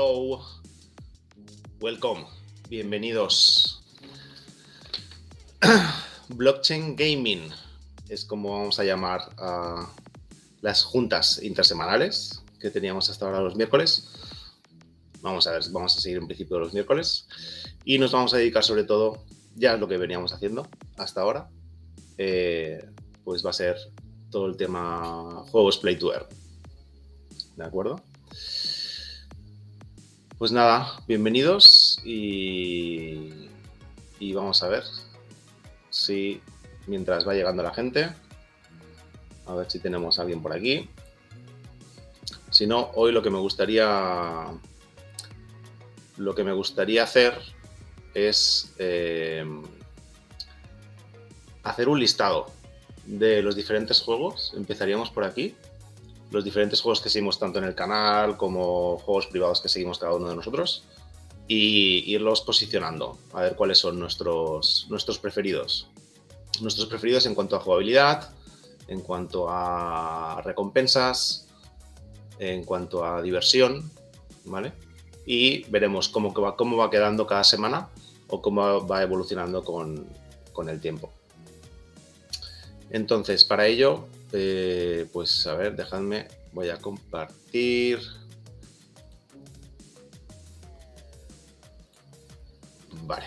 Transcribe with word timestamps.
Hello, 0.00 0.40
welcome, 1.80 2.24
bienvenidos. 2.68 3.82
Blockchain 6.28 6.94
Gaming 6.94 7.50
es 8.08 8.24
como 8.24 8.52
vamos 8.52 8.78
a 8.78 8.84
llamar 8.84 9.22
a 9.38 9.92
las 10.60 10.84
juntas 10.84 11.42
intersemanales 11.42 12.44
que 12.60 12.70
teníamos 12.70 13.10
hasta 13.10 13.26
ahora 13.26 13.40
los 13.40 13.56
miércoles. 13.56 14.08
Vamos 15.20 15.48
a 15.48 15.50
ver, 15.50 15.62
vamos 15.72 15.96
a 15.96 16.00
seguir 16.00 16.18
en 16.18 16.26
principio 16.26 16.60
los 16.60 16.72
miércoles 16.72 17.26
y 17.84 17.98
nos 17.98 18.12
vamos 18.12 18.32
a 18.34 18.36
dedicar 18.36 18.62
sobre 18.62 18.84
todo, 18.84 19.24
ya 19.56 19.74
es 19.74 19.80
lo 19.80 19.88
que 19.88 19.96
veníamos 19.96 20.32
haciendo 20.32 20.68
hasta 20.96 21.22
ahora, 21.22 21.50
eh, 22.18 22.88
pues 23.24 23.44
va 23.44 23.50
a 23.50 23.52
ser 23.52 23.76
todo 24.30 24.46
el 24.46 24.56
tema 24.56 25.42
juegos 25.50 25.76
Play 25.78 25.98
to 25.98 26.14
Earn. 26.14 26.26
¿De 27.56 27.64
acuerdo? 27.64 28.00
Pues 30.38 30.52
nada, 30.52 31.02
bienvenidos 31.08 31.98
y, 32.04 33.48
vamos 34.32 34.62
a 34.62 34.68
ver 34.68 34.84
si 35.90 36.40
mientras 36.86 37.26
va 37.26 37.34
llegando 37.34 37.64
la 37.64 37.74
gente, 37.74 38.08
a 39.46 39.54
ver 39.56 39.68
si 39.68 39.80
tenemos 39.80 40.16
a 40.16 40.22
alguien 40.22 40.40
por 40.40 40.52
aquí. 40.52 40.88
Si 42.50 42.68
no, 42.68 42.92
hoy 42.94 43.10
lo 43.10 43.20
que 43.20 43.30
me 43.30 43.38
gustaría 43.38 44.46
lo 46.18 46.34
que 46.36 46.44
me 46.44 46.52
gustaría 46.52 47.02
hacer 47.02 47.36
es 48.14 48.72
eh, 48.78 49.44
hacer 51.64 51.88
un 51.88 51.98
listado 51.98 52.46
de 53.06 53.42
los 53.42 53.56
diferentes 53.56 54.00
juegos. 54.00 54.54
Empezaríamos 54.56 55.10
por 55.10 55.24
aquí. 55.24 55.56
Los 56.30 56.44
diferentes 56.44 56.80
juegos 56.80 57.00
que 57.00 57.08
seguimos 57.08 57.38
tanto 57.38 57.58
en 57.58 57.64
el 57.64 57.74
canal 57.74 58.36
como 58.36 58.98
juegos 58.98 59.26
privados 59.26 59.60
que 59.60 59.68
seguimos 59.68 59.98
cada 59.98 60.14
uno 60.14 60.28
de 60.28 60.36
nosotros. 60.36 60.84
Y 61.46 62.04
irlos 62.12 62.42
posicionando, 62.42 63.18
a 63.32 63.40
ver 63.40 63.56
cuáles 63.56 63.78
son 63.78 63.98
nuestros, 63.98 64.86
nuestros 64.90 65.18
preferidos. 65.18 65.88
Nuestros 66.60 66.86
preferidos 66.88 67.24
en 67.24 67.34
cuanto 67.34 67.56
a 67.56 67.60
jugabilidad, 67.60 68.30
en 68.88 69.00
cuanto 69.00 69.46
a 69.48 70.42
recompensas, 70.44 71.48
en 72.38 72.64
cuanto 72.64 73.04
a 73.04 73.22
diversión, 73.22 73.90
¿vale? 74.44 74.72
Y 75.24 75.64
veremos 75.70 76.08
cómo 76.08 76.34
cómo 76.34 76.76
va 76.76 76.90
quedando 76.90 77.26
cada 77.26 77.44
semana 77.44 77.88
o 78.28 78.42
cómo 78.42 78.86
va 78.86 79.02
evolucionando 79.02 79.64
con, 79.64 80.06
con 80.52 80.68
el 80.68 80.80
tiempo. 80.80 81.10
Entonces, 82.90 83.44
para 83.44 83.66
ello, 83.66 84.06
eh, 84.32 85.08
pues 85.12 85.46
a 85.46 85.54
ver, 85.54 85.76
dejadme, 85.76 86.28
voy 86.52 86.68
a 86.68 86.76
compartir. 86.76 88.00
Vale. 93.04 93.26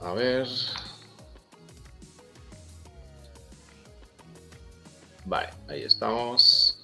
A 0.00 0.12
ver. 0.12 0.46
Vale, 5.26 5.48
ahí 5.68 5.82
estamos. 5.82 6.78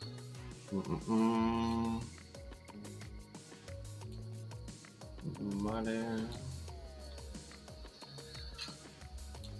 Mm, 0.70 0.78
mm, 0.78 2.00
mm. 5.38 5.64
Vale. 5.64 6.49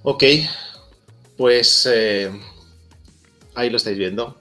Ok, 0.02 0.24
pues 1.36 1.86
eh, 1.92 2.32
ahí 3.54 3.68
lo 3.68 3.76
estáis 3.76 3.98
viendo. 3.98 4.38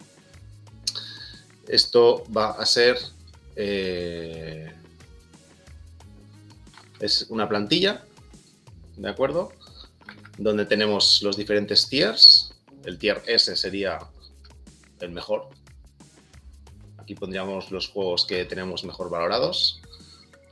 Esto 1.68 2.24
va 2.36 2.52
a 2.52 2.66
ser... 2.66 2.98
Eh, 3.58 4.72
es 7.02 7.26
una 7.30 7.50
plantilla, 7.50 8.06
¿de 8.96 9.10
acuerdo? 9.10 9.52
Donde 10.38 10.66
tenemos 10.66 11.22
los 11.24 11.36
diferentes 11.36 11.90
tiers. 11.90 12.54
El 12.86 12.98
tier 12.98 13.22
S 13.28 13.54
sería 13.58 14.00
el 15.02 15.12
mejor. 15.12 15.50
Aquí 16.98 17.16
pondríamos 17.16 17.70
los 17.70 17.90
juegos 17.90 18.26
que 18.26 18.46
tenemos 18.46 18.86
mejor 18.86 19.10
valorados. 19.10 19.82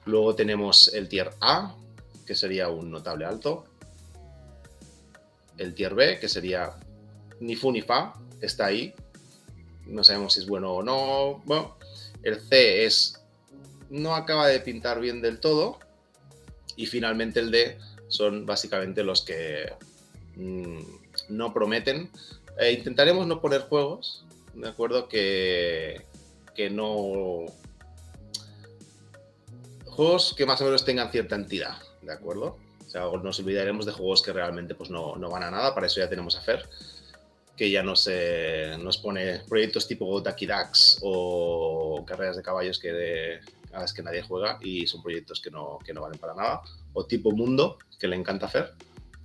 Luego 0.03 0.35
tenemos 0.35 0.89
el 0.93 1.07
tier 1.07 1.29
A, 1.39 1.77
que 2.25 2.35
sería 2.35 2.67
un 2.67 2.91
notable 2.91 3.23
alto 3.23 3.66
el 5.57 5.73
tier 5.73 5.95
B, 5.95 6.19
que 6.19 6.27
sería 6.27 6.73
ni 7.39 7.55
fu 7.55 7.71
ni 7.71 7.81
fa, 7.81 8.13
está 8.41 8.67
ahí. 8.67 8.93
No 9.85 10.03
sabemos 10.03 10.33
si 10.33 10.41
es 10.41 10.47
bueno 10.47 10.73
o 10.73 10.83
no. 10.83 11.41
Bueno, 11.45 11.77
el 12.23 12.39
C 12.41 12.85
es 12.85 13.21
no 13.89 14.15
acaba 14.15 14.47
de 14.47 14.59
pintar 14.59 14.99
bien 14.99 15.21
del 15.21 15.39
todo. 15.39 15.79
Y 16.75 16.85
finalmente 16.85 17.39
el 17.39 17.51
D 17.51 17.77
son 18.07 18.45
básicamente 18.45 19.03
los 19.03 19.23
que 19.23 19.73
mm, 20.35 20.79
no 21.29 21.53
prometen. 21.53 22.09
Eh, 22.59 22.71
intentaremos 22.71 23.27
no 23.27 23.41
poner 23.41 23.61
juegos, 23.61 24.25
¿de 24.53 24.67
acuerdo? 24.67 25.07
Que, 25.07 26.05
que 26.55 26.69
no... 26.69 27.45
Juegos 29.85 30.35
que 30.37 30.45
más 30.45 30.61
o 30.61 30.65
menos 30.65 30.85
tengan 30.85 31.11
cierta 31.11 31.35
entidad, 31.35 31.77
¿de 32.03 32.13
acuerdo? 32.13 32.57
O 32.87 32.89
sea, 32.89 33.03
nos 33.21 33.39
olvidaremos 33.39 33.85
de 33.85 33.91
juegos 33.91 34.21
que 34.21 34.33
realmente 34.33 34.73
pues, 34.73 34.89
no, 34.89 35.15
no 35.17 35.29
van 35.29 35.43
a 35.43 35.51
nada, 35.51 35.75
para 35.75 35.87
eso 35.87 35.99
ya 35.99 36.09
tenemos 36.09 36.35
a 36.37 36.41
Fer, 36.41 36.67
que 37.55 37.69
ya 37.69 37.83
nos, 37.83 38.09
nos 38.79 38.97
pone 38.97 39.39
proyectos 39.47 39.87
tipo 39.87 40.21
Ducky 40.21 40.45
Ducks 40.45 40.99
o 41.01 42.03
carreras 42.05 42.37
de 42.37 42.43
caballos 42.43 42.79
que 42.79 42.93
de, 42.93 43.39
a 43.73 43.79
las 43.81 43.93
que 43.93 44.01
nadie 44.01 44.21
juega 44.21 44.57
y 44.61 44.87
son 44.87 45.01
proyectos 45.01 45.41
que 45.41 45.51
no, 45.51 45.79
que 45.83 45.93
no 45.93 46.01
valen 46.01 46.19
para 46.19 46.33
nada, 46.33 46.61
o 46.93 47.05
tipo 47.05 47.31
Mundo, 47.31 47.77
que 47.99 48.07
le 48.07 48.15
encanta 48.15 48.45
hacer. 48.45 48.73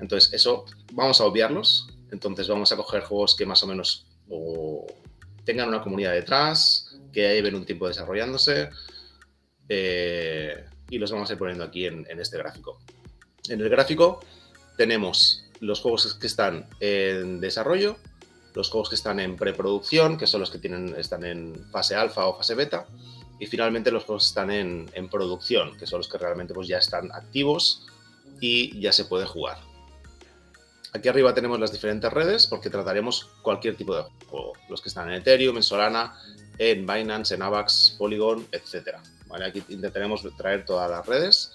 Entonces, 0.01 0.33
eso 0.33 0.65
vamos 0.93 1.21
a 1.21 1.25
obviarlos. 1.25 1.89
Entonces, 2.11 2.49
vamos 2.49 2.73
a 2.73 2.77
coger 2.77 3.03
juegos 3.03 3.37
que 3.37 3.47
más 3.47 3.63
o 3.63 3.67
menos 3.67 4.07
tengan 5.45 5.69
una 5.69 5.83
comunidad 5.83 6.13
detrás, 6.13 6.99
que 7.13 7.21
lleven 7.21 7.55
un 7.55 7.65
tiempo 7.65 7.87
desarrollándose, 7.87 8.71
eh, 9.69 10.65
y 10.91 10.99
los 10.99 11.11
vamos 11.11 11.31
a 11.31 11.33
ir 11.35 11.39
poniendo 11.39 11.65
aquí 11.65 11.87
en, 11.87 12.07
en 12.11 12.21
este 12.21 12.37
gráfico. 12.37 12.81
En 13.49 13.61
el 13.61 13.69
gráfico 13.69 14.21
tenemos 14.77 15.45
los 15.61 15.81
juegos 15.81 16.15
que 16.15 16.29
están 16.29 16.67
en 16.79 17.41
desarrollo, 17.41 17.97
los 18.55 18.71
juegos 18.71 18.89
que 18.89 18.95
están 18.95 19.19
en 19.19 19.37
preproducción, 19.37 20.17
que 20.17 20.27
son 20.27 20.41
los 20.41 20.51
que 20.51 20.59
tienen, 20.59 20.95
están 20.97 21.25
en 21.25 21.55
fase 21.71 21.97
alfa 21.97 22.27
o 22.27 22.37
fase 22.37 22.55
beta, 22.55 22.87
y 23.41 23.47
finalmente 23.47 23.91
los 23.91 24.05
juegos 24.05 24.25
que 24.25 24.29
están 24.29 24.51
en, 24.51 25.09
producción, 25.09 25.77
que 25.77 25.87
son 25.87 25.99
los 25.99 26.09
que 26.09 26.19
realmente 26.19 26.55
pues, 26.55 26.69
ya 26.69 26.79
están 26.79 27.11
activos 27.11 27.87
y 28.41 28.79
ya 28.81 28.93
se 28.93 29.07
puede 29.07 29.27
jugar. 29.27 29.59
Aquí 30.93 31.09
arriba 31.09 31.35
tenemos 31.35 31.59
las 31.59 31.73
diferentes 31.73 32.13
redes 32.13 32.47
porque 32.47 32.71
trataremos 32.71 33.31
cualquier 33.43 33.77
tipo 33.77 33.97
de 33.97 34.05
juego, 34.29 34.53
los 34.69 34.81
que 34.81 34.89
están 34.89 35.09
en 35.09 35.15
Ethereum, 35.15 35.57
en 35.57 35.63
Solana, 35.65 36.17
en 36.59 36.87
Binance, 36.87 37.35
en 37.35 37.43
Avax, 37.43 37.97
Polygon, 37.99 38.47
etc. 38.53 38.99
Aquí 39.45 39.65
intentaremos 39.71 40.23
traer 40.37 40.65
todas 40.65 40.91
las 40.91 41.05
redes 41.07 41.51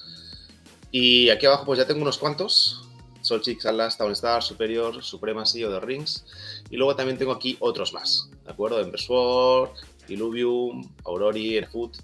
y 0.99 1.29
aquí 1.29 1.45
abajo 1.45 1.63
pues 1.63 1.77
ya 1.77 1.85
tengo 1.85 2.01
unos 2.01 2.17
cuantos. 2.17 2.81
Solchix, 3.21 3.67
Atlas, 3.67 3.99
Town 3.99 4.11
Star, 4.13 4.41
Superior, 4.41 5.03
Supremacy 5.03 5.63
o 5.63 5.69
The 5.69 5.85
Rings. 5.85 6.25
Y 6.71 6.77
luego 6.77 6.95
también 6.95 7.19
tengo 7.19 7.33
aquí 7.33 7.55
otros 7.59 7.93
más, 7.93 8.31
¿de 8.43 8.51
acuerdo? 8.51 8.79
Ember 8.79 8.99
Sword, 8.99 9.69
Illuvium, 10.07 10.89
Aurori, 11.05 11.55
Enfoot, 11.59 11.97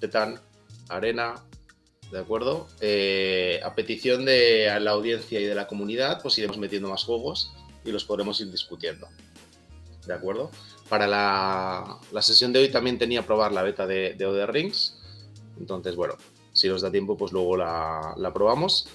Tetan, 0.00 0.40
Arena, 0.88 1.36
¿de 2.10 2.18
acuerdo? 2.18 2.66
Eh, 2.80 3.60
a 3.62 3.72
petición 3.76 4.24
de 4.24 4.80
la 4.80 4.90
audiencia 4.90 5.38
y 5.38 5.44
de 5.44 5.54
la 5.54 5.68
comunidad, 5.68 6.20
pues 6.20 6.36
iremos 6.36 6.58
metiendo 6.58 6.88
más 6.88 7.04
juegos 7.04 7.52
y 7.84 7.92
los 7.92 8.04
podremos 8.04 8.40
ir 8.40 8.50
discutiendo, 8.50 9.06
¿de 10.08 10.14
acuerdo? 10.14 10.50
Para 10.88 11.06
la, 11.06 12.00
sesión 12.20 12.52
de 12.52 12.58
hoy 12.58 12.68
también 12.68 12.98
tenía 12.98 13.24
probar 13.24 13.52
la 13.52 13.62
beta 13.62 13.86
de, 13.86 14.14
de 14.14 14.26
Other 14.26 14.50
Rings, 14.50 14.96
entonces, 15.60 15.94
bueno, 15.94 16.16
si 16.54 16.68
nos 16.68 16.80
da 16.80 16.90
tiempo, 16.90 17.16
pues 17.16 17.32
luego 17.32 17.56
la, 17.56 18.30
probamos. 18.32 18.88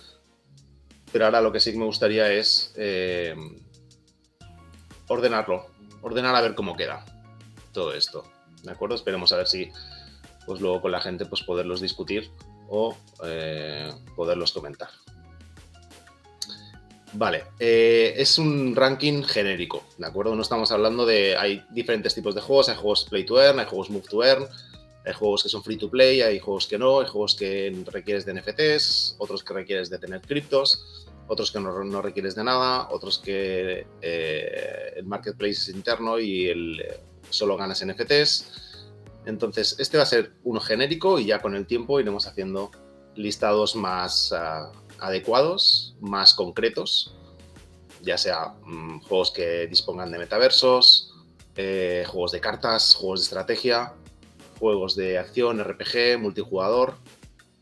Pero 1.12 1.26
ahora 1.26 1.42
lo 1.42 1.52
que 1.52 1.60
sí 1.60 1.78
me 1.78 1.86
gustaría 1.86 2.32
es 2.32 2.74
eh, 2.78 3.36
ordenarlo, 5.08 5.68
ordenar 6.02 6.36
a 6.36 6.42
ver 6.42 6.56
cómo 6.56 6.76
queda 6.76 7.06
todo 7.74 7.94
esto. 7.94 8.24
¿De 8.64 8.72
acuerdo? 8.72 8.96
Esperemos 8.96 9.32
a 9.34 9.38
ver 9.38 9.48
si 9.48 9.72
pues 10.46 10.62
luego 10.62 10.82
con 10.82 10.92
la 10.92 11.02
gente 11.02 11.26
pues 11.26 11.44
poderlos 11.44 11.82
discutir 11.82 12.32
o 12.70 12.96
eh, 13.24 13.92
poderlos 14.16 14.52
comentar. 14.52 14.90
Vale, 17.14 17.46
eh, 17.60 18.14
es 18.18 18.38
un 18.38 18.76
ranking 18.76 19.24
genérico, 19.24 19.84
¿de 19.98 20.06
acuerdo? 20.06 20.36
No 20.36 20.44
estamos 20.44 20.72
hablando 20.72 21.08
de... 21.08 21.36
Hay 21.38 21.66
diferentes 21.72 22.14
tipos 22.14 22.36
de 22.36 22.42
juegos, 22.42 22.70
hay 22.70 22.76
juegos 22.76 23.06
play 23.06 23.26
to 23.26 23.42
earn, 23.42 23.60
hay 23.60 23.66
juegos 23.66 23.90
move 23.90 24.06
to 24.08 24.24
earn, 24.24 24.48
hay 25.06 25.14
juegos 25.14 25.44
que 25.44 25.50
son 25.50 25.64
free 25.64 25.78
to 25.78 25.90
play, 25.90 26.22
hay 26.22 26.40
juegos 26.40 26.68
que 26.68 26.78
no, 26.78 27.00
hay 27.00 27.08
juegos 27.08 27.36
que 27.36 27.84
requieres 27.88 28.26
de 28.26 28.34
NFTs, 28.34 29.16
otros 29.18 29.44
que 29.44 29.54
requieres 29.54 29.90
de 29.90 29.98
tener 29.98 30.22
criptos, 30.22 31.08
otros 31.28 31.52
que 31.52 31.60
no, 31.60 32.02
requieres 32.02 32.36
de 32.36 32.44
nada, 32.44 32.90
otros 32.90 33.20
que 33.20 33.86
eh, 34.02 34.94
el 34.96 35.06
marketplace 35.06 35.54
es 35.54 35.70
interno 35.70 36.20
y 36.20 36.48
el, 36.48 36.84
solo 37.30 37.58
ganas 37.58 37.86
NFTs. 37.86 38.86
Entonces, 39.26 39.76
este 39.80 39.98
va 39.98 40.04
a 40.04 40.08
ser 40.08 40.34
uno 40.44 40.60
genérico 40.60 41.20
y 41.20 41.26
ya 41.26 41.40
con 41.40 41.56
el 41.56 41.66
tiempo 41.66 42.00
iremos 42.00 42.28
haciendo 42.28 42.72
listados 43.16 43.76
más 43.76 44.32
ah, 44.34 44.72
adecuados, 45.00 45.96
más 46.00 46.34
concretos, 46.34 47.16
ya 48.02 48.18
sea 48.18 48.56
mm, 48.66 49.02
juegos 49.02 49.32
que 49.32 49.68
dispongan 49.68 50.12
de 50.12 50.20
metaversos, 50.20 51.14
eh, 51.56 52.06
juegos 52.08 52.32
de 52.32 52.40
cartas, 52.40 52.96
juegos 52.96 53.22
de 53.22 53.24
estrategia, 53.26 53.94
juegos 54.60 54.96
de 54.96 55.18
acción, 55.18 55.64
RPG, 55.64 56.20
multijugador, 56.20 56.96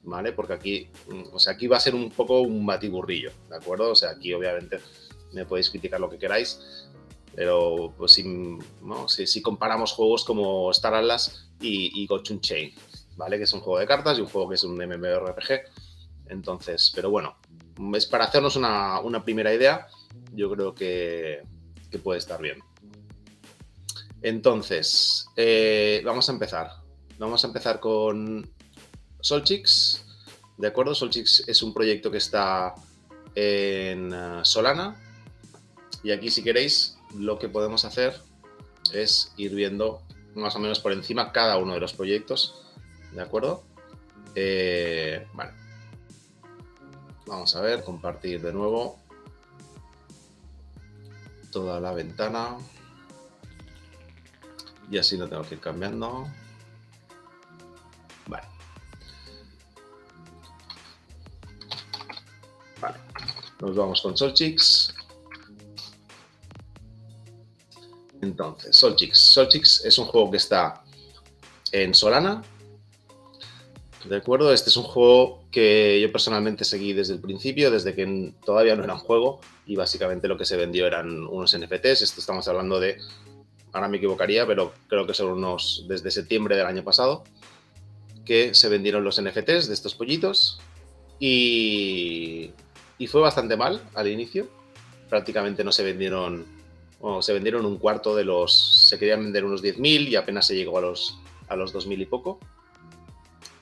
¿vale? 0.03 0.31
Porque 0.33 0.53
aquí, 0.53 0.89
mm, 1.09 1.33
o 1.33 1.39
sea, 1.39 1.53
aquí 1.53 1.67
va 1.67 1.77
a 1.77 1.81
ser 1.81 1.95
un 1.95 2.09
poco 2.11 2.41
un 2.41 2.65
batiburrillo, 2.65 3.31
¿de 3.49 3.55
acuerdo? 3.55 3.91
O 3.91 3.95
sea, 3.95 4.11
aquí 4.11 4.33
obviamente 4.33 4.79
me 5.33 5.45
podéis 5.45 5.69
criticar 5.69 5.99
lo 5.99 6.09
que 6.09 6.17
queráis, 6.17 6.87
pero 7.35 7.93
pues 7.97 8.13
si, 8.13 8.23
si, 9.27 9.41
comparamos 9.41 9.91
juegos 9.91 10.23
como 10.23 10.71
Star 10.71 10.95
Atlas 10.95 11.49
y, 11.61 12.01
y 12.01 12.07
Gochun 12.07 12.41
Chain, 12.41 12.73
¿vale? 13.15 13.37
Que 13.37 13.43
es 13.43 13.53
un 13.53 13.61
juego 13.61 13.79
de 13.79 13.85
cartas 13.85 14.17
y 14.17 14.21
un 14.21 14.27
juego 14.27 14.49
que 14.49 14.55
es 14.55 14.63
un 14.63 14.75
MMORPG. 14.75 15.61
Entonces, 16.29 16.91
pero 16.95 17.09
bueno, 17.09 17.37
es 17.95 18.05
para 18.05 18.25
hacernos 18.25 18.55
una, 18.55 19.23
primera 19.23 19.53
idea, 19.53 19.87
yo 20.33 20.49
creo 20.51 20.73
que, 20.73 21.43
puede 22.03 22.19
estar 22.19 22.41
bien. 22.41 22.59
Entonces, 24.21 25.27
eh, 25.35 26.01
vamos 26.05 26.29
a 26.29 26.31
empezar. 26.31 26.71
Vamos 27.19 27.43
a 27.43 27.47
empezar 27.47 27.79
con 27.79 28.47
Solchix. 29.21 30.05
¿De 30.57 30.67
acuerdo? 30.67 30.93
Solchix 30.93 31.47
es 31.47 31.63
un 31.63 31.73
proyecto 31.73 32.11
que 32.11 32.17
está 32.17 32.75
en 33.33 34.13
uh, 34.13 34.45
Solana. 34.45 34.95
Y 36.03 36.11
aquí, 36.11 36.29
si 36.29 36.43
queréis, 36.43 36.97
lo 37.15 37.39
que 37.39 37.49
podemos 37.49 37.85
hacer 37.85 38.19
es 38.93 39.33
ir 39.37 39.55
viendo 39.55 40.03
más 40.35 40.55
o 40.55 40.59
menos 40.59 40.79
por 40.79 40.93
encima 40.93 41.31
cada 41.31 41.57
uno 41.57 41.73
de 41.73 41.79
los 41.79 41.93
proyectos. 41.93 42.61
¿De 43.11 43.21
acuerdo? 43.21 43.63
Eh. 44.35 45.25
Vamos 47.25 47.55
a 47.55 47.61
ver, 47.61 47.83
compartir 47.83 48.41
de 48.41 48.53
nuevo 48.53 48.99
toda 51.51 51.79
la 51.79 51.93
ventana. 51.93 52.57
Y 54.91 54.99
así 54.99 55.17
no 55.17 55.27
tengo 55.27 55.41
que 55.43 55.55
ir 55.55 55.61
cambiando. 55.61 56.27
Vale. 58.27 58.47
Vale. 62.79 62.97
Nos 63.59 63.75
vamos 63.75 64.01
con 64.01 64.17
Solchix. 64.17 64.93
Entonces, 68.21 68.75
Solchix. 68.75 69.17
Solchix 69.17 69.85
es 69.85 69.97
un 69.97 70.05
juego 70.05 70.31
que 70.31 70.37
está 70.37 70.83
en 71.71 71.93
Solana, 71.93 72.43
¿De 74.07 74.15
acuerdo? 74.15 74.53
Este 74.53 74.69
es 74.69 74.77
un 74.77 74.83
juego 74.83 75.43
que 75.51 75.99
yo 75.99 76.11
personalmente 76.11 76.63
seguí 76.63 76.93
desde 76.93 77.13
el 77.13 77.19
principio, 77.19 77.71
desde 77.71 77.93
que 77.93 78.33
todavía 78.45 78.75
no 78.75 78.83
era 78.83 78.93
un 78.93 78.99
juego 78.99 79.41
y 79.65 79.75
básicamente 79.75 80.27
lo 80.27 80.37
que 80.37 80.45
se 80.45 80.55
vendió 80.55 80.87
eran 80.87 81.27
unos 81.27 81.57
NFTs. 81.57 82.03
Esto 82.03 82.21
estamos 82.21 82.47
hablando 82.47 82.79
de, 82.79 82.97
ahora 83.73 83.89
me 83.89 83.97
equivocaría, 83.97 84.47
pero 84.47 84.73
creo 84.87 85.05
que 85.05 85.13
son 85.13 85.31
unos 85.31 85.85
desde 85.87 86.11
septiembre 86.11 86.55
del 86.55 86.67
año 86.67 86.83
pasado, 86.83 87.23
que 88.27 88.53
se 88.53 88.67
vendieron 88.67 89.03
los 89.05 89.21
NFTs 89.21 89.67
de 89.67 89.73
estos 89.73 89.95
pollitos 89.95 90.59
y, 91.19 92.51
fue 93.07 93.21
bastante 93.21 93.55
mal 93.55 93.81
al 93.95 94.09
inicio. 94.09 94.49
Prácticamente 95.09 95.63
no 95.63 95.71
se 95.71 95.83
vendieron, 95.83 96.45
o 96.99 97.21
se 97.21 97.31
vendieron 97.31 97.65
un 97.65 97.77
cuarto 97.77 98.15
de 98.15 98.25
los, 98.25 98.89
se 98.89 98.99
querían 98.99 99.23
vender 99.23 99.45
unos 99.45 99.63
10.000 99.63 100.09
y 100.09 100.15
apenas 100.17 100.45
se 100.45 100.55
llegó 100.55 100.77
a 100.77 100.81
los, 100.81 101.17
a 101.47 101.55
los 101.55 101.73
2.000 101.73 102.01
y 102.01 102.05
poco 102.05 102.39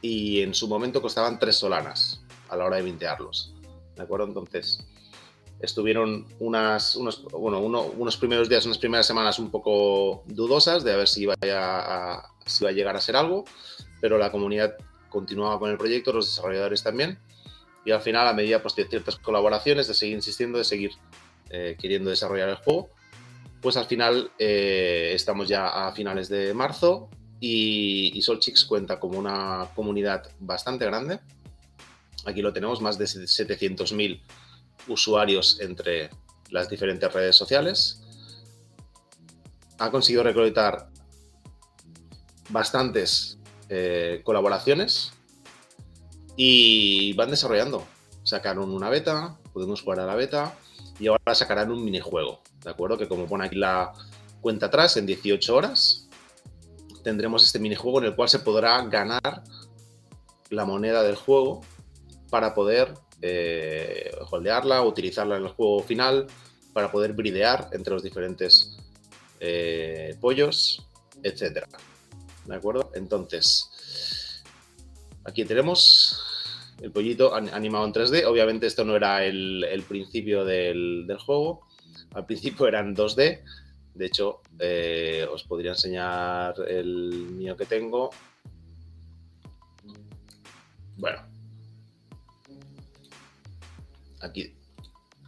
y 0.01 0.41
en 0.41 0.53
su 0.53 0.67
momento 0.67 1.01
costaban 1.01 1.39
tres 1.39 1.55
solanas 1.55 2.21
a 2.49 2.55
la 2.55 2.65
hora 2.65 2.77
de 2.77 2.83
mintearlos. 2.83 3.53
¿De 3.95 4.03
acuerdo? 4.03 4.27
Entonces, 4.27 4.85
estuvieron 5.59 6.27
unas, 6.39 6.95
unos, 6.95 7.23
bueno, 7.23 7.59
unos 7.59 8.17
primeros 8.17 8.49
días, 8.49 8.65
unas 8.65 8.77
primeras 8.77 9.07
semanas 9.07 9.39
un 9.39 9.49
poco 9.49 10.23
dudosas 10.27 10.83
de 10.83 10.93
a 10.93 10.97
ver 10.97 11.07
si 11.07 11.23
iba 11.23 11.35
a, 11.41 12.29
si 12.45 12.63
iba 12.63 12.69
a 12.69 12.73
llegar 12.73 12.95
a 12.95 13.01
ser 13.01 13.15
algo, 13.15 13.45
pero 14.01 14.17
la 14.17 14.31
comunidad 14.31 14.75
continuaba 15.09 15.59
con 15.59 15.71
el 15.71 15.77
proyecto, 15.77 16.13
los 16.13 16.27
desarrolladores 16.27 16.83
también, 16.83 17.19
y 17.85 17.91
al 17.91 18.01
final, 18.01 18.27
a 18.27 18.33
medida 18.33 18.61
pues, 18.61 18.75
de 18.75 18.87
ciertas 18.87 19.17
colaboraciones, 19.17 19.87
de 19.87 19.93
seguir 19.93 20.15
insistiendo, 20.15 20.57
de 20.57 20.63
seguir 20.63 20.91
eh, 21.51 21.77
queriendo 21.79 22.09
desarrollar 22.09 22.49
el 22.49 22.55
juego, 22.55 22.89
pues 23.61 23.77
al 23.77 23.85
final 23.85 24.31
eh, 24.39 25.11
estamos 25.13 25.47
ya 25.47 25.87
a 25.87 25.91
finales 25.93 26.27
de 26.29 26.53
marzo 26.53 27.09
y, 27.39 28.19
Solchix 28.21 28.65
cuenta 28.65 28.99
como 28.99 29.19
una 29.19 29.69
comunidad 29.75 30.29
bastante 30.39 30.85
grande. 30.85 31.19
Aquí 32.25 32.41
lo 32.41 32.51
tenemos, 32.51 32.81
más 32.81 32.97
de 32.97 33.05
700.000 33.05 34.21
usuarios 34.87 35.59
entre 35.61 36.09
las 36.49 36.69
diferentes 36.69 37.11
redes 37.13 37.35
sociales. 37.35 38.01
Ha 39.77 39.91
conseguido 39.91 40.23
recolectar 40.23 40.89
bastantes 42.49 43.34
eh, 43.69 44.21
colaboraciones 44.23 45.13
y 46.35 47.13
van 47.13 47.29
desarrollando. 47.29 47.85
Sacaron 48.23 48.71
una 48.71 48.89
beta, 48.89 49.37
podemos 49.53 49.81
jugar 49.81 49.99
a 49.99 50.05
la 50.05 50.15
beta 50.15 50.55
y 50.99 51.07
ahora 51.07 51.35
sacarán 51.35 51.71
un 51.71 51.83
minijuego, 51.83 52.41
¿de 52.63 52.71
acuerdo? 52.71 52.97
Que 52.97 53.07
como 53.07 53.25
pone 53.27 53.45
aquí 53.45 53.55
la 53.55 53.93
cuenta 54.41 54.67
atrás, 54.67 54.97
en 54.97 55.05
18 55.05 55.55
horas 55.55 56.05
tendremos 57.05 57.45
este 57.45 57.59
minijuego 57.59 57.99
en 57.99 58.05
el 58.05 58.15
cual 58.15 58.29
se 58.29 58.39
podrá 58.39 58.81
ganar 58.85 59.43
la 60.49 60.65
moneda 60.65 61.03
del 61.03 61.15
juego 61.15 61.61
para 62.31 62.55
poder 62.55 62.93
eh, 63.21 64.11
holdearla, 64.31 64.81
utilizarla 64.81 65.37
en 65.37 65.43
el 65.43 65.49
juego 65.49 65.83
final, 65.83 66.27
para 66.73 66.91
poder 66.91 67.13
bridear 67.13 67.69
entre 67.73 67.93
los 67.93 68.03
diferentes 68.03 68.77
eh, 69.39 70.17
pollos, 70.19 70.85
etc. 71.23 71.65
¿De 72.45 72.55
acuerdo? 72.55 72.91
Entonces, 72.93 74.43
aquí 75.23 75.45
tenemos 75.45 76.21
el 76.81 76.91
pollito 76.91 77.33
animado 77.33 77.85
en 77.85 77.93
3D. 77.93 78.25
Obviamente 78.25 78.67
esto 78.67 78.85
no 78.85 78.95
era 78.95 79.23
el, 79.25 79.83
principio 79.87 80.45
del, 80.45 81.05
del, 81.07 81.17
juego. 81.17 81.65
Al 82.13 82.25
principio 82.25 82.67
eran 82.67 82.95
2D, 82.95 83.41
de 83.95 84.05
hecho, 84.05 84.41
eh, 84.59 85.25
os 85.31 85.45
podría 85.45 85.71
enseñar 85.71 86.53
el 86.67 87.29
mío 87.31 87.55
que 87.55 87.65
tengo. 87.65 88.09
Bueno. 90.97 91.21
Aquí, 94.21 94.53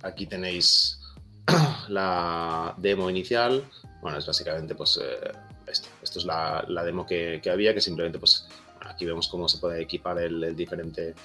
aquí 0.01 0.27
tenéis 0.27 0.99
la 1.87 2.75
demo 2.77 3.09
inicial. 3.09 3.63
Bueno, 4.01 4.17
es 4.17 4.27
básicamente 4.27 4.75
pues 4.75 4.99
eh, 5.01 5.31
la, 6.25 6.65
demo 6.85 7.05
que, 7.05 7.41
había, 7.51 7.73
que 7.73 7.81
simplemente 7.81 8.19
pues 8.19 8.47
aquí 8.81 9.05
vemos 9.05 9.27
cómo 9.27 9.47
se 9.47 9.57
puede 9.57 9.81
equipar 9.81 10.19
el, 10.19 10.55
diferente 10.55 11.15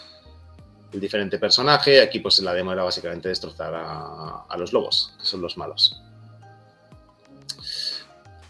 el 0.92 1.00
diferente 1.00 1.38
personaje. 1.38 2.00
Aquí 2.00 2.20
pues 2.20 2.40
la 2.40 2.52
demo 2.52 2.72
era 2.72 2.84
básicamente 2.84 3.28
destrozar 3.28 3.72
a 3.74 4.56
los 4.58 4.72
lobos, 4.72 5.14
que 5.18 5.24
son 5.24 5.40
los 5.40 5.56
malos. 5.56 6.02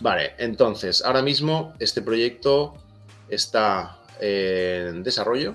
Vale, 0.03 0.35
entonces, 0.39 1.05
ahora 1.05 1.23
mismo 1.23 1.75
este 1.79 2.03
proyecto 2.03 2.75
está 3.29 3.99
en 4.21 5.05
desarrollo. 5.05 5.55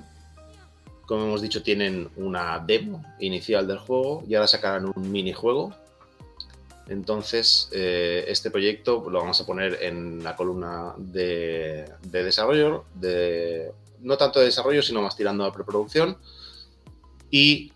Como 1.05 1.25
hemos 1.25 1.41
dicho, 1.41 1.61
tienen 1.63 2.09
una 2.15 2.63
demo 2.65 3.03
inicial 3.19 3.67
del 3.67 3.77
juego 3.77 4.23
y 4.25 4.35
ahora 4.35 4.47
sacarán 4.47 4.85
un 4.95 5.11
minijuego. 5.11 5.75
Entonces, 6.89 7.69
eh, 7.71 8.25
este 8.27 8.49
proyecto 8.49 9.09
lo 9.09 9.19
vamos 9.19 9.39
a 9.41 9.45
poner 9.45 9.79
en 9.81 10.23
la 10.23 10.35
columna 10.35 10.93
de, 10.97 11.91
de 12.01 12.23
desarrollo, 12.23 12.85
de, 12.95 13.71
no 14.01 14.17
tanto 14.17 14.39
de 14.39 14.45
desarrollo, 14.45 14.81
sino 14.81 15.01
más 15.01 15.15
tirando 15.15 15.43
a 15.43 15.51
preproducción. 15.51 16.17
Y 17.29 17.73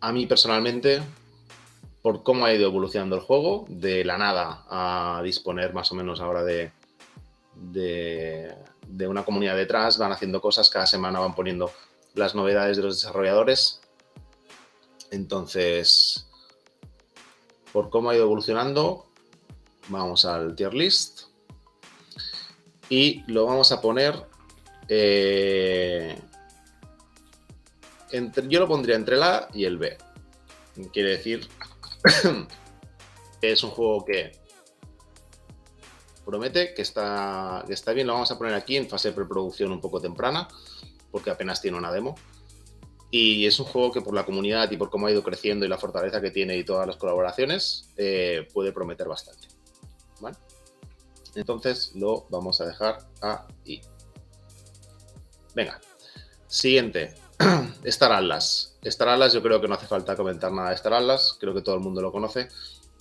a 0.00 0.12
mí 0.12 0.26
personalmente 0.26 1.02
por 2.02 2.22
cómo 2.22 2.46
ha 2.46 2.54
ido 2.54 2.66
evolucionando 2.66 3.16
el 3.16 3.22
juego, 3.22 3.66
de 3.68 4.04
la 4.04 4.16
nada 4.16 4.64
a 4.68 5.20
disponer 5.22 5.74
más 5.74 5.92
o 5.92 5.94
menos 5.94 6.20
ahora 6.20 6.42
de, 6.44 6.72
una 9.06 9.24
comunidad 9.24 9.56
detrás, 9.56 9.98
van 9.98 10.12
haciendo 10.12 10.40
cosas, 10.40 10.70
cada 10.70 10.86
semana 10.86 11.20
van 11.20 11.34
poniendo 11.34 11.70
las 12.14 12.34
novedades 12.34 12.78
de 12.78 12.84
los 12.84 13.00
desarrolladores. 13.00 13.82
Entonces, 15.10 16.29
por 17.72 17.90
cómo 17.90 18.10
ha 18.10 18.14
ido 18.14 18.24
evolucionando, 18.24 19.06
vamos 19.88 20.24
al 20.24 20.54
tier 20.54 20.74
list 20.74 21.22
y 22.88 23.22
lo 23.26 23.46
vamos 23.46 23.72
a 23.72 23.80
poner. 23.80 24.26
Eh, 24.88 26.18
yo 28.48 28.60
lo 28.60 28.68
pondría 28.68 28.96
entre 28.96 29.16
el 29.16 29.22
A 29.22 29.48
y 29.54 29.64
el 29.64 29.78
B. 29.78 29.96
Quiere 30.92 31.10
decir 31.10 31.48
es 33.42 33.62
un 33.62 33.70
juego 33.70 34.04
que 34.04 34.32
promete 36.24 36.74
que 36.74 36.82
está, 36.82 37.64
que 37.66 37.74
está 37.74 37.92
bien. 37.92 38.06
Lo 38.06 38.14
vamos 38.14 38.30
a 38.30 38.38
poner 38.38 38.54
aquí 38.54 38.76
en 38.76 38.88
fase 38.88 39.08
de 39.08 39.14
preproducción 39.14 39.72
un 39.72 39.80
poco 39.80 40.00
temprana, 40.00 40.48
porque 41.10 41.30
apenas 41.30 41.60
tiene 41.60 41.78
una 41.78 41.92
demo. 41.92 42.16
Y 43.10 43.46
es 43.46 43.58
un 43.58 43.66
juego 43.66 43.90
que 43.90 44.00
por 44.00 44.14
la 44.14 44.24
comunidad 44.24 44.70
y 44.70 44.76
por 44.76 44.88
cómo 44.88 45.06
ha 45.06 45.10
ido 45.10 45.22
creciendo 45.22 45.66
y 45.66 45.68
la 45.68 45.78
fortaleza 45.78 46.20
que 46.20 46.30
tiene 46.30 46.56
y 46.56 46.64
todas 46.64 46.86
las 46.86 46.96
colaboraciones, 46.96 47.90
eh, 47.96 48.46
puede 48.52 48.72
prometer 48.72 49.08
bastante. 49.08 49.48
Entonces 51.34 51.92
lo 51.94 52.26
vamos 52.28 52.60
a 52.60 52.66
dejar 52.66 52.98
ahí. 53.20 53.80
Venga, 55.54 55.80
siguiente. 56.46 57.14
Star 57.84 58.12
Atlas. 58.12 58.78
Star 58.82 59.08
Atlas, 59.08 59.32
yo 59.32 59.42
creo 59.42 59.60
que 59.60 59.68
no 59.68 59.74
hace 59.74 59.86
falta 59.86 60.16
comentar 60.16 60.52
nada 60.52 60.70
de 60.70 60.74
Star 60.74 60.94
Atlas, 60.94 61.36
creo 61.38 61.54
que 61.54 61.62
todo 61.62 61.74
el 61.74 61.80
mundo 61.80 62.02
lo 62.02 62.12
conoce. 62.12 62.48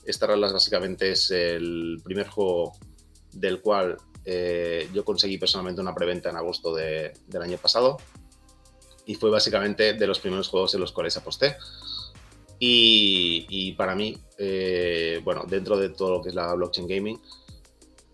Star 0.06 0.32
Atlas 0.32 0.54
básicamente 0.54 1.12
es 1.12 1.32
el 1.32 2.02
primer 2.04 2.28
juego 2.28 2.74
del 3.34 3.62
cual 3.62 3.98
eh, 4.26 4.90
yo 4.94 5.04
conseguí 5.06 5.38
personalmente 5.38 5.82
una 5.82 5.94
preventa 5.96 6.30
en 6.30 6.38
agosto 6.38 6.74
del 6.76 7.42
año 7.42 7.58
pasado 7.58 7.98
y 9.10 9.16
fue 9.16 9.32
básicamente 9.32 9.94
de 9.96 10.06
los 10.06 10.20
primeros 10.20 10.50
juegos 10.50 10.76
en 10.76 10.82
los 10.82 10.92
cuales 10.92 11.18
aposté. 11.18 11.58
Y, 12.60 13.72
para 13.72 13.96
mí, 13.96 14.16
eh, 14.38 15.20
bueno, 15.24 15.46
dentro 15.48 15.78
de 15.78 15.90
todo 15.90 16.12
lo 16.12 16.22
que 16.22 16.30
es 16.30 16.36
la 16.36 16.54
blockchain 16.54 16.88
gaming, 16.88 17.20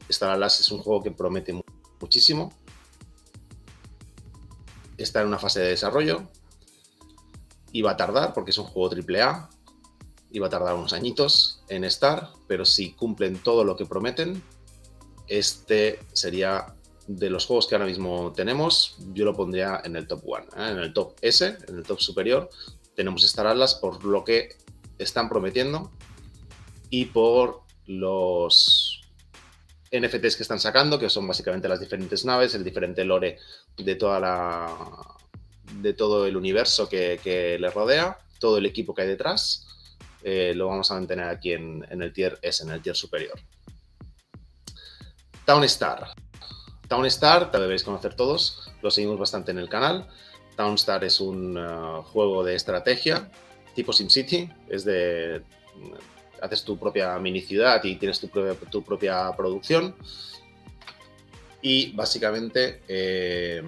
Star 0.07 0.29
Atlas 0.29 0.61
es 0.61 0.71
un 0.71 0.79
juego 0.79 1.03
que 1.03 1.11
promete 1.11 1.53
muchísimo. 1.99 2.53
Está 4.97 5.19
en 5.19 5.27
una 5.27 5.37
fase 5.37 5.59
de 5.59 5.67
desarrollo 5.67 6.29
y 7.73 7.81
va 7.81 7.91
a 7.91 7.97
tardar 7.97 8.33
porque 8.33 8.51
es 8.51 8.57
un 8.57 8.65
juego 8.65 8.95
AAA 8.95 9.49
y 10.31 10.39
va 10.39 10.47
a 10.47 10.49
tardar 10.49 10.75
unos 10.75 10.93
añitos 10.93 11.61
en 11.67 11.83
estar, 11.83 12.29
pero 12.47 12.63
si 12.63 12.93
cumplen 12.93 13.37
todo 13.39 13.65
lo 13.65 13.75
que 13.75 13.85
prometen, 13.85 14.41
este 15.27 15.99
sería 16.13 16.74
de 17.07 17.29
los 17.29 17.45
juegos 17.45 17.67
que 17.67 17.75
ahora 17.75 17.85
mismo 17.85 18.33
tenemos, 18.33 18.95
yo 19.13 19.25
lo 19.25 19.35
pondría 19.35 19.81
en 19.83 19.95
el 19.95 20.07
top 20.07 20.21
1, 20.23 20.43
¿eh? 20.43 20.71
en 20.71 20.79
el 20.79 20.93
top 20.93 21.15
S, 21.21 21.57
en 21.67 21.77
el 21.77 21.83
top 21.83 21.99
superior. 21.99 22.49
Tenemos 22.95 23.23
Star 23.23 23.47
Atlas 23.47 23.75
por 23.75 24.03
lo 24.03 24.23
que 24.23 24.55
están 24.97 25.29
prometiendo 25.29 25.91
y 26.89 27.05
por 27.05 27.61
los 27.85 29.01
NFTs 29.91 30.35
que 30.35 30.43
están 30.43 30.59
sacando, 30.59 30.97
que 30.97 31.09
son 31.09 31.27
básicamente 31.27 31.67
las 31.67 31.79
diferentes 31.79 32.25
naves, 32.25 32.55
el 32.55 32.63
diferente 32.63 33.05
lore 33.05 33.37
de 33.77 33.95
toda 33.95 34.19
la 34.19 34.67
de 35.73 35.93
todo 35.93 36.25
el 36.25 36.37
universo 36.37 36.87
que, 36.87 37.57
le 37.59 37.69
rodea, 37.69 38.17
todo 38.39 38.57
el 38.57 38.65
equipo 38.65 38.93
que 38.93 39.01
hay 39.01 39.07
detrás, 39.07 39.67
eh, 40.23 40.53
lo 40.55 40.67
vamos 40.67 40.89
a 40.89 40.95
mantener 40.95 41.27
aquí 41.27 41.53
en, 41.53 41.85
en 41.89 42.01
el 42.01 42.13
tier 42.13 42.39
S, 42.41 42.63
en 42.63 42.71
el 42.71 42.81
tier 42.81 42.95
superior. 42.95 43.39
Town 45.45 45.63
Star. 45.65 46.07
Townstar, 46.87 47.51
te 47.51 47.59
debéis 47.59 47.83
conocer 47.83 48.15
todos, 48.15 48.71
lo 48.81 48.91
seguimos 48.91 49.19
bastante 49.19 49.51
en 49.51 49.59
el 49.59 49.69
canal. 49.69 50.07
Townstar 50.55 51.03
es 51.03 51.19
un 51.19 51.57
uh, 51.57 52.03
juego 52.03 52.43
de 52.43 52.55
estrategia 52.55 53.29
tipo 53.75 53.93
SimCity, 53.93 54.49
es 54.69 54.85
de 54.85 55.43
haces 56.41 56.63
tu 56.63 56.77
propia 56.79 57.19
mini 57.19 57.41
ciudad 57.41 57.83
y 57.83 57.95
tienes 57.95 58.19
tu 58.19 58.29
propia, 58.29 58.53
tu 58.69 58.83
propia 58.83 59.31
producción. 59.35 59.95
Y 61.61 61.91
básicamente, 61.93 62.81
eh, 62.87 63.61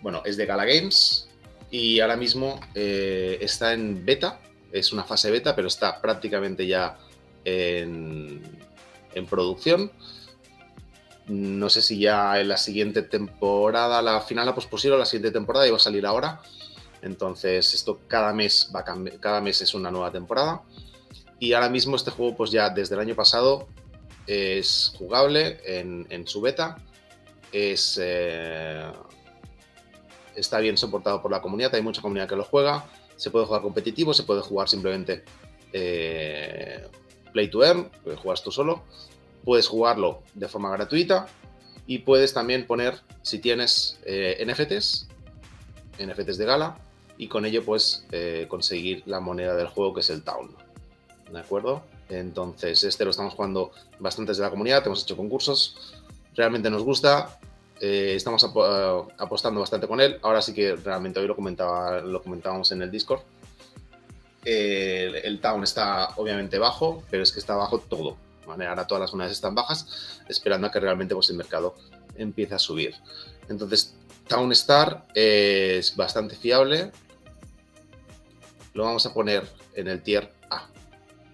bueno, 0.00 0.22
es 0.24 0.36
de 0.36 0.46
Gala 0.46 0.64
Games 0.64 1.28
y 1.70 2.00
ahora 2.00 2.16
mismo 2.16 2.60
eh, 2.74 3.38
está 3.40 3.72
en 3.72 4.04
beta, 4.04 4.40
es 4.72 4.92
una 4.92 5.04
fase 5.04 5.30
beta, 5.30 5.54
pero 5.54 5.68
está 5.68 6.00
prácticamente 6.00 6.66
ya 6.66 6.98
en, 7.44 8.42
en 9.14 9.26
producción. 9.26 9.92
No 11.28 11.68
sé 11.68 11.82
si 11.82 11.98
ya 11.98 12.38
en 12.40 12.48
la 12.48 12.56
siguiente 12.56 13.02
temporada, 13.02 14.00
la 14.00 14.20
final 14.20 14.46
la 14.46 14.54
pospusión, 14.54 14.96
la 14.98 15.06
siguiente 15.06 15.32
temporada 15.32 15.66
iba 15.66 15.76
a 15.76 15.80
salir 15.80 16.06
ahora. 16.06 16.40
Entonces, 17.02 17.74
esto 17.74 18.00
cada 18.06 18.32
mes 18.32 18.70
va 18.74 18.80
a 18.80 19.18
cada 19.18 19.40
mes 19.40 19.60
es 19.60 19.74
una 19.74 19.90
nueva 19.90 20.12
temporada. 20.12 20.62
Y 21.40 21.52
ahora 21.52 21.68
mismo 21.68 21.96
este 21.96 22.12
juego, 22.12 22.36
pues 22.36 22.52
ya 22.52 22.70
desde 22.70 22.94
el 22.94 23.00
año 23.00 23.16
pasado, 23.16 23.66
es 24.26 24.92
jugable 24.96 25.58
en, 25.64 26.26
su 26.28 26.40
beta. 26.40 26.76
Es, 27.50 27.98
eh, 28.00 28.90
está 30.36 30.60
bien 30.60 30.76
soportado 30.76 31.20
por 31.22 31.30
la 31.32 31.42
comunidad, 31.42 31.74
hay 31.74 31.82
mucha 31.82 32.02
comunidad 32.02 32.28
que 32.28 32.36
lo 32.36 32.44
juega. 32.44 32.86
Se 33.16 33.30
puede 33.30 33.46
jugar 33.46 33.62
competitivo, 33.62 34.14
se 34.14 34.22
puede 34.22 34.42
jugar 34.42 34.68
simplemente 34.68 35.24
eh, 35.72 36.86
play 37.32 37.50
to 37.50 37.64
earn, 37.64 37.90
juegas 38.22 38.42
tú 38.42 38.52
solo 38.52 38.84
puedes 39.46 39.68
jugarlo 39.68 40.22
de 40.34 40.48
forma 40.48 40.70
gratuita 40.70 41.26
y 41.86 41.98
puedes 41.98 42.34
también 42.34 42.66
poner, 42.66 43.00
si 43.22 43.38
tienes 43.38 43.98
eh, 44.04 44.44
NFTs, 44.44 45.06
NFTs 46.04 46.36
de 46.36 46.44
gala, 46.44 46.76
y 47.16 47.28
con 47.28 47.46
ello 47.46 47.64
pues 47.64 48.04
conseguir 48.48 49.02
la 49.06 49.20
moneda 49.20 49.56
del 49.56 49.68
juego 49.68 49.94
que 49.94 50.00
es 50.00 50.10
el 50.10 50.22
Town. 50.22 50.54
¿De 51.32 51.38
acuerdo? 51.38 51.82
Entonces, 52.10 52.84
este 52.84 53.04
lo 53.04 53.10
estamos 53.10 53.32
jugando 53.32 53.70
bastante 53.98 54.32
desde 54.32 54.42
la 54.42 54.50
comunidad, 54.50 54.84
hemos 54.84 55.02
hecho 55.02 55.16
concursos, 55.16 55.94
realmente 56.34 56.68
nos 56.68 56.82
gusta, 56.82 57.38
eh, 57.80 58.14
estamos 58.16 58.44
apostando 58.44 59.60
bastante 59.60 59.86
con 59.86 60.00
él. 60.00 60.18
Ahora 60.22 60.42
sí 60.42 60.52
que 60.52 60.76
realmente 60.76 61.20
hoy 61.20 61.26
lo, 61.26 61.36
comentaba, 61.36 62.00
lo 62.00 62.22
comentábamos 62.22 62.72
en 62.72 62.82
el 62.82 62.90
Discord. 62.90 63.20
el 64.44 65.40
Town 65.40 65.62
está 65.62 66.10
obviamente 66.16 66.58
bajo, 66.58 67.02
pero 67.10 67.22
es 67.22 67.32
que 67.32 67.40
está 67.40 67.54
bajo 67.56 67.78
todo. 67.78 68.16
Ahora 68.48 68.86
todas 68.86 69.00
las 69.00 69.12
monedas 69.12 69.32
están 69.32 69.54
bajas, 69.54 70.20
esperando 70.28 70.66
a 70.66 70.70
que 70.70 70.80
realmente 70.80 71.14
pues, 71.14 71.30
el 71.30 71.36
mercado 71.36 71.74
empiece 72.16 72.54
a 72.54 72.58
subir. 72.58 72.94
Entonces, 73.48 73.94
Townstar 74.28 75.06
es 75.14 75.94
bastante 75.96 76.36
fiable. 76.36 76.90
Lo 78.74 78.84
vamos 78.84 79.06
a 79.06 79.14
poner 79.14 79.46
en 79.74 79.88
el 79.88 80.02
tier 80.02 80.32
A. 80.50 80.66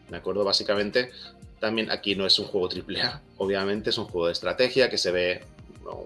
¿De 0.09 0.17
acuerdo? 0.17 0.45
Básicamente, 0.45 1.11
también 1.59 1.91
aquí 1.91 2.15
no 2.15 2.27
es 2.27 2.39
un 2.39 2.47
juego 2.47 2.69
AAA, 2.69 3.23
obviamente 3.39 3.91
es 3.91 3.99
un 3.99 4.07
juego 4.07 4.27
de 4.27 4.33
estrategia 4.33 4.91
que 4.91 4.99
se 4.99 5.13
ve 5.13 5.45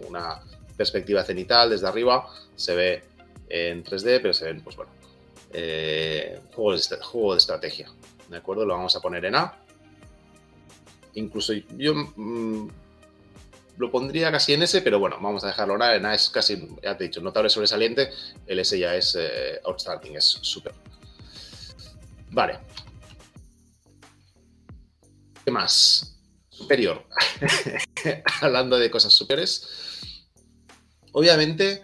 una 0.07 0.43
perspectiva 0.77 1.25
cenital 1.25 1.71
desde 1.71 1.89
arriba, 1.89 2.29
se 2.55 2.75
ve 2.75 3.05
en 3.49 3.83
3D, 3.83 4.21
pero 4.21 4.35
se 4.35 4.45
ven, 4.45 4.61
pues 4.61 4.77
bueno, 4.77 4.91
eh, 5.53 6.41
de, 6.51 6.97
juego 7.03 7.33
de 7.33 7.39
estrategia. 7.39 7.91
¿De 8.29 8.37
acuerdo? 8.37 8.67
Lo 8.67 8.75
vamos 8.75 8.95
a 8.97 9.01
poner 9.01 9.25
en 9.25 9.37
A. 9.37 9.55
Incluso 11.17 11.55
yo 11.77 11.95
mm, 11.95 12.69
lo 13.79 13.91
pondría 13.91 14.31
casi 14.31 14.53
en 14.53 14.63
S, 14.63 14.81
pero 14.83 14.99
bueno, 14.99 15.17
vamos 15.21 15.45
a 15.45 15.49
dejarlo 15.49 15.75
ahora. 15.75 15.97
En 15.97 16.07
A 16.07 16.15
es 16.15 16.31
casi, 16.31 16.69
ya 16.83 16.97
te 16.97 17.05
he 17.05 17.09
dicho, 17.09 17.21
notable 17.21 17.51
sobresaliente. 17.51 18.11
El 18.47 18.59
S 18.59 18.79
ya 18.79 18.95
es 18.95 19.17
eh, 19.19 19.61
outstanding, 19.65 20.17
es 20.17 20.25
súper. 20.25 20.73
Vale. 22.31 22.59
¿Qué 25.45 25.51
más? 25.51 26.19
Superior. 26.51 27.07
Hablando 28.41 28.79
de 28.79 28.91
cosas 28.91 29.13
superiores. 29.13 29.69
Obviamente, 31.13 31.83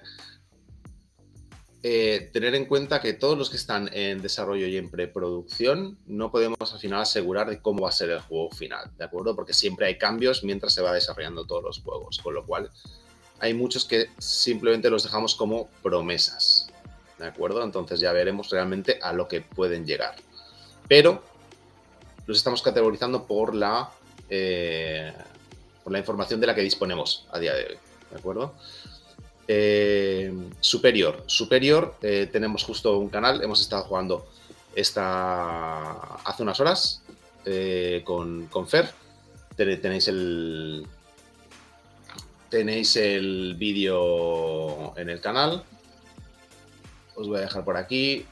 eh, 1.85 2.31
tener 2.33 2.55
en 2.55 2.67
cuenta 2.67 3.01
que 3.01 3.13
todos 3.13 3.37
los 3.37 3.51
que 3.51 3.57
están 3.57 3.91
en 3.93 4.23
desarrollo 4.23 4.69
y 4.69 4.77
en 4.77 4.89
preproducción 4.89 5.99
no 6.07 6.31
podemos 6.31 6.73
al 6.73 6.79
final 6.79 7.01
asegurar 7.01 7.51
de 7.51 7.61
cómo 7.61 7.83
va 7.83 7.89
a 7.89 7.93
ser 7.93 8.11
el 8.11 8.21
juego 8.21 8.51
final, 8.51 8.91
¿de 8.97 9.05
acuerdo? 9.05 9.35
Porque 9.35 9.53
siempre 9.53 9.87
hay 9.87 9.99
cambios 9.99 10.45
mientras 10.45 10.75
se 10.75 10.81
va 10.81 10.93
desarrollando 10.93 11.45
todos 11.45 11.65
los 11.65 11.81
juegos, 11.81 12.19
con 12.19 12.35
lo 12.35 12.47
cual 12.47 12.71
hay 13.41 13.53
muchos 13.53 13.85
que 13.85 14.11
simplemente 14.19 14.91
los 14.91 15.03
dejamos 15.03 15.35
como 15.35 15.69
promesas, 15.83 16.69
¿de 17.19 17.27
acuerdo? 17.27 17.65
Entonces 17.65 17.99
ya 17.99 18.13
veremos 18.13 18.51
realmente 18.51 19.01
a 19.03 19.13
lo 19.13 19.27
que 19.27 19.41
pueden 19.41 19.85
llegar. 19.85 20.15
Pero 20.87 21.21
los 22.27 22.37
estamos 22.37 22.63
categorizando 22.63 23.27
por 23.27 23.57
la, 23.57 23.91
eh, 24.31 25.13
por 25.83 25.93
la 25.93 25.99
información 25.99 26.39
de 26.39 26.47
la 26.47 26.55
que 26.55 26.63
disponemos 26.63 27.27
a 27.33 27.41
día 27.41 27.55
de 27.55 27.65
hoy, 27.65 27.79
¿de 28.13 28.19
acuerdo? 28.19 28.55
Eh, 29.49 30.33
superior. 30.61 31.25
Superior, 31.27 31.97
eh, 32.03 32.29
tenemos 32.31 32.65
justo 32.65 32.99
un 32.99 33.09
canal, 33.09 33.43
hemos 33.43 33.61
estado 33.61 33.85
jugando 33.85 34.27
esta 34.75 35.91
hace 36.25 36.43
unas 36.43 36.59
horas 36.61 37.03
eh, 37.45 38.03
con, 38.05 38.47
con, 38.47 38.69
Fer. 38.69 38.91
Tenéis 39.57 40.09
el. 40.09 40.87
Tenéis 42.49 42.97
el 42.97 43.57
vídeo 43.59 44.97
en 44.97 45.11
el 45.11 45.21
canal. 45.21 45.65
Os 47.15 47.29
voy 47.29 47.39
a 47.39 47.43
dejar 47.43 47.65
por 47.65 47.77
aquí. 47.77 48.25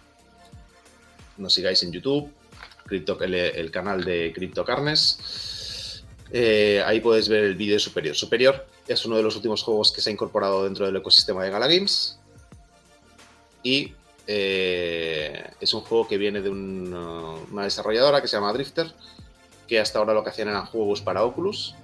Nos 1.37 1.55
sigáis 1.55 1.83
en 1.83 1.92
YouTube, 1.92 2.31
el, 2.90 3.35
el 3.35 3.70
canal 3.70 4.05
de 4.05 4.33
CryptoCarnes. 4.35 6.05
ahí 6.87 7.01
podéis 7.01 7.29
ver 7.29 7.44
el 7.44 7.55
vídeo 7.57 7.79
superior. 7.79 8.14
Superior 8.14 8.66
es 8.87 9.05
uno 9.05 9.16
de 9.16 9.23
los 9.23 9.37
últimos 9.37 9.62
juegos 9.62 9.93
que 9.93 10.01
se 10.01 10.11
ha 10.11 10.12
incorporado 10.12 10.64
dentro 10.64 10.87
del 10.87 10.97
ecosistema 10.97 11.45
de 11.45 11.51
Gala 11.51 11.66
Games. 11.66 12.19
Y 13.62 13.95
eh, 14.27 15.51
es 15.61 15.75
un 15.75 15.83
juego 15.83 16.07
que 16.09 16.16
viene 16.16 16.40
de 16.40 16.51
una 16.51 17.64
desarrolladora 17.64 18.21
que 18.21 18.29
se 18.29 18.37
llama 18.37 18.53
Drifter, 18.53 18.93
que 19.66 19.81
hasta 19.81 19.99
ahora 19.99 20.14
lo 20.14 20.23
que 20.25 20.31
hacían 20.31 20.49
eran 20.49 20.66
juegos 20.66 21.01
para 21.01 21.25
Oculus. 21.25 21.75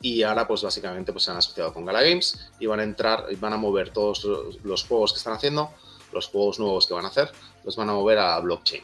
Y 0.00 0.22
ahora, 0.24 0.48
pues 0.48 0.62
básicamente, 0.62 1.12
pues 1.12 1.24
se 1.24 1.30
han 1.30 1.36
asociado 1.36 1.72
con 1.72 1.84
Gala 1.84 2.02
Games 2.02 2.50
y 2.58 2.66
van 2.66 2.80
a 2.80 2.82
entrar, 2.82 3.26
van 3.36 3.52
a 3.52 3.56
mover 3.56 3.92
todos 3.92 4.24
los 4.64 4.84
juegos 4.84 5.12
que 5.12 5.18
están 5.18 5.34
haciendo, 5.34 5.70
los 6.12 6.26
juegos 6.26 6.58
nuevos 6.58 6.86
que 6.86 6.94
van 6.94 7.04
a 7.04 7.08
hacer, 7.08 7.30
los 7.64 7.76
van 7.76 7.88
a 7.88 7.92
mover 7.92 8.18
a 8.18 8.38
blockchain. 8.40 8.82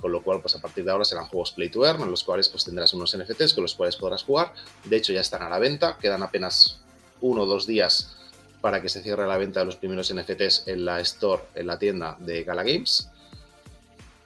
Con 0.00 0.12
lo 0.12 0.22
cual, 0.22 0.40
pues 0.40 0.54
a 0.54 0.60
partir 0.60 0.84
de 0.84 0.92
ahora 0.92 1.04
serán 1.04 1.26
juegos 1.26 1.52
play 1.52 1.68
to 1.70 1.84
earn, 1.84 2.02
en 2.02 2.10
los 2.10 2.22
cuales 2.22 2.48
pues 2.48 2.64
tendrás 2.64 2.92
unos 2.94 3.16
NFTs 3.16 3.54
con 3.54 3.62
los 3.62 3.74
cuales 3.74 3.96
podrás 3.96 4.22
jugar. 4.22 4.52
De 4.84 4.96
hecho, 4.96 5.12
ya 5.12 5.20
están 5.20 5.42
a 5.42 5.48
la 5.48 5.58
venta, 5.58 5.98
quedan 5.98 6.22
apenas 6.22 6.80
uno 7.20 7.42
o 7.42 7.46
dos 7.46 7.66
días 7.66 8.16
para 8.60 8.82
que 8.82 8.88
se 8.88 9.02
cierre 9.02 9.26
la 9.26 9.36
venta 9.36 9.60
de 9.60 9.66
los 9.66 9.76
primeros 9.76 10.12
NFTs 10.12 10.68
en 10.68 10.84
la 10.84 11.00
store, 11.00 11.42
en 11.54 11.66
la 11.66 11.78
tienda 11.78 12.16
de 12.20 12.44
Gala 12.44 12.62
Games. 12.62 13.10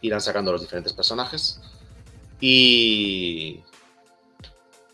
Irán 0.00 0.20
sacando 0.20 0.52
los 0.52 0.60
diferentes 0.60 0.92
personajes. 0.92 1.60
Y, 2.40 3.60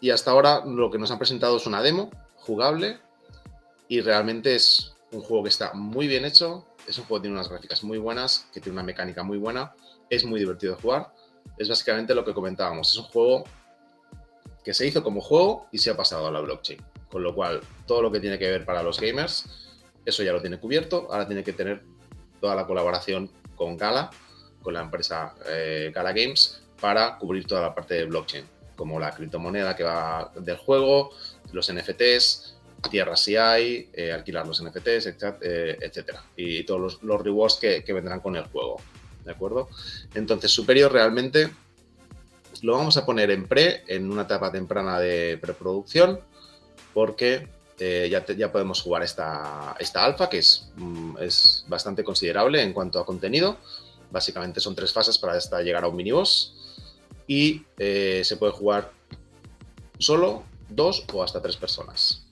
y 0.00 0.10
hasta 0.10 0.30
ahora 0.30 0.64
lo 0.64 0.90
que 0.90 0.98
nos 0.98 1.10
han 1.10 1.18
presentado 1.18 1.56
es 1.56 1.66
una 1.66 1.82
demo 1.82 2.10
jugable 2.36 2.98
y 3.88 4.00
realmente 4.00 4.54
es 4.54 4.92
un 5.12 5.22
juego 5.22 5.44
que 5.44 5.48
está 5.48 5.72
muy 5.72 6.06
bien 6.06 6.24
hecho. 6.24 6.66
Es 6.86 6.98
un 6.98 7.04
juego 7.04 7.20
que 7.20 7.26
tiene 7.26 7.36
unas 7.36 7.48
gráficas 7.48 7.82
muy 7.84 7.98
buenas, 7.98 8.46
que 8.52 8.60
tiene 8.60 8.74
una 8.74 8.82
mecánica 8.82 9.22
muy 9.22 9.38
buena, 9.38 9.74
es 10.10 10.24
muy 10.24 10.40
divertido 10.40 10.74
de 10.74 10.82
jugar. 10.82 11.12
Es 11.56 11.68
básicamente 11.68 12.14
lo 12.14 12.24
que 12.24 12.34
comentábamos. 12.34 12.90
Es 12.90 12.96
un 12.96 13.04
juego 13.04 13.44
que 14.64 14.74
se 14.74 14.86
hizo 14.86 15.02
como 15.02 15.20
juego 15.20 15.66
y 15.72 15.78
se 15.78 15.90
ha 15.90 15.96
pasado 15.96 16.26
a 16.26 16.30
la 16.30 16.40
blockchain. 16.40 16.80
Con 17.10 17.22
lo 17.22 17.34
cual, 17.34 17.60
todo 17.86 18.02
lo 18.02 18.12
que 18.12 18.20
tiene 18.20 18.38
que 18.38 18.50
ver 18.50 18.64
para 18.64 18.82
los 18.82 19.00
gamers, 19.00 19.74
eso 20.04 20.22
ya 20.22 20.32
lo 20.32 20.40
tiene 20.40 20.58
cubierto. 20.58 21.08
Ahora 21.10 21.26
tiene 21.26 21.42
que 21.42 21.52
tener 21.52 21.82
toda 22.40 22.54
la 22.54 22.66
colaboración 22.66 23.30
con 23.56 23.76
Gala, 23.76 24.10
con 24.62 24.74
la 24.74 24.82
empresa 24.82 25.34
eh, 25.46 25.90
Gala 25.94 26.12
Games, 26.12 26.62
para 26.80 27.18
cubrir 27.18 27.46
toda 27.46 27.62
la 27.62 27.74
parte 27.74 27.94
de 27.94 28.04
blockchain, 28.04 28.44
como 28.76 29.00
la 29.00 29.10
criptomoneda 29.10 29.74
que 29.74 29.84
va 29.84 30.32
del 30.36 30.56
juego, 30.56 31.10
los 31.52 31.72
NFTs, 31.72 32.58
tierras 32.90 33.20
si 33.20 33.36
hay, 33.36 33.90
eh, 33.92 34.12
alquilar 34.12 34.46
los 34.46 34.62
NFTs, 34.62 35.06
eh, 35.42 35.78
etcétera. 35.80 36.22
Y 36.36 36.64
todos 36.64 37.02
los, 37.02 37.22
rewards 37.22 37.56
que, 37.56 37.82
vendrán 37.92 38.20
con 38.20 38.36
el 38.36 38.44
juego. 38.44 38.80
¿De 39.28 39.34
acuerdo? 39.34 39.68
Entonces, 40.14 40.50
Superior 40.50 40.90
realmente 40.90 41.50
lo 42.62 42.72
vamos 42.78 42.96
a 42.96 43.04
poner 43.04 43.30
en 43.30 43.46
pre, 43.46 43.84
en 43.86 44.10
una 44.10 44.22
etapa 44.22 44.50
temprana 44.50 44.98
de 44.98 45.36
preproducción 45.36 46.20
porque 46.94 47.46
eh, 47.78 48.08
ya, 48.10 48.24
ya, 48.24 48.50
podemos 48.50 48.80
jugar 48.80 49.02
esta, 49.02 49.76
esta 49.78 50.02
alfa, 50.02 50.30
que 50.30 50.38
es, 50.38 50.70
mm, 50.76 51.18
es, 51.20 51.66
bastante 51.68 52.02
considerable 52.02 52.62
en 52.62 52.72
cuanto 52.72 52.98
a 52.98 53.04
contenido. 53.04 53.58
Básicamente 54.10 54.60
son 54.60 54.74
tres 54.74 54.94
fases 54.94 55.18
para 55.18 55.38
llegar 55.62 55.84
a 55.84 55.88
un 55.88 55.96
miniboss. 55.96 56.54
Y 57.26 57.66
eh, 57.76 58.22
se 58.24 58.38
puede 58.38 58.52
jugar 58.52 58.92
solo, 59.98 60.42
dos 60.70 61.04
o 61.12 61.22
hasta 61.22 61.42
tres 61.42 61.58
personas. 61.58 62.24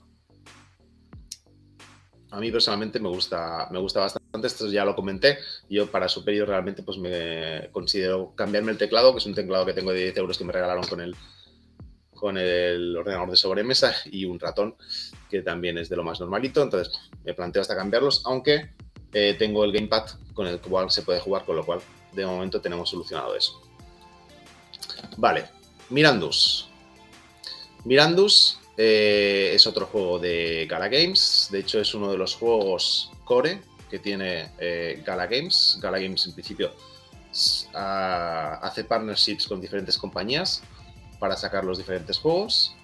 A 2.31 2.39
mí 2.39 2.51
personalmente 2.51 2.99
me 2.99 3.07
gusta, 3.07 3.67
me 3.71 3.79
gusta 3.79 4.01
bastante, 4.01 4.47
esto 4.47 4.67
ya 4.69 4.83
lo 4.83 4.95
comenté. 4.95 5.37
Yo 5.69 5.89
para 5.89 6.09
Superior 6.09 6.47
realmente 6.47 6.83
pues 6.83 6.97
me 6.97 7.69
considero 7.71 8.33
cambiarme 8.35 8.71
el 8.71 8.77
teclado, 8.77 9.13
que 9.13 9.19
es 9.19 9.25
un 9.25 9.33
teclado 9.33 9.65
que 9.65 9.73
tengo 9.73 9.91
de 9.91 10.03
10 10.03 10.17
euros 10.17 10.37
que 10.37 10.43
me 10.43 10.51
regalaron 10.51 10.85
con 10.85 10.99
el, 10.99 11.15
con 12.13 12.37
el 12.37 12.97
ordenador 12.97 13.29
de 13.29 13.37
sobremesa 13.37 13.95
y 14.05 14.25
un 14.25 14.39
ratón 14.39 14.75
que 15.29 15.41
también 15.41 15.77
es 15.77 15.87
de 15.87 15.95
lo 15.95 16.03
más 16.03 16.19
normalito. 16.19 16.61
Entonces 16.61 16.93
me 17.23 17.33
planteo 17.33 17.61
hasta 17.61 17.77
cambiarlos, 17.77 18.21
aunque 18.25 18.71
eh, 19.13 19.35
tengo 19.39 19.63
el 19.63 19.71
gamepad 19.71 20.07
con 20.33 20.47
el 20.47 20.59
cual 20.59 20.91
se 20.91 21.03
puede 21.03 21.21
jugar, 21.21 21.45
con 21.45 21.55
lo 21.55 21.65
cual 21.65 21.79
de 22.11 22.25
momento 22.25 22.59
tenemos 22.59 22.89
solucionado 22.89 23.35
eso. 23.35 23.61
Vale, 25.15 25.45
Mirandus. 25.89 26.67
Mirandus 27.85 28.59
eh, 28.77 29.51
es 29.53 29.65
otro 29.65 29.87
juego 29.87 30.19
de 30.19 30.67
Gala 30.69 30.87
Games. 30.87 31.49
De 31.51 31.59
hecho, 31.59 31.81
es 31.81 31.93
uno 31.95 32.11
de 32.11 32.17
los 32.17 32.35
juegos 32.35 33.11
core 33.25 33.59
que 33.89 33.97
tiene 33.99 34.51
eh, 34.59 35.01
Gala 35.05 35.25
Games. 35.25 35.79
Gala 35.81 35.99
Games 35.99 36.25
en 36.27 36.33
principio 36.33 36.71
hace 37.73 38.83
partnerships 38.83 39.47
con 39.47 39.61
diferentes 39.61 39.97
compañías 39.97 40.63
para 41.19 41.35
sacar 41.35 41.63
los 41.63 41.77
diferentes 41.77 42.17
juegos. 42.17 42.75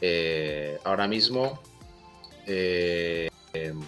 Eh, 0.00 0.78
ahora 0.84 1.08
mismo, 1.08 1.60
em, 2.46 3.80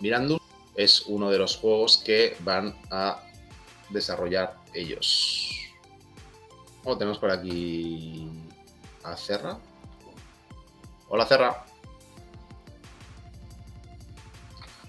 Mirandus 0.00 0.40
es 0.74 1.02
uno 1.06 1.30
de 1.30 1.38
los 1.38 1.56
juegos 1.56 1.98
que 1.98 2.36
van 2.40 2.74
a 2.90 3.22
desarrollar 3.90 4.56
ellos. 4.74 5.50
Oh, 6.84 6.96
tenemos 6.96 7.18
por 7.18 7.30
aquí 7.30 8.28
a 9.04 9.16
Cerra. 9.16 9.58
Hola, 11.14 11.26
Cerra. 11.26 11.62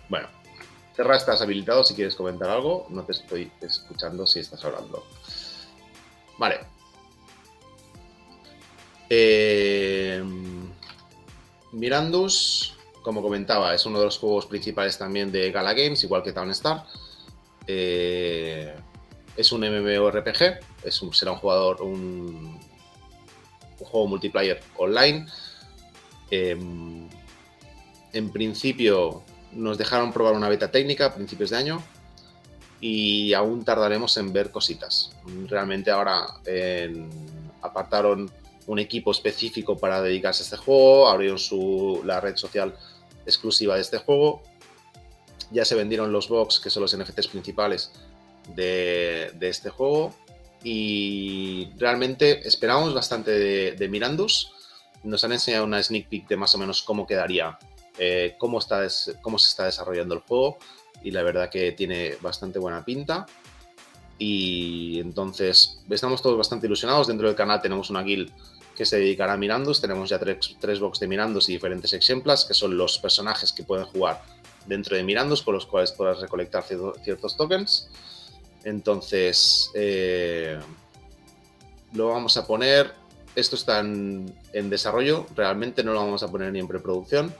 Bueno, 0.07 0.29
Cerra, 0.95 1.17
estás 1.17 1.41
habilitado 1.41 1.83
si 1.83 1.95
quieres 1.95 2.15
comentar 2.15 2.49
algo. 2.49 2.88
No 2.89 3.03
te 3.03 3.12
estoy 3.12 3.51
escuchando 3.59 4.25
si 4.25 4.39
estás 4.39 4.63
hablando. 4.63 5.05
Vale, 6.38 6.62
eh, 9.09 10.23
Mirandus, 11.73 12.77
como 13.01 13.21
comentaba, 13.21 13.75
es 13.75 13.86
uno 13.86 13.99
de 13.99 14.05
los 14.05 14.17
juegos 14.17 14.45
principales 14.45 14.97
también 14.97 15.29
de 15.29 15.51
Gala 15.51 15.73
Games, 15.73 16.05
igual 16.05 16.23
que 16.23 16.31
Town 16.31 16.51
Star. 16.51 16.86
Eh, 17.67 18.73
es 19.36 19.51
un 19.51 19.59
MMORPG, 19.59 20.86
es 20.86 21.01
será 21.12 21.33
un 21.33 21.38
jugador, 21.39 21.81
un, 21.81 22.59
juego 23.77 24.07
multiplayer 24.07 24.62
online. 24.77 25.27
Em, 26.31 27.07
en 28.12 28.31
principio 28.31 29.23
nos 29.51 29.77
dejaron 29.77 30.12
probar 30.12 30.33
una 30.33 30.49
beta 30.49 30.71
técnica 30.71 31.07
a 31.07 31.13
principios 31.13 31.51
de 31.51 31.57
año 31.57 31.83
y 32.81 33.33
aún 33.33 33.63
tardaremos 33.63 34.17
en 34.17 34.33
ver 34.33 34.51
cositas. 34.51 35.15
Realmente 35.47 35.91
ahora 35.91 36.25
apartaron 37.62 38.31
un 38.67 38.79
equipo 38.79 39.12
específico 39.12 39.77
para 39.77 40.01
dedicarse 40.01 40.43
a 40.43 40.45
este 40.45 40.57
juego, 40.57 41.07
abrieron 41.07 41.39
su, 41.39 42.01
la 42.05 42.19
red 42.19 42.36
social 42.36 42.75
exclusiva 43.25 43.75
de 43.75 43.81
este 43.81 43.97
juego, 43.97 44.41
ya 45.51 45.65
se 45.65 45.75
vendieron 45.75 46.12
los 46.12 46.27
box, 46.27 46.59
que 46.59 46.69
son 46.69 46.81
los 46.81 46.97
NFTs 46.97 47.27
principales 47.27 47.91
de, 48.55 49.31
este 49.41 49.69
juego, 49.69 50.13
y 50.63 51.69
realmente 51.77 52.47
esperamos 52.47 52.93
bastante 52.93 53.31
de, 53.31 53.88
Mirandus. 53.89 54.51
Nos 55.03 55.23
han 55.23 55.33
enseñado 55.33 55.65
una 55.65 55.81
sneak 55.81 56.07
peek 56.07 56.27
de 56.27 56.37
más 56.37 56.55
o 56.55 56.57
menos 56.57 56.81
cómo 56.81 57.05
quedaría, 57.05 57.57
eh, 57.97 58.35
cómo, 58.37 58.59
está 58.59 58.87
cómo 59.21 59.37
se 59.37 59.49
está 59.49 59.65
desarrollando 59.65 60.15
el 60.15 60.21
juego, 60.21 60.57
y 61.03 61.11
la 61.11 61.23
verdad 61.23 61.49
que 61.49 61.73
tiene 61.73 62.15
bastante 62.21 62.59
buena 62.59 62.83
pinta. 62.83 63.25
Y 64.17 64.99
entonces 64.99 65.81
estamos 65.89 66.21
todos 66.21 66.37
bastante 66.37 66.67
ilusionados. 66.67 67.07
Dentro 67.07 67.27
del 67.27 67.35
canal 67.35 67.61
tenemos 67.61 67.89
una 67.89 68.03
guild 68.03 68.31
que 68.75 68.85
se 68.85 68.97
dedicará 68.97 69.33
a 69.33 69.37
Mirandus. 69.37 69.81
Tenemos 69.81 70.09
ya 70.09 70.19
tres, 70.19 70.55
tres 70.59 70.79
box 70.79 70.99
de 70.99 71.07
Mirandus 71.07 71.49
y 71.49 71.53
diferentes 71.53 71.91
ejemplos, 71.93 72.45
que 72.45 72.53
son 72.53 72.77
los 72.77 72.97
personajes 72.99 73.51
que 73.51 73.63
pueden 73.63 73.85
jugar 73.85 74.21
dentro 74.65 74.95
de 74.95 75.03
Mirandus, 75.03 75.41
con 75.41 75.55
los 75.55 75.65
cuales 75.65 75.91
podrás 75.91 76.19
recolectar 76.21 76.63
ciertos 76.63 77.35
tokens. 77.35 77.89
Entonces, 78.63 79.69
eh, 79.73 80.59
lo 81.93 82.09
vamos 82.09 82.37
a 82.37 82.47
poner. 82.47 83.02
Esto 83.35 83.55
está 83.55 83.79
en, 83.79 84.35
desarrollo, 84.53 85.25
realmente 85.35 85.83
no 85.83 85.93
lo 85.93 85.99
vamos 85.99 86.21
a 86.23 86.27
poner 86.27 86.51
ni 86.51 86.59
en 86.59 86.67
preproducción. 86.67 87.33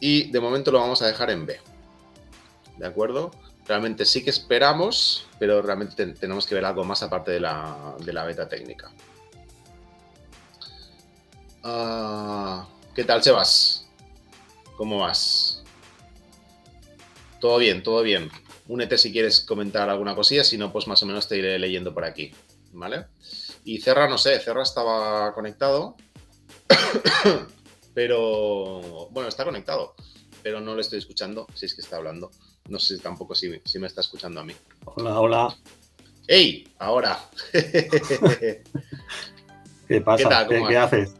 Y 0.00 0.30
de 0.30 0.40
momento 0.40 0.70
lo 0.70 0.78
vamos 0.78 1.02
a 1.02 1.06
dejar 1.06 1.30
en 1.30 1.44
B. 1.44 1.60
¿De 2.76 2.86
acuerdo? 2.86 3.32
Realmente 3.66 4.04
sí 4.04 4.22
que 4.22 4.30
esperamos, 4.30 5.26
pero 5.40 5.60
realmente 5.60 6.06
tenemos 6.14 6.46
que 6.46 6.54
ver 6.54 6.64
algo 6.64 6.84
más 6.84 7.02
aparte 7.02 7.32
de 7.32 7.40
la, 7.40 7.96
de 7.98 8.12
la 8.12 8.24
beta 8.24 8.48
técnica. 8.48 8.90
Ah, 11.64 12.66
¿Qué 12.94 13.04
tal, 13.04 13.22
Sebas? 13.22 13.86
¿Cómo 14.76 14.98
vas? 14.98 15.62
Todo 17.40 17.58
bien, 17.58 17.82
todo 17.82 18.02
bien. 18.02 18.30
Únete 18.68 18.98
si 18.98 19.12
quieres 19.12 19.40
comentar 19.40 19.90
alguna 19.90 20.14
cosilla, 20.14 20.44
si 20.44 20.58
no, 20.58 20.72
pues 20.72 20.86
más 20.86 21.02
o 21.02 21.06
menos 21.06 21.26
te 21.26 21.36
iré 21.36 21.58
leyendo 21.58 21.92
por 21.92 22.04
aquí. 22.04 22.32
¿Vale? 22.72 23.06
Y 23.64 23.80
Cerra, 23.80 24.08
no 24.08 24.18
sé, 24.18 24.40
Cerra 24.40 24.62
estaba 24.62 25.32
conectado, 25.34 25.96
pero 27.94 29.08
bueno, 29.10 29.28
está 29.28 29.44
conectado, 29.44 29.94
pero 30.42 30.60
no 30.60 30.74
le 30.74 30.80
estoy 30.80 30.98
escuchando, 30.98 31.46
si 31.54 31.66
es 31.66 31.74
que 31.74 31.82
está 31.82 31.96
hablando. 31.96 32.30
No 32.68 32.78
sé 32.78 32.96
si 32.96 33.02
tampoco 33.02 33.34
si, 33.34 33.60
si 33.64 33.78
me 33.78 33.86
está 33.86 34.02
escuchando 34.02 34.40
a 34.40 34.44
mí. 34.44 34.54
Hola, 34.84 35.20
hola. 35.20 35.56
¡Ey! 36.26 36.68
Ahora. 36.78 37.18
¿Qué 39.88 40.00
pasa? 40.02 40.46
¿Qué, 40.46 40.76
haces? 40.76 41.14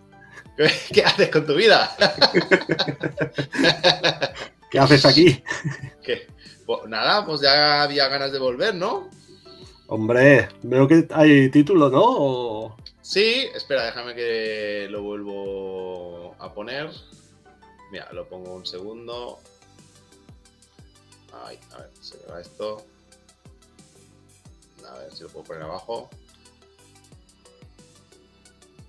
¿Qué 0.92 1.02
haces 1.02 1.30
con 1.30 1.46
tu 1.46 1.54
vida? 1.54 1.96
¿Qué 4.70 4.78
haces 4.78 5.06
aquí? 5.06 5.42
Pues 6.66 6.80
nada, 6.86 7.24
pues 7.24 7.40
ya 7.40 7.82
había 7.82 8.08
ganas 8.08 8.30
de 8.30 8.38
volver, 8.38 8.74
¿no? 8.74 9.08
Hombre, 9.90 10.50
veo 10.62 10.86
que 10.86 11.08
hay 11.12 11.50
título, 11.50 11.88
¿no? 11.88 12.76
Sí, 13.00 13.48
espera, 13.54 13.86
déjame 13.86 14.14
que 14.14 14.86
lo 14.90 15.02
vuelvo 15.02 16.34
a 16.38 16.52
poner. 16.52 16.90
Mira, 17.90 18.12
lo 18.12 18.28
pongo 18.28 18.54
un 18.54 18.66
segundo. 18.66 19.38
Ay, 21.32 21.58
a 21.72 21.78
ver, 21.78 21.90
se 22.02 22.18
me 22.18 22.26
va 22.26 22.40
esto. 22.42 22.84
A 24.86 24.98
ver 24.98 25.10
si 25.10 25.22
lo 25.22 25.30
puedo 25.30 25.46
poner 25.46 25.62
abajo. 25.62 26.10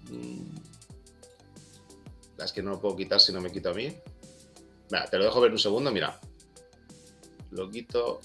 Mm. 0.09 0.57
Es 2.43 2.51
que 2.51 2.62
no 2.62 2.71
lo 2.71 2.81
puedo 2.81 2.97
quitar 2.97 3.21
si 3.21 3.31
no 3.31 3.39
me 3.39 3.53
quito 3.53 3.69
a 3.69 3.73
mí. 3.73 3.95
Mira, 4.91 5.05
te 5.05 5.17
lo 5.17 5.23
dejo 5.23 5.39
ver 5.39 5.53
un 5.53 5.59
segundo, 5.59 5.91
mira. 5.91 6.19
Lo 7.51 7.69
quito. 7.69 8.19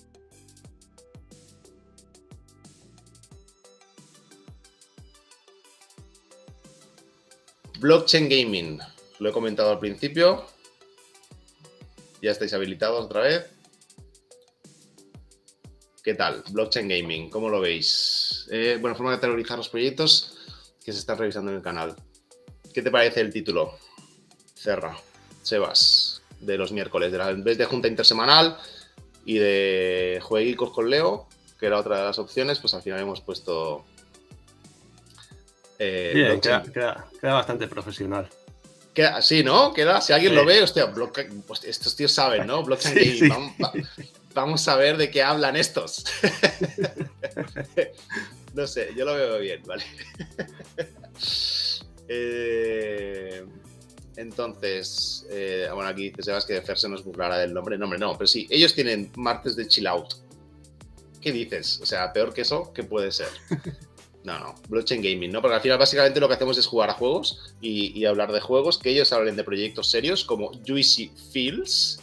Blockchain 7.78 8.28
Gaming. 8.28 8.80
Lo 9.18 9.30
he 9.30 9.32
comentado 9.32 9.70
al 9.70 9.78
principio. 9.78 10.46
Ya 12.22 12.30
estáis 12.30 12.54
habilitados 12.54 13.04
otra 13.04 13.20
vez. 13.20 13.46
¿Qué 16.02 16.14
tal? 16.14 16.42
Blockchain 16.50 16.88
Gaming, 16.88 17.30
¿cómo 17.30 17.48
lo 17.48 17.60
veis? 17.60 18.46
Eh, 18.50 18.78
bueno, 18.80 18.94
forma 18.94 19.12
de 19.12 19.18
terrorizar 19.18 19.56
los 19.56 19.70
proyectos 19.70 20.36
que 20.84 20.92
se 20.92 20.98
están 20.98 21.16
revisando 21.16 21.50
en 21.50 21.56
el 21.56 21.62
canal. 21.62 21.96
¿Qué 22.74 22.82
te 22.82 22.90
parece 22.90 23.20
el 23.22 23.32
título? 23.32 23.78
Cerra, 24.54 24.98
Sebas, 25.42 26.22
de 26.40 26.58
los 26.58 26.72
miércoles, 26.72 27.10
de 27.10 27.18
la, 27.18 27.30
en 27.30 27.42
vez 27.42 27.56
de 27.56 27.64
junta 27.64 27.88
intersemanal 27.88 28.58
y 29.24 29.38
de 29.38 30.20
jueguicos 30.22 30.72
con 30.72 30.90
Leo, 30.90 31.28
que 31.58 31.66
era 31.66 31.78
otra 31.78 31.98
de 31.98 32.04
las 32.04 32.18
opciones, 32.18 32.58
pues 32.58 32.74
al 32.74 32.82
final 32.82 33.00
hemos 33.00 33.22
puesto 33.22 33.84
eh, 35.78 36.40
queda, 36.40 37.06
bastante 37.22 37.68
profesional. 37.68 38.28
Queda, 38.92 39.22
sí, 39.22 39.42
¿no? 39.42 39.72
Queda, 39.72 40.00
si 40.00 40.12
alguien 40.12 40.34
lo 40.34 40.44
ve, 40.44 40.62
hostia, 40.62 40.92
pues 41.46 41.64
estos 41.64 41.96
tíos 41.96 42.12
saben, 42.12 42.46
¿no? 42.46 42.62
Blockchain 42.64 43.32
Vamos, 44.34 44.66
a 44.66 44.76
ver 44.76 44.96
de 44.96 45.10
qué 45.10 45.22
hablan 45.22 45.56
estos. 45.56 46.04
no 48.54 48.66
sé, 48.66 48.90
yo 48.96 49.04
lo 49.04 49.14
veo 49.14 49.38
bien, 49.38 49.62
¿vale? 49.66 49.84
Eh, 52.06 53.42
entonces, 54.16 55.26
eh, 55.30 55.68
bueno, 55.72 55.88
aquí 55.88 56.10
te 56.10 56.22
sabes 56.22 56.44
que 56.44 56.60
Fer 56.60 56.76
se 56.76 56.86
nos 56.86 57.02
burlará 57.02 57.38
del 57.38 57.54
nombre. 57.54 57.78
No, 57.78 57.84
hombre, 57.84 57.98
no, 57.98 58.12
pero 58.18 58.26
sí, 58.26 58.46
ellos 58.50 58.74
tienen 58.74 59.10
martes 59.16 59.56
de 59.56 59.66
chill 59.66 59.86
out. 59.86 60.12
¿Qué 61.22 61.32
dices? 61.32 61.80
O 61.82 61.86
sea, 61.86 62.12
peor 62.12 62.34
que 62.34 62.42
eso, 62.42 62.74
¿qué 62.74 62.82
puede 62.82 63.10
ser? 63.10 63.28
No, 64.24 64.38
no, 64.38 64.54
blockchain 64.70 65.02
gaming, 65.02 65.30
¿no? 65.30 65.42
Porque 65.42 65.56
al 65.56 65.60
final 65.60 65.76
básicamente 65.76 66.18
lo 66.18 66.28
que 66.28 66.34
hacemos 66.34 66.56
es 66.56 66.66
jugar 66.66 66.88
a 66.88 66.94
juegos 66.94 67.54
y, 67.60 68.06
hablar 68.06 68.32
de 68.32 68.40
juegos, 68.40 68.78
que 68.78 68.88
ellos 68.88 69.12
hablen 69.12 69.36
de 69.36 69.44
proyectos 69.44 69.90
serios 69.90 70.24
como 70.24 70.50
Juicy 70.66 71.12
Fields, 71.30 72.00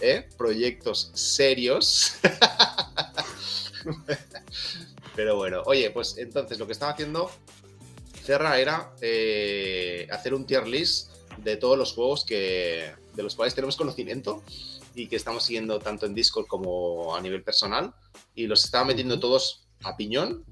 ¿eh? 0.00 0.28
proyectos 0.38 1.10
serios. 1.14 2.14
Pero 5.16 5.36
bueno, 5.36 5.62
oye, 5.66 5.90
pues 5.90 6.16
entonces 6.16 6.60
lo 6.60 6.66
que 6.66 6.72
estaba 6.72 6.92
haciendo 6.92 7.28
Cerra 8.22 8.58
era 8.60 8.94
eh, 9.00 10.06
hacer 10.12 10.32
un 10.32 10.46
tier 10.46 10.68
list 10.68 11.10
de 11.38 11.56
todos 11.56 11.76
los 11.76 11.92
juegos 11.92 12.24
que, 12.24 12.92
de 13.14 13.22
los 13.22 13.34
cuales 13.34 13.54
tenemos 13.54 13.76
conocimiento 13.76 14.44
y 14.94 15.08
que 15.08 15.16
estamos 15.16 15.44
siguiendo 15.44 15.80
tanto 15.80 16.06
en 16.06 16.14
Discord 16.14 16.46
como 16.46 17.16
a 17.16 17.20
nivel 17.20 17.42
personal 17.42 17.92
y 18.36 18.46
los 18.46 18.64
estaba 18.64 18.84
metiendo 18.84 19.18
todos 19.18 19.66
a 19.82 19.96
piñón 19.96 20.44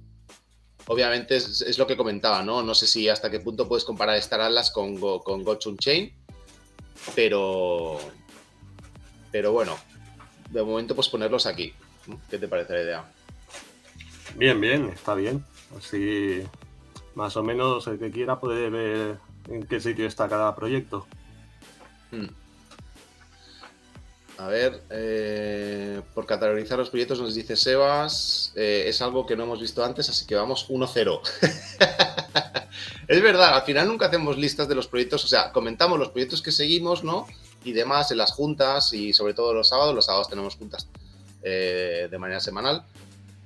obviamente 0.86 1.36
es, 1.36 1.78
lo 1.78 1.86
que 1.86 1.96
comentaba, 1.96 2.42
¿no? 2.42 2.62
No 2.62 2.74
sé 2.74 2.86
si 2.86 3.08
hasta 3.08 3.30
qué 3.30 3.40
punto 3.40 3.68
puedes 3.68 3.84
comparar 3.84 4.16
Star 4.16 4.40
Atlas 4.40 4.70
con, 4.70 4.96
con 5.20 5.44
Gochun 5.44 5.76
Chain, 5.78 6.12
pero, 7.14 7.98
pero 9.30 9.52
bueno, 9.52 9.76
de 10.50 10.62
momento 10.62 10.94
pues 10.94 11.08
ponerlos 11.08 11.46
aquí. 11.46 11.72
¿Qué 12.28 12.38
te 12.38 12.48
parece 12.48 12.74
la 12.74 12.82
idea? 12.82 13.12
Bien, 14.36 14.60
bien, 14.60 14.88
está 14.88 15.14
bien. 15.14 15.44
Así 15.76 16.42
más 17.14 17.36
o 17.36 17.42
menos 17.42 17.86
el 17.86 17.98
que 17.98 18.10
quiera 18.10 18.40
puede 18.40 18.70
ver 18.70 19.18
en 19.48 19.66
qué 19.66 19.80
sitio 19.80 20.06
está 20.06 20.28
cada 20.28 20.54
proyecto. 20.54 21.06
Hmm. 22.10 22.26
A 24.38 24.48
ver, 24.48 24.82
eh, 24.90 26.00
por 26.14 26.26
categorizar 26.26 26.78
los 26.78 26.90
proyectos 26.90 27.20
nos 27.20 27.34
dice 27.34 27.54
Sebas, 27.54 28.52
eh, 28.56 28.84
es 28.86 29.02
algo 29.02 29.26
que 29.26 29.36
no 29.36 29.44
hemos 29.44 29.60
visto 29.60 29.84
antes, 29.84 30.08
así 30.08 30.26
que 30.26 30.34
vamos 30.34 30.68
1-0. 30.68 31.20
es 33.08 33.22
verdad, 33.22 33.54
al 33.54 33.62
final 33.62 33.88
nunca 33.88 34.06
hacemos 34.06 34.38
listas 34.38 34.68
de 34.68 34.74
los 34.74 34.88
proyectos, 34.88 35.24
o 35.24 35.28
sea, 35.28 35.52
comentamos 35.52 35.98
los 35.98 36.08
proyectos 36.10 36.40
que 36.40 36.50
seguimos, 36.50 37.04
¿no? 37.04 37.26
Y 37.62 37.72
demás 37.72 38.10
en 38.10 38.18
las 38.18 38.32
juntas 38.32 38.92
y 38.94 39.12
sobre 39.12 39.34
todo 39.34 39.52
los 39.52 39.68
sábados, 39.68 39.94
los 39.94 40.06
sábados 40.06 40.28
tenemos 40.28 40.56
juntas 40.56 40.88
eh, 41.42 42.08
de 42.10 42.18
manera 42.18 42.40
semanal, 42.40 42.84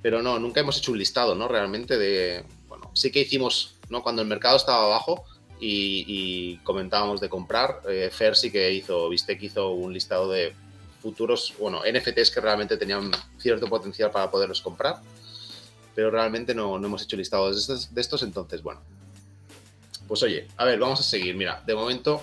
pero 0.01 0.23
no, 0.23 0.39
nunca 0.39 0.61
hemos 0.61 0.77
hecho 0.77 0.93
un 0.93 0.99
listado, 0.99 1.35
¿no? 1.35 1.49
Realmente 1.49 1.97
de, 1.97 2.45
bueno, 2.69 2.91
sí 2.93 3.11
que 3.11 3.19
hicimos, 3.19 3.75
¿no? 3.89 4.01
Cuando 4.03 4.21
el 4.21 4.27
mercado 4.27 4.55
estaba 4.55 4.87
bajo, 4.87 5.25
y, 5.59 6.57
comentábamos 6.57 7.19
de 7.19 7.29
comprar. 7.29 7.81
Fer 8.11 8.35
sí 8.35 8.51
que 8.51 8.71
hizo, 8.71 9.09
viste 9.09 9.39
que 9.39 9.47
hizo 9.47 9.71
un 9.71 9.91
listado 9.91 10.29
de 10.29 10.53
futuros, 11.07 11.53
bueno, 11.57 11.83
NFTs 11.89 12.31
que 12.31 12.41
realmente 12.41 12.75
tenían 12.75 13.11
cierto 13.37 13.67
potencial 13.67 14.11
para 14.11 14.29
poderlos 14.29 14.61
comprar, 14.61 14.97
pero 15.95 16.11
realmente 16.11 16.53
no, 16.53 16.75
hemos 16.75 17.01
hecho 17.01 17.15
listados 17.15 17.93
de 17.93 18.01
estos, 18.01 18.23
entonces, 18.23 18.61
bueno. 18.61 18.81
Pues 20.05 20.21
oye, 20.23 20.49
a 20.57 20.65
ver, 20.65 20.77
vamos 20.79 20.99
a 20.99 21.03
seguir. 21.03 21.33
Mira, 21.35 21.63
de 21.65 21.75
momento 21.75 22.21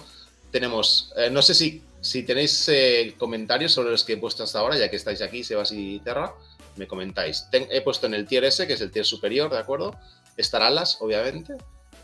tenemos, 0.50 1.14
eh, 1.16 1.30
no 1.30 1.40
sé 1.40 1.54
si, 1.54 1.82
si 2.02 2.24
tenéis 2.24 2.68
eh, 2.68 3.14
comentarios 3.18 3.72
sobre 3.72 3.90
los 3.90 4.04
que 4.04 4.12
he 4.12 4.16
puesto 4.18 4.42
hasta 4.42 4.58
ahora, 4.58 4.76
ya 4.76 4.90
que 4.90 4.96
estáis 4.96 5.22
aquí, 5.22 5.42
Sebas 5.42 5.72
y 5.72 6.00
Terra, 6.00 6.34
me 6.76 6.86
comentáis. 6.86 7.46
he 7.52 7.80
puesto 7.80 8.06
en 8.06 8.12
el 8.12 8.26
tier 8.26 8.44
S, 8.44 8.66
que 8.66 8.74
es 8.74 8.80
el 8.82 8.90
tier 8.90 9.06
superior, 9.06 9.50
¿de 9.50 9.58
acuerdo? 9.60 9.98
Estar 10.36 10.60
alas, 10.60 10.98
obviamente, 11.00 11.54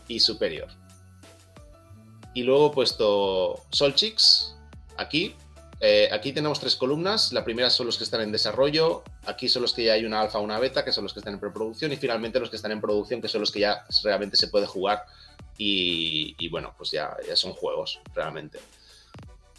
y 0.07 0.19
superior. 0.19 0.69
Y 2.33 2.41
luego 2.41 2.71
he 2.71 2.73
puesto 2.73 3.61
Solchix, 3.69 4.55
aquí, 4.97 5.35
eh, 5.83 6.07
aquí 6.11 6.31
tenemos 6.31 6.59
tres 6.59 6.75
columnas. 6.75 7.33
La 7.33 7.43
primera 7.43 7.71
son 7.71 7.87
los 7.87 7.97
que 7.97 8.03
están 8.03 8.21
en 8.21 8.31
desarrollo. 8.31 9.03
Aquí 9.25 9.49
son 9.49 9.63
los 9.63 9.73
que 9.73 9.85
ya 9.85 9.93
hay 9.93 10.05
una 10.05 10.21
alfa, 10.21 10.37
una 10.37 10.59
beta, 10.59 10.85
que 10.85 10.91
son 10.91 11.03
los 11.03 11.11
que 11.11 11.19
están 11.19 11.33
en 11.33 11.39
preproducción. 11.39 11.91
Y 11.91 11.97
finalmente 11.97 12.39
los 12.39 12.51
que 12.51 12.55
están 12.55 12.71
en 12.71 12.79
producción, 12.79 13.19
que 13.19 13.27
son 13.27 13.41
los 13.41 13.51
que 13.51 13.61
ya 13.61 13.83
realmente 14.03 14.37
se 14.37 14.47
puede 14.47 14.67
jugar. 14.67 15.03
Y, 15.57 16.47
bueno, 16.49 16.73
pues 16.77 16.91
ya, 16.91 17.15
ya, 17.27 17.35
son 17.35 17.53
juegos, 17.53 17.99
realmente. 18.15 18.59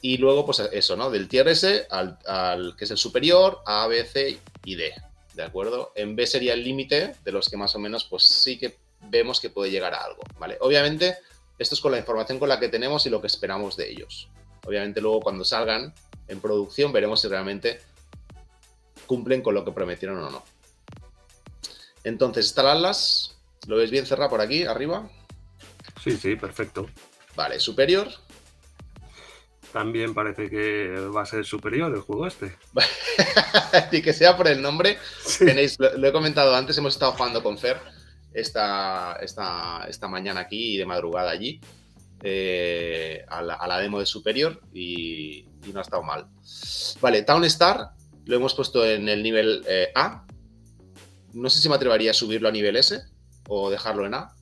Y 0.00 0.16
luego, 0.16 0.46
pues 0.46 0.60
eso, 0.60 0.96
¿no? 0.96 1.10
Del 1.10 1.28
tier 1.28 1.46
S 1.48 1.86
al, 1.90 2.76
que 2.76 2.84
es 2.84 2.90
el 2.92 2.98
superior, 2.98 3.60
A, 3.66 3.88
B, 3.88 4.04
C 4.04 4.38
y 4.64 4.76
D. 4.76 4.94
¿De 5.34 5.42
acuerdo? 5.42 5.92
En 5.96 6.14
B 6.14 6.26
sería 6.26 6.54
el 6.54 6.62
límite 6.62 7.14
de 7.24 7.32
los 7.32 7.48
que 7.48 7.56
más 7.56 7.74
o 7.74 7.78
menos, 7.78 8.04
pues 8.04 8.24
sí 8.24 8.58
que 8.58 8.76
vemos 9.00 9.40
que 9.40 9.50
puede 9.50 9.70
llegar 9.70 9.94
a 9.94 10.04
algo, 10.04 10.22
¿vale? 10.38 10.56
Obviamente, 10.60 11.18
esto 11.58 11.74
es 11.74 11.80
con 11.80 11.92
la 11.92 11.98
información 11.98 12.38
con 12.38 12.48
la 12.48 12.60
que 12.60 12.68
tenemos 12.68 13.06
y 13.06 13.10
lo 13.10 13.20
que 13.20 13.28
esperamos 13.28 13.76
de 13.76 13.90
ellos. 13.90 14.28
Obviamente 14.64 15.00
luego 15.00 15.20
cuando 15.20 15.44
salgan 15.44 15.92
en 16.32 16.40
producción 16.40 16.92
veremos 16.92 17.20
si 17.20 17.28
realmente 17.28 17.80
cumplen 19.06 19.42
con 19.42 19.54
lo 19.54 19.64
que 19.64 19.72
prometieron 19.72 20.18
o 20.18 20.30
no. 20.30 20.44
Entonces, 22.04 22.46
instalarlas. 22.46 23.36
¿Lo 23.66 23.76
ves 23.76 23.90
bien 23.90 24.06
cerrado 24.06 24.30
por 24.30 24.40
aquí, 24.40 24.64
arriba? 24.64 25.08
Sí, 26.02 26.16
sí, 26.16 26.34
perfecto. 26.34 26.88
Vale, 27.36 27.60
superior. 27.60 28.08
También 29.72 30.12
parece 30.12 30.50
que 30.50 30.88
va 31.14 31.22
a 31.22 31.26
ser 31.26 31.44
superior 31.44 31.94
el 31.94 32.00
juego 32.00 32.26
este. 32.26 32.56
y 33.92 34.02
que 34.02 34.12
sea 34.12 34.36
por 34.36 34.48
el 34.48 34.60
nombre. 34.60 34.98
Tenéis, 35.38 35.78
lo, 35.78 36.06
he 36.06 36.12
comentado 36.12 36.54
antes, 36.54 36.76
hemos 36.76 36.94
estado 36.94 37.12
jugando 37.12 37.42
con 37.42 37.56
Fer 37.56 37.78
esta, 38.34 39.16
esta, 39.22 39.86
esta 39.88 40.08
mañana 40.08 40.40
aquí 40.40 40.74
y 40.74 40.78
de 40.78 40.86
madrugada 40.86 41.30
allí. 41.30 41.60
Eh, 42.24 43.24
a, 43.28 43.42
la, 43.42 43.78
demo 43.78 43.98
de 43.98 44.06
Superior 44.06 44.60
y, 44.72 45.48
no 45.72 45.80
ha 45.80 45.82
estado 45.82 46.02
mal. 46.02 46.26
Vale, 47.00 47.22
Town 47.22 47.44
Star 47.44 47.90
lo 48.24 48.36
hemos 48.36 48.54
puesto 48.54 48.84
en 48.84 49.08
el 49.08 49.22
nivel 49.22 49.64
eh, 49.68 49.90
A. 49.94 50.24
No 51.32 51.50
sé 51.50 51.60
si 51.60 51.68
me 51.68 51.74
atrevería 51.74 52.12
a 52.12 52.14
subirlo 52.14 52.48
a 52.48 52.52
nivel 52.52 52.76
S 52.76 53.00
o 53.48 53.70
dejarlo 53.70 54.06
en 54.06 54.14
A. 54.14 54.34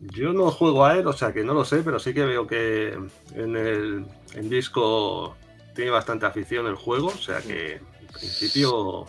Yo 0.00 0.32
no 0.32 0.50
juego 0.50 0.84
a 0.84 0.98
él, 0.98 1.06
o 1.06 1.12
sea 1.12 1.32
que 1.32 1.44
no 1.44 1.54
lo 1.54 1.64
sé, 1.64 1.82
pero 1.82 1.98
sí 1.98 2.12
que 2.12 2.24
veo 2.24 2.46
que 2.46 2.98
en 3.34 3.56
el 3.56 4.06
disco 4.48 5.36
tiene 5.74 5.90
bastante 5.90 6.26
afición 6.26 6.66
el 6.66 6.74
juego, 6.74 7.08
o 7.08 7.18
sea 7.18 7.40
que 7.40 7.74
en 7.74 8.06
principio 8.12 9.06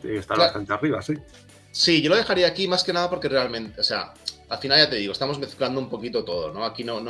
tiene 0.00 0.16
que 0.16 0.20
estar 0.20 0.38
bastante 0.38 0.72
arriba, 0.72 1.00
sí. 1.02 1.14
Sí, 1.70 2.02
yo 2.02 2.10
lo 2.10 2.16
dejaría 2.16 2.48
aquí 2.48 2.68
más 2.68 2.84
que 2.84 2.92
nada 2.92 3.08
porque 3.08 3.28
realmente, 3.28 3.80
o 3.80 3.84
sea, 3.84 4.12
al 4.52 4.58
final 4.58 4.78
ya 4.78 4.90
te 4.90 4.96
digo, 4.96 5.12
estamos 5.12 5.38
mezclando 5.38 5.80
un 5.80 5.88
poquito 5.88 6.24
todo, 6.26 6.52
¿no? 6.52 6.62
Aquí 6.62 6.84
no, 6.84 7.02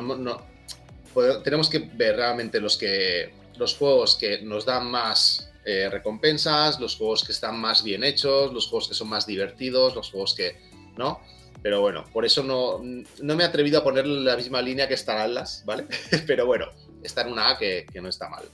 tenemos 1.43 1.69
que 1.69 1.81
ver 1.81 2.15
realmente 2.15 2.61
los 2.61 2.77
que 2.79 3.35
los 3.57 3.77
juegos 3.77 4.17
que 4.17 4.43
nos 4.43 4.65
dan 4.65 4.89
más 4.89 5.51
eh, 5.65 5.89
recompensas, 5.91 6.79
los 6.79 6.95
juegos 6.95 7.25
que 7.25 7.33
están 7.33 7.59
más 7.59 7.83
bien 7.83 8.05
hechos, 8.05 8.53
los 8.53 8.69
juegos 8.69 8.87
que 8.89 8.95
son 8.95 9.09
más 9.09 9.27
divertidos, 9.27 9.97
los 9.97 10.13
juegos 10.13 10.35
que, 10.37 10.57
¿no? 10.97 11.21
Pero 11.65 11.81
bueno, 11.81 12.05
por 12.13 12.25
eso 12.25 12.45
no, 12.45 12.81
no 12.81 13.37
me 13.37 13.43
he 13.43 13.47
atrevido 13.47 13.81
a 13.81 13.85
ponerle 13.85 14.21
la 14.21 14.37
misma 14.37 14.63
línea 14.63 14.87
que 14.87 14.95
Star 14.95 15.19
Atlas, 15.19 15.65
¿vale? 15.67 15.87
Pero 16.29 16.47
bueno, 16.47 16.67
está 17.03 17.23
en 17.23 17.33
una 17.33 17.51
A 17.51 17.59
que, 17.59 17.87
no 18.01 18.09
está 18.09 18.29
mal. 18.29 18.45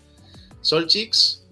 Sol 0.62 0.86
Chicks, 0.86 1.46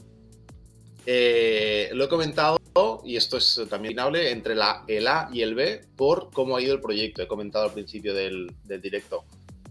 eh, 1.05 1.91
lo 1.93 2.05
he 2.05 2.09
comentado, 2.09 2.56
y 3.05 3.17
esto 3.17 3.37
es 3.37 3.61
también 3.71 3.93
inable, 3.93 4.31
entre 4.31 4.55
la, 4.55 4.85
el 4.87 5.07
A 5.07 5.29
y 5.33 5.43
el 5.43 5.55
B 5.55 5.83
por 5.97 6.31
cómo 6.33 6.57
ha 6.57 6.63
ido 6.63 6.75
el 6.75 6.81
proyecto. 6.81 7.23
He 7.23 7.27
comentado 7.27 7.65
al 7.65 7.73
principio 7.73 8.15
del, 8.15 8.55
directo 8.65 9.25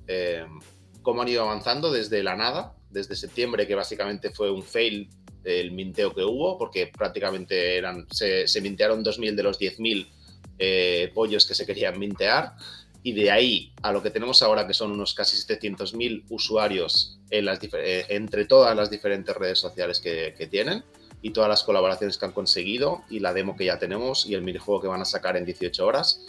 eh, 0.07 0.45
cómo 1.01 1.21
han 1.21 1.27
ido 1.27 1.43
avanzando 1.43 1.91
desde 1.91 2.23
la 2.23 2.35
nada, 2.35 2.75
desde 2.89 3.15
septiembre, 3.15 3.67
que 3.67 3.75
básicamente 3.75 4.31
fue 4.31 4.49
un 4.49 4.63
fail 4.63 5.09
el 5.43 5.71
minteo 5.71 6.13
que 6.13 6.23
hubo, 6.23 6.57
porque 6.57 6.87
prácticamente 6.87 7.77
eran, 7.77 8.07
se, 8.11 8.47
se 8.47 8.61
mintearon 8.61 9.03
2.000 9.03 9.35
de 9.35 9.43
los 9.43 9.59
10.000 9.59 10.07
eh, 10.57 11.11
pollos 11.13 11.45
que 11.45 11.53
se 11.53 11.65
querían 11.65 11.99
mintear. 11.99 12.53
Y 13.03 13.13
de 13.13 13.29
ahí 13.29 13.71
a 13.83 13.91
lo 13.91 14.01
que 14.01 14.09
tenemos 14.09 14.41
ahora, 14.41 14.65
que 14.65 14.73
son 14.73 14.91
unos 14.91 15.13
casi 15.13 15.37
700.000 15.37 16.23
usuarios 16.29 17.19
en 17.29 17.45
las, 17.45 17.59
eh, 17.61 18.05
entre 18.09 18.45
todas 18.45 18.75
las 18.75 18.89
diferentes 18.89 19.35
redes 19.35 19.59
sociales 19.59 19.99
que, 19.99 20.47
tienen 20.49 20.83
y 21.25 21.31
todas 21.31 21.49
las 21.49 21.63
colaboraciones 21.63 22.19
que 22.19 22.25
han 22.27 22.33
conseguido 22.33 23.01
y 23.09 23.19
la 23.19 23.33
demo 23.33 23.55
que 23.55 23.65
ya 23.65 23.79
tenemos 23.79 24.27
y 24.27 24.35
el 24.35 24.43
minijuego 24.43 24.79
que 24.79 24.87
van 24.87 25.01
a 25.01 25.05
sacar 25.05 25.35
en 25.35 25.43
18 25.43 25.83
horas. 25.83 26.23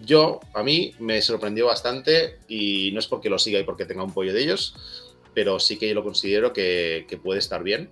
Yo, 0.00 0.38
a 0.54 0.62
mí, 0.62 0.94
me 1.00 1.20
sorprendió 1.22 1.66
bastante 1.66 2.38
y 2.46 2.92
no 2.92 3.00
es 3.00 3.08
porque 3.08 3.28
lo 3.28 3.36
siga 3.40 3.58
y 3.58 3.64
porque 3.64 3.84
tenga 3.84 4.04
un 4.04 4.14
pollo 4.14 4.32
de 4.32 4.44
ellos, 4.44 4.76
pero 5.34 5.58
sí 5.58 5.76
que 5.76 5.88
yo 5.88 5.94
lo 5.96 6.04
considero 6.04 6.52
que, 6.52 7.04
que 7.08 7.16
puede 7.16 7.40
estar 7.40 7.64
bien 7.64 7.90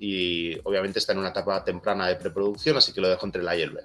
y 0.00 0.58
obviamente 0.60 0.98
está 0.98 1.12
en 1.12 1.18
una 1.18 1.28
etapa 1.28 1.62
temprana 1.62 2.08
de 2.08 2.16
preproducción, 2.16 2.78
así 2.78 2.94
que 2.94 3.02
lo 3.02 3.10
dejo 3.10 3.26
entre 3.26 3.42
la 3.42 3.54
y 3.54 3.60
el 3.60 3.72
B. 3.72 3.82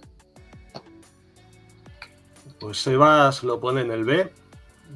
Pues 2.62 2.78
Sebas 2.78 3.44
lo 3.44 3.60
pone 3.60 3.82
en 3.82 3.92
el 3.92 4.06
B. 4.06 4.32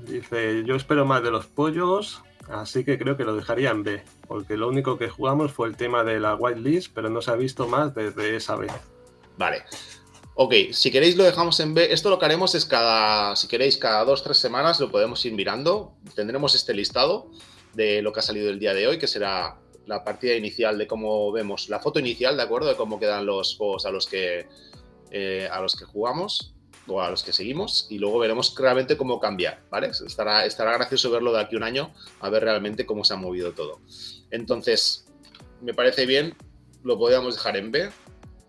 Dice, 0.06 0.64
yo 0.66 0.78
espero 0.78 1.06
más 1.06 1.22
de 1.22 1.32
los 1.32 1.48
pollos, 1.48 2.22
así 2.52 2.84
que 2.84 2.98
creo 2.98 3.18
que 3.18 3.24
lo 3.24 3.36
dejaría 3.36 3.72
en 3.72 3.84
B, 3.84 4.04
porque 4.28 4.58
lo 4.58 4.68
único 4.68 4.98
que 4.98 5.10
jugamos 5.10 5.52
fue 5.52 5.68
el 5.68 5.76
tema 5.76 6.04
de 6.04 6.20
la 6.20 6.36
whitelist, 6.36 6.94
pero 6.94 7.10
no 7.10 7.22
se 7.22 7.32
ha 7.32 7.36
visto 7.36 7.68
más 7.68 7.94
desde 7.96 8.36
esa 8.36 8.56
vez. 8.56 8.72
Vale. 9.38 9.64
Ok, 10.36 10.54
si 10.72 10.92
queréis 10.92 11.18
lo 11.18 11.24
dejamos 11.24 11.60
en 11.60 11.74
B. 11.74 11.92
Esto 11.92 12.10
lo 12.10 12.18
que 12.18 12.26
haremos 12.26 12.56
es 12.56 12.66
cada, 12.66 13.36
si 13.36 13.48
queréis, 13.48 13.78
cada 13.78 14.06
dos, 14.06 14.24
tres 14.24 14.38
semanas 14.38 14.80
lo 14.80 14.90
podemos 14.90 15.24
ir 15.26 15.34
mirando. 15.34 15.94
Tendremos 16.16 16.56
este 16.56 16.74
listado 16.74 17.30
de 17.74 18.02
lo 18.02 18.14
que 18.14 18.22
ha 18.22 18.24
salido 18.24 18.50
el 18.50 18.60
día 18.60 18.74
de 18.74 18.88
hoy, 18.88 18.98
que 18.98 19.08
será 19.08 19.60
la 19.86 20.04
partida 20.04 20.36
inicial 20.36 20.78
de 20.78 20.88
cómo 20.88 21.32
vemos, 21.32 21.70
la 21.70 21.80
foto 21.80 22.00
inicial, 22.00 22.38
¿de 22.38 22.44
acuerdo? 22.44 22.70
De 22.70 22.76
cómo 22.76 23.00
quedan 23.00 23.26
los 23.26 23.56
juegos 23.58 23.86
a 23.86 23.92
los 23.92 24.08
que, 24.08 24.48
eh, 25.12 25.50
a 25.52 25.60
los 25.60 25.76
que 25.76 25.86
jugamos 25.86 26.54
a 27.00 27.10
los 27.10 27.24
que 27.24 27.32
seguimos 27.32 27.88
y 27.90 28.00
luego 28.00 28.20
veremos 28.20 28.54
claramente 28.54 28.98
cómo 28.98 29.20
cambiar, 29.20 29.62
¿vale? 29.70 29.88
Estará, 29.88 30.46
estará 30.46 30.74
gracioso 30.74 31.10
verlo 31.10 31.32
de 31.32 31.40
aquí 31.40 31.56
un 31.56 31.64
año 31.64 31.94
a 32.20 32.30
ver 32.30 32.44
realmente 32.44 32.86
cómo 32.86 33.04
se 33.04 33.14
ha 33.14 33.18
movido 33.18 33.54
todo. 33.54 33.80
Entonces, 34.30 35.06
me 35.62 35.74
parece 35.74 36.06
bien, 36.06 36.36
lo 36.84 36.98
podríamos 36.98 37.36
dejar 37.36 37.56
en 37.56 37.72
B, 37.72 37.90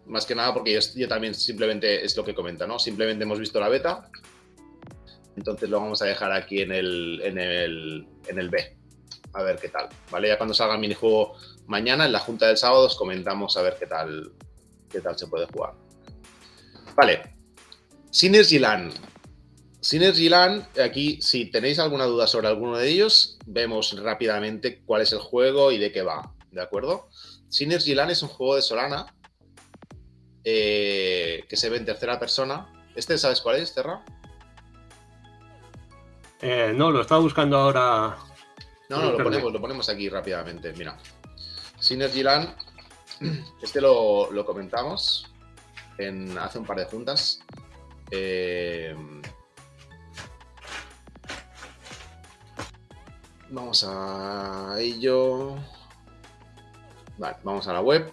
más 0.06 0.26
que 0.26 0.34
nada 0.34 0.52
porque 0.52 0.78
yo, 0.96 1.08
también 1.08 1.34
simplemente 1.34 2.04
es 2.04 2.16
lo 2.16 2.24
que 2.24 2.34
comenta, 2.34 2.66
¿no? 2.66 2.78
Simplemente 2.78 3.22
hemos 3.24 3.38
visto 3.38 3.60
la 3.60 3.68
beta, 3.68 4.10
entonces 5.36 5.68
lo 5.70 5.78
vamos 5.78 6.02
a 6.02 6.06
dejar 6.06 6.32
aquí 6.32 6.62
en 6.62 6.72
el, 6.72 7.20
en 7.22 7.38
el, 7.38 8.08
en 8.26 8.38
el 8.38 8.48
B, 8.48 8.76
a 9.34 9.42
ver 9.42 9.58
qué 9.58 9.68
tal, 9.68 9.88
¿vale? 10.10 10.28
Ya 10.28 10.36
cuando 10.36 10.54
salga 10.54 10.74
el 10.74 10.80
minijuego 10.80 11.36
mañana, 11.66 12.06
en 12.06 12.12
la 12.12 12.18
junta 12.18 12.48
del 12.48 12.56
sábado, 12.56 12.86
os 12.86 12.96
comentamos 12.96 13.56
a 13.56 13.62
ver 13.62 13.76
qué 13.78 13.86
tal, 13.86 14.32
qué 14.90 15.00
tal 15.00 15.16
se 15.16 15.28
puede 15.28 15.46
jugar. 15.46 15.74
Vale, 16.96 17.41
Synergy 18.12 18.58
Land, 20.28 20.78
aquí, 20.78 21.20
si 21.22 21.46
tenéis 21.46 21.78
alguna 21.78 22.04
duda 22.04 22.26
sobre 22.26 22.46
alguno 22.46 22.76
de 22.76 22.86
ellos, 22.90 23.38
vemos 23.46 23.98
rápidamente 23.98 24.82
cuál 24.84 25.00
es 25.00 25.12
el 25.12 25.18
juego 25.18 25.72
y 25.72 25.78
de 25.78 25.90
qué 25.92 26.02
va, 26.02 26.34
¿de 26.50 26.60
acuerdo? 26.60 27.08
Synergy 27.48 27.94
Land 27.94 28.10
es 28.10 28.22
un 28.22 28.28
juego 28.28 28.56
de 28.56 28.62
Solana 28.62 29.06
eh, 30.44 31.46
que 31.48 31.56
se 31.56 31.70
ve 31.70 31.78
en 31.78 31.86
tercera 31.86 32.20
persona. 32.20 32.70
¿Este 32.94 33.16
sabes 33.16 33.40
cuál 33.40 33.56
es, 33.56 33.74
Terra? 33.74 34.04
Eh, 36.42 36.74
no, 36.76 36.90
lo 36.90 37.00
estaba 37.00 37.22
buscando 37.22 37.56
ahora. 37.56 38.18
No, 38.90 39.00
no, 39.00 39.12
lo 39.12 39.24
ponemos, 39.24 39.50
lo 39.54 39.60
ponemos 39.60 39.88
aquí 39.88 40.10
rápidamente. 40.10 40.74
Mira, 40.74 40.98
Synergy 41.80 42.22
Land, 42.24 42.54
este 43.62 43.80
lo, 43.80 44.30
lo 44.30 44.44
comentamos 44.44 45.32
en, 45.96 46.36
hace 46.36 46.58
un 46.58 46.66
par 46.66 46.76
de 46.76 46.84
juntas. 46.84 47.42
Eh, 48.14 48.94
vamos 53.48 53.84
a 53.88 54.76
ello. 54.78 55.56
Vale, 57.16 57.36
vamos 57.42 57.66
a 57.66 57.72
la 57.72 57.80
web. 57.80 58.12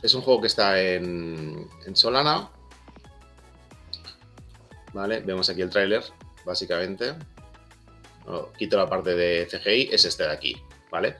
Es 0.00 0.14
un 0.14 0.22
juego 0.22 0.40
que 0.40 0.46
está 0.46 0.80
en, 0.80 1.68
Solana. 1.94 2.48
Vale, 4.92 5.20
vemos 5.20 5.50
aquí 5.50 5.60
el 5.60 5.70
tráiler, 5.70 6.04
básicamente. 6.44 7.14
quito 8.56 8.76
la 8.76 8.88
parte 8.88 9.16
de 9.16 9.48
CGI, 9.50 9.88
es 9.92 10.04
este 10.04 10.22
de 10.22 10.32
aquí, 10.32 10.56
¿vale? 10.90 11.16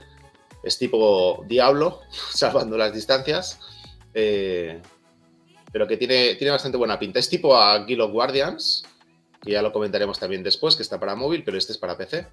Es 0.62 0.78
tipo 0.78 1.44
Diablo, 1.48 2.02
salvando 2.32 2.76
las 2.76 2.94
distancias. 2.94 3.58
Eh, 4.14 4.80
pero 5.76 5.86
que 5.86 5.98
tiene, 5.98 6.36
tiene 6.36 6.52
bastante 6.52 6.78
buena 6.78 6.98
pinta. 6.98 7.18
Es 7.18 7.28
tipo 7.28 7.54
a 7.54 7.84
Guild 7.84 8.00
of 8.00 8.10
Guardians, 8.10 8.82
que 9.42 9.50
ya 9.50 9.60
lo 9.60 9.74
comentaremos 9.74 10.18
también 10.18 10.42
después, 10.42 10.74
que 10.74 10.82
está 10.82 10.98
para 10.98 11.14
móvil, 11.14 11.44
pero 11.44 11.58
este 11.58 11.72
es 11.72 11.78
para 11.78 11.98
PC. 11.98 12.28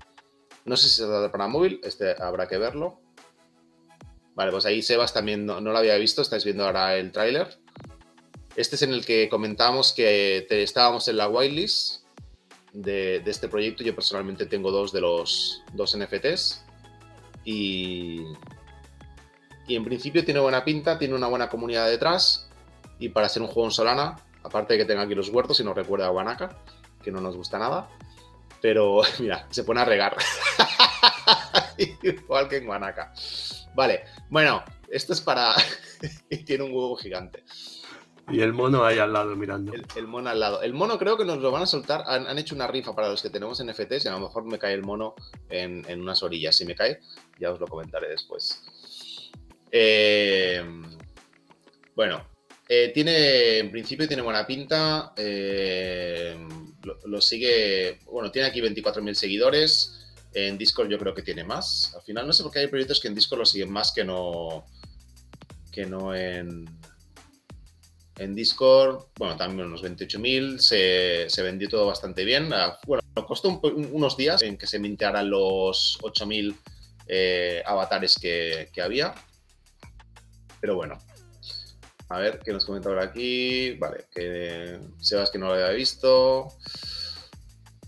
No 0.63 0.77
sé 0.77 0.87
si 0.87 1.01
está 1.01 1.29
para 1.29 1.49
móvil, 1.49 1.81
este 1.83 2.15
habrá 2.23 2.47
que 2.47 2.57
verlo. 2.57 3.01
Vale, 4.33 4.49
pues 4.49 4.65
ahí 4.65 4.81
Sebas 4.81 5.13
también 5.13 5.45
no, 5.45 5.59
lo 5.59 5.77
había 5.77 5.97
visto, 5.97 6.21
estáis 6.21 6.45
viendo 6.45 6.63
ahora 6.63 6.95
el 6.95 7.11
tráiler. 7.11 7.59
Este 8.55 8.77
es 8.77 8.81
en 8.81 8.93
el 8.93 9.05
que 9.05 9.27
comentábamos 9.27 9.91
que 9.91 10.47
estábamos 10.49 11.09
en 11.09 11.17
la 11.17 11.27
whitelist 11.27 12.05
de, 12.71 13.19
de, 13.19 13.29
este 13.29 13.49
proyecto. 13.49 13.83
Yo 13.83 13.93
personalmente 13.93 14.45
tengo 14.45 14.71
dos 14.71 14.93
de 14.93 15.01
los 15.01 15.61
dos 15.73 15.97
NFTs. 15.97 16.63
Y, 17.43 18.21
y 19.67 19.75
en 19.75 19.83
principio 19.83 20.23
tiene 20.23 20.39
buena 20.39 20.63
pinta, 20.63 20.97
tiene 20.97 21.13
una 21.13 21.27
buena 21.27 21.49
comunidad 21.49 21.89
detrás. 21.89 22.49
Y 22.99 23.09
para 23.09 23.29
ser 23.29 23.41
un 23.41 23.47
juego 23.47 23.65
en 23.65 23.71
Solana, 23.71 24.15
aparte 24.43 24.73
de 24.73 24.79
que 24.79 24.85
tenga 24.85 25.03
aquí 25.03 25.15
los 25.15 25.29
huertos 25.29 25.59
y 25.59 25.63
nos 25.63 25.75
recuerda 25.75 26.07
a 26.07 26.09
Guanaca, 26.09 26.57
que 27.01 27.11
no 27.11 27.21
nos 27.21 27.35
gusta 27.35 27.59
nada. 27.59 27.89
Pero 28.61 29.01
mira, 29.19 29.47
se 29.49 29.63
pone 29.63 29.81
a 29.81 29.85
regar. 29.85 30.15
Igual 31.77 32.47
que 32.47 32.57
en 32.57 32.65
Guanaca. 32.65 33.13
Vale, 33.75 34.03
bueno, 34.29 34.63
esto 34.89 35.13
es 35.13 35.21
para. 35.21 35.53
tiene 36.45 36.63
un 36.63 36.71
huevo 36.71 36.95
gigante. 36.95 37.43
Y 38.29 38.39
el 38.39 38.53
mono 38.53 38.85
ahí 38.85 38.99
al 38.99 39.11
lado 39.11 39.35
mirando. 39.35 39.73
El, 39.95 40.07
mono 40.07 40.29
al 40.29 40.39
lado. 40.39 40.61
El 40.61 40.73
mono 40.73 40.97
creo 40.97 41.17
que 41.17 41.25
nos 41.25 41.39
lo 41.39 41.51
van 41.51 41.63
a 41.63 41.65
soltar. 41.65 42.03
Han, 42.07 42.37
hecho 42.37 42.55
una 42.55 42.67
rifa 42.67 42.95
para 42.95 43.09
los 43.09 43.21
que 43.21 43.29
tenemos 43.29 43.61
NFTs 43.61 44.05
y 44.05 44.07
a 44.07 44.13
lo 44.13 44.21
mejor 44.21 44.45
me 44.45 44.57
cae 44.57 44.73
el 44.73 44.83
mono 44.83 45.13
en, 45.49 45.83
en 45.89 46.01
unas 46.01 46.23
orillas. 46.23 46.55
Si 46.55 46.63
me 46.63 46.73
cae, 46.73 47.01
ya 47.37 47.51
os 47.51 47.59
lo 47.59 47.67
comentaré 47.67 48.07
después. 48.07 48.63
Eh, 49.71 50.63
bueno, 51.95 52.23
eh, 52.69 52.91
tiene, 52.93 53.59
en 53.59 53.71
principio 53.71 54.07
tiene 54.07 54.21
buena 54.21 54.47
pinta. 54.47 55.13
Eh, 55.17 56.35
lo, 57.05 57.21
sigue, 57.21 57.99
bueno, 58.05 58.31
tiene 58.31 58.47
aquí 58.47 58.61
24.000 58.61 59.13
seguidores. 59.13 59.99
En 60.33 60.57
Discord 60.57 60.89
yo 60.89 60.97
creo 60.97 61.13
que 61.13 61.21
tiene 61.21 61.43
más. 61.43 61.93
Al 61.95 62.01
final 62.01 62.25
no 62.25 62.33
sé 62.33 62.43
por 62.43 62.51
qué 62.51 62.59
hay 62.59 62.67
proyectos 62.67 62.99
que 62.99 63.07
en 63.07 63.15
Discord 63.15 63.39
lo 63.39 63.45
siguen 63.45 63.71
más 63.71 63.91
que 63.91 64.03
no, 64.03 64.65
que 65.71 65.85
no 65.85 66.15
en, 66.15 66.65
en 68.17 68.35
Discord. 68.35 69.05
Bueno, 69.17 69.35
también 69.35 69.67
unos 69.67 69.83
28.000. 69.83 70.57
Se, 70.57 71.29
se 71.29 71.41
vendió 71.43 71.69
todo 71.69 71.85
bastante 71.85 72.23
bien. 72.23 72.51
Ah, 72.53 72.79
bueno, 72.87 73.03
costó 73.27 73.59
unos 73.59 74.17
días 74.17 74.41
en 74.41 74.57
que 74.57 74.67
se 74.67 74.79
mintearan 74.79 75.29
los 75.29 75.99
8.000 76.01 76.55
eh, 77.07 77.61
avatares 77.65 78.17
que, 78.19 78.69
que 78.73 78.81
había. 78.81 79.13
Pero 80.59 80.75
bueno, 80.75 80.97
a 82.09 82.19
ver, 82.19 82.39
¿qué 82.43 82.51
nos 82.51 82.65
comenta 82.65 82.89
aquí? 83.01 83.71
Vale, 83.73 84.05
que 84.13 84.79
Sebas 84.99 85.29
que 85.29 85.37
no 85.39 85.47
lo 85.47 85.53
había 85.53 85.69
visto. 85.69 86.47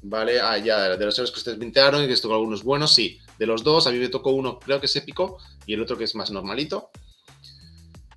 Vale, 0.02 0.40
ah, 0.40 0.58
ya, 0.58 0.96
de 0.98 1.06
los 1.06 1.18
héroes 1.18 1.32
que 1.32 1.40
ustedes 1.40 1.58
mintearon 1.58 2.04
y 2.04 2.08
que 2.08 2.14
estuvo 2.14 2.34
algunos 2.34 2.64
buenos, 2.64 2.94
sí. 2.94 3.20
De 3.40 3.46
los 3.46 3.64
dos, 3.64 3.88
a 3.88 3.92
mí 3.92 3.98
me 3.98 4.10
tocó 4.10 4.32
uno, 4.32 4.60
creo 4.60 4.80
que 4.80 4.86
es 4.86 4.96
épico, 4.96 5.40
y 5.66 5.74
el 5.74 5.82
otro 5.82 5.98
que 5.98 6.04
es 6.04 6.16
más 6.16 6.32
normalito. 6.32 6.90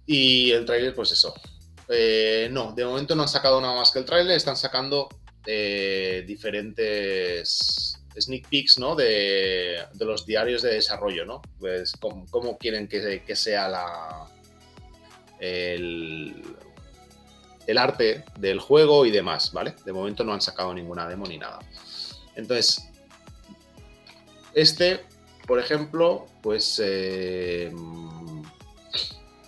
Y 0.06 0.50
el 0.52 0.64
trailer, 0.64 0.94
pues 0.94 1.12
eso. 1.12 1.34
Eh, 1.88 2.48
no, 2.50 2.72
de 2.72 2.84
momento 2.84 3.14
no 3.14 3.22
han 3.22 3.28
sacado 3.28 3.60
nada 3.60 3.74
más 3.74 3.90
que 3.90 3.98
el 3.98 4.04
trailer, 4.04 4.36
están 4.36 4.56
sacando 4.56 5.08
eh, 5.46 6.24
diferentes 6.26 7.98
sneak 8.20 8.48
peeks 8.48 8.78
¿no? 8.78 8.94
de, 8.94 9.78
los 10.00 10.26
diarios 10.26 10.62
de 10.62 10.74
desarrollo, 10.74 11.24
¿no? 11.24 11.40
Pues 11.58 11.92
cómo, 11.98 12.58
quieren 12.58 12.88
que, 12.88 13.22
que, 13.24 13.36
sea 13.36 13.68
la, 13.68 14.26
el, 15.40 16.42
arte 17.76 18.24
del 18.38 18.60
juego 18.60 19.04
y 19.06 19.10
demás, 19.10 19.52
¿vale? 19.52 19.74
De 19.84 19.92
momento 19.92 20.24
no 20.24 20.32
han 20.32 20.40
sacado 20.40 20.72
ninguna 20.72 21.08
demo 21.08 21.26
ni 21.26 21.38
nada. 21.38 21.58
Entonces, 22.34 22.88
este, 24.54 25.00
por 25.46 25.58
ejemplo, 25.58 26.26
pues 26.42 26.80
eh, 26.82 27.72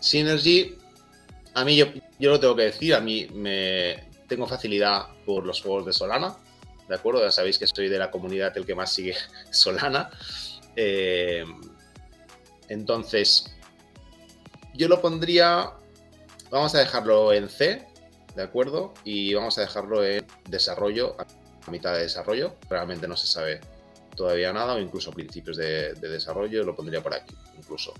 Synergy, 0.00 0.76
a 1.54 1.64
mí 1.64 1.76
yo, 1.76 1.86
yo 2.18 2.30
lo 2.30 2.40
tengo 2.40 2.56
que 2.56 2.62
decir, 2.62 2.94
a 2.94 3.00
mí 3.00 3.26
me 3.32 4.08
tengo 4.28 4.46
facilidad 4.46 5.08
por 5.26 5.44
los 5.44 5.60
juegos 5.60 5.86
de 5.86 5.92
Solana, 5.92 6.36
¿de 6.88 6.94
acuerdo? 6.94 7.22
Ya 7.22 7.30
sabéis 7.30 7.58
que 7.58 7.66
soy 7.66 7.88
de 7.88 7.98
la 7.98 8.10
comunidad 8.10 8.56
el 8.56 8.66
que 8.66 8.74
más 8.74 8.92
sigue 8.92 9.14
Solana. 9.50 10.10
Eh, 10.76 11.44
entonces, 12.68 13.52
yo 14.74 14.88
lo 14.88 15.00
pondría, 15.00 15.72
vamos 16.50 16.74
a 16.74 16.78
dejarlo 16.78 17.32
en 17.32 17.48
C, 17.48 17.86
¿de 18.34 18.42
acuerdo? 18.42 18.92
Y 19.04 19.34
vamos 19.34 19.56
a 19.58 19.62
dejarlo 19.62 20.04
en 20.04 20.26
desarrollo, 20.48 21.16
a 21.18 21.70
mitad 21.70 21.94
de 21.94 22.02
desarrollo. 22.02 22.56
Realmente 22.68 23.08
no 23.08 23.16
se 23.16 23.26
sabe 23.26 23.60
todavía 24.16 24.52
nada, 24.52 24.74
o 24.74 24.78
incluso 24.78 25.12
principios 25.12 25.56
de, 25.56 25.94
desarrollo, 25.94 26.64
lo 26.64 26.74
pondría 26.74 27.02
por 27.02 27.14
aquí, 27.14 27.34
incluso. 27.56 27.94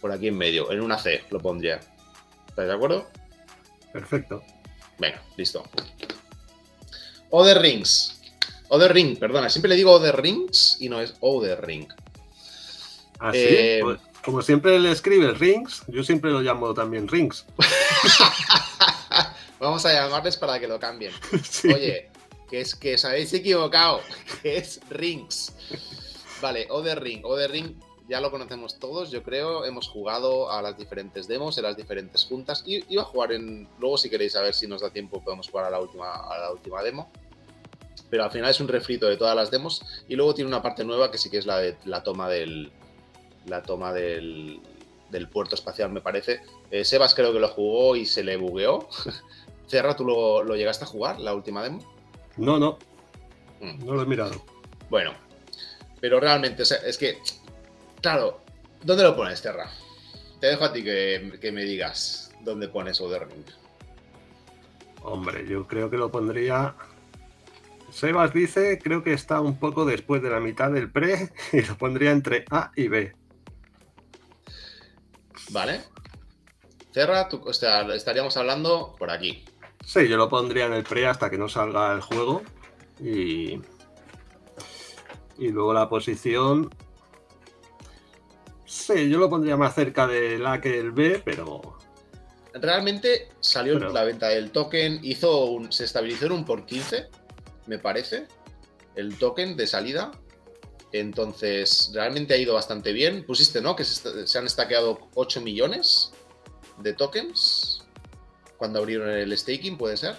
Por 0.00 0.12
aquí 0.12 0.28
en 0.28 0.36
medio, 0.36 0.70
en 0.70 0.80
una 0.80 0.98
C 0.98 1.24
lo 1.30 1.40
pondría. 1.40 1.80
¿Estás 2.48 2.66
de 2.66 2.72
acuerdo? 2.72 3.08
Perfecto. 3.92 4.42
Venga, 4.98 5.22
listo. 5.36 5.64
Other 7.30 7.60
Rings. 7.60 8.20
Other 8.68 8.92
Ring, 8.92 9.18
perdona, 9.18 9.48
siempre 9.48 9.68
le 9.68 9.76
digo 9.76 9.92
Other 9.92 10.20
Rings 10.20 10.78
y 10.80 10.88
no 10.88 11.00
es 11.00 11.14
Other 11.20 11.64
Ring. 11.64 11.86
¿Ah, 13.20 13.30
eh, 13.32 13.80
como 14.26 14.42
siempre 14.42 14.80
le 14.80 14.90
escribe 14.90 15.32
Rings, 15.34 15.84
yo 15.86 16.02
siempre 16.02 16.32
lo 16.32 16.40
llamo 16.40 16.74
también 16.74 17.06
Rings. 17.06 17.46
Vamos 19.60 19.86
a 19.86 19.92
llamarles 19.92 20.36
para 20.36 20.58
que 20.58 20.66
lo 20.66 20.80
cambien. 20.80 21.12
Oye, 21.64 22.10
que 22.50 22.60
es 22.60 22.74
que 22.74 22.96
os 22.96 23.04
habéis 23.04 23.32
equivocado, 23.32 24.00
que 24.42 24.56
es 24.56 24.80
Rings. 24.90 25.54
Vale, 26.42 26.66
Other 26.70 27.00
Ring. 27.00 27.24
Other 27.24 27.52
Ring 27.52 27.76
ya 28.08 28.20
lo 28.20 28.32
conocemos 28.32 28.80
todos, 28.80 29.12
yo 29.12 29.22
creo. 29.22 29.64
Hemos 29.64 29.88
jugado 29.88 30.50
a 30.50 30.60
las 30.60 30.76
diferentes 30.76 31.28
demos, 31.28 31.56
en 31.58 31.62
las 31.62 31.76
diferentes 31.76 32.24
juntas. 32.24 32.64
Y 32.66 32.84
iba 32.92 33.02
a 33.02 33.06
jugar 33.06 33.30
en. 33.30 33.68
Luego, 33.78 33.96
si 33.96 34.10
queréis 34.10 34.32
saber 34.32 34.54
si 34.54 34.66
nos 34.66 34.82
da 34.82 34.90
tiempo, 34.90 35.22
podemos 35.22 35.48
jugar 35.48 35.66
a 35.66 35.70
la 35.70 35.80
última, 35.80 36.12
a 36.12 36.36
la 36.36 36.50
última 36.50 36.82
demo. 36.82 37.12
Pero 38.10 38.24
al 38.24 38.32
final 38.32 38.50
es 38.50 38.58
un 38.58 38.66
refrito 38.66 39.06
de 39.06 39.16
todas 39.16 39.36
las 39.36 39.52
demos. 39.52 39.82
Y 40.08 40.16
luego 40.16 40.34
tiene 40.34 40.48
una 40.48 40.62
parte 40.62 40.84
nueva 40.84 41.12
que 41.12 41.18
sí 41.18 41.30
que 41.30 41.38
es 41.38 41.46
la 41.46 41.58
de 41.58 41.76
la 41.84 42.02
toma 42.02 42.28
del. 42.28 42.72
La 43.46 43.62
toma 43.62 43.92
del, 43.92 44.60
del 45.10 45.28
puerto 45.28 45.54
espacial, 45.54 45.90
me 45.90 46.00
parece. 46.00 46.40
Eh, 46.70 46.84
Sebas 46.84 47.14
creo 47.14 47.32
que 47.32 47.40
lo 47.40 47.48
jugó 47.48 47.96
y 47.96 48.06
se 48.06 48.24
le 48.24 48.36
bugueó. 48.36 48.88
Cerra, 49.66 49.96
¿tú 49.96 50.04
lo, 50.04 50.54
llegaste 50.54 50.84
a 50.84 50.88
jugar, 50.88 51.18
la 51.20 51.34
última 51.34 51.62
demo? 51.62 51.80
No, 52.36 52.58
no. 52.58 52.78
Mm. 53.60 53.84
No 53.84 53.94
lo 53.94 54.02
he 54.02 54.06
mirado. 54.06 54.44
Bueno, 54.90 55.12
pero 56.00 56.20
realmente, 56.20 56.62
es 56.62 56.98
que, 56.98 57.18
claro, 58.00 58.40
¿dónde 58.82 59.02
lo 59.02 59.16
pones, 59.16 59.42
Terra? 59.42 59.68
Te 60.40 60.48
dejo 60.48 60.64
a 60.64 60.72
ti 60.72 60.84
que, 60.84 61.50
me 61.52 61.64
digas 61.64 62.32
dónde 62.42 62.68
pones 62.68 63.00
Other 63.00 63.26
Ring. 63.26 63.44
Hombre, 65.02 65.46
yo 65.48 65.66
creo 65.66 65.90
que 65.90 65.96
lo 65.96 66.10
pondría. 66.10 66.74
Sebas 67.90 68.32
dice, 68.32 68.78
creo 68.82 69.02
que 69.02 69.12
está 69.12 69.40
un 69.40 69.58
poco 69.58 69.84
después 69.84 70.22
de 70.22 70.30
la 70.30 70.40
mitad 70.40 70.70
del 70.70 70.90
pre 70.90 71.30
y 71.52 71.62
lo 71.62 71.76
pondría 71.76 72.10
entre 72.10 72.44
A 72.50 72.70
y 72.76 72.88
B. 72.88 73.14
Vale. 75.50 75.80
O 77.44 77.52
sea, 77.52 77.82
estaríamos 77.94 78.36
hablando 78.36 78.94
por 78.98 79.10
aquí. 79.10 79.44
Sí, 79.84 80.08
yo 80.08 80.16
lo 80.16 80.28
pondría 80.28 80.66
en 80.66 80.72
el 80.72 80.82
pre 80.82 81.06
hasta 81.06 81.28
que 81.28 81.36
no 81.36 81.48
salga 81.48 81.92
el 81.92 82.00
juego. 82.00 82.42
Y, 82.98 83.60
y 85.38 85.48
luego 85.48 85.74
la 85.74 85.88
posición. 85.88 86.70
Sí, 88.64 89.10
yo 89.10 89.18
lo 89.18 89.28
pondría 89.28 89.56
más 89.56 89.74
cerca 89.74 90.06
del 90.06 90.46
A 90.46 90.60
que 90.60 90.78
el 90.78 90.92
B, 90.92 91.22
pero. 91.24 91.78
Realmente 92.54 93.28
salió 93.40 93.78
la 93.78 94.04
venta 94.04 94.28
del 94.28 94.50
token, 94.50 95.00
hizo 95.02 95.44
un, 95.44 95.70
se 95.70 95.84
estabilizó 95.84 96.26
en 96.26 96.32
un 96.32 96.44
por 96.46 96.64
15, 96.64 97.10
me 97.66 97.78
parece, 97.78 98.26
el 98.94 99.18
token 99.18 99.56
de 99.56 99.66
salida. 99.66 100.10
Entonces, 100.92 101.90
realmente 101.92 102.34
ha 102.34 102.36
ido 102.36 102.54
bastante 102.54 102.92
bien. 102.92 103.24
Pusiste, 103.24 103.60
¿no? 103.60 103.76
Que 103.76 103.84
se, 103.84 104.38
han 104.38 104.46
estaqueado 104.46 105.08
8 105.14 105.40
millones 105.40 106.12
de 106.78 106.92
tokens 106.92 107.84
cuando 108.56 108.78
abrieron 108.78 109.10
el 109.10 109.36
staking, 109.36 109.76
¿puede 109.76 109.96
ser? 109.96 110.16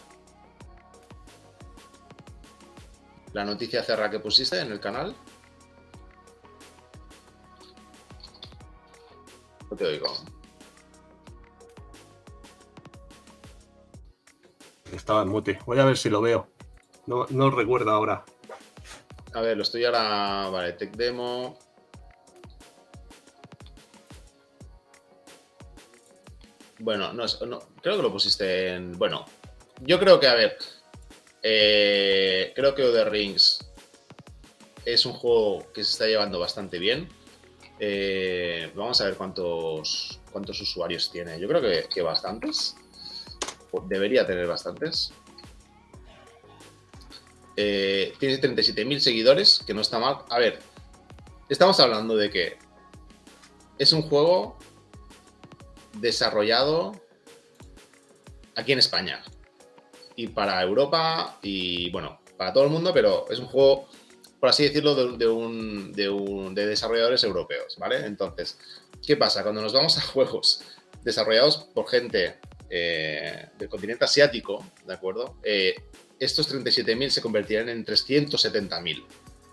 La 3.33 3.45
noticia 3.45 3.83
cerra 3.83 4.09
que 4.09 4.19
pusiste 4.19 4.59
en 4.59 4.71
el 4.71 4.79
canal. 4.79 5.15
No 9.69 9.75
te 9.75 9.85
oigo. 9.85 10.07
Estaba 14.91 15.23
en 15.23 15.29
mute. 15.29 15.59
Voy 15.65 15.79
a 15.79 15.85
ver 15.85 15.97
si 15.97 16.09
lo 16.09 16.21
veo. 16.21 16.47
No, 17.05 17.25
no 17.29 17.49
recuerdo 17.51 17.91
ahora. 17.91 18.23
A 19.33 19.41
ver, 19.41 19.57
lo 19.57 19.63
estoy 19.63 19.85
ahora. 19.85 20.49
Vale, 20.49 20.73
tech 20.73 20.95
demo. 20.95 21.57
Bueno, 26.79 27.11
no, 27.13 27.25
creo 27.81 27.97
que 27.97 28.03
lo 28.03 28.11
pusiste 28.11 28.69
en. 28.69 28.97
Bueno, 28.97 29.25
yo 29.81 29.99
creo 29.99 30.19
que, 30.19 30.27
a 30.27 30.35
ver. 30.35 30.57
Eh, 31.41 32.51
creo 32.55 32.75
que 32.75 32.83
The 32.83 33.05
Rings 33.05 33.59
es 34.83 35.05
un 35.05 35.13
juego 35.13 35.71
que 35.73 35.83
se 35.83 35.91
está 35.91 36.07
llevando 36.07 36.39
bastante 36.39 36.79
bien. 36.79 37.09
Eh, 37.79 38.71
vamos 38.75 38.99
a 39.01 39.05
ver 39.05 39.15
cuántos, 39.15 40.19
cuántos 40.31 40.59
usuarios 40.61 41.11
tiene. 41.11 41.39
Yo 41.39 41.47
creo 41.47 41.61
que, 41.61 42.01
bastantes. 42.01 42.75
Debería 43.87 44.25
tener 44.25 44.47
bastantes. 44.47 45.11
Eh, 47.57 48.13
tiene 48.19 48.39
37.000 48.39 48.99
seguidores, 48.99 49.61
que 49.65 49.73
no 49.73 49.81
está 49.81 49.97
mal. 49.97 50.19
A 50.29 50.37
ver, 50.37 50.59
estamos 51.49 51.79
hablando 51.79 52.15
de 52.15 52.29
que 52.29 52.57
es 53.79 53.91
un 53.93 54.03
juego 54.03 54.57
desarrollado 55.93 57.01
aquí 58.55 58.73
en 58.73 58.79
España 58.79 59.23
y 60.15 60.27
para 60.27 60.61
Europa 60.61 61.39
y 61.41 61.89
bueno, 61.91 62.19
para 62.37 62.53
todo 62.53 62.63
el 62.63 62.69
mundo, 62.69 62.91
pero 62.93 63.25
es 63.29 63.39
un 63.39 63.47
juego, 63.47 63.87
por 64.39 64.49
así 64.49 64.63
decirlo, 64.63 64.95
de, 64.95 65.27
un, 65.27 65.93
de, 65.93 66.65
desarrolladores 66.65 67.23
europeos, 67.23 67.77
¿vale? 67.77 68.05
Entonces, 68.05 68.59
¿qué 69.05 69.17
pasa? 69.17 69.43
Cuando 69.43 69.61
nos 69.61 69.73
vamos 69.73 69.97
a 69.97 70.01
juegos 70.01 70.61
desarrollados 71.03 71.69
por 71.73 71.87
gente 71.87 72.37
eh, 72.69 73.49
del 73.57 73.69
continente 73.69 74.05
asiático, 74.05 74.63
¿de 74.85 74.93
acuerdo? 74.93 75.37
Eh, 75.43 75.75
estos 76.19 76.53
37.000 76.53 77.09
se 77.09 77.21
convertirán 77.21 77.69
en 77.69 77.85
370.000, 77.85 79.03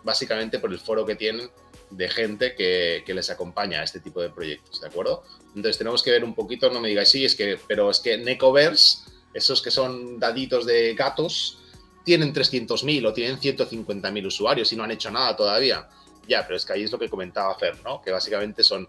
básicamente 0.02 0.58
por 0.58 0.72
el 0.72 0.78
foro 0.78 1.04
que 1.04 1.16
tienen 1.16 1.50
de 1.90 2.08
gente 2.08 2.54
que, 2.54 3.04
les 3.06 3.30
acompaña 3.30 3.80
a 3.80 3.84
este 3.84 4.00
tipo 4.00 4.20
de 4.20 4.30
proyectos, 4.30 4.80
¿de 4.80 4.88
acuerdo? 4.88 5.22
Entonces 5.54 5.78
tenemos 5.78 6.02
que 6.02 6.10
ver 6.10 6.24
un 6.24 6.34
poquito, 6.34 6.70
no 6.70 6.80
me 6.80 6.88
digáis, 6.88 7.08
sí, 7.08 7.24
es 7.24 7.34
que, 7.34 7.58
pero 7.68 7.90
es 7.90 8.00
que 8.00 8.16
Necoverse, 8.16 8.98
esos 9.32 9.62
que 9.62 9.70
son 9.70 10.18
daditos 10.18 10.66
de 10.66 10.94
gatos, 10.94 11.58
tienen 12.04 12.34
300.000 12.34 13.06
o 13.06 13.12
tienen 13.12 13.38
150.000 13.38 14.26
usuarios 14.26 14.72
y 14.72 14.76
no 14.76 14.84
han 14.84 14.90
hecho 14.90 15.10
nada 15.10 15.36
todavía. 15.36 15.88
Ya, 16.28 16.42
pero 16.46 16.56
es 16.56 16.64
que 16.64 16.72
ahí 16.72 16.82
es 16.82 16.92
lo 16.92 16.98
que 16.98 17.08
comentaba 17.08 17.58
Fer, 17.58 17.82
¿no? 17.82 18.00
Que 18.00 18.10
básicamente 18.10 18.62
son 18.62 18.86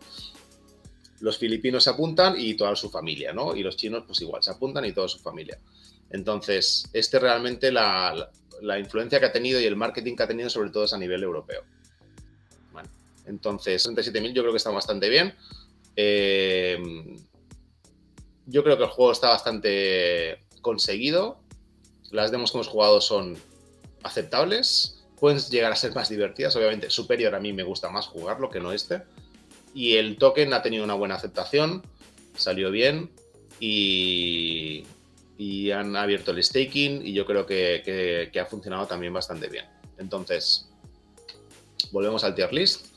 los 1.22 1.38
filipinos 1.38 1.84
se 1.84 1.90
apuntan 1.90 2.36
y 2.38 2.56
toda 2.56 2.76
su 2.76 2.90
familia, 2.90 3.34
¿no? 3.34 3.56
Y 3.56 3.64
los 3.64 3.78
chinos, 3.78 4.04
pues 4.06 4.22
igual, 4.22 4.44
se 4.44 4.52
apuntan 4.52 4.86
y 4.86 4.92
toda 4.92 5.08
su 5.08 5.20
familia. 5.20 5.58
Entonces, 6.16 6.90
este 6.94 7.20
realmente 7.20 7.74
la, 7.74 8.32
la 8.62 8.80
influencia 8.80 9.20
que 9.20 9.26
ha 9.26 9.32
tenido 9.34 9.60
y 9.60 9.66
el 9.66 9.76
marketing 9.76 10.16
que 10.16 10.24
ha 10.24 10.28
tenido, 10.28 10.50
sobre 10.50 10.70
todo, 10.70 10.86
es 10.86 10.94
a 10.94 10.98
nivel 10.98 11.22
europeo. 11.22 11.62
Entonces, 13.26 13.86
37.000 13.86 14.34
yo 14.34 14.44
creo 14.44 14.54
que 14.54 14.58
está 14.58 14.70
bastante 14.70 15.10
bien. 15.10 15.34
Eh, 15.96 16.78
yo 18.46 18.64
creo 18.64 18.78
que 18.78 18.84
el 18.84 18.90
juego 18.90 19.12
está 19.12 19.30
bastante 19.30 20.40
conseguido. 20.62 21.40
Las 22.12 22.32
demos 22.32 22.52
que 22.52 22.60
hemos 22.60 22.68
jugado 22.68 23.02
son 23.02 23.38
aceptables. 24.04 25.04
Pueden 25.20 25.40
llegar 25.40 25.72
a 25.72 25.76
ser 25.76 25.94
más 25.94 26.08
divertidas. 26.08 26.56
Obviamente, 26.56 26.90
Superior 26.90 27.36
a 27.36 27.42
mí 27.42 27.52
me 27.52 27.64
gusta 27.64 27.90
más 27.90 28.08
jugarlo 28.08 28.50
que 28.50 28.62
no 28.62 28.72
este. 28.72 29.02
Y 29.74 29.96
el 29.98 30.18
token 30.18 30.54
ha 30.54 30.62
tenido 30.62 30.86
una 30.86 30.94
buena 30.94 31.16
aceptación. 31.16 31.82
Salió 32.38 32.72
bien. 32.72 33.12
Y, 33.60 34.86
han 35.72 35.96
abierto 35.96 36.32
el 36.32 36.44
staking. 36.44 37.06
Y 37.06 37.14
yo 37.14 37.26
creo 37.26 37.46
que 37.46 38.32
ha 38.40 38.46
funcionado 38.46 38.88
también 38.88 39.14
bastante 39.14 39.48
bien. 39.48 39.66
Entonces, 39.98 40.70
volvemos 41.92 42.24
al 42.24 42.36
tier 42.36 42.54
list. 42.54 42.88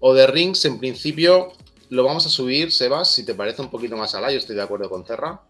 O 0.00 0.14
de 0.14 0.26
Rings, 0.26 0.64
en 0.64 0.78
principio, 0.78 1.52
lo 1.90 2.04
vamos 2.04 2.26
a 2.26 2.28
subir, 2.28 2.72
Sebas, 2.72 3.10
si 3.12 3.24
te 3.24 3.34
parece 3.34 3.62
un 3.62 3.70
poquito 3.70 3.96
más 3.96 4.14
ala, 4.14 4.30
yo 4.30 4.38
estoy 4.38 4.54
de 4.54 4.62
acuerdo 4.62 4.88
con 4.88 5.04
Terra, 5.04 5.42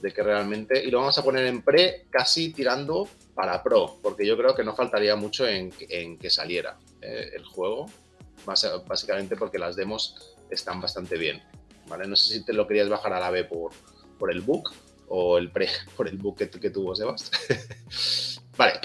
de 0.00 0.12
que 0.12 0.22
realmente, 0.22 0.82
y 0.82 0.90
lo 0.90 1.00
vamos 1.00 1.18
a 1.18 1.22
poner 1.22 1.46
en 1.46 1.62
pre, 1.62 2.06
casi 2.10 2.52
tirando 2.52 3.08
para 3.34 3.62
pro, 3.62 3.98
porque 4.02 4.26
yo 4.26 4.36
creo 4.36 4.54
que 4.54 4.64
no 4.64 4.74
faltaría 4.74 5.14
mucho 5.16 5.46
en, 5.46 5.70
que 5.70 6.30
saliera 6.30 6.78
eh, 7.00 7.30
el 7.34 7.44
juego, 7.44 7.86
básicamente 8.46 9.36
porque 9.36 9.58
las 9.58 9.76
demos 9.76 10.34
están 10.50 10.80
bastante 10.80 11.18
bien. 11.18 11.42
¿vale? 11.86 12.06
No 12.06 12.16
sé 12.16 12.34
si 12.34 12.44
te 12.44 12.52
lo 12.52 12.66
querías 12.66 12.88
bajar 12.88 13.12
a 13.12 13.20
la 13.20 13.30
B 13.30 13.44
por, 13.44 13.72
por 14.18 14.32
el 14.32 14.40
book 14.40 14.72
o 15.14 15.36
el 15.36 15.50
pre 15.50 15.68
por 15.96 16.08
el 16.08 16.18
que, 16.36 16.48
que 16.48 16.70
tuvo 16.70 16.96
Sebas. 16.96 17.30
vale. 18.56 18.80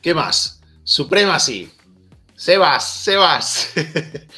¿Qué 0.00 0.14
más? 0.14 0.60
Supremacy. 0.82 1.70
Sebas, 2.34 3.04
Sebas. 3.04 3.72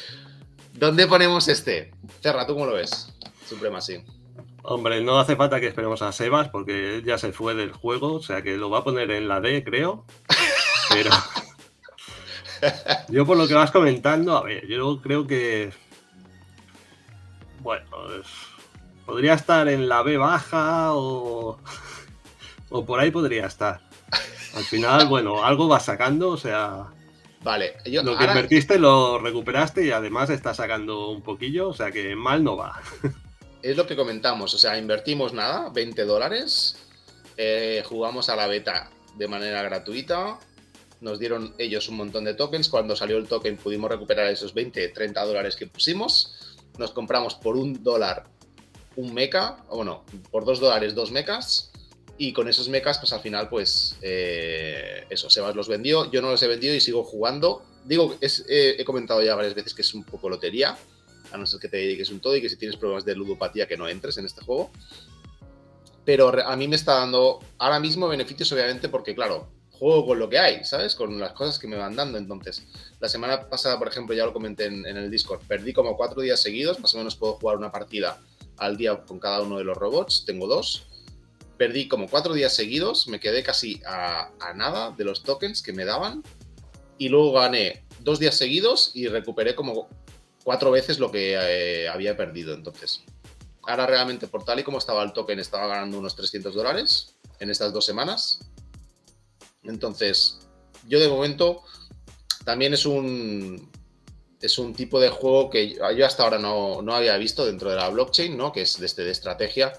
¿Dónde 0.73 1.07
ponemos 1.07 1.47
este? 1.47 1.91
Cerra, 2.21 2.45
¿tú 2.45 2.53
cómo 2.53 2.65
lo 2.65 2.73
ves? 2.73 3.13
Supremacy. 3.47 4.03
Hombre, 4.63 5.01
no 5.01 5.17
hace 5.19 5.35
falta 5.37 5.59
que 5.61 5.67
esperemos 5.67 6.01
a 6.01 6.11
Sebas 6.11 6.49
porque 6.49 6.95
él 6.95 7.05
ya 7.05 7.17
se 7.17 7.31
fue 7.31 7.55
del 7.55 7.71
juego, 7.71 8.15
o 8.15 8.21
sea 8.21 8.41
que 8.41 8.57
lo 8.57 8.69
va 8.69 8.79
a 8.79 8.83
poner 8.83 9.09
en 9.11 9.29
la 9.29 9.39
D, 9.39 9.63
creo. 9.63 10.05
Pero 10.89 11.09
yo 13.09 13.25
por 13.25 13.37
lo 13.37 13.47
que 13.47 13.53
vas 13.53 13.71
comentando, 13.71 14.35
a 14.35 14.43
ver, 14.43 14.67
yo 14.67 15.01
creo 15.01 15.25
que 15.25 15.71
bueno, 17.59 17.85
podría 19.07 19.33
estar 19.33 19.69
en 19.69 19.87
la 19.87 20.03
B 20.03 20.17
baja 20.17 20.93
o, 20.93 21.57
o 22.69 22.85
por 22.85 22.99
ahí 22.99 23.09
podría 23.09 23.47
estar. 23.47 23.79
Al 24.53 24.65
final, 24.65 25.07
bueno, 25.09 25.43
algo 25.43 25.69
va 25.69 25.79
sacando, 25.79 26.29
o 26.29 26.37
sea, 26.37 26.91
Vale, 27.41 27.77
lo 27.85 28.17
que 28.17 28.25
invertiste 28.25 28.77
lo 28.77 29.19
recuperaste 29.19 29.85
y 29.85 29.91
además 29.91 30.29
está 30.29 30.53
sacando 30.53 31.09
un 31.09 31.21
poquillo, 31.21 31.69
o 31.69 31.73
sea 31.73 31.91
que 31.91 32.13
mal 32.13 32.43
no 32.43 32.57
va. 32.57 32.81
es 33.61 33.77
lo 33.77 33.87
que 33.87 33.95
comentamos, 33.95 34.53
o 34.53 34.57
sea, 34.57 34.77
invertimos 34.77 35.31
nada, 35.31 35.69
20 35.69 36.03
dólares, 36.03 36.77
eh, 37.37 37.83
jugamos 37.85 38.27
a 38.27 38.35
la 38.35 38.47
beta 38.47 38.89
de 39.15 39.27
manera 39.29 39.61
gratuita, 39.61 40.37
nos 40.99 41.19
dieron 41.19 41.53
ellos 41.57 41.87
un 41.87 41.95
montón 41.95 42.25
de 42.25 42.33
tokens, 42.33 42.67
cuando 42.67 42.97
salió 42.97 43.17
el 43.17 43.27
token 43.27 43.55
pudimos 43.55 43.89
recuperar 43.89 44.27
esos 44.27 44.53
20, 44.53 44.89
30 44.89 45.23
dólares 45.23 45.55
que 45.55 45.67
pusimos, 45.67 46.57
nos 46.77 46.91
compramos 46.91 47.35
por 47.35 47.55
un 47.55 47.81
dólar 47.81 48.25
un 48.97 49.13
mecha, 49.13 49.57
o 49.69 49.77
bueno, 49.77 50.03
por 50.31 50.43
dos 50.43 50.59
dólares 50.59 50.93
dos 50.93 51.11
mechas, 51.11 51.71
y 52.17 52.33
con 52.33 52.49
esos 52.49 52.67
mechas, 52.67 52.97
pues 52.97 53.13
al 53.13 53.21
final, 53.21 53.47
pues 53.47 53.95
eh, 54.01 55.05
eso, 55.09 55.29
Sebas 55.29 55.55
los 55.55 55.67
vendió, 55.67 56.11
yo 56.11 56.21
no 56.21 56.31
los 56.31 56.41
he 56.41 56.47
vendido 56.47 56.73
y 56.73 56.79
sigo 56.79 57.03
jugando. 57.03 57.63
Digo, 57.85 58.17
he 58.19 58.83
comentado 58.83 59.21
ya 59.21 59.35
varias 59.35 59.53
veces 59.53 59.73
que 59.73 59.83
es 59.83 59.93
un 59.93 60.03
poco 60.03 60.29
lotería, 60.29 60.77
a 61.31 61.37
no 61.37 61.45
ser 61.45 61.59
que 61.59 61.69
te 61.69 61.77
dediques 61.77 62.09
un 62.09 62.19
todo 62.19 62.35
y 62.35 62.41
que 62.41 62.49
si 62.49 62.57
tienes 62.57 62.75
problemas 62.75 63.05
de 63.05 63.15
ludopatía 63.15 63.67
que 63.67 63.77
no 63.77 63.87
entres 63.87 64.17
en 64.17 64.25
este 64.25 64.41
juego. 64.41 64.71
Pero 66.03 66.29
a 66.29 66.55
mí 66.55 66.67
me 66.67 66.75
está 66.75 66.95
dando 66.95 67.39
ahora 67.59 67.79
mismo 67.79 68.07
beneficios, 68.07 68.51
obviamente, 68.51 68.89
porque 68.89 69.13
claro, 69.13 69.51
juego 69.71 70.07
con 70.07 70.19
lo 70.19 70.29
que 70.29 70.39
hay, 70.39 70.63
¿sabes? 70.63 70.95
Con 70.95 71.19
las 71.19 71.33
cosas 71.33 71.59
que 71.59 71.67
me 71.67 71.77
van 71.77 71.95
dando. 71.95 72.17
Entonces, 72.17 72.65
la 72.99 73.09
semana 73.09 73.47
pasada, 73.47 73.77
por 73.77 73.87
ejemplo, 73.87 74.15
ya 74.15 74.25
lo 74.25 74.33
comenté 74.33 74.65
en, 74.65 74.85
el 74.85 75.11
Discord, 75.11 75.41
perdí 75.47 75.73
como 75.73 75.95
cuatro 75.95 76.21
días 76.21 76.41
seguidos, 76.41 76.79
más 76.79 76.95
o 76.95 76.97
menos 76.97 77.15
puedo 77.15 77.33
jugar 77.33 77.57
una 77.57 77.71
partida 77.71 78.19
al 78.57 78.77
día 78.77 79.03
con 79.05 79.19
cada 79.19 79.41
uno 79.41 79.57
de 79.57 79.63
los 79.63 79.77
robots, 79.77 80.25
tengo 80.25 80.47
dos. 80.47 80.87
Perdí 81.57 81.87
como 81.87 82.07
cuatro 82.07 82.33
días 82.33 82.55
seguidos, 82.55 83.07
me 83.07 83.19
quedé 83.19 83.43
casi 83.43 83.81
a, 83.85 84.31
nada 84.55 84.91
de 84.91 85.03
los 85.03 85.23
tokens 85.23 85.61
que 85.61 85.73
me 85.73 85.85
daban 85.85 86.23
y 86.97 87.09
luego 87.09 87.33
gané 87.33 87.83
dos 88.01 88.19
días 88.19 88.35
seguidos 88.35 88.91
y 88.93 89.07
recuperé 89.07 89.55
como 89.55 89.89
cuatro 90.43 90.71
veces 90.71 90.99
lo 90.99 91.11
que 91.11 91.33
eh, 91.33 91.89
había 91.89 92.15
perdido. 92.15 92.53
Entonces, 92.53 93.03
ahora 93.63 93.87
realmente 93.87 94.27
por 94.27 94.45
tal 94.45 94.59
y 94.59 94.63
como 94.63 94.77
estaba 94.77 95.03
el 95.03 95.13
token, 95.13 95.39
estaba 95.39 95.67
ganando 95.67 95.97
unos 95.99 96.15
300 96.15 96.53
dólares 96.53 97.15
en 97.39 97.49
estas 97.49 97.73
dos 97.73 97.85
semanas. 97.85 98.39
Entonces, 99.63 100.39
yo 100.87 100.99
de 100.99 101.07
momento 101.07 101.63
también 102.45 102.73
es 102.73 102.85
un, 102.85 103.69
es 104.41 104.57
un 104.59 104.73
tipo 104.73 104.99
de 104.99 105.09
juego 105.09 105.49
que 105.49 105.73
yo 105.73 106.05
hasta 106.05 106.23
ahora 106.23 106.37
no, 106.37 106.79
había 106.93 107.17
visto 107.17 107.45
dentro 107.45 107.69
de 107.69 107.77
la 107.77 107.89
blockchain, 107.89 108.37
¿no? 108.37 108.51
Que 108.51 108.61
es 108.61 108.79
de, 108.79 108.85
este, 108.85 109.03
de 109.03 109.11
estrategia. 109.11 109.73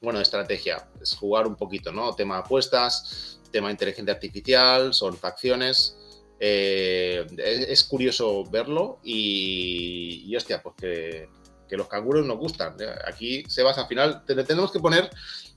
Bueno, 0.00 0.20
estrategia, 0.20 0.88
es 1.02 1.14
jugar 1.14 1.46
un 1.46 1.56
poquito, 1.56 1.92
¿no? 1.92 2.14
Tema 2.14 2.38
apuestas, 2.38 3.38
tema 3.50 3.70
inteligencia 3.70 4.14
artificial, 4.14 4.94
son 4.94 5.16
facciones. 5.16 5.96
Eh, 6.40 7.26
es, 7.36 7.82
curioso 7.82 8.44
verlo 8.44 9.00
y, 9.02 10.34
hostia, 10.36 10.62
pues 10.62 10.76
que, 10.76 11.76
los 11.76 11.88
canguros 11.88 12.24
nos 12.24 12.38
gustan. 12.38 12.76
Aquí, 13.06 13.44
Sebas, 13.48 13.76
al 13.76 13.88
final 13.88 14.24
tenemos 14.24 14.72
que 14.72 14.78
poner 14.78 15.10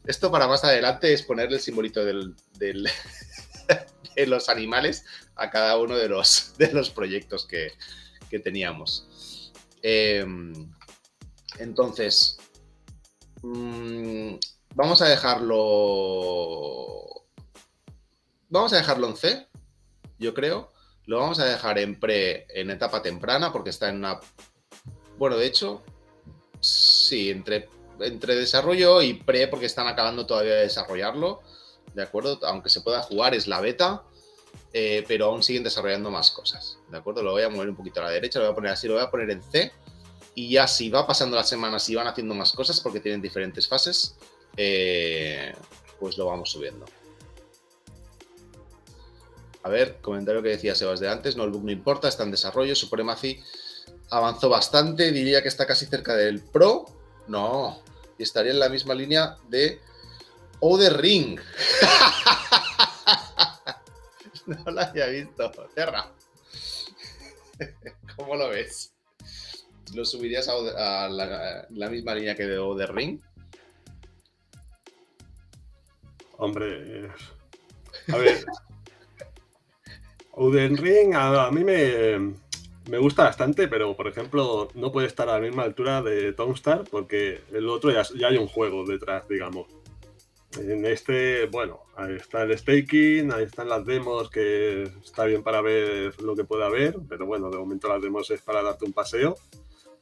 esto 0.06 0.32
para 0.32 0.48
más 0.48 0.64
adelante, 0.64 1.14
es 1.14 1.22
ponerle 1.22 1.58
el 1.58 1.62
simbolito 1.62 2.04
del, 2.04 2.36
de 4.16 4.28
los 4.28 4.50
animales 4.50 5.06
a 5.36 5.50
cada 5.52 5.78
uno 5.78 5.96
de 5.96 6.10
los, 6.10 6.54
de 6.58 6.74
los 6.74 6.90
proyectos 6.90 7.46
que, 7.46 7.72
teníamos. 8.40 9.52
Em, 9.82 10.54
entonces, 11.60 12.38
mm, 13.42 14.36
vamos 14.76 15.02
a 15.02 15.08
dejarlo. 15.08 15.58
Vamos 18.50 18.74
a 18.74 18.78
dejarlo 18.78 19.08
en 19.08 19.18
C, 19.18 19.48
yo 20.20 20.34
creo. 20.34 20.72
Lo 21.06 21.20
vamos 21.20 21.40
a 21.40 21.46
dejar 21.46 21.80
en 21.80 22.00
pre, 22.00 22.46
en 22.50 22.70
etapa 22.70 23.02
temprana, 23.02 23.52
porque 23.52 23.70
está 23.70 23.90
en 23.90 23.98
una. 23.98 24.20
Bueno, 25.18 25.38
de 25.38 25.46
hecho, 25.46 25.84
sí, 26.60 27.30
entre, 27.30 27.70
entre 28.00 28.36
desarrollo 28.36 29.02
y 29.02 29.14
pre, 29.14 29.48
porque 29.48 29.66
están 29.66 29.88
acabando 29.88 30.26
todavía 30.26 30.56
de 30.56 30.64
desarrollarlo. 30.64 31.42
¿De 31.94 32.04
acuerdo? 32.04 32.40
Aunque 32.44 32.70
se 32.70 32.82
pueda 32.82 33.02
jugar, 33.02 33.36
es 33.36 33.48
la 33.48 33.62
beta. 33.62 34.04
Eh, 34.74 35.04
pero 35.08 35.26
aún 35.26 35.44
siguen 35.44 35.64
desarrollando 35.64 36.10
más 36.10 36.32
cosas. 36.32 36.78
¿De 36.90 36.98
acuerdo? 36.98 37.24
Lo 37.24 37.32
voy 37.32 37.44
a 37.44 37.50
mover 37.50 37.70
un 37.70 37.76
poquito 37.76 38.00
a 38.00 38.06
la 38.06 38.10
derecha, 38.12 38.40
lo 38.40 38.46
voy 38.46 38.54
a 38.54 38.56
poner 38.56 38.72
así, 38.72 38.88
lo 38.88 38.94
voy 38.94 39.04
a 39.04 39.12
poner 39.12 39.30
en 39.30 39.42
C. 39.44 39.72
Y 40.34 40.52
ya 40.52 40.68
si 40.68 40.90
va 40.90 41.06
pasando 41.06 41.36
las 41.36 41.50
semanas 41.50 41.90
y 41.90 41.96
van 41.96 42.08
haciendo 42.08 42.34
más 42.34 42.54
cosas, 42.54 42.80
porque 42.80 43.02
tienen 43.02 43.22
diferentes 43.22 43.68
fases, 43.68 44.16
eh, 44.56 45.54
pues 46.00 46.18
lo 46.18 46.28
vamos 46.28 46.52
subiendo. 46.52 46.86
A 49.64 49.70
ver, 49.70 49.98
comentario 50.02 50.42
que 50.42 50.50
decía 50.50 50.74
Sebas 50.74 51.00
de 51.00 51.10
antes, 51.10 51.36
no, 51.36 51.44
el 51.44 51.52
book 51.52 51.64
no 51.64 51.72
importa, 51.72 52.08
está 52.08 52.24
en 52.24 52.32
desarrollo, 52.32 52.76
Supremacy 52.76 53.44
avanzó 54.10 54.50
bastante, 54.50 55.12
diría 55.12 55.42
que 55.42 55.48
está 55.48 55.66
casi 55.66 55.86
cerca 55.86 56.16
del 56.16 56.42
Pro, 56.42 56.86
no, 57.28 57.82
y 58.18 58.24
estaría 58.24 58.52
en 58.52 58.60
la 58.60 58.70
misma 58.70 58.94
línea 58.94 59.38
de 59.50 59.80
O 60.60 60.78
de 60.78 60.90
Ring. 60.90 61.40
no 64.66 64.72
la 64.72 64.84
había 64.84 65.08
visto, 65.08 65.52
Terra. 65.76 66.12
¿Cómo 68.16 68.36
lo 68.36 68.50
ves? 68.50 68.94
¿Lo 69.94 70.06
subirías 70.06 70.48
a, 70.48 71.10
la, 71.10 71.90
misma 71.90 72.16
línea 72.16 72.36
que 72.36 72.46
de 72.46 72.58
The 72.78 72.88
Ring? 72.88 73.20
Hombre, 76.38 77.12
a 78.08 78.18
ver, 78.18 78.44
Oden 80.32 80.78
Ring 80.78 81.14
a, 81.14 81.52
mí 81.52 81.64
me, 81.64 82.34
me, 82.90 82.98
gusta 82.98 83.26
bastante, 83.26 83.68
pero 83.68 83.96
por 83.96 84.08
ejemplo 84.08 84.70
no 84.74 84.92
puede 84.92 85.08
estar 85.08 85.30
a 85.30 85.34
la 85.34 85.40
misma 85.40 85.64
altura 85.64 86.02
de 86.02 86.34
Star 86.56 86.84
porque 86.90 87.42
el 87.52 87.70
otro 87.70 87.92
ya 87.92 88.28
hay 88.28 88.38
un 88.38 88.48
juego 88.48 88.86
detrás, 88.86 89.28
digamos. 89.28 89.68
En 90.58 90.86
este, 90.86 91.46
bueno, 91.46 91.82
ahí 92.02 92.16
está 92.16 92.44
el 92.44 92.58
staking, 92.58 93.32
ahí 93.32 93.44
están 93.44 93.70
las 93.70 93.86
demos 93.86 94.30
que 94.30 94.84
está 95.04 95.26
bien 95.26 95.44
para 95.44 95.62
ver 95.62 96.20
lo 96.22 96.36
que 96.36 96.44
pueda 96.44 96.66
haber, 96.66 96.96
pero 97.08 97.26
bueno, 97.26 97.50
de 97.50 97.58
momento 97.58 97.88
las 97.88 98.02
demos 98.02 98.30
es 98.32 98.42
para 98.42 98.62
darte 98.62 98.86
un 98.86 98.94
paseo. 98.94 99.36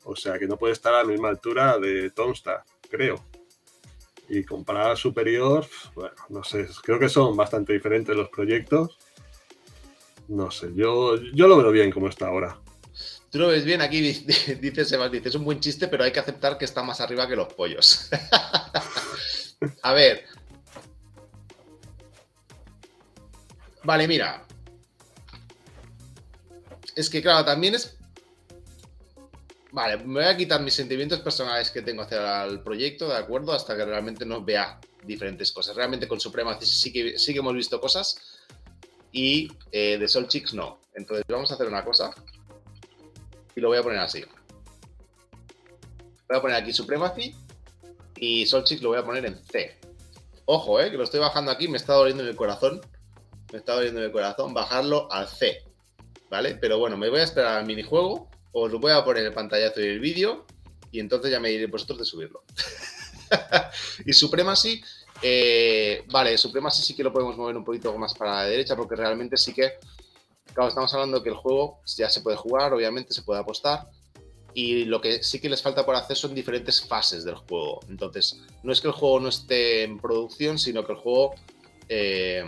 O 0.03 0.15
sea 0.15 0.39
que 0.39 0.47
no 0.47 0.57
puede 0.57 0.73
estar 0.73 0.93
a 0.93 1.03
la 1.03 1.09
misma 1.09 1.29
altura 1.29 1.77
de 1.77 2.09
Tomstar, 2.11 2.63
creo. 2.89 3.23
Y 4.29 4.43
comparar 4.43 4.97
superior, 4.97 5.65
bueno, 5.95 6.15
no 6.29 6.43
sé, 6.43 6.67
creo 6.83 6.99
que 6.99 7.09
son 7.09 7.35
bastante 7.35 7.73
diferentes 7.73 8.15
los 8.15 8.29
proyectos. 8.29 8.97
No 10.27 10.51
sé, 10.51 10.71
yo, 10.75 11.15
yo 11.33 11.47
lo 11.47 11.57
veo 11.57 11.71
bien 11.71 11.91
como 11.91 12.07
está 12.07 12.27
ahora. 12.27 12.59
Tú 13.31 13.39
lo 13.39 13.47
ves 13.47 13.65
bien, 13.65 13.81
aquí 13.81 14.01
dice 14.01 14.85
Sebas, 14.85 15.11
es 15.13 15.35
un 15.35 15.45
buen 15.45 15.59
chiste, 15.59 15.87
pero 15.87 16.03
hay 16.03 16.11
que 16.11 16.19
aceptar 16.19 16.57
que 16.57 16.65
está 16.65 16.81
más 16.81 17.01
arriba 17.01 17.27
que 17.27 17.35
los 17.35 17.53
pollos. 17.53 18.09
a 19.83 19.93
ver, 19.93 20.25
Vale, 23.89 24.07
mira. 24.07 24.45
Es 26.95 27.09
que, 27.09 27.23
claro, 27.23 27.43
también 27.43 27.73
es. 27.73 27.97
Vale, 29.71 29.97
me 29.97 30.21
voy 30.21 30.25
a 30.25 30.37
quitar 30.37 30.61
mis 30.61 30.75
sentimientos 30.75 31.21
personales 31.21 31.71
que 31.71 31.81
tengo 31.81 32.03
hacia 32.03 32.43
el 32.43 32.61
proyecto, 32.61 33.07
¿de 33.07 33.17
acuerdo? 33.17 33.51
Hasta 33.51 33.75
que 33.75 33.83
realmente 33.83 34.27
nos 34.27 34.45
vea 34.45 34.79
diferentes 35.03 35.51
cosas. 35.51 35.75
Realmente 35.75 36.07
con 36.07 36.19
Suprema 36.19 36.55
sí 36.61 36.93
que, 36.93 37.17
sí 37.17 37.33
que 37.33 37.39
hemos 37.39 37.55
visto 37.55 37.81
cosas, 37.81 38.37
y 39.11 39.51
eh, 39.71 39.97
de 39.97 40.07
Sol 40.07 40.27
Chicks 40.27 40.53
no. 40.53 40.79
Entonces 40.93 41.25
vamos 41.27 41.49
a 41.49 41.55
hacer 41.55 41.65
una 41.65 41.83
cosa 41.83 42.13
y 43.55 43.59
lo 43.59 43.69
voy 43.69 43.79
a 43.79 43.81
poner 43.81 43.97
así. 43.97 44.23
Voy 46.27 46.37
a 46.37 46.41
poner 46.41 46.57
aquí 46.57 46.71
Supremacy 46.73 47.35
y 48.17 48.45
Sol 48.45 48.63
Chicks 48.65 48.83
lo 48.83 48.89
voy 48.89 48.99
a 48.99 49.03
poner 49.03 49.25
en 49.25 49.43
C. 49.45 49.79
Ojo, 50.45 50.79
eh, 50.79 50.91
que 50.91 50.97
lo 50.97 51.05
estoy 51.05 51.21
bajando 51.21 51.49
aquí, 51.49 51.67
me 51.67 51.77
está 51.77 51.93
doliendo 51.93 52.21
en 52.21 52.29
el 52.29 52.35
corazón. 52.35 52.81
Me 53.51 53.59
está 53.59 53.73
doliendo 53.73 53.99
en 53.99 54.07
el 54.07 54.11
corazón 54.11 54.53
bajarlo 54.53 55.11
al 55.11 55.27
C. 55.27 55.63
¿Vale? 56.29 56.55
Pero 56.55 56.77
bueno, 56.77 56.95
me 56.95 57.09
voy 57.09 57.19
a 57.19 57.23
esperar 57.23 57.57
al 57.57 57.65
minijuego, 57.65 58.29
os 58.51 58.71
lo 58.71 58.79
voy 58.79 58.91
a 58.91 59.03
poner 59.03 59.21
en 59.21 59.27
el 59.29 59.33
pantallazo 59.33 59.79
del 59.79 59.99
vídeo 59.99 60.45
y 60.91 60.99
entonces 60.99 61.31
ya 61.31 61.39
me 61.39 61.49
diré 61.49 61.65
vosotros 61.65 61.99
de 61.99 62.05
subirlo. 62.05 62.43
y 64.05 64.13
Supremacy, 64.13 64.81
eh, 65.21 66.03
vale, 66.11 66.37
Supremacy 66.37 66.83
sí 66.83 66.95
que 66.95 67.03
lo 67.03 67.11
podemos 67.11 67.35
mover 67.35 67.57
un 67.57 67.65
poquito 67.65 67.97
más 67.97 68.13
para 68.13 68.35
la 68.35 68.43
derecha 68.43 68.75
porque 68.75 68.95
realmente 68.95 69.37
sí 69.37 69.53
que, 69.53 69.73
claro, 70.53 70.69
estamos 70.69 70.93
hablando 70.93 71.23
que 71.23 71.29
el 71.29 71.35
juego 71.35 71.81
ya 71.97 72.09
se 72.09 72.21
puede 72.21 72.37
jugar, 72.37 72.73
obviamente 72.73 73.13
se 73.13 73.23
puede 73.23 73.39
apostar 73.39 73.89
y 74.53 74.85
lo 74.85 74.99
que 74.99 75.23
sí 75.23 75.39
que 75.39 75.49
les 75.49 75.61
falta 75.61 75.85
por 75.85 75.95
hacer 75.95 76.17
son 76.17 76.33
diferentes 76.33 76.81
fases 76.81 77.23
del 77.23 77.35
juego. 77.35 77.79
Entonces, 77.87 78.41
no 78.63 78.71
es 78.71 78.81
que 78.81 78.87
el 78.87 78.93
juego 78.93 79.19
no 79.19 79.29
esté 79.29 79.83
en 79.83 79.99
producción, 79.99 80.57
sino 80.57 80.85
que 80.85 80.93
el 80.93 80.97
juego 80.97 81.35
eh, 81.87 82.43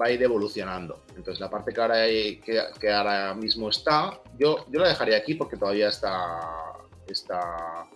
va 0.00 0.06
a 0.06 0.10
ir 0.10 0.22
evolucionando. 0.22 1.02
Entonces, 1.16 1.40
la 1.40 1.50
parte 1.50 1.72
que 1.72 1.80
ahora, 1.80 2.06
que, 2.06 2.90
ahora 2.90 3.34
mismo 3.34 3.68
está, 3.68 4.20
yo, 4.38 4.66
yo 4.70 4.80
la 4.80 4.88
dejaría 4.88 5.16
aquí 5.16 5.34
porque 5.34 5.56
todavía 5.56 5.88
está, 5.88 6.40
está 7.06 7.86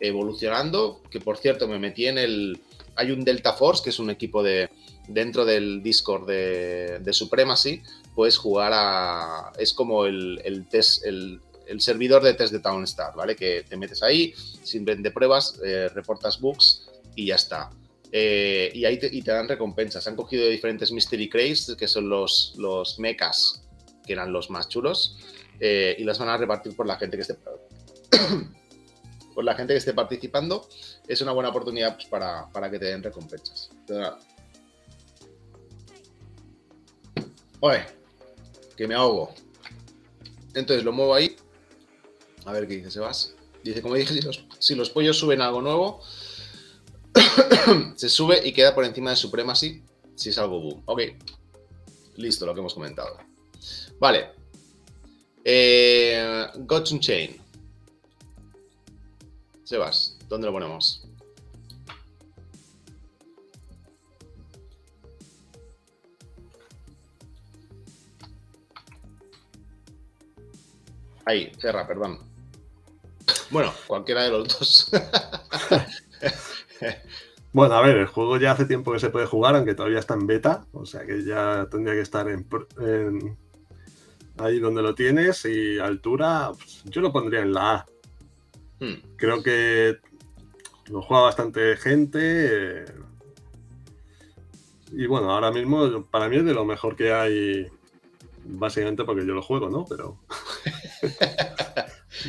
evolucionando. 0.00 1.02
Que 1.10 1.20
por 1.20 1.38
cierto, 1.38 1.68
me 1.68 1.78
metí 1.78 2.06
en 2.06 2.18
el. 2.18 2.60
Hay 2.94 3.10
un 3.10 3.24
Delta 3.24 3.54
Force, 3.54 3.82
que 3.82 3.90
es 3.90 3.98
un 3.98 4.10
equipo 4.10 4.42
de 4.42 4.68
dentro 5.08 5.44
del 5.44 5.82
Discord 5.82 6.26
de, 6.26 6.98
de 7.00 7.12
Supremacy. 7.12 7.82
Puedes 8.14 8.36
jugar 8.36 8.72
a. 8.74 9.52
Es 9.58 9.72
como 9.72 10.04
el, 10.06 10.66
test, 10.70 11.04
el, 11.04 11.40
servidor 11.78 12.22
de 12.22 12.34
test 12.34 12.52
de 12.52 12.60
Townstar, 12.60 13.14
¿vale? 13.14 13.34
Que 13.34 13.64
te 13.68 13.76
metes 13.76 14.02
ahí, 14.02 14.34
sin 14.62 14.84
de 14.84 15.10
pruebas, 15.10 15.58
eh, 15.64 15.88
reportas 15.88 16.38
bugs 16.40 16.86
y 17.16 17.26
ya 17.26 17.36
está. 17.36 17.70
Eh, 18.14 18.70
y 18.74 18.84
ahí 18.84 18.98
te, 18.98 19.10
dan 19.22 19.48
recompensas. 19.48 20.06
Han 20.06 20.16
cogido 20.16 20.46
diferentes 20.46 20.92
Mystery 20.92 21.30
Crates, 21.30 21.74
que 21.78 21.88
son 21.88 22.10
los, 22.10 22.52
los 22.58 22.98
mechas, 22.98 23.64
que 24.06 24.12
eran 24.12 24.32
los 24.32 24.50
más 24.50 24.68
chulos, 24.68 25.16
eh, 25.58 25.96
y 25.98 26.04
las 26.04 26.18
van 26.18 26.28
a 26.28 26.36
repartir 26.36 26.76
por 26.76 26.86
la 26.86 26.96
gente 26.96 27.16
que 27.16 27.22
esté 27.22 27.36
por 29.34 29.44
la 29.44 29.54
gente 29.54 29.72
que 29.72 29.78
esté 29.78 29.94
participando. 29.94 30.68
Es 31.08 31.22
una 31.22 31.32
buena 31.32 31.48
oportunidad 31.48 31.94
pues, 31.96 32.06
para, 32.06 32.70
que 32.70 32.78
te 32.78 32.84
den 32.84 33.02
recompensas. 33.02 33.70
Oye, 37.60 37.86
que 38.76 38.86
me 38.86 38.94
ahogo. 38.94 39.32
Entonces 40.54 40.84
lo 40.84 40.92
muevo 40.92 41.14
ahí. 41.14 41.34
A 42.44 42.52
ver 42.52 42.68
qué 42.68 42.76
dice 42.76 42.90
Sebas. 42.90 43.34
Dice, 43.64 43.80
como 43.80 43.94
dije, 43.94 44.20
si 44.58 44.74
los 44.74 44.90
pollos 44.90 45.16
suben 45.16 45.40
algo 45.40 45.62
nuevo, 45.62 46.02
se 47.96 48.08
sube 48.08 48.46
y 48.46 48.52
queda 48.52 48.74
por 48.74 48.84
encima 48.84 49.10
de 49.10 49.16
Supremacy 49.16 49.82
si 50.14 50.30
es 50.30 50.38
algo 50.38 50.60
boom. 50.60 50.82
Ok. 50.86 51.00
Listo, 52.16 52.46
lo 52.46 52.54
que 52.54 52.60
hemos 52.60 52.74
comentado. 52.74 53.18
Vale. 53.98 54.30
Eh, 55.44 56.46
Chain. 57.00 57.40
Sebas, 59.64 60.18
¿dónde 60.28 60.46
lo 60.46 60.52
ponemos? 60.52 61.06
Ahí, 71.24 71.52
cerra, 71.58 71.86
perdón. 71.86 72.18
Bueno, 73.50 73.72
cualquiera 73.86 74.24
de 74.24 74.30
los 74.30 74.48
dos. 74.48 74.90
Bueno, 77.52 77.74
a 77.74 77.82
ver, 77.82 77.98
el 77.98 78.06
juego 78.06 78.38
ya 78.38 78.52
hace 78.52 78.64
tiempo 78.64 78.92
que 78.92 78.98
se 78.98 79.10
puede 79.10 79.26
jugar, 79.26 79.54
aunque 79.54 79.74
todavía 79.74 79.98
está 79.98 80.14
en 80.14 80.26
beta, 80.26 80.64
o 80.72 80.86
sea 80.86 81.04
que 81.04 81.22
ya 81.22 81.66
tendría 81.70 81.94
que 81.94 82.00
estar 82.00 82.26
en, 82.28 82.46
ahí 84.38 84.58
donde 84.58 84.82
lo 84.82 84.94
tienes 84.94 85.44
y 85.44 85.78
altura, 85.78 86.52
pues, 86.56 86.82
yo 86.84 87.02
lo 87.02 87.12
pondría 87.12 87.42
en 87.42 87.52
la 87.52 87.74
A. 87.74 87.86
Hmm. 88.80 88.94
Creo 89.16 89.42
que 89.42 89.98
lo 90.86 91.02
juega 91.02 91.24
bastante 91.24 91.76
gente 91.76 92.20
eh, 92.20 92.84
y 94.92 95.06
bueno, 95.06 95.30
ahora 95.30 95.50
mismo 95.50 96.04
para 96.06 96.28
mí 96.28 96.36
es 96.36 96.44
de 96.44 96.54
lo 96.54 96.64
mejor 96.64 96.96
que 96.96 97.12
hay, 97.12 97.66
básicamente 98.44 99.04
porque 99.04 99.26
yo 99.26 99.34
lo 99.34 99.42
juego, 99.42 99.68
¿no? 99.68 99.84
Pero 99.86 100.18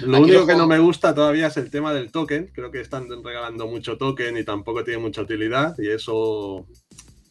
Lo 0.02 0.20
único 0.20 0.46
que 0.46 0.56
no 0.56 0.68
me 0.68 0.80
gusta 0.80 1.14
todavía 1.14 1.48
es 1.48 1.58
el 1.58 1.70
tema 1.70 1.94
del 1.94 2.12
token. 2.12 2.52
Creo 2.54 2.72
que 2.72 2.82
están 2.82 3.08
regalando 3.24 3.68
mucho 3.68 3.98
token 3.98 4.38
y 4.38 4.44
tampoco 4.44 4.84
tiene 4.84 5.00
mucha 5.00 5.22
utilidad. 5.22 5.76
Y 5.78 5.90
eso 5.90 6.66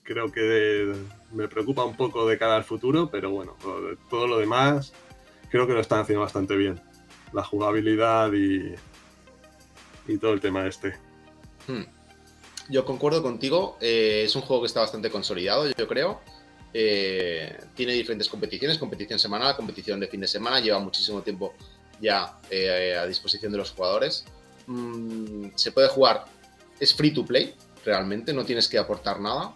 creo 0.03 0.31
que 0.31 0.93
me 1.33 1.49
preocupa 1.49 1.85
un 1.85 1.97
poco 1.97 2.27
de 2.27 2.39
cara 2.39 2.57
al 2.57 2.65
futuro. 2.65 3.11
Pero 3.11 3.31
bueno, 3.31 3.57
todo 4.11 4.27
lo 4.27 4.39
demás 4.39 4.93
creo 5.51 5.67
que 5.67 5.75
lo 5.75 5.81
están 5.81 6.01
haciendo 6.01 6.23
bastante 6.23 6.57
bien. 6.57 6.81
La 7.33 7.43
jugabilidad 7.45 8.33
y, 8.33 8.75
y 10.07 10.19
todo 10.19 10.33
el 10.33 10.41
tema 10.41 10.67
este. 10.67 10.95
Hmm. 11.67 11.85
Yo 12.69 12.85
concuerdo 12.85 13.23
contigo. 13.23 13.77
Eh, 13.81 14.23
es 14.25 14.37
un 14.37 14.43
juego 14.43 14.63
que 14.63 14.67
está 14.67 14.81
bastante 14.81 15.11
consolidado, 15.11 15.67
yo 15.71 15.89
creo. 15.89 16.21
Eh, 16.75 17.59
tiene 17.75 17.93
diferentes 17.93 18.29
competiciones, 18.29 18.79
competición 18.79 19.19
semanal, 19.19 19.57
competición 19.57 20.01
de 20.01 20.09
fin 20.09 20.21
de 20.21 20.29
semana, 20.29 20.61
lleva 20.61 20.79
muchísimo 20.79 21.21
tiempo 21.21 21.55
ya 22.03 22.37
eh, 22.51 22.97
a 22.99 23.07
disposición 23.07 23.53
de 23.53 23.59
los 23.59 23.71
jugadores. 23.71 24.25
Mm, 24.67 25.51
se 25.55 25.73
puede 25.73 25.89
jugar, 25.89 26.25
es 26.79 26.93
free 26.93 27.15
to 27.15 27.25
play, 27.25 27.55
realmente, 27.85 28.35
no 28.35 28.45
tienes 28.45 28.69
que 28.69 28.77
aportar 28.77 29.21
nada 29.21 29.55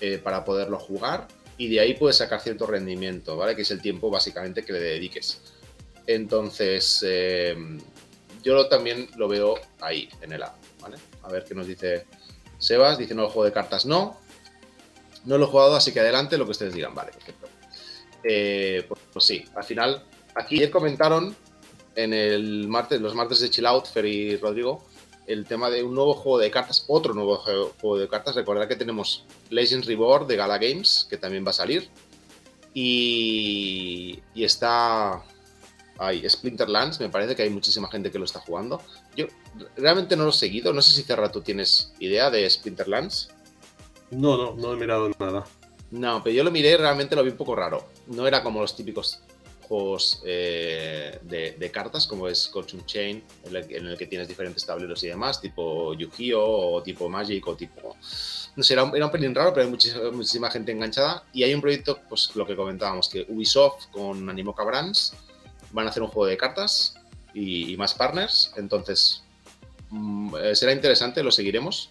eh, 0.00 0.18
para 0.18 0.44
poderlo 0.44 0.78
jugar 0.78 1.26
y 1.56 1.68
de 1.68 1.80
ahí 1.80 1.94
puedes 1.94 2.18
sacar 2.18 2.40
cierto 2.40 2.66
rendimiento, 2.66 3.36
¿vale? 3.36 3.56
Que 3.56 3.62
es 3.62 3.70
el 3.70 3.80
tiempo 3.80 4.10
básicamente 4.10 4.64
que 4.64 4.72
le 4.72 4.80
dediques. 4.80 5.40
Entonces, 6.06 7.04
eh, 7.06 7.56
yo 8.42 8.68
también 8.68 9.08
lo 9.16 9.26
veo 9.26 9.58
ahí, 9.80 10.08
en 10.20 10.32
el 10.32 10.42
A, 10.42 10.54
¿vale? 10.80 10.98
A 11.22 11.28
ver 11.28 11.44
qué 11.44 11.54
nos 11.54 11.66
dice 11.66 12.06
Sebas, 12.58 12.98
dice 12.98 13.14
no, 13.14 13.24
el 13.24 13.28
juego 13.28 13.44
de 13.44 13.52
cartas 13.52 13.86
no. 13.86 14.20
No 15.24 15.36
lo 15.36 15.46
he 15.46 15.48
jugado, 15.48 15.74
así 15.74 15.92
que 15.92 16.00
adelante 16.00 16.38
lo 16.38 16.44
que 16.44 16.52
ustedes 16.52 16.74
digan, 16.74 16.94
vale, 16.94 17.12
perfecto. 17.12 17.48
Pues, 18.22 19.00
pues, 19.12 19.24
sí, 19.24 19.44
al 19.54 19.64
final, 19.64 20.04
aquí 20.34 20.66
comentaron 20.70 21.34
en 21.98 22.14
el 22.14 22.68
martes, 22.68 23.00
los 23.00 23.16
martes 23.16 23.40
de 23.40 23.50
Chill 23.50 23.66
Out, 23.66 23.86
Fer 23.86 24.06
y 24.06 24.36
Rodrigo, 24.36 24.84
el 25.26 25.44
tema 25.44 25.68
de 25.68 25.82
un 25.82 25.96
nuevo 25.96 26.14
juego 26.14 26.38
de 26.38 26.48
cartas, 26.48 26.84
otro 26.86 27.12
nuevo 27.12 27.36
juego 27.36 27.98
de 27.98 28.06
cartas. 28.06 28.36
Recordad 28.36 28.68
que 28.68 28.76
tenemos 28.76 29.24
Legends 29.50 29.84
Reborn 29.84 30.28
de 30.28 30.36
Gala 30.36 30.58
Games, 30.58 31.08
que 31.10 31.16
también 31.16 31.44
va 31.44 31.50
a 31.50 31.54
salir. 31.54 31.88
Y, 32.72 34.20
y 34.32 34.44
está 34.44 35.24
ahí, 35.98 36.22
Splinterlands, 36.28 37.00
me 37.00 37.08
parece 37.08 37.34
que 37.34 37.42
hay 37.42 37.50
muchísima 37.50 37.90
gente 37.90 38.12
que 38.12 38.18
lo 38.20 38.26
está 38.26 38.38
jugando. 38.38 38.80
Yo 39.16 39.26
realmente 39.76 40.16
no 40.16 40.22
lo 40.22 40.30
he 40.30 40.34
seguido, 40.34 40.72
no 40.72 40.82
sé 40.82 40.92
si 40.92 41.02
Cerra 41.02 41.32
tú 41.32 41.40
tienes 41.40 41.92
idea 41.98 42.30
de 42.30 42.48
Splinterlands. 42.48 43.30
No, 44.12 44.36
no, 44.36 44.54
no 44.54 44.72
he 44.72 44.76
mirado 44.76 45.10
nada. 45.18 45.44
No, 45.90 46.22
pero 46.22 46.36
yo 46.36 46.44
lo 46.44 46.52
miré 46.52 46.70
y 46.70 46.76
realmente 46.76 47.16
lo 47.16 47.24
vi 47.24 47.30
un 47.30 47.36
poco 47.36 47.56
raro. 47.56 47.88
No 48.06 48.24
era 48.28 48.44
como 48.44 48.60
los 48.60 48.76
típicos 48.76 49.20
juegos 49.68 50.22
eh, 50.24 51.18
de, 51.22 51.70
cartas, 51.70 52.06
como 52.06 52.26
es 52.26 52.48
Fortune 52.48 52.84
Chain, 52.86 53.22
en 53.44 53.56
el, 53.86 53.96
que 53.96 54.06
tienes 54.06 54.26
diferentes 54.26 54.64
tableros 54.64 55.02
y 55.04 55.08
demás, 55.08 55.40
tipo 55.40 55.94
Yu-Gi-Oh! 55.94 56.76
o 56.76 56.82
tipo 56.82 57.08
Magic 57.08 57.46
o 57.46 57.54
tipo... 57.54 57.96
No 58.56 58.62
sé, 58.64 58.74
era 58.74 58.82
un, 58.82 59.10
pelín 59.10 59.34
raro, 59.34 59.52
pero 59.52 59.66
hay 59.66 60.10
muchísima, 60.12 60.50
gente 60.50 60.72
enganchada. 60.72 61.22
Y 61.32 61.44
hay 61.44 61.54
un 61.54 61.60
proyecto, 61.60 62.00
pues 62.08 62.34
lo 62.34 62.46
que 62.46 62.56
comentábamos, 62.56 63.08
que 63.08 63.24
Ubisoft 63.28 63.86
con 63.92 64.28
Animoca 64.28 64.64
Brands 64.64 65.14
van 65.70 65.86
a 65.86 65.90
hacer 65.90 66.02
un 66.02 66.08
juego 66.08 66.26
de 66.26 66.36
cartas 66.36 66.94
y, 67.34 67.76
más 67.76 67.94
partners. 67.94 68.52
Entonces, 68.56 69.22
mm, 69.90 70.34
eh, 70.42 70.56
será 70.56 70.72
interesante, 70.72 71.22
lo 71.22 71.30
seguiremos 71.30 71.90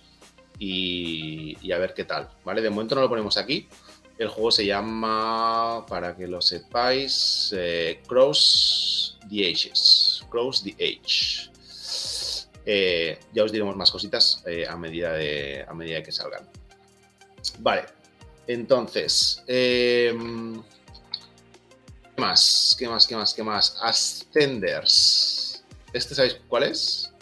y, 0.59 1.57
y 1.61 1.71
a 1.71 1.78
ver 1.78 1.93
qué 1.93 2.03
tal, 2.03 2.30
¿vale? 2.43 2.61
De 2.61 2.69
momento 2.69 2.95
no 2.95 3.01
lo 3.01 3.09
ponemos 3.09 3.38
aquí, 3.38 3.69
el 4.18 4.30
juego 4.30 4.51
se 4.51 4.65
llama, 4.65 5.86
para 5.88 6.15
que 6.15 6.28
lo 6.28 6.41
sepáis, 6.41 7.53
eh, 7.55 8.01
Cross 8.07 9.20
the 9.30 9.47
Ages. 9.47 10.24
Cross 10.30 10.63
the 10.63 10.74
Age. 10.74 11.51
Eh, 12.65 13.20
ya 13.32 13.43
os 13.43 13.51
diremos 13.51 13.76
más 13.76 13.91
cositas 13.91 14.43
eh, 14.45 14.65
a, 14.68 14.76
medida 14.76 15.13
de, 15.13 15.63
a 15.68 15.74
medida 15.74 16.01
que 16.01 16.11
salgan. 16.11 16.49
Vale, 17.59 17.86
entonces, 18.47 19.43
em, 19.47 20.61
¿qué 22.15 22.22
más? 22.22 22.76
¿Qué 22.78 22.89
más? 22.89 23.07
¿Qué 23.07 23.15
más? 23.15 23.34
¿Qué 23.34 23.43
más? 23.43 23.78
Ascenders. 23.82 25.63
¿Este 25.93 26.15
sabéis 26.15 26.41
cuál 26.47 26.63
es? 26.63 27.13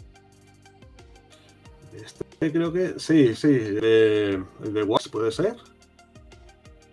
Este 1.93 2.51
creo 2.51 2.73
que 2.73 2.99
sí, 2.99 3.35
sí. 3.35 3.47
el 3.47 4.73
de 4.73 4.83
Watch 4.83 5.09
puede 5.09 5.31
ser. 5.31 5.55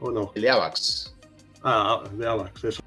¿O 0.02 0.10
no? 0.10 0.32
El 0.34 0.42
de 0.42 0.50
AVAX. 0.50 1.14
Ah, 1.62 2.02
de 2.12 2.26
AVAX, 2.26 2.64
eso. 2.64 2.82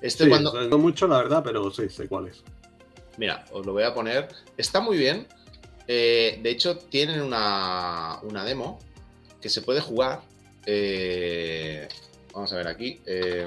Este 0.00 0.24
Sí, 0.24 0.30
cuando. 0.30 0.52
No 0.68 0.78
mucho, 0.78 1.06
la 1.06 1.18
verdad, 1.18 1.42
pero 1.44 1.70
sí, 1.70 1.88
sé 1.90 2.08
cuál 2.08 2.28
es. 2.28 2.42
Mira, 3.18 3.44
os 3.52 3.66
lo 3.66 3.72
voy 3.72 3.82
a 3.82 3.92
poner. 3.92 4.28
Está 4.56 4.80
muy 4.80 4.96
bien. 4.96 5.28
Eh, 5.86 6.40
de 6.42 6.50
hecho, 6.50 6.78
tienen 6.78 7.20
una, 7.20 8.20
una 8.22 8.44
demo 8.44 8.78
que 9.42 9.50
se 9.50 9.60
puede 9.60 9.82
jugar. 9.82 10.22
Eh, 10.64 11.86
vamos 12.32 12.50
a 12.54 12.56
ver 12.56 12.68
aquí. 12.68 13.02
Eh, 13.04 13.46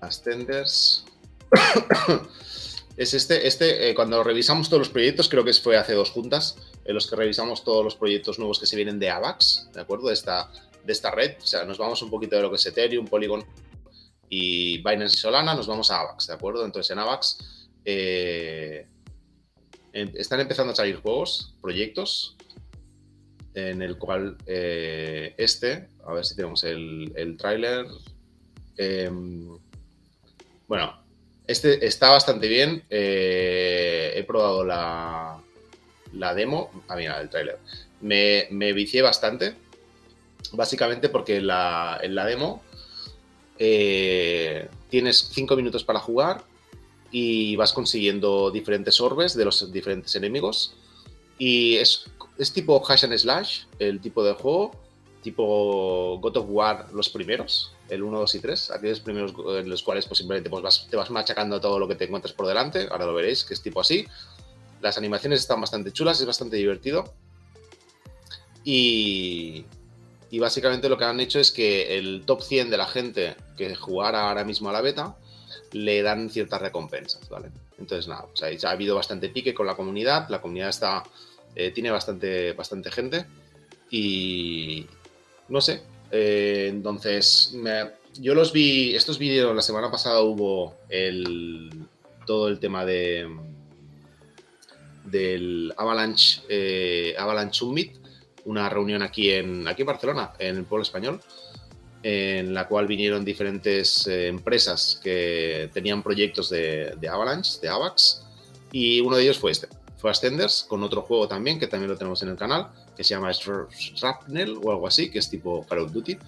Ascenders. 0.00 1.04
es 2.96 3.12
este. 3.12 3.46
Este, 3.46 3.90
eh, 3.90 3.94
cuando 3.94 4.24
revisamos 4.24 4.70
todos 4.70 4.80
los 4.80 4.88
proyectos, 4.88 5.28
creo 5.28 5.44
que 5.44 5.52
fue 5.52 5.76
hace 5.76 5.92
dos 5.92 6.10
juntas, 6.10 6.56
en 6.84 6.94
los 6.94 7.08
que 7.08 7.16
revisamos 7.16 7.64
todos 7.64 7.84
los 7.84 7.96
proyectos 7.96 8.38
nuevos 8.38 8.58
que 8.58 8.66
se 8.66 8.76
vienen 8.76 8.98
de 8.98 9.10
AVAX, 9.10 9.68
¿de 9.72 9.80
acuerdo? 9.80 10.08
De 10.08 10.14
esta, 10.14 10.50
de 10.84 10.92
esta 10.92 11.10
red. 11.10 11.36
O 11.42 11.46
sea, 11.46 11.64
nos 11.64 11.78
vamos 11.78 12.02
un 12.02 12.10
poquito 12.10 12.36
de 12.36 12.42
lo 12.42 12.50
que 12.50 12.56
es 12.56 12.66
Ethereum, 12.66 13.06
Polygon 13.06 13.44
y 14.28 14.78
Binance 14.78 15.16
y 15.16 15.18
Solana, 15.18 15.54
nos 15.54 15.66
vamos 15.66 15.90
a 15.90 16.00
AVAX, 16.00 16.26
¿de 16.26 16.34
acuerdo? 16.34 16.64
Entonces 16.64 16.90
en 16.90 16.98
AVAX 16.98 17.68
eh, 17.84 18.86
están 19.92 20.40
empezando 20.40 20.72
a 20.72 20.76
salir 20.76 20.96
juegos, 20.96 21.54
proyectos, 21.60 22.36
en 23.54 23.82
el 23.82 23.96
cual 23.98 24.36
eh, 24.46 25.34
este, 25.38 25.88
a 26.04 26.12
ver 26.12 26.24
si 26.24 26.34
tenemos 26.34 26.64
el, 26.64 27.12
el 27.14 27.36
tráiler. 27.36 27.86
em, 28.76 29.56
bueno, 30.66 31.00
este 31.46 31.86
está 31.86 32.10
bastante 32.10 32.48
bien. 32.48 32.82
eh, 32.90 34.12
he 34.16 34.24
probado 34.24 34.64
la, 34.64 35.40
la 36.16 36.34
demo. 36.34 36.70
Ah, 36.88 36.96
mira, 36.96 37.20
el 37.20 37.28
tráiler. 37.30 37.58
Me, 38.00 38.46
me 38.50 38.72
vicié 38.72 39.02
bastante. 39.02 39.54
Básicamente 40.52 41.08
porque 41.08 41.40
la, 41.40 41.98
en 42.02 42.14
la 42.14 42.26
demo 42.26 42.62
eh, 43.58 44.68
tienes 44.90 45.28
5 45.32 45.56
minutos 45.56 45.84
para 45.84 46.00
jugar 46.00 46.42
y 47.10 47.56
vas 47.56 47.72
consiguiendo 47.72 48.50
diferentes 48.50 49.00
orbes 49.00 49.34
de 49.34 49.44
los 49.44 49.72
diferentes 49.72 50.14
enemigos. 50.16 50.74
Y 51.38 51.76
es, 51.76 52.04
es 52.38 52.52
tipo 52.52 52.82
hash 52.86 53.04
and 53.04 53.16
slash, 53.16 53.62
el 53.78 54.00
tipo 54.00 54.24
de 54.24 54.34
juego, 54.34 54.72
tipo 55.22 56.18
God 56.20 56.36
of 56.36 56.46
War 56.48 56.92
los 56.92 57.08
primeros, 57.08 57.72
el 57.88 58.02
1, 58.02 58.18
2 58.20 58.34
y 58.34 58.40
3, 58.40 58.70
aquellos 58.72 59.00
primeros 59.00 59.32
en 59.58 59.68
los 59.68 59.82
cuales 59.82 60.06
pues, 60.06 60.18
simplemente 60.18 60.50
pues, 60.50 60.62
vas- 60.62 60.86
te 60.88 60.96
vas 60.96 61.10
machacando 61.10 61.60
todo 61.60 61.78
lo 61.78 61.88
que 61.88 61.94
te 61.94 62.04
encuentras 62.04 62.32
por 62.34 62.46
delante, 62.46 62.88
ahora 62.90 63.06
lo 63.06 63.14
veréis, 63.14 63.44
que 63.44 63.54
es 63.54 63.62
tipo 63.62 63.80
así. 63.80 64.06
Las 64.84 64.98
animaciones 64.98 65.40
están 65.40 65.62
bastante 65.62 65.92
chulas, 65.92 66.20
es 66.20 66.26
bastante 66.26 66.56
divertido. 66.58 67.14
Y, 68.64 69.64
y 70.30 70.38
básicamente 70.38 70.90
lo 70.90 70.98
que 70.98 71.06
han 71.06 71.20
hecho 71.20 71.40
es 71.40 71.50
que 71.50 71.96
el 71.96 72.24
top 72.26 72.42
100 72.42 72.68
de 72.68 72.76
la 72.76 72.84
gente 72.84 73.34
que 73.56 73.74
jugara 73.74 74.28
ahora 74.28 74.44
mismo 74.44 74.68
a 74.68 74.74
la 74.74 74.82
beta 74.82 75.16
le 75.72 76.02
dan 76.02 76.28
ciertas 76.28 76.60
recompensas, 76.60 77.26
¿vale? 77.30 77.50
Entonces, 77.78 78.08
nada, 78.08 78.26
pues 78.26 78.42
ahí 78.42 78.58
ha 78.62 78.72
habido 78.72 78.94
bastante 78.94 79.30
pique 79.30 79.54
con 79.54 79.66
la 79.66 79.74
comunidad, 79.74 80.28
la 80.28 80.42
comunidad 80.42 80.68
está, 80.68 81.02
eh, 81.54 81.70
tiene 81.70 81.90
bastante, 81.90 82.52
bastante 82.52 82.90
gente 82.90 83.24
y 83.90 84.86
no 85.48 85.62
sé, 85.62 85.82
eh, 86.10 86.66
entonces 86.68 87.56
yo 88.20 88.34
los 88.34 88.52
vi, 88.52 88.94
estos 88.94 89.18
vídeos, 89.18 89.56
la 89.56 89.62
semana 89.62 89.90
pasada 89.90 90.20
hubo 90.20 90.76
el, 90.90 91.70
todo 92.26 92.48
el 92.48 92.58
tema 92.58 92.84
de 92.84 93.26
del 95.04 95.72
Avalanche, 95.76 96.42
eh, 96.48 97.14
Avalanche 97.18 97.58
Summit, 97.58 97.96
una 98.46 98.68
reunión 98.68 99.02
aquí 99.02 99.30
en, 99.30 99.66
aquí 99.68 99.82
en 99.82 99.86
Barcelona, 99.86 100.32
en 100.38 100.56
el 100.56 100.64
pueblo 100.64 100.82
español, 100.82 101.20
en 102.02 102.52
la 102.52 102.68
cual 102.68 102.86
vinieron 102.86 103.24
diferentes 103.24 104.06
eh, 104.06 104.26
empresas 104.28 105.00
que 105.02 105.70
tenían 105.72 106.02
proyectos 106.02 106.50
de, 106.50 106.94
de 107.00 107.08
Avalanche, 107.08 107.60
de 107.62 107.68
AVAX, 107.68 108.22
y 108.72 109.00
uno 109.00 109.16
de 109.16 109.22
ellos 109.22 109.38
fue 109.38 109.52
este, 109.52 109.68
fue 109.96 110.10
Ascenders, 110.10 110.64
con 110.68 110.82
otro 110.82 111.00
juego 111.02 111.26
también, 111.28 111.58
que 111.58 111.66
también 111.66 111.90
lo 111.90 111.96
tenemos 111.96 112.22
en 112.22 112.28
el 112.28 112.36
canal, 112.36 112.68
que 112.94 113.02
se 113.04 113.14
llama 113.14 113.30
Shr- 113.30 113.68
Shrapnel 113.70 114.58
o 114.62 114.70
algo 114.70 114.86
así, 114.86 115.10
que 115.10 115.18
es 115.18 115.30
tipo 115.30 115.64
Call 115.66 115.78
of 115.78 115.92
Duty. 115.92 116.18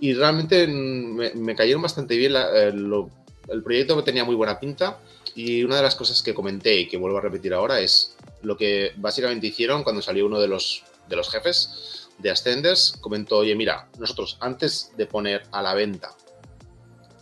Y 0.00 0.12
realmente 0.14 0.66
me, 0.68 1.32
me 1.34 1.56
cayeron 1.56 1.82
bastante 1.82 2.16
bien, 2.16 2.34
la- 2.34 2.50
eh, 2.56 2.72
lo- 2.72 3.10
el 3.48 3.62
proyecto 3.62 4.02
tenía 4.04 4.24
muy 4.24 4.36
buena 4.36 4.60
pinta, 4.60 4.98
y 5.34 5.64
una 5.64 5.76
de 5.76 5.82
las 5.82 5.94
cosas 5.94 6.22
que 6.22 6.34
comenté 6.34 6.76
y 6.76 6.88
que 6.88 6.96
vuelvo 6.96 7.18
a 7.18 7.20
repetir 7.20 7.54
ahora 7.54 7.80
es 7.80 8.16
lo 8.42 8.56
que 8.56 8.92
básicamente 8.96 9.46
hicieron 9.46 9.82
cuando 9.82 10.02
salió 10.02 10.26
uno 10.26 10.40
de 10.40 10.48
los, 10.48 10.84
de 11.08 11.16
los 11.16 11.30
jefes 11.30 12.08
de 12.18 12.30
Ascenders, 12.30 12.96
comentó, 13.00 13.38
oye, 13.38 13.54
mira, 13.56 13.88
nosotros 13.98 14.36
antes 14.40 14.92
de 14.96 15.06
poner 15.06 15.42
a 15.50 15.62
la 15.62 15.74
venta 15.74 16.14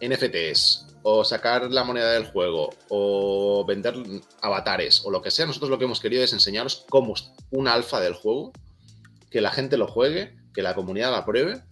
NFTs 0.01 0.87
o 1.03 1.25
sacar 1.25 1.71
la 1.71 1.85
moneda 1.85 2.13
del 2.13 2.27
juego 2.27 2.71
o 2.89 3.65
vender 3.67 3.95
avatares 4.41 5.03
o 5.05 5.11
lo 5.11 5.23
que 5.23 5.31
sea, 5.31 5.47
nosotros 5.47 5.71
lo 5.71 5.79
que 5.79 5.85
hemos 5.85 6.01
querido 6.01 6.23
es 6.23 6.33
enseñaros 6.33 6.85
cómo 6.89 7.15
un 7.51 7.69
alfa 7.69 8.01
del 8.01 8.15
juego, 8.15 8.53
que 9.31 9.41
la 9.41 9.51
gente 9.51 9.77
lo 9.77 9.87
juegue, 9.87 10.37
que 10.53 10.63
la 10.63 10.75
comunidad 10.75 11.13
la 11.13 11.25
pruebe 11.25 11.63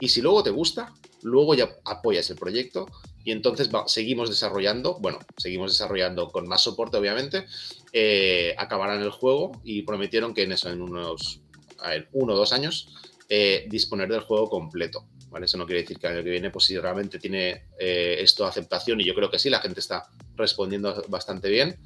y 0.00 0.08
si 0.08 0.20
luego 0.20 0.42
te 0.42 0.50
gusta, 0.50 0.92
luego 1.22 1.54
ya 1.54 1.68
apoyas 1.84 2.28
el 2.30 2.36
proyecto 2.36 2.86
y 3.24 3.32
entonces 3.32 3.68
seguimos 3.86 4.28
desarrollando, 4.28 4.98
bueno, 5.00 5.18
seguimos 5.36 5.72
desarrollando 5.72 6.28
con 6.30 6.46
más 6.48 6.62
soporte 6.62 6.96
obviamente, 6.96 7.46
eh, 7.92 8.54
acabarán 8.58 9.02
el 9.02 9.10
juego 9.10 9.52
y 9.64 9.82
prometieron 9.82 10.34
que 10.34 10.42
en 10.44 10.52
eso, 10.52 10.70
en 10.70 10.82
unos 10.82 11.40
a 11.80 11.90
uno 12.12 12.32
o 12.34 12.36
dos 12.36 12.52
años, 12.52 12.88
eh, 13.28 13.66
disponer 13.68 14.08
del 14.08 14.20
juego 14.20 14.48
completo. 14.48 15.06
¿vale? 15.30 15.44
Eso 15.44 15.58
no 15.58 15.66
quiere 15.66 15.82
decir 15.82 15.98
que 15.98 16.06
el 16.06 16.14
año 16.14 16.24
que 16.24 16.30
viene, 16.30 16.50
pues 16.50 16.64
si 16.64 16.78
realmente 16.78 17.18
tiene 17.18 17.66
eh, 17.78 18.16
esto 18.20 18.46
aceptación, 18.46 19.00
y 19.00 19.04
yo 19.04 19.14
creo 19.14 19.30
que 19.30 19.38
sí, 19.38 19.50
la 19.50 19.60
gente 19.60 19.80
está 19.80 20.08
respondiendo 20.36 21.04
bastante 21.08 21.48
bien, 21.50 21.76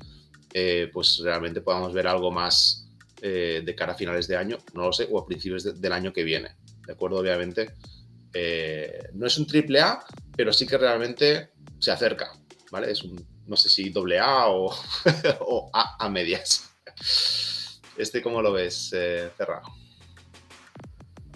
eh, 0.54 0.88
pues 0.92 1.18
realmente 1.24 1.60
podamos 1.60 1.92
ver 1.92 2.06
algo 2.06 2.30
más 2.30 2.78
de 3.20 3.74
cara 3.76 3.92
a 3.92 3.94
finales 3.96 4.26
de 4.26 4.36
año, 4.36 4.58
no 4.74 4.82
lo 4.86 4.92
sé, 4.92 5.06
o 5.08 5.16
a 5.20 5.24
principios 5.24 5.62
de- 5.62 5.74
del 5.74 5.92
año 5.92 6.12
que 6.12 6.24
viene. 6.24 6.56
¿De 6.84 6.92
acuerdo? 6.94 7.18
Obviamente, 7.18 7.70
eh, 8.34 9.10
no 9.14 9.26
es 9.26 9.38
un 9.38 9.46
triple 9.46 9.80
A, 9.80 10.04
pero 10.36 10.52
sí 10.52 10.66
que 10.66 10.78
realmente 10.78 11.50
se 11.78 11.90
acerca, 11.90 12.32
¿vale? 12.70 12.90
Es 12.90 13.02
un, 13.02 13.24
no 13.46 13.56
sé 13.56 13.68
si 13.68 13.90
doble 13.90 14.18
A 14.18 14.48
o, 14.48 14.72
A 15.72 15.96
a 15.98 16.08
medias. 16.08 16.74
Este, 17.96 18.22
¿cómo 18.22 18.40
lo 18.40 18.52
ves, 18.52 18.92
eh, 18.94 19.30
Cerrado? 19.36 19.62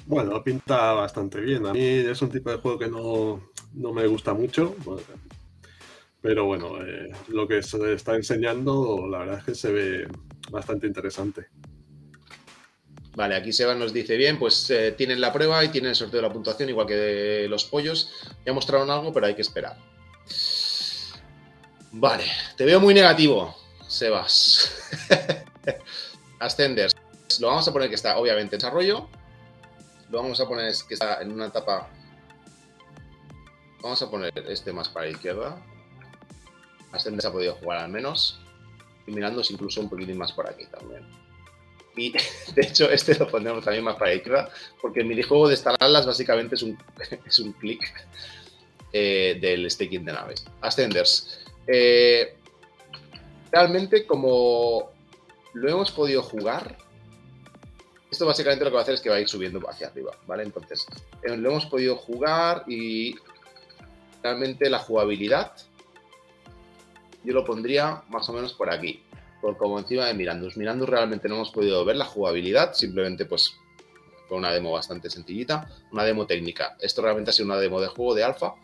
Bueno, 0.06 0.42
pinta 0.42 0.92
bastante 0.92 1.40
bien. 1.40 1.66
A 1.66 1.72
mí 1.72 1.80
es 1.80 2.22
un 2.22 2.30
tipo 2.30 2.50
de 2.50 2.58
juego 2.58 2.78
que 2.78 2.88
no, 2.88 3.50
no 3.74 3.92
me 3.92 4.06
gusta 4.06 4.34
mucho. 4.34 4.76
Pero 6.20 6.46
bueno, 6.46 6.82
eh, 6.84 7.12
lo 7.28 7.46
que 7.46 7.62
se 7.62 7.92
está 7.92 8.14
enseñando, 8.14 9.06
la 9.08 9.18
verdad 9.18 9.38
es 9.38 9.44
que 9.44 9.54
se 9.54 9.72
ve 9.72 10.08
bastante 10.50 10.86
interesante. 10.86 11.48
Vale, 13.16 13.34
aquí 13.34 13.50
Seba 13.50 13.74
nos 13.74 13.94
dice 13.94 14.14
bien, 14.18 14.38
pues 14.38 14.68
eh, 14.68 14.92
tienen 14.92 15.22
la 15.22 15.32
prueba 15.32 15.64
y 15.64 15.70
tienen 15.70 15.88
el 15.88 15.96
sorteo 15.96 16.20
de 16.20 16.28
la 16.28 16.32
puntuación, 16.32 16.68
igual 16.68 16.86
que 16.86 16.94
de 16.96 17.48
los 17.48 17.64
pollos. 17.64 18.12
Ya 18.44 18.52
mostraron 18.52 18.90
algo, 18.90 19.10
pero 19.10 19.24
hay 19.24 19.34
que 19.34 19.40
esperar. 19.40 19.78
Vale, 21.92 22.26
te 22.58 22.66
veo 22.66 22.78
muy 22.78 22.92
negativo, 22.92 23.56
Sebas. 23.88 24.70
Ascenders. 26.40 26.94
Lo 27.40 27.46
vamos 27.48 27.66
a 27.66 27.72
poner 27.72 27.88
que 27.88 27.94
está 27.94 28.18
obviamente 28.18 28.56
en 28.56 28.60
desarrollo. 28.60 29.08
Lo 30.10 30.22
vamos 30.22 30.38
a 30.38 30.46
poner 30.46 30.74
que 30.86 30.92
está 30.92 31.22
en 31.22 31.32
una 31.32 31.46
etapa. 31.46 31.88
Vamos 33.80 34.02
a 34.02 34.10
poner 34.10 34.30
este 34.46 34.74
más 34.74 34.90
para 34.90 35.06
la 35.06 35.12
izquierda. 35.12 35.64
Ascenders 36.92 37.24
ha 37.24 37.32
podido 37.32 37.54
jugar 37.54 37.78
al 37.78 37.88
menos. 37.88 38.38
Y 39.06 39.12
mirando 39.12 39.40
incluso 39.48 39.80
un 39.80 39.88
poquitín 39.88 40.18
más 40.18 40.32
por 40.32 40.46
aquí 40.46 40.66
también. 40.66 41.25
Y 41.96 42.12
de 42.12 42.62
hecho, 42.62 42.90
este 42.90 43.14
lo 43.14 43.26
pondremos 43.26 43.64
también 43.64 43.84
más 43.84 43.96
para 43.96 44.14
izquierda, 44.14 44.50
porque 44.80 45.00
el 45.00 45.06
minijuego 45.06 45.48
de 45.48 45.54
instalarlas 45.54 46.06
básicamente 46.06 46.54
es 46.54 46.62
un, 46.62 46.78
es 47.26 47.38
un 47.38 47.52
clic 47.52 47.82
eh, 48.92 49.38
del 49.40 49.70
staking 49.70 50.04
de 50.04 50.12
naves. 50.12 50.44
Ascenders. 50.60 51.40
Eh, 51.66 52.36
realmente, 53.50 54.06
como 54.06 54.90
lo 55.54 55.70
hemos 55.70 55.90
podido 55.90 56.22
jugar, 56.22 56.76
esto 58.10 58.26
básicamente 58.26 58.64
lo 58.64 58.70
que 58.70 58.74
va 58.74 58.80
a 58.80 58.82
hacer 58.82 58.94
es 58.94 59.00
que 59.00 59.10
va 59.10 59.16
a 59.16 59.20
ir 59.20 59.28
subiendo 59.28 59.60
hacia 59.68 59.88
arriba, 59.88 60.16
¿vale? 60.26 60.42
Entonces, 60.44 60.86
eh, 61.22 61.36
lo 61.36 61.50
hemos 61.50 61.66
podido 61.66 61.96
jugar 61.96 62.64
y 62.66 63.16
realmente 64.22 64.70
la 64.70 64.78
jugabilidad 64.78 65.52
yo 67.26 67.34
lo 67.34 67.44
pondría 67.44 68.02
más 68.08 68.28
o 68.28 68.32
menos 68.32 68.52
por 68.52 68.70
aquí, 68.70 69.02
por 69.46 69.56
como 69.56 69.78
encima 69.78 70.06
de 70.06 70.14
Mirandus. 70.14 70.56
Mirandus 70.56 70.88
realmente 70.88 71.28
no 71.28 71.36
hemos 71.36 71.52
podido 71.52 71.84
ver 71.84 71.94
la 71.94 72.04
jugabilidad, 72.04 72.74
simplemente 72.74 73.26
pues 73.26 73.54
con 74.28 74.38
una 74.38 74.52
demo 74.52 74.72
bastante 74.72 75.08
sencillita, 75.08 75.68
una 75.92 76.02
demo 76.02 76.26
técnica. 76.26 76.76
Esto 76.80 77.00
realmente 77.00 77.30
ha 77.30 77.32
sido 77.32 77.46
una 77.46 77.56
demo 77.60 77.80
de 77.80 77.86
juego 77.86 78.16
de 78.16 78.24
alfa. 78.24 78.54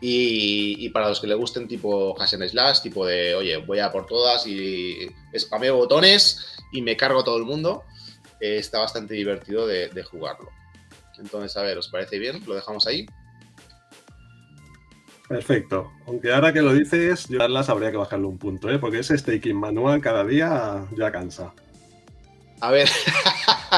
Y, 0.00 0.88
para 0.90 1.08
los 1.08 1.20
que 1.20 1.26
le 1.26 1.34
gusten 1.34 1.66
tipo 1.66 2.14
hash 2.20 2.34
and 2.34 2.48
slash, 2.48 2.82
tipo 2.82 3.04
de, 3.04 3.34
oye, 3.34 3.56
voy 3.56 3.80
a 3.80 3.90
por 3.90 4.06
todas 4.06 4.46
y 4.46 5.08
spameo 5.36 5.76
botones 5.76 6.56
y 6.72 6.80
me 6.80 6.96
cargo 6.96 7.20
a 7.20 7.24
todo 7.24 7.36
el 7.36 7.44
mundo, 7.44 7.82
eh, 8.40 8.58
está 8.58 8.78
bastante 8.78 9.14
divertido 9.14 9.66
de 9.66 10.04
jugarlo. 10.04 10.50
Entonces, 11.18 11.56
a 11.56 11.62
ver, 11.62 11.78
¿os 11.78 11.88
parece 11.88 12.20
bien? 12.20 12.44
¿Lo 12.46 12.54
dejamos 12.54 12.86
ahí? 12.86 13.06
Perfecto. 15.32 15.90
Aunque 16.06 16.30
ahora 16.30 16.52
que 16.52 16.60
lo 16.60 16.74
dices, 16.74 17.26
yo 17.26 17.48
las 17.48 17.70
habría 17.70 17.90
que 17.90 17.96
bajarle 17.96 18.26
un 18.26 18.36
punto, 18.36 18.68
¿eh? 18.68 18.78
porque 18.78 18.98
ese 18.98 19.16
staking 19.16 19.56
manual 19.56 19.98
cada 20.02 20.24
día 20.24 20.84
ya 20.94 21.10
cansa. 21.10 21.54
A 22.60 22.70
ver. 22.70 22.86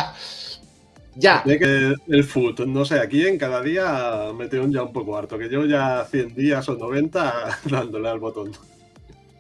ya. 1.14 1.44
que 1.44 1.94
el 2.09 2.24
foot, 2.24 2.59
no 2.66 2.84
sé, 2.84 2.98
aquí 2.98 3.24
en 3.24 3.38
cada 3.38 3.62
día 3.62 4.32
me 4.36 4.48
tengo 4.48 4.66
ya 4.66 4.82
un 4.82 4.92
poco 4.92 5.16
harto, 5.16 5.38
que 5.38 5.48
yo 5.48 5.64
ya 5.64 6.05
100 6.11 6.34
días 6.34 6.68
o 6.68 6.74
90 6.74 7.61
dándole 7.70 8.09
al 8.09 8.18
botón. 8.18 8.50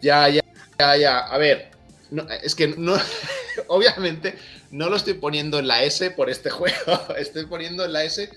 Ya, 0.00 0.28
ya, 0.28 0.42
ya, 0.78 0.96
ya. 0.96 1.18
A 1.18 1.36
ver, 1.36 1.72
es 2.44 2.54
que 2.54 2.68
no, 2.68 2.94
obviamente 3.66 4.36
no 4.70 4.88
lo 4.88 4.94
estoy 4.94 5.14
poniendo 5.14 5.58
en 5.58 5.66
la 5.66 5.82
S 5.82 6.12
por 6.12 6.30
este 6.30 6.48
juego, 6.48 6.76
estoy 7.18 7.46
poniendo 7.46 7.84
en 7.84 7.92
la 7.92 8.04
S 8.04 8.30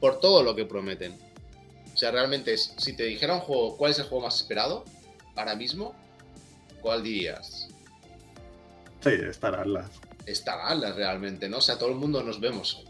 por 0.00 0.18
todo 0.18 0.42
lo 0.42 0.56
que 0.56 0.64
prometen. 0.64 1.27
O 1.98 2.00
sea, 2.00 2.12
realmente, 2.12 2.56
si 2.56 2.92
te 2.92 3.02
dijera 3.02 3.34
un 3.34 3.40
juego, 3.40 3.76
¿cuál 3.76 3.90
es 3.90 3.98
el 3.98 4.04
juego 4.04 4.26
más 4.26 4.36
esperado 4.36 4.84
ahora 5.34 5.56
mismo? 5.56 5.96
¿Cuál 6.80 7.02
dirías? 7.02 7.66
Sí, 9.00 9.10
Star 9.30 9.56
Atlas. 9.56 9.90
Star 10.24 10.60
Atlas 10.62 10.94
realmente, 10.94 11.48
¿no? 11.48 11.58
O 11.58 11.60
sea, 11.60 11.76
todo 11.76 11.88
el 11.88 11.96
mundo 11.96 12.22
nos 12.22 12.38
vemos 12.38 12.84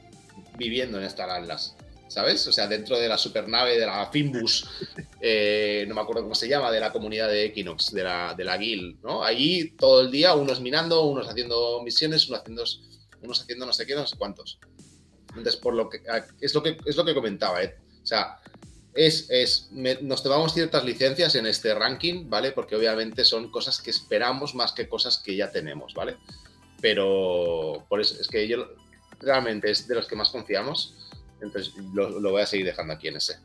viviendo 0.58 0.98
en 0.98 1.04
Star 1.04 1.30
Atlas, 1.30 1.74
¿sabes? 2.08 2.46
O 2.48 2.52
sea, 2.52 2.66
dentro 2.66 2.98
de 2.98 3.08
la 3.08 3.16
supernave 3.16 3.78
de 3.78 3.86
la 3.86 4.04
Finbus, 4.10 4.68
eh, 5.22 5.86
no 5.88 5.94
me 5.94 6.02
acuerdo 6.02 6.24
cómo 6.24 6.34
se 6.34 6.46
llama, 6.46 6.70
de 6.70 6.80
la 6.80 6.92
comunidad 6.92 7.28
de 7.28 7.46
Equinox, 7.46 7.92
de 7.94 8.04
la, 8.04 8.34
de 8.36 8.44
la 8.44 8.58
Guild, 8.58 9.02
¿no? 9.02 9.24
Allí 9.24 9.70
todo 9.70 10.02
el 10.02 10.10
día, 10.10 10.34
unos 10.34 10.60
minando, 10.60 11.04
unos 11.04 11.26
haciendo 11.26 11.82
misiones, 11.82 12.28
unos 12.28 12.40
haciendo, 12.40 12.62
unos 13.22 13.40
haciendo 13.40 13.64
no 13.64 13.72
sé 13.72 13.86
qué, 13.86 13.94
no 13.94 14.06
sé 14.06 14.18
cuántos. 14.18 14.58
Entonces, 15.28 15.56
por 15.56 15.72
lo 15.72 15.88
que 15.88 16.02
es 16.42 16.54
lo 16.54 16.62
que 16.62 16.76
es 16.84 16.94
lo 16.94 17.06
que 17.06 17.14
comentaba, 17.14 17.62
¿eh? 17.62 17.74
O 18.02 18.06
sea, 18.06 18.38
es, 18.98 19.68
nos 20.02 20.22
tomamos 20.22 20.54
ciertas 20.54 20.84
licencias 20.84 21.34
en 21.36 21.46
este 21.46 21.72
ranking, 21.74 22.28
¿vale? 22.28 22.50
Porque 22.50 22.74
obviamente 22.74 23.24
son 23.24 23.50
cosas 23.50 23.80
que 23.80 23.90
esperamos 23.90 24.54
más 24.54 24.72
que 24.72 24.88
cosas 24.88 25.18
que 25.18 25.36
ya 25.36 25.52
tenemos, 25.52 25.94
¿vale? 25.94 26.16
Pero 26.80 27.84
por 27.88 28.00
eso 28.00 28.20
es 28.20 28.26
que 28.26 28.48
yo 28.48 28.66
realmente 29.20 29.70
es 29.70 29.86
de 29.86 29.94
los 29.94 30.06
que 30.06 30.16
más 30.16 30.30
confiamos, 30.30 30.96
entonces 31.40 31.72
lo, 31.94 32.20
voy 32.20 32.42
a 32.42 32.46
seguir 32.46 32.66
dejando 32.66 32.94
aquí 32.94 33.08
en 33.08 33.16
ese. 33.16 33.38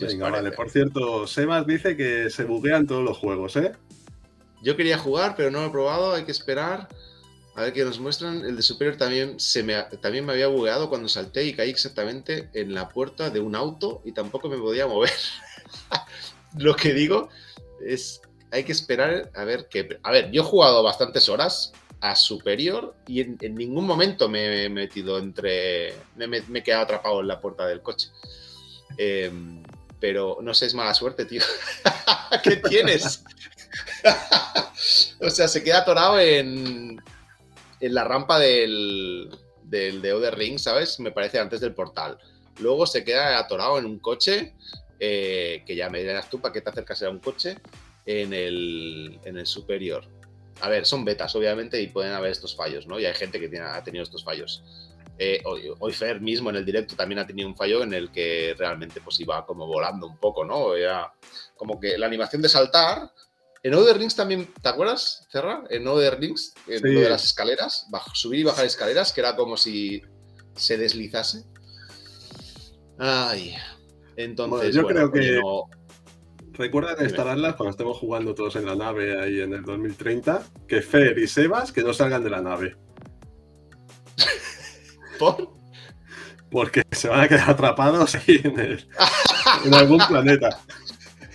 Venga, 0.00 0.30
vale. 0.30 0.50
Por 0.52 0.70
cierto, 0.70 1.26
Sebas 1.26 1.66
dice 1.66 1.96
que 1.96 2.30
se 2.30 2.44
buguean 2.44 2.86
todos 2.86 3.04
los 3.04 3.16
juegos, 3.16 3.56
¿eh? 3.56 3.72
Yo 4.62 4.76
quería 4.76 4.98
jugar, 4.98 5.34
pero 5.36 5.50
no 5.50 5.60
lo 5.60 5.68
he 5.68 5.70
probado, 5.70 6.12
hay 6.14 6.24
que 6.24 6.32
esperar. 6.32 6.88
A 7.60 7.64
ver 7.64 7.74
qué 7.74 7.84
nos 7.84 8.00
muestran. 8.00 8.42
El 8.42 8.56
de 8.56 8.62
Superior 8.62 8.96
también, 8.96 9.38
se 9.38 9.62
me, 9.62 9.74
también 10.00 10.24
me 10.24 10.32
había 10.32 10.46
bugueado 10.46 10.88
cuando 10.88 11.10
salté 11.10 11.44
y 11.44 11.52
caí 11.52 11.68
exactamente 11.68 12.48
en 12.54 12.72
la 12.72 12.88
puerta 12.88 13.28
de 13.28 13.38
un 13.38 13.54
auto 13.54 14.00
y 14.02 14.12
tampoco 14.12 14.48
me 14.48 14.56
podía 14.56 14.86
mover. 14.86 15.12
Lo 16.56 16.74
que 16.74 16.94
digo 16.94 17.28
es, 17.84 18.22
hay 18.50 18.64
que 18.64 18.72
esperar 18.72 19.30
a 19.34 19.44
ver 19.44 19.68
qué... 19.68 20.00
A 20.02 20.10
ver, 20.10 20.30
yo 20.30 20.40
he 20.40 20.44
jugado 20.46 20.82
bastantes 20.82 21.28
horas 21.28 21.74
a 22.00 22.16
Superior 22.16 22.96
y 23.06 23.20
en, 23.20 23.54
ningún 23.54 23.86
momento 23.86 24.26
me 24.30 24.64
he 24.64 24.70
metido 24.70 25.18
entre... 25.18 25.92
Me, 26.16 26.38
he 26.38 26.62
quedado 26.62 26.84
atrapado 26.84 27.20
en 27.20 27.28
la 27.28 27.42
puerta 27.42 27.66
del 27.66 27.82
coche. 27.82 28.08
Em, 28.96 29.62
pero 30.00 30.38
no 30.40 30.54
sé, 30.54 30.64
es 30.64 30.72
mala 30.72 30.94
suerte, 30.94 31.26
tío. 31.26 31.42
¿Qué 32.42 32.56
tienes? 32.56 33.22
o 35.20 35.28
sea, 35.28 35.46
se 35.46 35.62
queda 35.62 35.80
atorado 35.80 36.18
en, 36.18 37.02
en 37.80 37.94
la 37.94 38.04
rampa 38.04 38.38
del, 38.38 39.30
del 39.64 40.02
de 40.02 40.30
Ring, 40.30 40.58
¿sabes? 40.58 41.00
Me 41.00 41.10
parece 41.10 41.38
antes 41.38 41.60
del 41.60 41.74
portal. 41.74 42.18
Luego 42.58 42.86
se 42.86 43.04
queda 43.04 43.38
atorado 43.38 43.78
en 43.78 43.86
un 43.86 43.98
coche, 43.98 44.54
eh, 44.98 45.62
que 45.66 45.74
ya 45.74 45.88
me 45.88 46.00
dirás 46.00 46.28
tú 46.28 46.40
para 46.40 46.52
qué 46.52 46.60
te 46.60 46.70
acercas 46.70 47.02
a 47.02 47.10
un 47.10 47.20
coche, 47.20 47.56
en 48.06 48.32
el, 48.32 49.18
en 49.24 49.38
el 49.38 49.46
superior. 49.46 50.04
A 50.60 50.68
ver, 50.68 50.84
son 50.84 51.04
betas, 51.04 51.34
obviamente, 51.36 51.80
y 51.80 51.86
pueden 51.86 52.12
haber 52.12 52.32
estos 52.32 52.54
fallos, 52.54 52.86
¿no? 52.86 53.00
Y 53.00 53.06
hay 53.06 53.14
gente 53.14 53.40
que 53.40 53.48
tiene, 53.48 53.64
ha 53.64 53.82
tenido 53.82 54.02
estos 54.02 54.24
fallos. 54.24 54.62
Eh, 55.22 55.42
hoy, 55.44 55.92
Fer 55.92 56.20
mismo 56.20 56.48
en 56.48 56.56
el 56.56 56.64
directo 56.64 56.96
también 56.96 57.18
ha 57.18 57.26
tenido 57.26 57.46
un 57.46 57.54
fallo 57.54 57.82
en 57.82 57.92
el 57.92 58.10
que 58.10 58.54
realmente 58.56 59.02
pues 59.02 59.20
iba 59.20 59.44
como 59.44 59.66
volando 59.66 60.06
un 60.06 60.16
poco, 60.16 60.46
¿no? 60.46 60.74
Era 60.74 61.12
como 61.56 61.78
que 61.78 61.98
la 61.98 62.06
animación 62.06 62.40
de 62.40 62.48
saltar 62.48 63.12
en 63.62 63.74
Other 63.74 63.98
Rings 63.98 64.16
también, 64.16 64.48
¿te 64.62 64.68
acuerdas, 64.68 65.26
Cerra? 65.30 65.64
En 65.68 65.86
Other 65.86 66.18
Rings, 66.18 66.54
en 66.66 66.94
lo 66.94 67.00
de 67.00 67.10
las 67.10 67.24
escaleras, 67.24 67.86
subir 68.14 68.40
y 68.40 68.44
bajar 68.44 68.64
escaleras, 68.64 69.12
que 69.12 69.20
era 69.20 69.36
como 69.36 69.56
si 69.56 70.02
se 70.54 70.78
deslizase. 70.78 71.44
Ay. 72.98 73.54
Entonces, 74.16 74.74
yo 74.74 74.86
creo 74.86 75.10
que. 75.10 75.40
Recuerdan 76.52 77.02
instalarlas 77.02 77.54
cuando 77.54 77.70
estemos 77.70 77.96
jugando 77.96 78.34
todos 78.34 78.56
en 78.56 78.66
la 78.66 78.74
nave 78.74 79.18
ahí 79.18 79.40
en 79.40 79.54
el 79.54 79.62
2030, 79.62 80.42
que 80.68 80.82
Fer 80.82 81.18
y 81.18 81.26
Sebas 81.26 81.72
que 81.72 81.82
no 81.82 81.94
salgan 81.94 82.22
de 82.22 82.28
la 82.28 82.42
nave. 82.42 82.76
¿Por? 85.18 85.54
Porque 86.50 86.82
se 86.90 87.08
van 87.08 87.20
a 87.20 87.28
quedar 87.28 87.50
atrapados 87.50 88.14
ahí 88.14 88.40
en, 88.44 88.60
en 88.60 89.74
algún 89.74 90.00
planeta. 90.08 90.60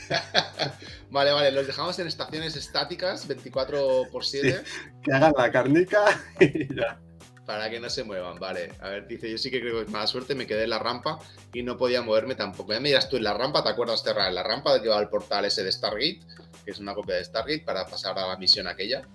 Vale, 1.09 1.31
vale, 1.31 1.51
los 1.51 1.67
dejamos 1.67 1.97
en 1.99 2.07
estaciones 2.07 2.55
estáticas 2.55 3.27
24 3.27 4.09
por 4.11 4.25
7. 4.25 4.63
que 5.03 5.13
hagan 5.13 5.33
la 5.37 5.51
carnica 5.51 6.05
y 6.39 6.73
ya. 6.75 6.99
Para 7.45 7.69
que 7.69 7.79
no 7.79 7.89
se 7.91 8.03
muevan, 8.03 8.39
vale. 8.39 8.71
A 8.81 8.89
ver, 8.89 9.07
dice, 9.07 9.29
yo 9.29 9.37
sí 9.37 9.51
que 9.51 9.61
creo 9.61 9.85
que 9.85 9.91
mala 9.91 10.07
suerte, 10.07 10.33
me 10.33 10.47
quedé 10.47 10.63
en 10.63 10.71
la 10.71 10.79
rampa 10.79 11.19
y 11.53 11.61
no 11.61 11.77
podía 11.77 12.01
moverme 12.01 12.33
tampoco. 12.33 12.73
Ya 12.73 12.79
me 12.79 12.89
dirás 12.89 13.07
tú 13.07 13.17
en 13.17 13.23
la 13.23 13.35
rampa, 13.35 13.63
¿te 13.63 13.69
acuerdas, 13.69 14.03
Terra? 14.03 14.27
En 14.27 14.33
la 14.33 14.41
rampa 14.41 14.73
de 14.73 14.81
que 14.81 14.89
va 14.89 14.97
al 14.97 15.09
portal 15.09 15.45
ese 15.45 15.63
de 15.63 15.71
Stargate, 15.71 16.21
que 16.65 16.71
es 16.71 16.79
una 16.79 16.95
copia 16.95 17.15
de 17.15 17.23
Stargate 17.23 17.63
para 17.63 17.85
pasar 17.85 18.17
a 18.17 18.27
la 18.27 18.37
misión 18.37 18.67
aquella. 18.67 19.07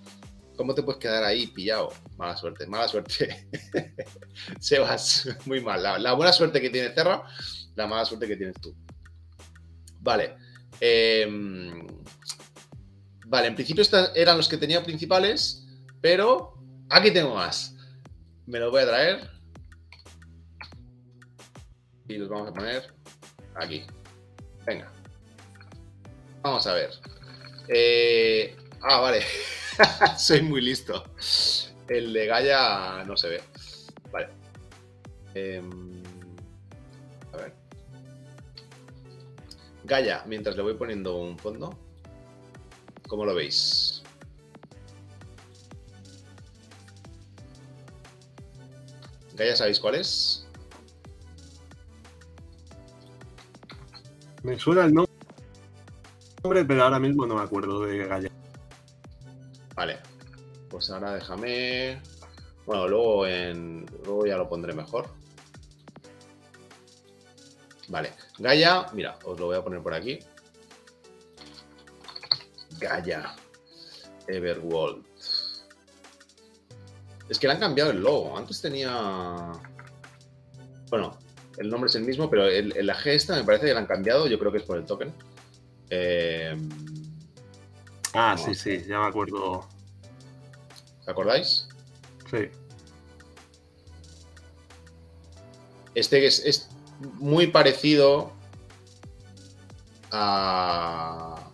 ¿Cómo 0.55 0.73
te 0.73 0.81
puedes 0.81 0.99
quedar 0.99 1.25
ahí 1.25 1.47
pillado? 1.47 1.89
Mala 2.17 2.37
suerte, 2.37 2.65
mala 2.67 2.87
suerte. 2.87 3.49
Sebas, 4.59 5.27
muy 5.45 5.59
mal. 5.59 5.83
La, 5.83 5.99
la 5.99 6.13
buena 6.13 6.31
suerte 6.31 6.61
que 6.61 6.69
tiene 6.69 6.91
Terra, 6.91 7.23
la 7.75 7.85
mala 7.85 8.05
suerte 8.05 8.27
que 8.27 8.37
tienes 8.37 8.55
tú. 8.61 8.73
Vale. 9.99 10.37
Em, 10.83 11.87
vale, 13.27 13.47
en 13.47 13.55
principio 13.55 13.83
estos 13.83 14.11
eran 14.15 14.35
los 14.35 14.49
que 14.49 14.57
tenía 14.57 14.83
principales, 14.83 15.67
pero 16.01 16.55
aquí 16.89 17.11
tengo 17.11 17.35
más. 17.35 17.75
Me 18.47 18.59
los 18.59 18.71
voy 18.71 18.81
a 18.81 18.87
traer. 18.87 19.29
Y 22.07 22.17
los 22.17 22.27
vamos 22.27 22.49
a 22.49 22.53
poner 22.53 22.93
aquí. 23.55 23.83
Venga. 24.65 24.91
Vamos 26.41 26.65
a 26.65 26.73
ver. 26.73 26.89
Eh, 27.67 28.55
ah, 28.81 28.99
vale. 28.99 29.23
Soy 30.17 30.41
muy 30.41 30.61
listo. 30.61 31.03
El 31.87 32.11
de 32.11 32.25
Gaia 32.25 33.03
no 33.05 33.15
se 33.15 33.29
ve. 33.29 33.41
Vale. 34.11 34.29
Em, 35.35 35.90
Gaia, 39.91 40.23
mientras 40.25 40.55
le 40.55 40.61
voy 40.61 40.75
poniendo 40.75 41.17
un 41.17 41.37
fondo, 41.37 41.77
¿cómo 43.09 43.25
lo 43.25 43.35
veis? 43.35 44.01
Gaia, 49.35 49.53
¿sabéis 49.53 49.81
cuál 49.81 49.95
es? 49.95 50.47
Me 54.43 54.57
suena 54.57 54.85
el 54.85 54.93
nombre, 54.93 55.11
pero 56.65 56.83
ahora 56.85 56.97
mismo 56.97 57.25
no 57.25 57.35
me 57.35 57.41
acuerdo 57.41 57.81
de 57.81 57.97
Gaia. 58.07 58.31
Vale, 59.75 59.99
pues 60.69 60.89
ahora 60.89 61.15
déjame. 61.15 62.01
Bueno, 62.65 62.87
luego, 62.87 63.27
en... 63.27 63.85
luego 64.05 64.25
ya 64.25 64.37
lo 64.37 64.47
pondré 64.47 64.71
mejor. 64.71 65.09
Vale, 67.89 68.13
Gaia, 68.39 68.87
mira, 68.93 69.17
os 69.25 69.39
lo 69.39 69.47
voy 69.47 69.57
a 69.57 69.63
poner 69.63 69.81
por 69.81 69.93
aquí. 69.93 70.19
Gaia, 72.79 73.35
Everworld. 74.27 75.05
Es 77.29 77.39
que 77.39 77.47
le 77.47 77.53
han 77.53 77.59
cambiado 77.59 77.91
el 77.91 78.01
logo. 78.01 78.37
Antes 78.37 78.61
tenía. 78.61 79.51
Bueno, 80.89 81.17
el 81.57 81.69
nombre 81.69 81.87
es 81.87 81.95
el 81.95 82.03
mismo, 82.03 82.29
pero 82.29 82.45
el, 82.47 82.73
la 82.85 82.95
G 82.95 83.11
esta 83.11 83.35
me 83.35 83.43
parece 83.43 83.67
que 83.67 83.73
la 83.73 83.79
han 83.79 83.85
cambiado. 83.85 84.27
Yo 84.27 84.37
creo 84.37 84.51
que 84.51 84.57
es 84.57 84.63
por 84.63 84.77
el 84.77 84.85
token. 84.85 85.13
Eh, 85.89 86.57
ah, 88.13 88.37
sí, 88.37 88.55
sí, 88.55 88.83
ya 88.87 88.99
me 88.99 89.07
acuerdo. 89.07 89.67
¿Os 91.01 91.07
acordáis? 91.07 91.67
Sí. 92.29 92.49
Este 95.93 96.25
es, 96.25 96.69
muy 97.19 97.47
parecido 97.47 98.33
a... 100.11 101.51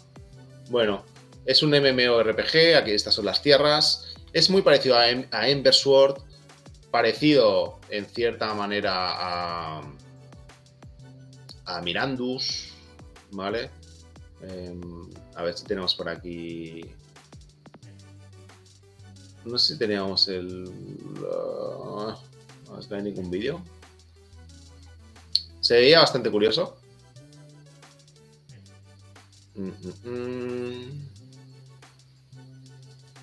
Bueno, 0.69 1.03
es 1.45 1.63
un 1.63 1.71
MMORPG, 1.71 2.75
aquí 2.75 2.91
estas 2.91 3.13
son 3.13 3.25
las 3.25 3.41
tierras. 3.41 4.15
Es 4.33 4.49
muy 4.49 4.61
parecido 4.61 4.97
a, 4.97 5.09
em, 5.09 5.25
a 5.31 5.47
parecido 6.91 7.79
en 7.89 8.05
cierta 8.05 8.53
manera 8.53 8.93
a, 8.95 9.81
a 11.65 11.81
Mirandus, 11.81 12.73
¿vale? 13.31 13.69
Em, 14.41 15.09
a 15.35 15.43
ver 15.43 15.57
si 15.57 15.65
tenemos 15.65 15.95
por 15.95 16.09
aquí. 16.09 16.81
No 19.45 19.57
sé 19.57 19.73
si 19.73 19.79
teníamos 19.79 20.27
el. 20.27 20.65
Uh, 20.65 22.13
no 22.89 22.95
hay 22.95 23.03
ningún 23.03 23.29
vídeo. 23.29 23.61
Se 25.67 25.73
veía 25.73 25.99
bastante 25.99 26.31
curioso. 26.31 26.77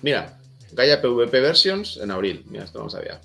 Mira, 0.03 0.39
Gaia 0.71 1.01
PvP 1.01 1.41
Versions 1.41 1.97
en 1.97 2.11
abril. 2.11 2.45
Mira, 2.47 2.65
esto 2.65 2.77
no 2.77 2.83
lo 2.83 2.91
sabía. 2.91 3.19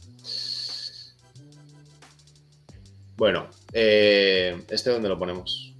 Bueno, 3.18 3.50
eh, 3.74 4.64
¿este 4.70 4.88
dónde 4.88 5.10
lo 5.10 5.18
ponemos? 5.18 5.74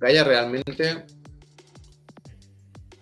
Gaia 0.00 0.24
realmente. 0.24 1.06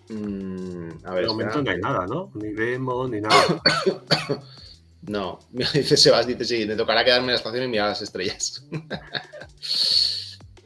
Mm, 0.09 0.89
a 1.03 1.13
ver. 1.15 1.23
De 1.23 1.27
momento 1.29 1.63
no 1.63 1.71
hay 1.71 1.79
nada, 1.79 2.05
¿no? 2.05 2.31
Ni 2.35 2.49
demo, 2.49 3.07
ni 3.07 3.21
nada. 3.21 3.59
no, 5.09 5.39
dice 5.49 5.97
Sebas, 5.97 6.27
dice 6.27 6.45
sí, 6.45 6.65
me 6.67 6.75
tocará 6.75 7.03
quedarme 7.03 7.25
en 7.25 7.31
la 7.31 7.37
estación 7.37 7.63
y 7.63 7.67
mirar 7.67 7.89
las 7.89 8.01
estrellas. 8.01 8.63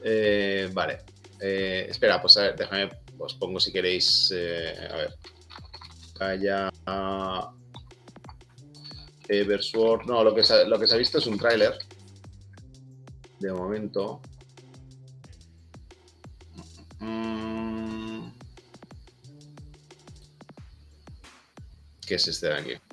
Eh, 0.06 0.70
vale. 0.74 1.00
Eh, 1.40 1.88
espera, 1.90 2.22
pues 2.22 2.36
a 2.36 2.42
ver, 2.42 2.58
déjame, 2.58 2.90
os 3.18 3.36
pongo 3.36 3.58
si 3.58 3.72
queréis. 3.72 4.30
Eh, 4.36 4.90
a 4.92 4.96
ver. 4.98 5.16
Gaia. 6.20 6.70
Eversword. 9.30 10.06
No, 10.08 10.26
lo 10.26 10.36
que, 10.36 10.44
se, 10.44 10.66
lo 10.66 10.78
que 10.78 10.88
se 10.88 10.96
ha 10.96 10.98
visto 10.98 11.20
es 11.20 11.26
un 11.26 11.38
tráiler. 11.38 11.78
De 13.40 13.54
momento. 13.54 14.20
Mm. 17.00 18.28
¿Qué 22.06 22.16
es 22.16 22.28
este 22.28 22.48
de 22.48 22.56
aquí? 22.56 22.93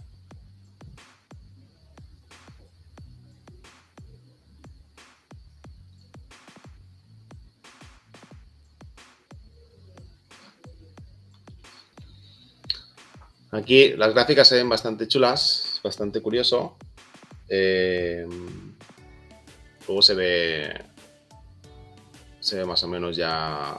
Aquí 13.53 13.95
las 13.97 14.15
gráficas 14.15 14.49
se 14.49 14.57
ven 14.57 14.69
bastante 14.69 15.09
chulas, 15.09 15.81
bastante 15.83 16.23
curioso. 16.23 16.77
Eh, 17.49 18.27
luego 19.87 20.03
se 20.03 20.15
ve 20.15 20.91
se 22.41 22.57
ve 22.57 22.65
más 22.65 22.83
o 22.83 22.89
menos 22.89 23.17
ya 23.17 23.77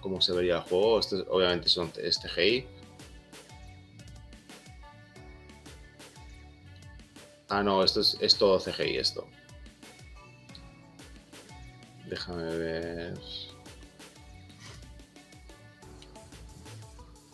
cómo 0.00 0.20
se 0.20 0.32
vería 0.32 0.56
el 0.56 0.62
juego. 0.62 0.98
Este, 0.98 1.16
obviamente 1.28 1.68
son, 1.68 1.92
es 1.98 2.18
CGI. 2.18 2.66
Ah, 7.48 7.62
no, 7.62 7.84
esto 7.84 8.00
es, 8.00 8.16
es 8.20 8.36
todo 8.36 8.58
CGI 8.58 8.96
esto. 8.96 9.26
Déjame 12.08 12.56
ver. 12.56 13.14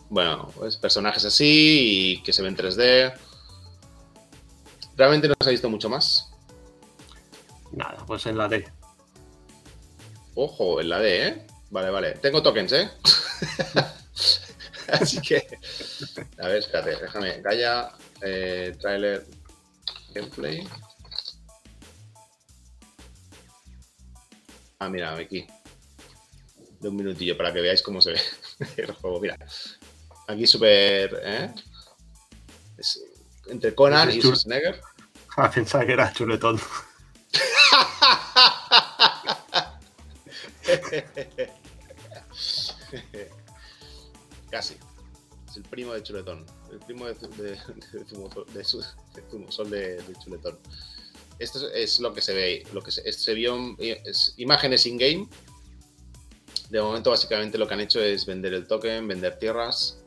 Bueno, 0.09 0.51
pues 0.55 0.75
personajes 0.77 1.23
así 1.25 2.15
y 2.17 2.23
que 2.23 2.33
se 2.33 2.41
ven 2.41 2.57
3D. 2.57 3.13
Realmente 4.97 5.27
no 5.27 5.35
se 5.39 5.49
ha 5.49 5.51
visto 5.51 5.69
mucho 5.69 5.89
más. 5.89 6.31
Nada, 7.71 8.03
pues 8.07 8.25
en 8.25 8.37
la 8.37 8.47
D. 8.47 8.67
Ojo, 10.35 10.81
en 10.81 10.89
la 10.89 10.99
D, 10.99 11.27
¿eh? 11.27 11.47
Vale, 11.69 11.89
vale. 11.91 12.13
Tengo 12.13 12.41
tokens, 12.41 12.71
¿eh? 12.71 12.89
Así 14.91 15.21
que. 15.21 15.45
A 16.39 16.47
ver, 16.47 16.57
espérate, 16.57 16.95
déjame. 17.01 17.41
Gaia, 17.41 17.91
eh, 18.21 18.75
trailer, 18.79 19.25
gameplay. 20.13 20.67
Ah, 24.79 24.89
mira, 24.89 25.13
aquí. 25.13 25.45
De 26.79 26.89
un 26.89 26.95
minutillo 26.95 27.37
para 27.37 27.53
que 27.53 27.61
veáis 27.61 27.83
cómo 27.83 28.01
se 28.01 28.13
ve 28.13 28.21
el 28.77 28.91
juego. 28.93 29.19
Mira, 29.19 29.37
Aquí 30.29 30.45
súper. 30.45 31.21
¿eh? 31.23 31.51
entre 33.47 33.73
Conan 33.73 34.11
y 34.11 34.21
Schwarzenegger. 34.21 34.79
Ah, 35.35 35.49
pensaba 35.49 35.83
que 35.87 35.93
era 35.93 36.13
chuletón. 36.13 36.59
Casi. 44.51 44.77
Es 45.47 45.57
el 45.57 45.63
primo 45.63 45.93
de 45.93 46.03
Chuletón. 46.03 46.45
El 46.71 46.77
primo 46.79 47.07
de, 47.07 47.15
de, 47.15 47.57
de, 47.93 48.05
Zumosol 48.05 48.45
de, 49.71 49.97
Chuletón. 50.23 50.59
Esto 51.39 51.71
es 51.71 51.99
lo 51.99 52.13
que 52.13 52.21
se 52.21 52.35
ve. 52.35 52.67
Lo 52.71 52.83
que 52.83 52.91
se, 52.91 53.11
se 53.11 53.33
vio 53.33 53.75
es 53.79 54.35
imágenes 54.37 54.85
in-game. 54.85 55.27
De 56.69 56.79
momento, 56.81 57.09
básicamente, 57.09 57.57
lo 57.57 57.67
que 57.67 57.73
han 57.73 57.79
hecho 57.79 57.99
es 57.99 58.27
vender 58.27 58.53
el 58.53 58.67
token, 58.67 59.07
vender 59.07 59.39
tierras 59.39 59.98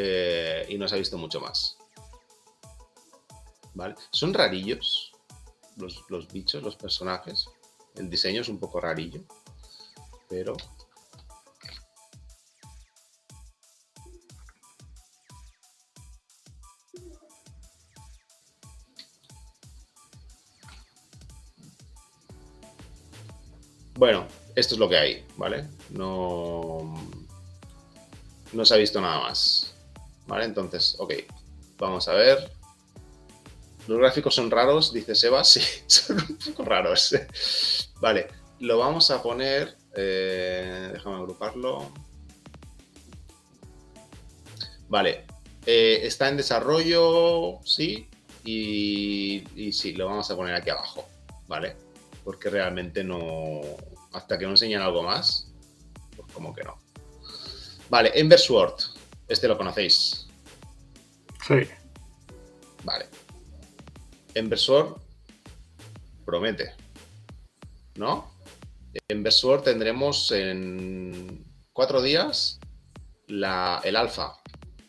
eh, 0.00 0.66
y 0.68 0.78
no 0.78 0.88
se 0.88 0.94
ha 0.94 0.98
visto 0.98 1.18
mucho 1.18 1.40
más. 1.40 1.76
¿Vale? 3.74 3.94
Son 4.10 4.32
rarillos 4.34 5.12
los, 5.76 6.28
bichos, 6.32 6.62
los 6.62 6.76
personajes. 6.76 7.48
El 7.96 8.10
diseño 8.10 8.42
es 8.42 8.48
un 8.48 8.58
poco 8.58 8.80
rarillo, 8.80 9.22
pero 10.28 10.56
Bueno, 23.96 24.28
esto 24.54 24.76
es 24.76 24.78
lo 24.78 24.88
que 24.88 24.96
hay, 24.96 25.26
¿vale? 25.36 25.66
No, 25.90 26.94
no 28.52 28.64
se 28.64 28.74
ha 28.74 28.76
visto 28.76 29.00
nada 29.00 29.18
más. 29.18 29.67
¿Vale? 30.28 30.44
Entonces, 30.44 30.94
ok, 30.98 31.14
vamos 31.78 32.06
a 32.06 32.12
ver. 32.12 32.52
Los 33.88 33.98
gráficos 33.98 34.34
son 34.34 34.50
raros, 34.50 34.92
dice 34.92 35.14
Sebas. 35.14 35.48
Sí, 35.52 35.62
son 35.86 36.18
un 36.20 36.36
poco 36.36 36.64
raros. 36.64 37.16
vale, 38.00 38.28
lo 38.60 38.78
vamos 38.78 39.10
a 39.10 39.22
poner. 39.22 39.76
Eh, 39.96 40.90
déjame 40.92 41.16
agruparlo. 41.16 41.90
Vale, 44.88 45.24
eh, 45.66 46.00
está 46.02 46.28
en 46.28 46.36
desarrollo, 46.36 47.58
sí. 47.64 48.08
Y, 48.44 49.72
sí, 49.72 49.92
lo 49.94 50.06
vamos 50.06 50.30
a 50.30 50.36
poner 50.36 50.54
aquí 50.54 50.70
abajo. 50.70 51.08
¿Vale? 51.46 51.76
Porque 52.22 52.50
realmente 52.50 53.02
no. 53.02 53.62
Hasta 54.12 54.38
que 54.38 54.44
no 54.44 54.52
enseñen 54.52 54.80
algo 54.82 55.02
más, 55.02 55.50
pues 56.16 56.30
como 56.32 56.54
que 56.54 56.64
no. 56.64 56.78
Vale, 57.88 58.12
Ember 58.14 58.38
Sword. 58.38 58.97
Este 59.28 59.46
lo 59.46 59.58
conocéis. 59.58 60.26
Sí. 61.46 61.68
Vale. 62.84 63.06
Inversor 64.34 65.00
promete. 66.24 66.74
¿No? 67.96 68.32
Inversor 69.08 69.62
tendremos 69.62 70.30
en 70.32 71.44
cuatro 71.72 72.00
días 72.00 72.58
la, 73.26 73.80
el 73.84 73.96
alfa. 73.96 74.34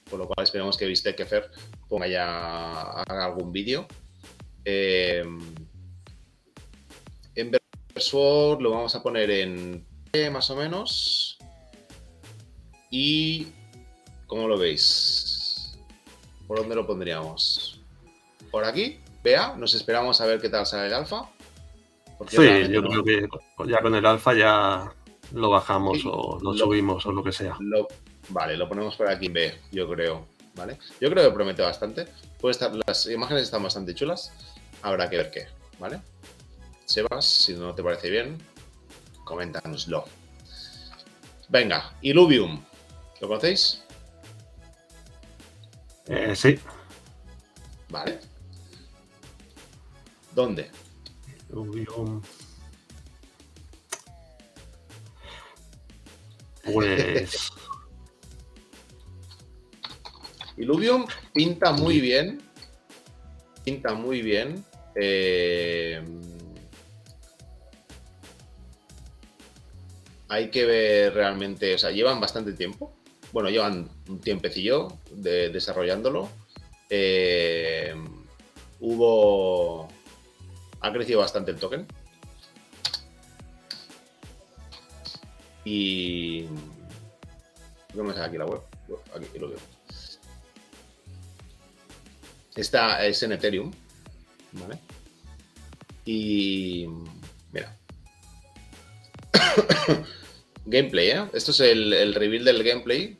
Por 0.10 0.20
lo 0.20 0.28
cual 0.28 0.44
esperemos 0.44 0.78
que 0.78 0.86
viste 0.86 1.16
que 1.16 1.26
Fer 1.26 1.52
ponga 1.88 2.08
ya 2.08 3.02
algún 3.04 3.52
vídeo. 3.52 3.88
Eh, 4.66 5.24
Inversor 7.36 8.62
lo 8.62 8.72
vamos 8.72 8.96
a 8.96 9.04
poner 9.04 9.30
en 9.32 9.86
más 10.32 10.50
o 10.50 10.56
menos. 10.56 11.38
Y 12.90 13.48
¿Cómo 14.30 14.47
lo 14.47 14.59
veis? 14.59 15.75
¿Por 16.47 16.59
dónde 16.59 16.75
lo 16.75 16.86
pondríamos? 16.86 17.82
¿Por 18.51 18.63
aquí? 18.63 18.99
Vea, 19.23 19.55
nos 19.57 19.73
esperamos 19.73 20.21
a 20.21 20.27
ver 20.27 20.39
qué 20.39 20.49
tal 20.49 20.67
sale 20.67 20.86
el 20.86 20.93
alfa. 20.93 21.27
sí, 22.27 22.38
yo 22.69 22.84
creo 22.84 23.03
que 23.03 23.27
ya 23.67 23.82
con 23.82 23.95
el 23.95 24.05
alfa 24.05 24.36
ya 24.36 24.93
lo 25.34 25.49
bajamos 25.49 26.05
o 26.05 26.38
lo, 26.43 26.53
subimos 26.53 27.07
o 27.07 27.11
lo 27.11 27.23
que 27.23 27.32
sea. 27.32 27.57
vale, 28.30 28.55
lo 28.55 28.69
ponemos 28.69 28.95
por 28.95 29.09
aquí 29.09 29.25
en 29.25 29.34
B, 29.34 29.59
yo 29.71 29.89
creo. 29.89 30.27
¿Vale? 30.53 30.77
Yo 31.01 31.09
creo 31.09 31.27
que 31.27 31.34
promete 31.34 31.63
bastante. 31.63 32.05
Puede 32.39 32.51
estar, 32.51 32.71
las 32.86 33.07
imágenes 33.07 33.43
están 33.43 33.63
bastante 33.63 33.95
chulas. 33.95 34.32
Habrá 34.84 35.09
que 35.09 35.17
ver 35.17 35.32
qué, 35.32 35.47
¿vale? 35.80 36.01
Sebas, 36.86 37.25
si 37.25 37.53
no 37.53 37.73
te 37.73 37.82
parece 37.82 38.11
bien, 38.11 38.38
coméntanoslo. 39.23 40.05
Venga, 41.47 41.93
Illuvium. 42.01 42.61
¿Lo 43.21 43.27
conocéis? 43.27 43.84
Eh, 46.10 46.36
sí. 46.36 46.60
Vale. 47.89 48.20
¿Dónde? 50.34 50.72
Illuvium. 51.49 52.22
Pues. 56.64 57.51
Illuvium 60.57 61.05
pinta 61.34 61.72
muy 61.72 61.99
bien. 61.99 62.41
Pinta 63.64 63.93
muy 63.93 64.22
bien. 64.24 64.66
Eh, 64.95 66.03
hay 70.28 70.49
que 70.49 70.66
ver 70.66 71.14
realmente, 71.14 71.76
o 71.76 71.78
sea, 71.78 71.91
llevan 71.91 72.20
bastante 72.20 72.53
tiempo. 72.53 72.93
Bueno, 73.32 73.49
llevan 73.49 73.89
un 74.10 74.20
tiempecillo 74.20 74.89
de, 75.12 75.49
desarrollándolo. 75.49 76.30
Eh, 76.89 77.93
hubo. 78.80 79.88
Ha 80.82 80.91
crecido 80.91 81.20
bastante 81.20 81.51
el 81.51 81.57
token. 81.57 81.86
Y. 85.64 86.47
¿Cómo 87.93 88.05
me 88.10 88.14
sale 88.14 88.26
aquí 88.26 88.38
la 88.38 88.45
web? 88.45 88.62
Aquí 89.16 89.39
lo 89.39 89.49
veo. 89.49 89.60
Esta 92.55 93.05
es 93.05 93.22
en 93.24 93.34
Ethereum. 93.34 93.72
¿Vale? 94.53 94.80
Y. 96.05 96.88
Mira. 97.51 97.78
gameplay, 100.66 101.12
¿eh? 101.12 101.26
Esto 101.34 101.51
es 101.51 101.60
el, 101.60 101.93
el 101.93 102.16
reveal 102.16 102.45
del 102.45 102.64
gameplay. 102.64 103.18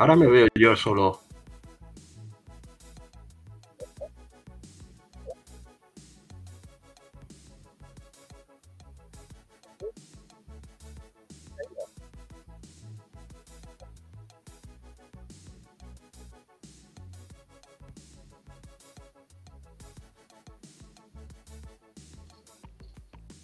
Ahora 0.00 0.16
me 0.16 0.26
veo 0.28 0.48
yo 0.54 0.74
solo. 0.76 1.20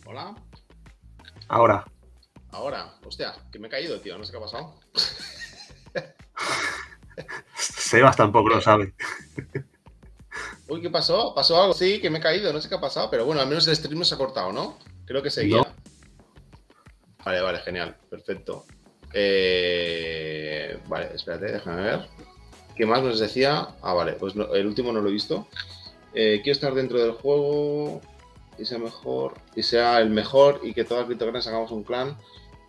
Hola. 0.07 0.35
Ahora. 1.49 1.85
Ahora. 2.49 2.95
Hostia, 3.05 3.35
que 3.53 3.59
me 3.59 3.67
he 3.67 3.71
caído, 3.71 4.01
tío. 4.01 4.17
No 4.17 4.25
sé 4.25 4.33
qué 4.33 4.39
ha 4.39 4.41
pasado. 4.41 4.86
Sebas 7.97 8.17
tampoco 8.17 8.49
lo 8.51 8.61
sabe. 8.61 8.95
Uy, 10.69 10.81
¿qué 10.83 10.91
pasó? 10.91 11.33
¿Pasó 11.35 11.61
algo? 11.63 11.73
Sí, 11.75 12.01
que 12.01 12.11
me 12.11 12.19
he 12.19 12.21
caído, 12.21 12.53
no 12.53 12.61
sé 12.61 12.69
qué 12.69 12.75
ha 12.75 12.81
pasado, 12.81 13.09
pero 13.11 13.25
bueno, 13.25 13.41
al 13.41 13.47
menos 13.49 13.67
el 13.69 13.77
stream 13.77 13.99
no 13.99 14.05
se 14.05 14.15
ha 14.15 14.19
cortado, 14.19 14.53
¿no? 14.53 14.79
Creo 15.07 15.23
que 15.23 15.31
seguía. 15.31 15.59
No. 15.59 15.67
Vale, 17.25 17.41
vale, 17.41 17.59
genial, 17.61 17.97
perfecto. 18.11 18.65
Eh, 19.13 20.79
Vale, 20.89 21.11
espérate, 21.15 21.47
déjame 21.53 21.83
ver. 21.83 22.07
¿Qué 22.77 22.85
más 22.87 23.03
nos 23.03 23.19
decía? 23.19 23.69
Ah, 23.83 23.95
vale, 23.95 24.13
pues 24.13 24.35
no- 24.37 24.53
el 24.55 24.67
último 24.67 24.93
no 24.93 25.01
lo 25.01 25.09
he 25.09 25.13
visto. 25.13 25.49
Eh, 26.15 26.41
quiero 26.43 26.55
estar 26.55 26.75
dentro 26.75 26.99
del 27.01 27.13
juego 27.13 28.01
y 28.59 28.65
sea 28.65 28.79
mejor, 28.79 29.35
y 29.55 29.63
sea 29.63 30.01
el 30.01 30.11
mejor 30.11 30.61
y 30.63 30.75
que 30.75 30.85
todas 30.85 31.01
las 31.03 31.07
criptocurrencies 31.07 31.49
hagamos 31.53 31.71
un 31.73 31.83
clan, 31.85 32.17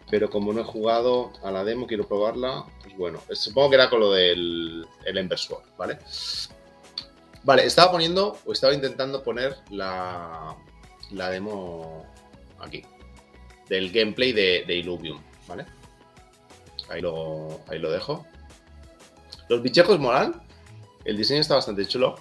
pero 0.09 0.29
como 0.29 0.53
no 0.53 0.61
he 0.61 0.63
jugado 0.63 1.31
a 1.43 1.51
la 1.51 1.63
demo, 1.63 1.87
quiero 1.87 2.07
probarla. 2.07 2.65
Pues 2.81 2.95
bueno, 2.97 3.19
supongo 3.31 3.69
que 3.69 3.75
era 3.75 3.89
con 3.89 3.99
lo 3.99 4.11
del 4.11 4.85
el 5.05 5.17
Ember 5.17 5.37
Sword, 5.37 5.63
¿vale? 5.77 5.99
Vale, 7.43 7.65
estaba 7.65 7.91
poniendo, 7.91 8.37
o 8.45 8.51
estaba 8.51 8.73
intentando 8.73 9.23
poner 9.23 9.57
la, 9.69 10.55
la 11.11 11.29
demo 11.29 12.05
aquí, 12.59 12.83
del 13.69 13.91
gameplay 13.91 14.33
de, 14.33 14.63
de 14.67 14.75
Illuvium, 14.75 15.21
¿vale? 15.47 15.65
Ahí 16.89 17.01
lo, 17.01 17.61
ahí 17.67 17.79
lo 17.79 17.91
dejo. 17.91 18.25
Los 19.49 19.61
bichejos 19.61 19.99
molan, 19.99 20.41
el 21.05 21.17
diseño 21.17 21.41
está 21.41 21.55
bastante 21.55 21.85
chulo. 21.85 22.15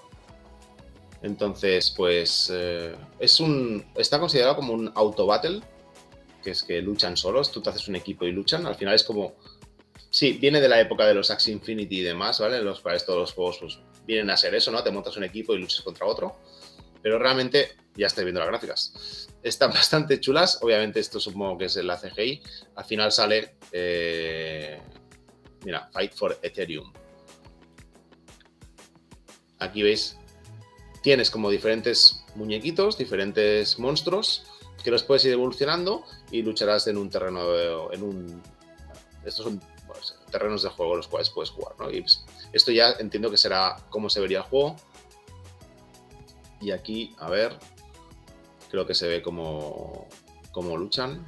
Entonces, 1.23 1.91
pues 1.97 2.53
eh, 2.55 2.95
es 3.19 3.41
un. 3.41 3.85
Está 3.97 4.21
considerado 4.21 4.55
como 4.55 4.75
un 4.75 4.93
auto 4.95 5.27
battle, 5.27 5.61
que 6.47 6.53
es 6.53 6.63
que 6.63 6.81
luchan 6.81 7.17
solos, 7.17 7.51
tú 7.51 7.61
te 7.61 7.71
haces 7.71 7.89
un 7.89 7.97
equipo 7.97 8.25
y 8.25 8.31
luchan. 8.31 8.65
Al 8.67 8.77
final 8.77 8.95
es 8.95 9.03
como. 9.03 9.35
Sí, 10.09 10.35
viene 10.35 10.61
de 10.61 10.69
la 10.69 10.81
época 10.81 11.05
de 11.05 11.13
los 11.13 11.29
Axie 11.33 11.53
Infinity 11.53 11.99
y 11.99 12.03
demás, 12.03 12.39
¿vale? 12.39 12.63
Los 12.63 12.81
cuales 12.81 13.05
todos 13.05 13.19
los 13.19 13.33
juegos 13.33 13.59
pues, 13.59 13.79
vienen 14.07 14.31
a 14.31 14.37
ser 14.37 14.55
eso, 14.55 14.71
¿no? 14.71 14.81
Te 14.81 14.93
montas 14.93 15.17
un 15.17 15.25
equipo 15.25 15.55
y 15.55 15.59
luchas 15.59 15.83
contra 15.83 16.07
otro. 16.07 16.37
Pero 17.03 17.19
realmente, 17.19 17.73
ya 17.97 18.07
estáis 18.07 18.25
viendo 18.25 18.39
las 18.39 18.49
gráficas. 18.49 19.29
Están 19.43 19.71
bastante 19.75 20.21
chulas. 20.21 20.61
Obviamente, 20.63 21.01
esto 21.01 21.19
supongo 21.19 21.59
que 21.59 21.65
es 21.65 21.75
la 21.77 21.99
CGI. 21.99 22.41
Al 22.77 22.85
final 22.85 23.11
sale. 23.11 23.57
eh, 23.73 24.81
mira, 25.65 25.89
Fight 25.93 26.15
for 26.15 26.39
Ethereum. 26.43 26.93
Aquí 29.59 29.83
veis, 29.83 30.17
tienes 31.03 31.29
como 31.29 31.51
diferentes 31.51 32.25
muñequitos, 32.37 32.97
diferentes 32.97 33.81
monstruos 33.81 34.45
que 34.83 34.91
los 34.91 35.03
puedes 35.03 35.25
ir 35.25 35.33
evolucionando 35.33 36.05
y 36.31 36.43
lucharás 36.43 36.87
en 36.87 36.97
un 36.97 37.11
terreno, 37.11 37.93
en 37.93 38.03
un... 38.03 38.43
Estos 39.25 39.45
son 39.45 39.61
terrenos 40.31 40.63
de 40.63 40.69
juego 40.69 40.97
los 40.97 41.09
cuales 41.09 41.31
puedes 41.31 41.51
jugar, 41.51 41.75
¿no? 41.79 41.91
Y 41.91 42.01
pues, 42.01 42.25
esto 42.53 42.71
ya 42.73 42.93
entiendo 42.99 43.31
que 43.31 43.37
será 43.37 43.77
cómo 43.91 44.11
se 44.11 44.21
vería 44.21 44.39
el 44.39 44.45
juego. 44.45 44.77
Y 46.61 46.71
aquí, 46.71 47.15
a 47.19 47.29
ver, 47.29 47.59
creo 48.71 48.87
que 48.87 48.95
se 48.95 49.09
ve 49.09 49.23
cómo, 49.23 50.07
cómo 50.53 50.77
luchan. 50.77 51.25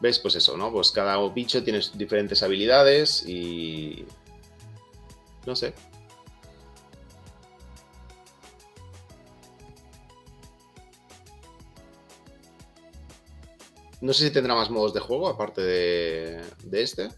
¿Ves? 0.00 0.18
Pues 0.18 0.34
eso, 0.34 0.56
¿no? 0.56 0.72
Pues 0.72 0.90
cada 0.90 1.16
bicho 1.28 1.62
tiene 1.62 1.80
diferentes 1.94 2.42
habilidades 2.42 3.24
y... 3.26 4.04
No 5.46 5.54
sé. 5.54 5.74
No 14.02 14.12
sé 14.12 14.26
si 14.26 14.30
tendrá 14.32 14.56
más 14.56 14.68
modos 14.68 14.92
de 14.92 14.98
juego 14.98 15.28
aparte 15.28 15.62
de, 15.62 16.42
este. 16.72 17.08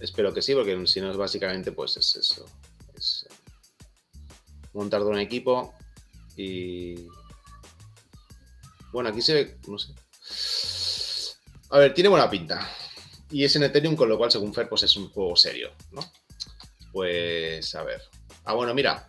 Espero 0.00 0.32
que 0.32 0.40
sí, 0.40 0.54
porque 0.54 0.86
si 0.86 0.98
no 1.02 1.10
es 1.10 1.16
básicamente 1.18 1.72
pues 1.72 1.98
es 1.98 2.16
eso. 2.16 2.46
Es 2.94 3.26
eh, 3.28 3.34
montar 4.72 5.02
de 5.04 5.10
un 5.10 5.18
equipo 5.18 5.74
y... 6.36 7.06
Bueno, 8.92 9.10
aquí 9.10 9.20
se 9.20 9.34
ve, 9.34 9.58
no 9.68 9.76
sé. 9.78 9.92
A 11.68 11.78
ver, 11.78 11.92
tiene 11.92 12.08
buena 12.08 12.30
pinta. 12.30 12.66
Y 13.30 13.44
es 13.44 13.54
en 13.56 13.64
Ethereum, 13.64 13.94
con 13.94 14.08
lo 14.08 14.16
cual, 14.16 14.30
según 14.30 14.54
Fer, 14.54 14.70
pues 14.70 14.84
es 14.84 14.96
un 14.96 15.10
juego 15.10 15.36
serio, 15.36 15.70
¿no? 15.90 16.00
Pues, 16.92 17.74
a 17.74 17.82
ver. 17.82 18.00
Ah, 18.44 18.54
bueno, 18.54 18.72
mira. 18.72 19.06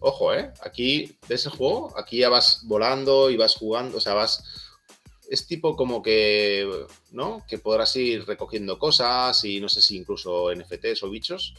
Ojo, 0.00 0.34
¿eh? 0.34 0.52
Aquí, 0.64 1.16
de 1.28 1.36
ese 1.36 1.50
juego, 1.50 1.96
aquí 1.96 2.18
ya 2.18 2.28
vas 2.28 2.62
volando 2.64 3.30
y 3.30 3.36
vas 3.36 3.54
jugando, 3.54 3.98
o 3.98 4.00
sea, 4.00 4.14
vas... 4.14 4.42
Es 5.32 5.46
tipo 5.46 5.74
como 5.76 6.02
que, 6.02 6.68
¿no? 7.10 7.42
Que 7.48 7.56
podrás 7.56 7.96
ir 7.96 8.26
recogiendo 8.26 8.78
cosas 8.78 9.42
y 9.44 9.60
no 9.62 9.68
sé 9.70 9.80
si 9.80 9.96
incluso 9.96 10.52
NFTs 10.54 11.02
o 11.04 11.08
bichos. 11.10 11.54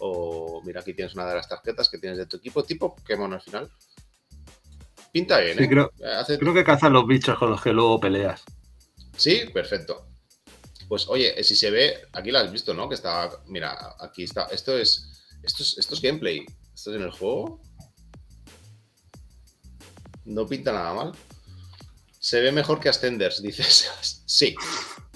O, 0.00 0.60
mira, 0.62 0.80
aquí 0.82 0.92
tienes 0.92 1.14
una 1.14 1.26
de 1.26 1.36
las 1.36 1.48
tarjetas 1.48 1.88
que 1.88 1.96
tienes 1.96 2.18
de 2.18 2.26
tu 2.26 2.36
equipo, 2.36 2.62
tipo 2.64 2.94
Pokémon 2.94 3.32
al 3.32 3.40
final. 3.40 3.70
Pinta 5.10 5.38
bien, 5.40 5.56
Sí, 5.56 5.64
¿eh? 5.64 5.68
creo, 5.68 5.90
Hace- 6.18 6.38
creo 6.38 6.52
que 6.52 6.64
cazan 6.64 6.92
los 6.92 7.06
bichos 7.06 7.38
con 7.38 7.48
los 7.50 7.62
que 7.62 7.72
luego 7.72 7.98
peleas. 7.98 8.42
Sí, 9.16 9.44
perfecto. 9.54 10.06
Pues 10.86 11.08
oye, 11.08 11.40
eh, 11.40 11.44
si 11.44 11.56
se 11.56 11.70
ve, 11.70 11.94
aquí 12.12 12.30
lo 12.30 12.40
has 12.40 12.52
visto, 12.52 12.74
¿no? 12.74 12.90
Que 12.90 12.94
está, 12.96 13.30
mira, 13.46 13.96
aquí 14.00 14.24
está. 14.24 14.48
Esto 14.52 14.76
es, 14.76 15.22
esto 15.42 15.62
es, 15.62 15.78
esto 15.78 15.94
es 15.94 16.02
gameplay. 16.02 16.44
Esto 16.74 16.90
es 16.90 16.96
en 16.96 17.02
el 17.04 17.10
juego. 17.10 17.62
No 20.26 20.46
pinta 20.46 20.72
nada 20.72 20.92
mal. 20.92 21.12
Se 22.24 22.40
ve 22.40 22.52
mejor 22.52 22.80
que 22.80 22.88
Ascenders, 22.88 23.42
dices. 23.42 24.22
Sí. 24.24 24.54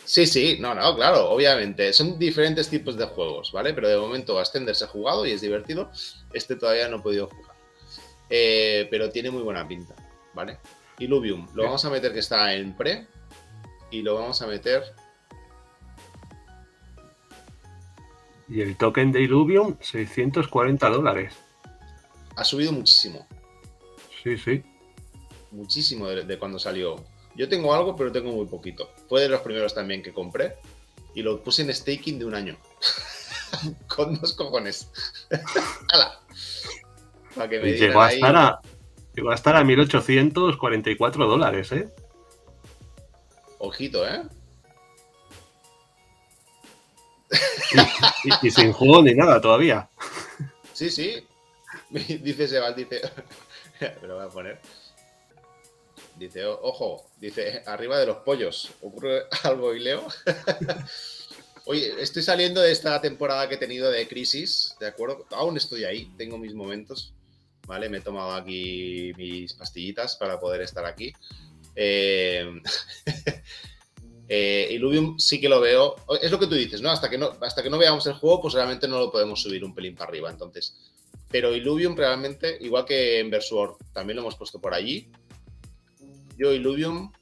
Sí, 0.04 0.26
sí, 0.26 0.58
no, 0.60 0.74
no, 0.74 0.94
claro, 0.94 1.30
obviamente. 1.30 1.90
Son 1.94 2.18
diferentes 2.18 2.68
tipos 2.68 2.98
de 2.98 3.06
juegos, 3.06 3.50
¿vale? 3.50 3.72
Pero 3.72 3.88
de 3.88 3.96
momento 3.96 4.38
Ascenders 4.38 4.82
he 4.82 4.86
jugado 4.86 5.24
y 5.24 5.30
es 5.30 5.40
divertido. 5.40 5.90
Este 6.34 6.54
todavía 6.54 6.86
no 6.88 6.98
he 6.98 7.00
podido 7.00 7.28
jugar. 7.28 7.56
Eh, 8.28 8.88
pero 8.90 9.08
tiene 9.08 9.30
muy 9.30 9.42
buena 9.42 9.66
pinta, 9.66 9.94
¿vale? 10.34 10.58
Illuvium, 10.98 11.48
lo 11.54 11.64
vamos 11.64 11.82
a 11.86 11.88
meter 11.88 12.12
que 12.12 12.18
está 12.18 12.52
en 12.52 12.76
pre. 12.76 13.06
Y 13.90 14.02
lo 14.02 14.16
vamos 14.16 14.42
a 14.42 14.46
meter. 14.46 14.82
Y 18.50 18.60
el 18.60 18.76
token 18.76 19.12
de 19.12 19.22
Illuvium, 19.22 19.78
640 19.80 20.90
dólares. 20.90 21.34
Ha 22.36 22.44
subido 22.44 22.72
muchísimo. 22.72 23.26
Sí, 24.22 24.36
sí. 24.36 24.62
Muchísimo 25.50 26.08
de, 26.08 26.38
cuando 26.38 26.58
salió. 26.58 26.96
Yo 27.34 27.48
tengo 27.48 27.74
algo, 27.74 27.96
pero 27.96 28.12
tengo 28.12 28.32
muy 28.32 28.46
poquito. 28.46 28.90
Fue 29.08 29.22
de 29.22 29.28
los 29.28 29.40
primeros 29.40 29.74
también 29.74 30.02
que 30.02 30.12
compré. 30.12 30.56
Y 31.14 31.22
lo 31.22 31.42
puse 31.42 31.62
en 31.62 31.74
staking 31.74 32.18
de 32.18 32.24
un 32.24 32.34
año. 32.34 32.56
Con 33.88 34.20
dos 34.20 34.34
cojones. 34.34 34.90
¡Hala! 35.88 36.20
Para 37.34 37.48
que 37.48 37.60
me 37.60 37.72
llegó, 37.72 38.00
a 38.00 38.12
estar 38.12 38.36
a, 38.36 38.60
llegó 39.14 39.30
a 39.30 39.34
estar 39.34 39.56
a 39.56 39.64
1844 39.64 41.26
dólares, 41.26 41.72
¿eh? 41.72 41.88
Ojito, 43.58 44.06
¿eh? 44.06 44.22
Y, 48.42 48.50
sin 48.50 48.72
juego 48.72 49.02
ni 49.02 49.14
nada 49.14 49.40
todavía. 49.40 49.88
Sí, 50.72 50.90
sí. 50.90 51.26
Dice 51.90 52.48
Sebas, 52.48 52.76
dice. 52.76 53.00
Pero 53.78 54.16
voy 54.16 54.26
a 54.26 54.28
poner. 54.28 54.60
Dice, 56.18 56.44
ojo, 56.44 57.06
dice, 57.20 57.62
arriba 57.66 57.98
de 57.98 58.06
los 58.06 58.18
pollos. 58.18 58.70
¿Ocurre 58.82 59.22
algo 59.44 59.74
y 59.74 59.80
leo? 59.80 60.06
Oye, 61.66 61.92
estoy 62.00 62.22
saliendo 62.22 62.60
de 62.60 62.72
esta 62.72 63.00
temporada 63.00 63.48
que 63.48 63.56
he 63.56 63.58
tenido 63.58 63.90
de 63.90 64.08
crisis, 64.08 64.74
¿de 64.80 64.86
acuerdo? 64.86 65.26
Aún 65.30 65.56
estoy 65.56 65.84
ahí, 65.84 66.10
tengo 66.16 66.38
mis 66.38 66.54
momentos, 66.54 67.12
¿vale? 67.66 67.90
Me 67.90 67.98
he 67.98 68.00
tomado 68.00 68.32
aquí 68.32 69.12
mis 69.18 69.52
pastillitas 69.52 70.16
para 70.16 70.40
poder 70.40 70.62
estar 70.62 70.84
aquí. 70.84 71.12
Eh, 71.80 72.44
eh, 74.28 75.14
sí 75.18 75.40
que 75.40 75.48
lo 75.48 75.60
veo. 75.60 75.94
Es 76.20 76.32
lo 76.32 76.40
que 76.40 76.48
tú 76.48 76.56
dices, 76.56 76.82
¿no? 76.82 76.90
Hasta 76.90 77.08
que 77.08 77.16
no, 77.16 77.36
hasta 77.40 77.62
que 77.62 77.70
no 77.70 77.78
veamos 77.78 78.04
el 78.08 78.14
juego, 78.14 78.42
pues 78.42 78.54
realmente 78.54 78.88
no 78.88 78.98
lo 78.98 79.12
podemos 79.12 79.40
subir 79.40 79.64
un 79.64 79.72
pelín 79.72 79.94
para 79.94 80.10
arriba. 80.10 80.28
Entonces, 80.28 80.74
pero 81.30 81.54
Illuvium 81.54 81.96
realmente, 81.96 82.58
igual 82.60 82.84
que 82.84 83.20
en 83.20 83.30
Versuor, 83.30 83.76
también 83.92 84.16
lo 84.16 84.22
hemos 84.22 84.36
puesto 84.36 84.60
por 84.60 84.74
allí. 84.74 85.08
Yo 86.38 86.52
Illuvium. 86.52 87.12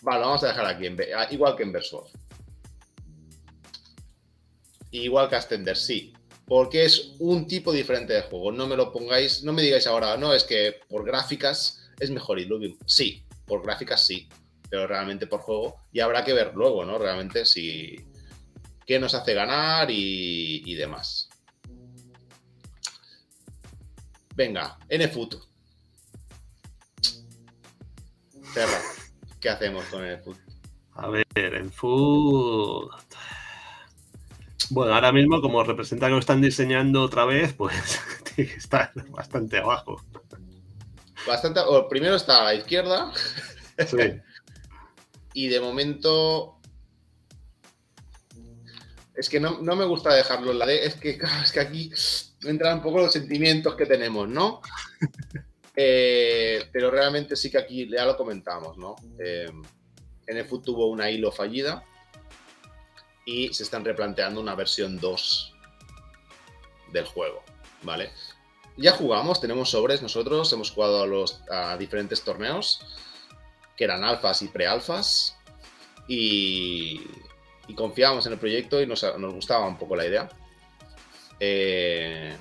Vale, 0.00 0.20
lo 0.20 0.26
vamos 0.26 0.42
a 0.42 0.48
dejar 0.48 0.66
aquí, 0.66 0.88
ah, 1.14 1.28
igual 1.30 1.54
que 1.54 1.62
en 1.62 1.72
Versuor. 1.72 2.06
Igual 4.90 5.28
que 5.28 5.36
Ascender, 5.36 5.76
sí. 5.76 6.12
Porque 6.44 6.84
es 6.84 7.14
un 7.18 7.46
tipo 7.46 7.72
diferente 7.72 8.12
de 8.12 8.22
juego. 8.22 8.50
No 8.52 8.66
me 8.66 8.76
lo 8.76 8.92
pongáis, 8.92 9.44
no 9.44 9.52
me 9.52 9.62
digáis 9.62 9.86
ahora, 9.86 10.16
no, 10.16 10.34
es 10.34 10.44
que 10.44 10.80
por 10.88 11.04
gráficas 11.04 11.90
es 12.00 12.10
mejor 12.10 12.40
Illuvium. 12.40 12.76
Sí, 12.84 13.24
por 13.46 13.62
gráficas 13.62 14.04
sí, 14.04 14.28
pero 14.68 14.86
realmente 14.86 15.26
por 15.26 15.40
juego. 15.40 15.76
Y 15.92 16.00
habrá 16.00 16.24
que 16.24 16.32
ver 16.32 16.52
luego, 16.54 16.84
¿no? 16.84 16.98
Realmente 16.98 17.46
si 17.46 17.96
qué 18.86 18.98
nos 18.98 19.14
hace 19.14 19.34
ganar 19.34 19.88
y, 19.90 20.74
demás. 20.74 21.28
Venga, 24.34 24.78
NFoot. 24.90 25.51
¿Qué 29.40 29.48
hacemos 29.48 29.84
con 29.86 30.02
NFoot? 30.06 30.38
A 30.94 31.08
ver, 31.08 31.26
en 31.34 31.72
food. 31.72 32.90
Bueno, 34.70 34.94
ahora 34.94 35.12
mismo, 35.12 35.40
como 35.40 35.64
representa 35.64 36.06
que 36.06 36.12
lo 36.12 36.18
están 36.18 36.40
diseñando 36.40 37.02
otra 37.02 37.24
vez, 37.24 37.52
pues 37.54 37.74
está 38.36 38.92
bastante 39.08 39.58
abajo. 39.58 40.02
Bastante. 41.26 41.60
primero 41.88 42.16
está 42.16 42.40
a 42.40 42.44
la 42.44 42.54
izquierda. 42.54 43.12
Sí. 43.86 43.96
y 45.34 45.48
de 45.48 45.60
momento. 45.60 46.58
Es 49.14 49.28
que 49.28 49.40
no, 49.40 49.60
me 49.60 49.84
gusta 49.84 50.14
dejarlo 50.14 50.52
en 50.52 50.58
la 50.58 50.66
D. 50.66 50.86
Es 50.86 50.94
que, 50.94 51.18
es 51.42 51.52
que 51.52 51.60
aquí 51.60 51.92
entran 52.44 52.78
un 52.78 52.82
poco 52.82 52.98
los 52.98 53.12
sentimientos 53.12 53.76
que 53.76 53.86
tenemos, 53.86 54.28
¿no? 54.28 54.60
Eh, 55.74 56.68
pero 56.72 56.90
realmente 56.90 57.34
sí 57.36 57.50
que 57.50 57.58
aquí 57.58 57.88
ya 57.88 58.04
lo 58.04 58.16
comentamos, 58.16 58.76
¿no? 58.76 58.96
Eh, 59.18 59.50
NFUT 60.26 60.64
tuvo 60.64 60.88
una 60.88 61.10
hilo 61.10 61.32
fallida 61.32 61.84
y 63.24 63.52
se 63.54 63.62
están 63.62 63.84
replanteando 63.84 64.40
una 64.40 64.54
versión 64.54 64.98
2 64.98 65.54
del 66.92 67.06
juego, 67.06 67.42
¿vale? 67.82 68.10
Ya 68.76 68.92
jugamos, 68.92 69.40
tenemos 69.40 69.70
sobres 69.70 70.02
nosotros, 70.02 70.52
hemos 70.52 70.70
jugado 70.70 71.02
a, 71.02 71.06
los, 71.06 71.42
a 71.50 71.76
diferentes 71.76 72.22
torneos 72.22 72.80
que 73.76 73.84
eran 73.84 74.04
alfas 74.04 74.42
y 74.42 74.48
prealfas 74.48 75.36
y, 76.08 77.02
y 77.68 77.74
confiábamos 77.74 78.26
en 78.26 78.34
el 78.34 78.38
proyecto 78.38 78.80
y 78.80 78.86
nos, 78.86 79.02
nos 79.18 79.34
gustaba 79.34 79.66
un 79.66 79.78
poco 79.78 79.96
la 79.96 80.06
idea. 80.06 80.28
Eh, 81.40 82.36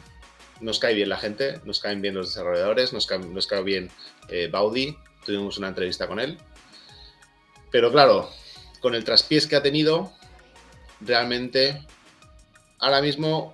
nos 0.61 0.79
cae 0.79 0.93
bien 0.93 1.09
la 1.09 1.17
gente, 1.17 1.59
nos 1.65 1.79
caen 1.79 2.01
bien 2.01 2.15
los 2.15 2.29
desarrolladores, 2.29 2.93
nos 2.93 3.07
cae, 3.07 3.63
bien 3.63 3.89
eh, 4.29 4.51
tuvimos 5.25 5.57
una 5.57 5.67
entrevista 5.67 6.07
con 6.07 6.19
él. 6.19 6.37
Pero 7.71 7.91
claro, 7.91 8.29
con 8.79 8.95
el 8.95 9.03
traspiés 9.03 9.47
que 9.47 9.55
ha 9.55 9.63
tenido, 9.63 10.13
realmente 10.99 11.85
ahora 12.79 13.01
mismo 13.01 13.53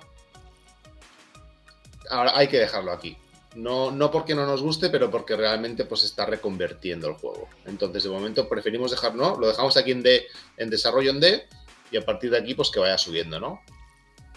ahora 2.09 2.37
hay 2.37 2.47
que 2.47 2.57
dejarlo 2.57 2.91
aquí. 2.91 3.17
No, 3.55 3.89
no 3.89 4.11
porque 4.11 4.35
no 4.35 4.45
nos 4.45 4.61
guste, 4.61 4.89
pero 4.89 5.09
porque 5.09 5.35
realmente 5.35 5.85
pues 5.85 6.03
está 6.03 6.25
reconvertiendo 6.25 7.07
el 7.07 7.13
juego. 7.15 7.49
Entonces, 7.65 8.03
de 8.03 8.09
momento 8.09 8.47
preferimos 8.47 8.91
dejarlo, 8.91 9.37
lo 9.39 9.47
dejamos 9.47 9.77
aquí 9.77 9.91
en, 9.91 10.03
D, 10.03 10.27
en 10.57 10.69
desarrollo 10.69 11.09
en 11.09 11.19
D 11.19 11.47
y 11.89 11.97
a 11.97 12.05
partir 12.05 12.29
de 12.29 12.37
aquí 12.37 12.53
pues 12.53 12.69
que 12.69 12.79
vaya 12.79 12.97
subiendo, 12.97 13.39
¿no? 13.39 13.61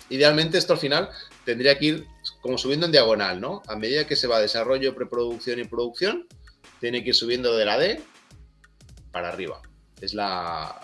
Idealmente 0.09 0.59
esto 0.59 0.73
al 0.73 0.79
final 0.79 1.11
tendría 1.51 1.77
que 1.77 1.85
ir 1.85 2.07
como 2.43 2.57
subiendo 2.59 2.87
en 2.87 2.93
diagonal, 2.93 3.41
¿no? 3.41 3.61
A 3.67 3.75
medida 3.75 4.07
que 4.07 4.15
se 4.15 4.29
va 4.29 4.39
desarrollo, 4.39 4.95
preproducción 4.95 5.59
y 5.59 5.65
producción, 5.65 6.29
tiene 6.79 7.03
que 7.03 7.09
ir 7.09 7.15
subiendo 7.17 7.57
de 7.57 7.65
la 7.65 7.77
D 7.77 8.01
para 9.11 9.31
arriba. 9.31 9.61
Es 10.01 10.15
la, 10.15 10.81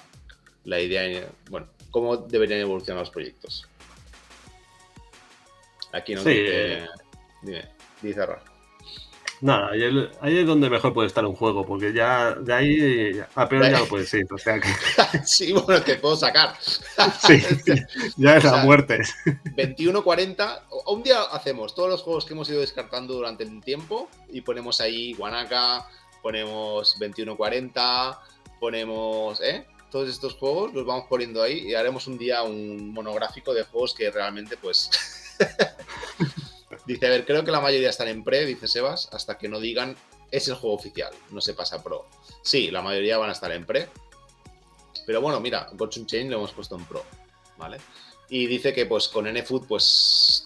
la 0.65 0.81
idea, 0.81 1.25
bueno, 1.51 1.69
cómo 1.93 2.17
deberían 2.17 2.59
evolucionar 2.59 3.03
los 3.03 3.11
proyectos. 3.11 3.69
Aquí 5.93 6.17
no 6.17 6.23
sí, 6.23 6.31
dice, 6.31 6.73
eh. 6.73 6.87
dime, 7.43 7.69
dice 8.03 8.27
Nada, 9.41 9.71
ahí, 10.23 10.39
es 10.39 10.47
donde 10.47 10.71
mejor 10.71 10.95
puede 10.95 11.09
estar 11.09 11.25
un 11.27 11.35
juego, 11.35 11.67
porque 11.67 11.93
ya 11.93 12.35
de 12.35 12.55
ahí 12.55 13.21
a 13.35 13.49
peor 13.49 13.71
ya 13.71 13.81
lo 13.81 13.87
puedes 13.87 14.13
ir. 14.15 14.27
O 14.33 14.39
sea 14.39 14.59
que... 14.59 14.69
sí, 15.25 15.53
bueno, 15.53 15.83
te 15.83 15.97
puedo 15.97 16.17
sacar. 16.17 16.57
sí, 16.61 17.43
ya 18.17 18.37
es 18.37 18.45
la 18.45 18.57
muerte. 18.65 19.01
21-40. 19.57 20.63
Un 20.87 21.03
día 21.03 21.21
hacemos 21.23 21.75
todos 21.75 21.91
los 21.91 22.03
juegos 22.03 22.25
que 22.25 22.33
hemos 22.33 22.49
ido 22.49 22.61
descartando 22.61 23.15
durante 23.15 23.45
el 23.45 23.61
tiempo 23.63 24.09
y 24.31 24.41
ponemos 24.41 24.81
ahí 24.81 25.13
Guanaca, 25.15 25.87
ponemos 26.23 26.99
21-40, 26.99 28.19
ponemos. 28.59 29.41
¿eh? 29.43 29.67
Todos 29.91 30.09
estos 30.09 30.35
juegos 30.35 30.73
los 30.73 30.87
vamos 30.87 31.07
poniendo 31.09 31.43
ahí 31.43 31.69
y 31.69 31.75
haremos 31.75 32.07
un 32.07 32.17
día 32.17 32.43
un 32.43 32.93
monográfico 32.93 33.53
de 33.53 33.65
juegos 33.65 33.95
que 33.95 34.11
realmente, 34.11 34.57
pues. 34.57 34.91
Dice, 36.87 37.07
a 37.07 37.11
ver, 37.11 37.25
creo 37.27 37.45
que 37.45 37.51
la 37.51 37.61
mayoría 37.61 37.91
están 37.91 38.09
en 38.09 38.23
pre, 38.23 38.47
dice 38.47 38.69
Sebas, 38.69 39.09
hasta 39.13 39.37
que 39.37 39.49
no 39.49 39.59
digan 39.59 39.97
es 40.31 40.49
el 40.49 40.55
juego 40.55 40.77
oficial, 40.77 41.13
no 41.31 41.41
se 41.41 41.55
pasa 41.55 41.83
pro. 41.83 42.07
Sí, 42.43 42.71
la 42.71 42.83
mayoría 42.83 43.19
van 43.19 43.31
a 43.31 43.33
estar 43.33 43.51
en 43.53 43.67
pre. 43.67 43.89
Pero 45.07 45.21
bueno, 45.21 45.41
mira, 45.41 45.69
Gotchun 45.73 46.07
Chain 46.07 46.31
lo 46.31 46.39
hemos 46.39 46.53
puesto 46.53 46.77
en 46.77 46.85
pro, 46.85 47.05
¿vale? 47.57 47.79
Y 48.29 48.47
dice 48.47 48.73
que 48.73 48.87
pues 48.87 49.09
con 49.09 49.33
NFoot, 49.33 49.67
pues. 49.67 50.45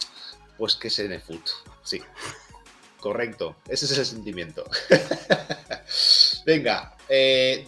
Pues 0.59 0.77
que 0.77 0.89
es 0.89 1.03
NFoot. 1.03 1.49
Sí. 1.83 2.01
Correcto. 2.99 3.57
Ese 3.67 3.87
es 3.87 3.99
el 3.99 4.05
sentimiento. 4.05 4.65
Venga. 6.45 6.97
Eh, 7.09 7.67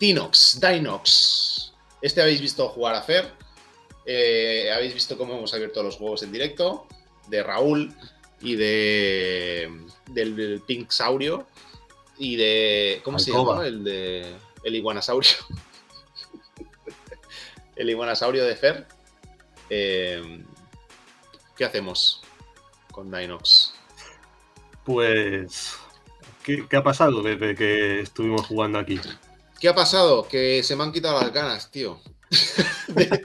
Dinox, 0.00 0.60
Dinox. 0.60 1.72
Este 2.02 2.20
habéis 2.20 2.40
visto 2.40 2.68
jugar 2.70 2.96
a 2.96 3.02
Fer. 3.02 3.32
Eh, 4.04 4.72
habéis 4.74 4.94
visto 4.94 5.16
cómo 5.16 5.34
hemos 5.34 5.54
abierto 5.54 5.82
los 5.82 5.96
juegos 5.96 6.24
en 6.24 6.32
directo 6.32 6.86
de 7.28 7.42
Raúl 7.42 7.94
y 8.40 8.56
de 8.56 9.70
del, 10.06 10.62
Pink 10.66 10.90
Saurio 10.90 11.46
y 12.18 12.36
de 12.36 13.00
¿cómo 13.04 13.18
se 13.18 13.32
llama? 13.32 13.66
El 13.66 13.84
de 13.84 14.36
el 14.64 14.74
iguanasaurio. 14.74 15.30
el 17.76 17.90
iguanasaurio 17.90 18.44
de 18.44 18.56
Fer. 18.56 18.86
Eh, 19.70 20.44
¿Qué 21.56 21.64
hacemos 21.64 22.22
con 22.92 23.10
Dinox? 23.10 23.74
Pues, 24.84 25.74
¿qué, 26.42 26.64
ha 26.76 26.82
pasado 26.82 27.22
desde 27.22 27.54
que 27.54 28.00
estuvimos 28.00 28.46
jugando 28.46 28.78
aquí? 28.78 29.00
¿Qué 29.60 29.68
ha 29.68 29.74
pasado? 29.74 30.26
Que 30.26 30.62
se 30.62 30.76
me 30.76 30.84
han 30.84 30.92
quitado 30.92 31.20
las 31.20 31.32
ganas, 31.32 31.70
tío. 31.70 32.00
de, 32.88 33.22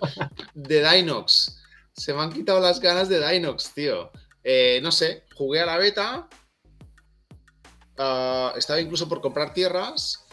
de 0.53 0.89
Dinox. 0.89 1.62
Se 2.03 2.13
me 2.13 2.21
han 2.21 2.33
quitado 2.33 2.59
las 2.59 2.81
ganas 2.81 3.07
de 3.07 3.25
Dinox, 3.25 3.73
tío. 3.73 4.11
Eh, 4.43 4.81
no 4.83 4.91
sé, 4.91 5.23
jugué 5.37 5.61
a 5.61 5.65
la 5.65 5.77
beta. 5.77 6.27
Ah, 7.97 8.51
estaba 8.57 8.81
incluso 8.81 9.07
por 9.07 9.21
comprar 9.21 9.53
tierras. 9.53 10.25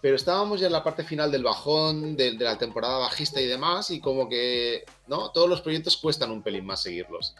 Pero 0.00 0.14
estábamos 0.14 0.60
ya 0.60 0.68
en 0.68 0.72
la 0.72 0.84
parte 0.84 1.02
final 1.02 1.32
del 1.32 1.42
bajón, 1.42 2.16
de, 2.16 2.34
la 2.34 2.56
temporada 2.58 2.98
bajista 2.98 3.40
y 3.40 3.46
demás. 3.46 3.90
Y 3.90 4.00
como 4.00 4.28
que, 4.28 4.84
¿no? 5.08 5.32
Todos 5.32 5.50
los 5.50 5.62
proyectos 5.62 5.96
cuestan 5.96 6.30
un 6.30 6.44
pelín 6.44 6.64
más 6.64 6.82
seguirlos. 6.82 7.34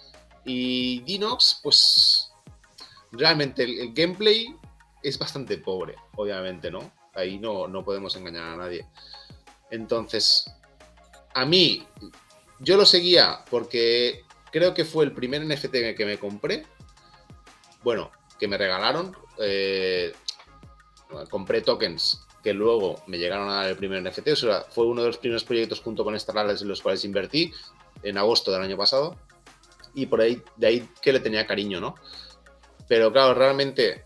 Y 0.44 1.02
Dinox, 1.02 1.60
pues. 1.62 2.32
Realmente 3.12 3.62
el, 3.62 3.94
gameplay 3.94 4.48
es 5.04 5.16
bastante 5.16 5.58
pobre, 5.58 5.94
obviamente, 6.16 6.72
¿no? 6.72 6.90
Ahí 7.14 7.38
no, 7.38 7.68
no 7.68 7.84
podemos 7.84 8.16
engañar 8.16 8.48
a 8.48 8.56
nadie. 8.56 8.84
Entonces, 9.70 10.50
a 11.34 11.46
mí, 11.46 11.86
yo 12.60 12.76
lo 12.76 12.86
seguía 12.86 13.44
porque 13.50 14.24
creo 14.50 14.74
que 14.74 14.84
fue 14.84 15.04
el 15.04 15.12
primer 15.12 15.44
NFT 15.44 15.94
que 15.96 16.06
me 16.06 16.18
compré. 16.18 16.66
Bueno, 17.82 18.10
que 18.38 18.48
me 18.48 18.58
regalaron. 18.58 19.16
Eh, 19.38 20.12
compré 21.30 21.60
tokens 21.60 22.26
que 22.42 22.54
luego 22.54 23.02
me 23.06 23.18
llegaron 23.18 23.48
a 23.48 23.56
dar 23.56 23.66
el 23.70 23.76
primer 23.76 24.02
NFT. 24.02 24.28
O 24.28 24.36
sea, 24.36 24.62
fue 24.70 24.86
uno 24.86 25.02
de 25.02 25.08
los 25.08 25.18
primeros 25.18 25.44
proyectos 25.44 25.80
junto 25.80 26.04
con 26.04 26.18
Starlales 26.18 26.62
en 26.62 26.68
los 26.68 26.80
cuales 26.80 27.04
invertí 27.04 27.52
en 28.04 28.18
agosto 28.18 28.52
del 28.52 28.62
año 28.62 28.76
pasado. 28.76 29.16
Y 29.94 30.06
por 30.06 30.20
ahí, 30.20 30.40
de 30.56 30.66
ahí 30.66 30.88
que 31.02 31.12
le 31.12 31.20
tenía 31.20 31.46
cariño, 31.46 31.80
¿no? 31.80 31.96
Pero 32.86 33.12
claro, 33.12 33.34
realmente 33.34 34.04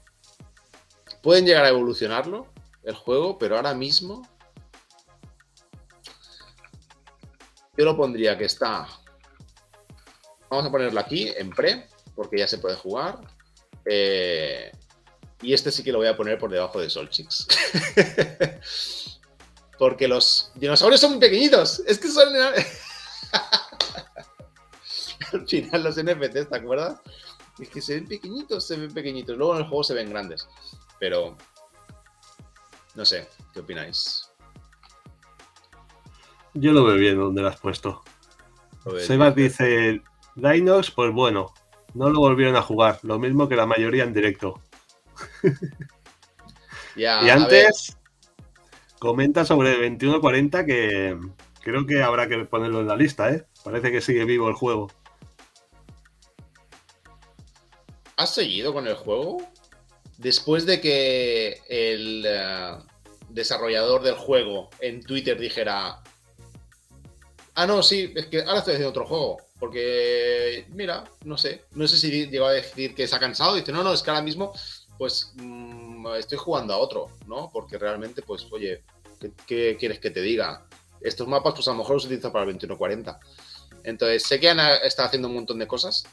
pueden 1.22 1.44
llegar 1.44 1.64
a 1.64 1.68
evolucionarlo 1.68 2.46
el 2.82 2.94
juego, 2.94 3.36
pero 3.36 3.56
ahora 3.56 3.74
mismo 3.74 4.26
yo 7.80 7.86
lo 7.86 7.96
pondría 7.96 8.36
que 8.36 8.44
está 8.44 8.86
Vamos 10.50 10.66
a 10.66 10.70
ponerlo 10.70 11.00
aquí 11.00 11.32
en 11.36 11.50
pre, 11.50 11.86
porque 12.14 12.38
ya 12.38 12.48
se 12.48 12.58
puede 12.58 12.76
jugar. 12.76 13.20
Eh, 13.86 14.70
y 15.40 15.54
este 15.54 15.70
sí 15.70 15.82
que 15.84 15.92
lo 15.92 15.98
voy 15.98 16.08
a 16.08 16.16
poner 16.16 16.38
por 16.38 16.50
debajo 16.50 16.80
de 16.80 16.90
Solchix. 16.90 17.46
porque 19.78 20.08
los 20.08 20.50
dinosaurios 20.56 21.00
son 21.00 21.12
muy 21.12 21.20
pequeñitos. 21.20 21.84
Es 21.86 22.00
que 22.00 22.08
son... 22.08 22.34
Al 25.32 25.46
final 25.46 25.84
los 25.84 26.02
NFTs, 26.02 26.48
¿te 26.48 26.56
acuerdas? 26.56 26.98
Es 27.60 27.68
que 27.68 27.80
se 27.80 27.94
ven 27.94 28.08
pequeñitos, 28.08 28.66
se 28.66 28.76
ven 28.76 28.92
pequeñitos. 28.92 29.36
Luego 29.36 29.54
en 29.54 29.60
el 29.60 29.68
juego 29.68 29.84
se 29.84 29.94
ven 29.94 30.10
grandes. 30.10 30.48
Pero... 30.98 31.38
No 32.96 33.06
sé, 33.06 33.28
¿qué 33.54 33.60
opináis? 33.60 34.29
Yo 36.54 36.72
lo 36.72 36.84
veo 36.84 36.96
bien 36.96 37.16
donde 37.16 37.42
lo 37.42 37.48
has 37.48 37.60
puesto. 37.60 38.02
Sebas 38.98 39.34
dice, 39.34 40.02
Dinox, 40.34 40.90
pues 40.90 41.12
bueno, 41.12 41.52
no 41.94 42.08
lo 42.08 42.20
volvieron 42.20 42.56
a 42.56 42.62
jugar, 42.62 42.98
lo 43.02 43.18
mismo 43.18 43.48
que 43.48 43.56
la 43.56 43.66
mayoría 43.66 44.04
en 44.04 44.14
directo. 44.14 44.60
y 46.96 47.04
antes, 47.04 47.96
comenta 48.98 49.44
sobre 49.44 49.72
2140 49.72 50.64
que 50.64 51.18
creo 51.62 51.86
que 51.86 52.02
habrá 52.02 52.28
que 52.28 52.38
ponerlo 52.44 52.80
en 52.80 52.88
la 52.88 52.96
lista, 52.96 53.30
¿eh? 53.30 53.44
Parece 53.64 53.92
que 53.92 54.00
sigue 54.00 54.24
vivo 54.24 54.48
el 54.48 54.54
juego. 54.54 54.90
¿Has 58.16 58.34
seguido 58.34 58.72
con 58.72 58.86
el 58.86 58.94
juego? 58.94 59.38
Después 60.18 60.66
de 60.66 60.80
que 60.80 61.60
el 61.68 62.24
eh, 62.26 62.76
desarrollador 63.30 64.02
del 64.02 64.16
juego 64.16 64.68
en 64.80 65.02
Twitter 65.02 65.38
dijera, 65.38 66.02
ah, 67.54 67.66
no, 67.66 67.82
sí, 67.82 68.12
es 68.14 68.26
que 68.26 68.40
ahora 68.40 68.58
estoy 68.58 68.74
haciendo 68.74 68.90
otro 68.90 69.06
juego. 69.06 69.38
Porque, 69.60 70.66
mira, 70.70 71.04
no 71.24 71.36
sé, 71.36 71.64
no 71.72 71.86
sé 71.86 71.98
si 71.98 72.28
llegó 72.28 72.46
a 72.46 72.52
decir 72.52 72.94
que 72.94 73.06
se 73.06 73.14
ha 73.14 73.20
cansado. 73.20 73.54
Dice, 73.54 73.72
no, 73.72 73.84
no, 73.84 73.92
es 73.92 74.02
que 74.02 74.10
ahora 74.10 74.22
mismo, 74.22 74.54
pues 74.96 75.32
mm, 75.36 76.06
estoy 76.18 76.38
jugando 76.38 76.72
a 76.72 76.78
otro, 76.78 77.08
¿no? 77.26 77.50
Porque 77.52 77.76
realmente, 77.76 78.22
pues, 78.22 78.46
oye, 78.50 78.82
¿qué, 79.46 79.76
quieres 79.78 79.98
que 79.98 80.10
te 80.10 80.22
diga? 80.22 80.64
Estos 81.02 81.28
mapas, 81.28 81.54
pues 81.54 81.68
a 81.68 81.72
lo 81.72 81.78
mejor 81.78 81.96
los 81.96 82.06
utilizo 82.06 82.32
para 82.32 82.44
el 82.44 82.52
2140. 82.52 83.20
Entonces, 83.84 84.22
sé 84.22 84.40
que 84.40 84.48
Ana 84.48 84.76
está 84.76 85.04
haciendo 85.04 85.28
un 85.28 85.34
montón 85.34 85.58
de 85.58 85.66
cosas. 85.66 86.04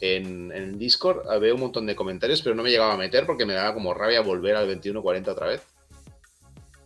En, 0.00 0.52
en, 0.52 0.78
Discord 0.78 1.26
veo 1.40 1.54
un 1.54 1.60
montón 1.62 1.86
de 1.86 1.96
comentarios, 1.96 2.42
pero 2.42 2.54
no 2.54 2.62
me 2.62 2.70
llegaba 2.70 2.94
a 2.94 2.98
meter 2.98 3.26
porque 3.26 3.46
me 3.46 3.54
daba 3.54 3.74
como 3.74 3.94
rabia 3.94 4.20
volver 4.20 4.54
al 4.54 4.66
2140 4.66 5.32
otra 5.32 5.48
vez. 5.48 5.62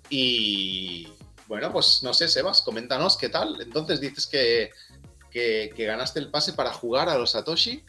Y 0.09 1.09
bueno, 1.51 1.71
pues 1.71 2.03
no 2.03 2.15
sé, 2.15 2.29
Sebas, 2.29 2.63
coméntanos 2.63 3.19
qué 3.19 3.29
tal. 3.29 3.61
Entonces 3.61 4.01
dices 4.01 4.27
que 4.27 4.71
que, 5.31 5.73
ganaste 5.77 6.19
el 6.19 6.31
pase 6.31 6.53
para 6.53 6.73
jugar 6.73 7.09
a 7.09 7.17
los 7.17 7.31
Satoshi 7.31 7.85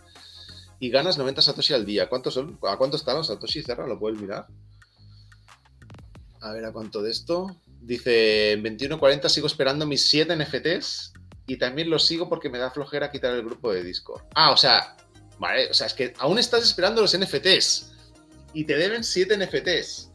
y 0.80 0.90
ganas 0.90 1.18
90 1.18 1.42
Satoshi 1.42 1.74
al 1.74 1.86
día. 1.86 2.08
¿Cuántos 2.08 2.36
son? 2.36 2.58
¿A 2.64 2.78
cuánto 2.78 2.98
están 2.98 3.18
los 3.18 3.28
Satoshi? 3.28 3.62
Cerra, 3.62 3.88
lo 3.88 4.00
puedes 4.00 4.20
mirar. 4.20 4.48
A 6.40 6.52
ver 6.54 6.66
a 6.66 6.72
cuánto 6.72 7.02
de 7.02 7.12
esto. 7.12 7.58
Dice, 7.82 8.54
en 8.54 8.64
21.40 8.64 9.28
sigo 9.28 9.48
esperando 9.48 9.86
mis 9.86 10.06
7 10.08 10.36
NFTs 10.36 11.14
y 11.48 11.58
también 11.58 11.90
los 11.90 12.06
sigo 12.06 12.30
porque 12.30 12.50
me 12.50 12.60
da 12.60 12.72
flojera 12.72 13.12
quitar 13.12 13.34
el 13.34 13.44
grupo 13.44 13.74
de 13.74 13.84
Discord. 13.84 14.24
Ah, 14.36 14.52
o 14.52 14.58
sea, 14.58 14.96
vale, 15.40 15.70
o 15.70 15.74
sea, 15.74 15.88
es 15.88 15.94
que 15.94 16.14
aún 16.20 16.40
estás 16.40 16.64
esperando 16.64 17.02
los 17.02 17.18
NFTs 17.18 17.92
y 18.54 18.66
te 18.66 18.76
deben 18.76 19.04
7 19.04 19.38
NFTs. 19.38 20.11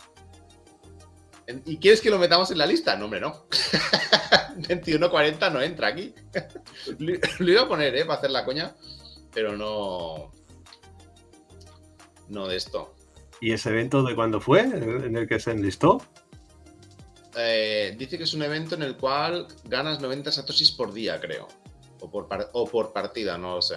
¿Y 1.64 1.78
quieres 1.78 2.00
que 2.00 2.10
lo 2.10 2.18
metamos 2.18 2.50
en 2.50 2.58
la 2.58 2.66
lista? 2.66 2.96
No, 2.96 3.04
hombre, 3.04 3.20
no. 3.20 3.46
21.40 4.56 5.52
no 5.52 5.62
entra 5.62 5.88
aquí. 5.88 6.12
lo 6.98 7.50
iba 7.50 7.62
a 7.62 7.68
poner, 7.68 7.94
¿eh? 7.96 8.04
Para 8.04 8.18
hacer 8.18 8.30
la 8.30 8.44
coña, 8.44 8.74
pero 9.32 9.56
no. 9.56 10.32
No 12.28 12.48
de 12.48 12.56
esto. 12.56 12.94
¿Y 13.40 13.52
ese 13.52 13.68
evento 13.70 14.02
de 14.02 14.14
cuándo 14.16 14.40
fue? 14.40 14.60
¿En 14.60 15.16
el 15.16 15.28
que 15.28 15.38
se 15.38 15.52
enlistó? 15.52 16.02
Eh, 17.36 17.94
dice 17.96 18.16
que 18.18 18.24
es 18.24 18.34
un 18.34 18.42
evento 18.42 18.74
en 18.74 18.82
el 18.82 18.96
cual 18.96 19.46
ganas 19.64 20.00
90 20.00 20.32
satoshis 20.32 20.72
por 20.72 20.92
día, 20.92 21.20
creo. 21.20 21.46
O 22.00 22.10
por, 22.10 22.26
o 22.52 22.66
por 22.66 22.92
partida, 22.92 23.38
no 23.38 23.56
lo 23.56 23.62
sé. 23.62 23.76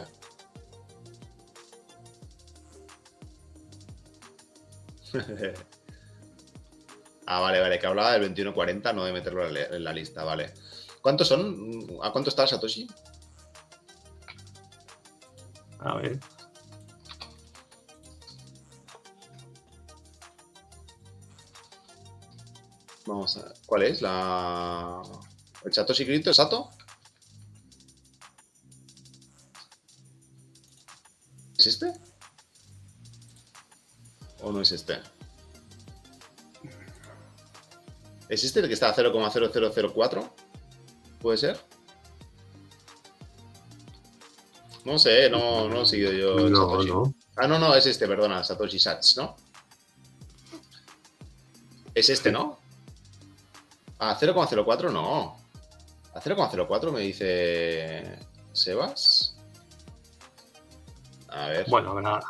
ah, 7.30 7.40
vale, 7.40 7.60
vale, 7.60 7.80
que 7.80 7.88
hablaba 7.88 8.12
del 8.14 8.22
2140, 8.24 8.94
no 8.94 9.06
de 9.06 9.14
meterlo 9.14 9.48
en 9.48 9.84
la 9.84 9.94
lista, 9.94 10.24
vale. 10.24 10.54
¿Cuántos 11.02 11.28
son? 11.28 11.88
¿A 12.04 12.12
cuánto 12.12 12.30
está 12.30 12.46
Satoshi? 12.46 12.88
A 15.80 15.96
ver. 15.96 16.20
Vamos 23.06 23.38
a 23.38 23.44
ver. 23.44 23.54
¿Cuál 23.66 23.84
es? 23.84 24.02
La. 24.02 25.02
¿El 25.64 25.74
Satoshi 25.74 26.06
Crito? 26.06 26.34
¿Sato? 26.34 26.70
¿Es 31.58 31.68
este? 31.68 31.94
¿O 34.42 34.52
no 34.52 34.62
es 34.62 34.72
este? 34.72 35.00
¿Es 38.30 38.44
este 38.44 38.60
el 38.60 38.68
que 38.68 38.76
está 38.76 38.90
a 38.90 38.96
0,0004? 38.96 40.32
¿Puede 41.20 41.38
ser? 41.38 41.60
No 44.86 44.98
sé, 44.98 45.30
no, 45.30 45.68
no 45.68 45.82
he 45.82 45.86
seguido 45.86 46.12
yo. 46.14 46.50
No, 46.50 46.84
no. 46.84 47.14
Ah, 47.36 47.48
no, 47.48 47.60
no, 47.60 47.76
es 47.76 47.86
este, 47.88 48.08
perdona, 48.08 48.44
Satoshi 48.44 48.80
Sats, 48.80 49.18
¿no? 49.18 49.36
Es 51.94 52.10
este, 52.10 52.32
¿no? 52.32 52.60
A 53.98 54.18
0,04 54.18 54.92
no. 54.92 55.38
A 56.14 56.22
0,04 56.22 56.92
me 56.92 57.02
dice 57.02 58.20
Sebas. 58.54 59.38
A 61.28 61.48
ver. 61.48 61.66
Bueno, 61.70 62.00
nada. 62.00 62.22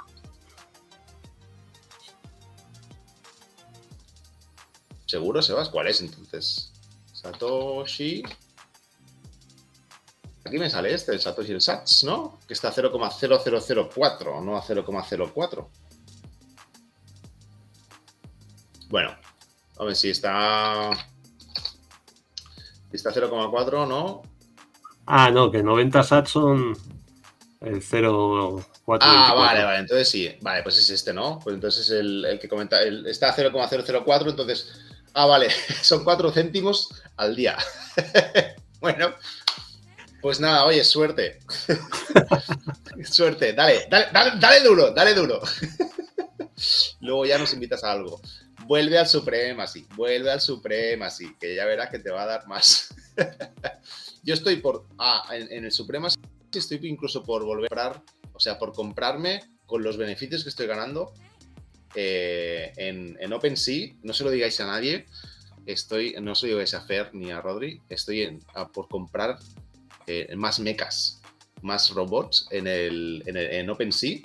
¿Seguro, 5.09 5.41
Sebas? 5.41 5.69
¿Cuál 5.69 5.87
es 5.87 6.01
entonces? 6.01 6.71
Satoshi. 7.11 8.21
Aquí 10.45 10.59
me 10.59 10.69
sale 10.69 10.93
este, 10.93 11.13
el 11.13 11.19
Satoshi 11.19 11.53
el 11.53 11.61
Sats, 11.61 12.03
¿no? 12.03 12.39
Que 12.47 12.53
está 12.53 12.67
a 12.67 12.73
0,0004, 12.75 14.43
no 14.43 14.55
a 14.55 14.61
0,04. 14.61 15.67
Bueno, 18.89 19.17
a 19.79 19.83
ver 19.83 19.95
si 19.95 20.11
está. 20.11 20.91
Si 22.91 22.95
está 22.95 23.11
0,4, 23.11 23.87
¿no? 23.87 24.21
Ah, 25.07 25.31
no, 25.31 25.49
que 25.49 25.63
90 25.63 26.03
Sats 26.03 26.29
son. 26.29 26.77
El 27.61 27.81
0, 27.81 28.63
Ah, 29.01 29.33
vale, 29.35 29.63
vale, 29.63 29.79
entonces 29.79 30.07
sí. 30.07 30.37
Vale, 30.41 30.61
pues 30.61 30.77
es 30.77 30.87
este, 30.91 31.13
¿no? 31.13 31.39
Pues 31.43 31.55
entonces 31.55 31.85
es 31.85 31.99
el, 31.99 32.37
que 32.39 32.47
comenta, 32.47 32.79
el, 32.83 33.07
está 33.07 33.29
a 33.29 33.33
0,004, 33.33 34.29
entonces... 34.29 34.85
Ah, 35.21 35.25
vale, 35.25 35.49
son 35.81 36.05
4 36.05 36.31
céntimos 36.31 36.87
al 37.17 37.35
día. 37.35 37.57
bueno, 38.79 39.13
pues 40.21 40.39
nada, 40.39 40.63
oye, 40.63 40.81
suerte. 40.85 41.39
suerte, 43.03 43.51
dale, 43.51 43.87
dale, 43.89 44.07
dale, 44.13 44.39
dale 44.39 44.61
duro, 44.61 44.91
dale 44.91 45.13
duro. 45.13 45.41
Luego 47.01 47.25
ya 47.25 47.37
nos 47.37 47.51
invitas 47.51 47.83
a 47.83 47.91
algo. 47.91 48.21
Vuelve 48.65 48.97
al 48.97 49.09
Supremacy, 49.09 49.85
vuelve 49.93 50.31
al 50.31 50.39
Supremacy, 50.39 51.35
que 51.37 51.53
ya 51.53 51.65
verás 51.65 51.89
que 51.89 51.99
te 51.99 52.11
va 52.11 52.23
a 52.23 52.25
dar 52.25 52.47
más. 52.47 52.95
Yo 54.23 54.33
estoy 54.33 54.55
por. 54.61 54.85
Ah, 54.97 55.27
en, 55.31 55.65
el 55.65 55.71
Supremacy 55.73 56.15
estoy 56.53 56.79
incluso 56.83 57.25
por 57.25 57.43
volver 57.43 57.65
a 57.77 57.89
comprar, 57.89 58.03
o 58.31 58.39
sea, 58.39 58.57
por 58.57 58.71
comprarme 58.71 59.41
con 59.65 59.83
los 59.83 59.97
beneficios 59.97 60.43
que 60.43 60.49
estoy 60.49 60.67
ganando 60.67 61.13
eh, 61.95 62.71
en, 62.77 63.17
en 63.19 63.33
OpenSea. 63.33 63.93
No 64.03 64.13
se 64.13 64.23
lo 64.23 64.31
digáis 64.31 64.59
a 64.59 64.67
nadie. 64.67 65.05
Estoy, 65.65 66.15
no 66.21 66.35
se 66.35 66.47
lo 66.47 66.53
digáis 66.53 66.73
a 66.73 66.81
Fer 66.81 67.13
ni 67.13 67.31
a 67.31 67.41
Rodri. 67.41 67.81
Estoy 67.89 68.39
por 68.73 68.87
comprar 68.87 69.37
eh, 70.07 70.33
más 70.35 70.59
mechas, 70.59 71.21
más 71.61 71.91
robots 71.91 72.47
en, 72.51 72.67
el, 72.67 73.23
en, 73.25 73.37
en 73.37 73.69
OpenSea 73.69 74.19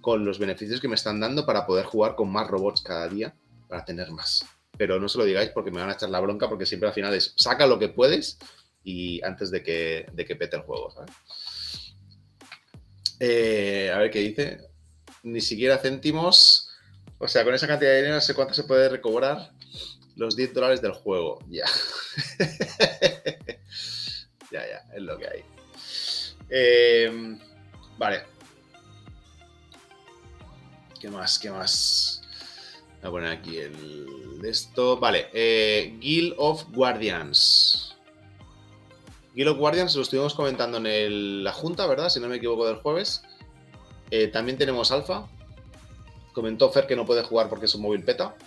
con 0.00 0.24
los 0.24 0.38
beneficios 0.38 0.80
que 0.80 0.88
me 0.88 0.94
están 0.94 1.18
dando 1.18 1.44
para 1.44 1.66
poder 1.66 1.84
jugar 1.84 2.14
con 2.14 2.30
más 2.30 2.46
robots 2.46 2.80
cada 2.82 3.08
día 3.08 3.34
para 3.68 3.84
tener 3.84 4.10
más. 4.12 4.44
Pero 4.78 5.00
no 5.00 5.08
se 5.08 5.18
lo 5.18 5.24
digáis 5.24 5.50
porque 5.50 5.70
me 5.70 5.80
van 5.80 5.90
a 5.90 5.94
echar 5.94 6.10
la 6.10 6.20
bronca 6.20 6.48
porque 6.48 6.66
siempre 6.66 6.88
al 6.88 6.94
final 6.94 7.14
es 7.14 7.32
saca 7.36 7.66
lo 7.66 7.78
que 7.78 7.88
puedes 7.88 8.38
y 8.84 9.20
antes 9.24 9.50
de 9.50 9.64
que, 9.64 10.06
de 10.12 10.24
que 10.24 10.36
pete 10.36 10.56
el 10.56 10.62
juego, 10.62 10.94
eh, 13.18 13.90
a 13.92 13.98
ver 13.98 14.10
qué 14.10 14.20
dice. 14.20 14.58
Ni 15.22 15.40
siquiera 15.40 15.78
céntimos. 15.78 16.65
O 17.18 17.28
sea, 17.28 17.44
con 17.44 17.54
esa 17.54 17.66
cantidad 17.66 17.90
de 17.90 17.96
dinero 17.96 18.14
no 18.16 18.20
sé 18.20 18.34
cuánto 18.34 18.54
se 18.54 18.64
puede 18.64 18.88
recobrar 18.88 19.52
los 20.16 20.36
10 20.36 20.54
dólares 20.54 20.82
del 20.82 20.92
juego. 20.92 21.38
Ya. 21.48 21.64
ya, 24.50 24.66
ya, 24.66 24.84
es 24.94 25.02
lo 25.02 25.18
que 25.18 25.28
hay. 25.28 25.44
Eh, 26.50 27.38
vale. 27.98 28.22
¿Qué 31.00 31.08
más? 31.10 31.38
¿Qué 31.38 31.50
más? 31.50 32.22
Voy 33.00 33.08
a 33.08 33.10
poner 33.10 33.30
aquí 33.30 33.58
el 33.58 34.40
de 34.40 34.50
esto. 34.50 34.98
Vale, 34.98 35.28
eh, 35.32 35.96
Guild 36.00 36.34
of 36.38 36.64
Guardians. 36.70 37.94
Guild 39.34 39.50
of 39.50 39.58
Guardians 39.58 39.94
lo 39.94 40.02
estuvimos 40.02 40.34
comentando 40.34 40.78
en 40.78 41.44
la 41.44 41.52
junta, 41.52 41.86
¿verdad? 41.86 42.08
Si 42.08 42.20
no 42.20 42.28
me 42.28 42.36
equivoco, 42.36 42.66
del 42.66 42.76
jueves. 42.76 43.22
Eh, 44.10 44.28
también 44.28 44.56
tenemos 44.56 44.90
Alpha. 44.92 45.28
Comentó 46.36 46.70
Fer 46.70 46.86
que 46.86 46.94
no 46.94 47.06
puede 47.06 47.22
jugar 47.22 47.48
porque 47.48 47.66
su 47.66 47.80
móvil 47.80 48.04
peta. 48.04 48.36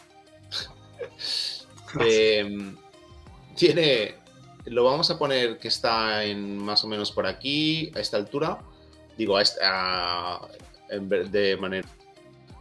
Eh, 2.00 2.76
tiene. 3.56 4.14
Lo 4.66 4.84
vamos 4.84 5.10
a 5.10 5.18
poner 5.18 5.58
que 5.58 5.70
está 5.70 6.24
en 6.24 6.56
más 6.56 6.84
o 6.84 6.88
menos 6.88 7.12
por 7.12 7.26
aquí, 7.26 7.92
a 7.96 8.00
esta 8.00 8.18
altura. 8.18 8.60
Digo, 9.18 9.36
a 9.36 9.42
esta, 9.42 10.40
de 10.88 11.58
manera 11.58 11.90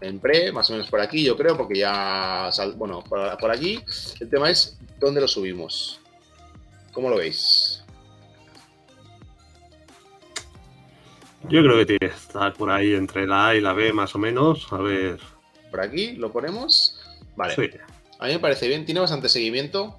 en 0.00 0.18
pre, 0.18 0.50
más 0.50 0.70
o 0.70 0.72
menos 0.72 0.88
por 0.88 1.02
aquí, 1.02 1.22
yo 1.24 1.36
creo, 1.36 1.58
porque 1.58 1.78
ya, 1.78 2.50
bueno, 2.76 3.04
por, 3.04 3.50
aquí. 3.50 3.80
El 4.20 4.30
tema 4.30 4.48
es 4.48 4.78
dónde 4.98 5.20
lo 5.20 5.28
subimos. 5.28 6.00
¿Cómo 6.92 7.10
lo 7.10 7.16
veis? 7.16 7.84
Yo 11.44 11.62
creo 11.62 11.76
que 11.76 11.86
tiene 11.86 11.98
que 12.00 12.06
estar 12.06 12.52
por 12.54 12.70
ahí 12.70 12.94
entre 12.94 13.26
la 13.26 13.48
A 13.48 13.54
y 13.54 13.60
la 13.60 13.72
B, 13.72 13.92
más 13.92 14.14
o 14.14 14.18
menos. 14.18 14.66
A 14.72 14.78
ver. 14.78 15.18
Por 15.70 15.80
aquí 15.80 16.12
lo 16.12 16.32
ponemos. 16.32 17.00
Vale. 17.36 17.54
A 18.18 18.26
mí 18.26 18.32
me 18.32 18.38
parece 18.38 18.68
bien. 18.68 18.84
Tiene 18.84 19.00
bastante 19.00 19.28
seguimiento. 19.28 19.98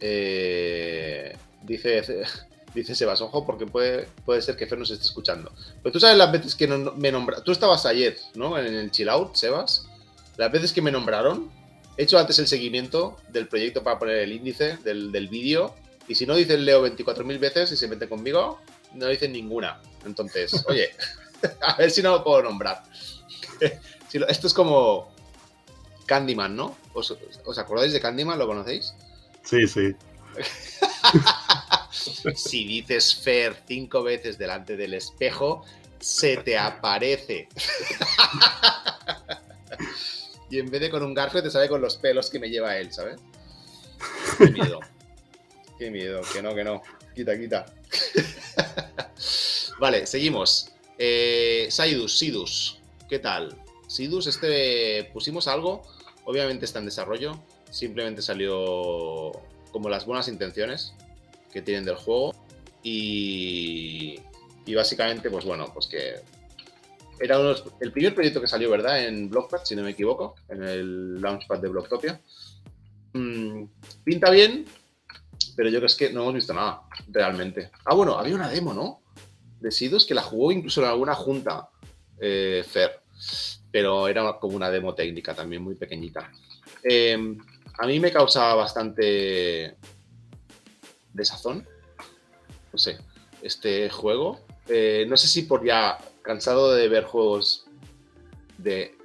Eh, 0.00 1.36
dice 1.62 2.02
dice 2.74 2.94
Sebas, 2.94 3.20
ojo, 3.20 3.46
porque 3.46 3.66
puede, 3.66 4.08
puede 4.24 4.42
ser 4.42 4.56
que 4.56 4.66
Fer 4.66 4.78
nos 4.78 4.90
esté 4.90 5.04
escuchando. 5.04 5.52
Pero 5.82 5.92
tú 5.92 6.00
sabes 6.00 6.18
las 6.18 6.30
veces 6.30 6.54
que 6.54 6.66
me 6.66 7.12
nombraron. 7.12 7.44
Tú 7.44 7.52
estabas 7.52 7.86
ayer, 7.86 8.16
¿no? 8.34 8.58
En 8.58 8.66
el 8.66 8.90
chill 8.90 9.08
out, 9.08 9.34
Sebas. 9.36 9.86
Las 10.36 10.50
veces 10.50 10.72
que 10.72 10.82
me 10.82 10.90
nombraron, 10.90 11.50
he 11.96 12.02
hecho 12.02 12.18
antes 12.18 12.38
el 12.40 12.48
seguimiento 12.48 13.16
del 13.28 13.46
proyecto 13.46 13.82
para 13.82 13.98
poner 13.98 14.16
el 14.16 14.32
índice 14.32 14.78
del, 14.78 15.28
vídeo. 15.28 15.74
Y 16.08 16.16
si 16.16 16.26
no 16.26 16.34
dicen 16.34 16.64
Leo 16.64 16.86
24.000 16.86 17.38
veces 17.38 17.72
y 17.72 17.76
se 17.76 17.88
mete 17.88 18.08
conmigo, 18.08 18.58
no 18.94 19.08
dicen 19.08 19.32
ninguna. 19.32 19.80
Entonces, 20.04 20.64
oye, 20.68 20.90
a 21.60 21.76
ver 21.76 21.90
si 21.90 22.02
no 22.02 22.12
lo 22.12 22.24
puedo 22.24 22.42
nombrar. 22.42 22.82
Esto 24.28 24.46
es 24.46 24.54
como 24.54 25.12
Candyman, 26.06 26.54
¿no? 26.54 26.76
¿Os, 26.92 27.16
¿Os 27.44 27.58
acordáis 27.58 27.92
de 27.92 28.00
Candyman? 28.00 28.38
¿Lo 28.38 28.46
conocéis? 28.46 28.94
Sí, 29.42 29.66
sí. 29.66 29.94
si 32.36 32.64
dices 32.64 33.14
Fer 33.16 33.56
cinco 33.66 34.02
veces 34.04 34.38
delante 34.38 34.76
del 34.76 34.94
espejo, 34.94 35.64
se 35.98 36.36
te 36.38 36.56
aparece. 36.56 37.48
y 40.50 40.60
en 40.60 40.70
vez 40.70 40.80
de 40.80 40.90
con 40.90 41.02
un 41.02 41.12
garfio, 41.12 41.42
te 41.42 41.50
sale 41.50 41.68
con 41.68 41.80
los 41.80 41.96
pelos 41.96 42.30
que 42.30 42.38
me 42.38 42.48
lleva 42.48 42.76
él, 42.76 42.92
¿sabes? 42.92 43.20
Qué 44.38 44.50
miedo. 44.50 44.80
Qué 45.78 45.90
miedo. 45.90 46.20
Que 46.32 46.42
no, 46.42 46.54
que 46.54 46.64
no. 46.64 46.82
Quita, 47.14 47.38
quita. 47.38 47.66
vale, 49.80 50.06
seguimos. 50.06 50.72
Eh, 50.98 51.68
Saidus, 51.70 52.18
Sidus. 52.18 52.78
¿Qué 53.08 53.18
tal? 53.18 53.56
Sidus, 53.88 54.26
este 54.26 55.10
pusimos 55.12 55.48
algo. 55.48 55.82
Obviamente 56.24 56.64
está 56.64 56.78
en 56.78 56.86
desarrollo. 56.86 57.38
Simplemente 57.70 58.22
salió 58.22 59.32
como 59.72 59.88
las 59.88 60.06
buenas 60.06 60.28
intenciones 60.28 60.94
que 61.52 61.62
tienen 61.62 61.84
del 61.84 61.96
juego. 61.96 62.34
Y, 62.82 64.20
básicamente, 64.74 65.30
pues 65.30 65.44
bueno, 65.44 65.70
pues 65.72 65.86
que 65.86 66.16
era 67.20 67.38
el 67.80 67.92
primer 67.92 68.14
proyecto 68.14 68.40
que 68.40 68.46
salió, 68.46 68.70
¿verdad? 68.70 69.04
En 69.06 69.30
Blockpad, 69.30 69.64
si 69.64 69.74
no 69.74 69.82
me 69.82 69.90
equivoco, 69.90 70.34
en 70.48 70.62
el 70.62 71.20
Launchpad 71.20 71.60
de 71.60 71.68
Blocktopia. 71.68 72.20
Mm, 73.14 73.64
pinta 74.04 74.30
bien, 74.30 74.66
pero 75.56 75.68
yo 75.68 75.80
creo 75.80 75.96
que 75.96 76.12
no 76.12 76.22
hemos 76.22 76.34
visto 76.34 76.54
nada, 76.54 76.82
realmente. 77.08 77.70
Ah, 77.84 77.94
bueno, 77.94 78.18
había 78.18 78.34
una 78.34 78.48
demo, 78.48 78.72
¿no? 78.72 79.02
De 79.60 79.70
Sidus 79.70 80.06
que 80.06 80.14
la 80.14 80.22
jugó 80.22 80.52
incluso 80.52 80.82
en 80.82 80.88
alguna 80.88 81.14
junta, 81.14 81.68
eh, 82.20 82.64
Fer, 82.66 83.00
pero 83.70 84.08
era 84.08 84.38
como 84.38 84.56
una 84.56 84.70
demo 84.70 84.94
técnica 84.94 85.34
también 85.34 85.62
muy 85.62 85.74
pequeñita. 85.74 86.30
Eh, 86.82 87.36
a 87.78 87.86
mí 87.86 87.98
me 88.00 88.12
causaba 88.12 88.54
bastante 88.54 89.76
de 91.12 91.24
sazón. 91.24 91.66
No 92.72 92.78
sé, 92.78 92.98
este 93.42 93.88
juego. 93.90 94.40
Eh, 94.68 95.06
no 95.08 95.16
sé 95.16 95.28
si 95.28 95.42
por 95.42 95.64
ya 95.64 95.98
cansado 96.22 96.72
de 96.72 96.88
ver 96.88 97.04
juegos 97.04 97.66
de, 98.58 98.96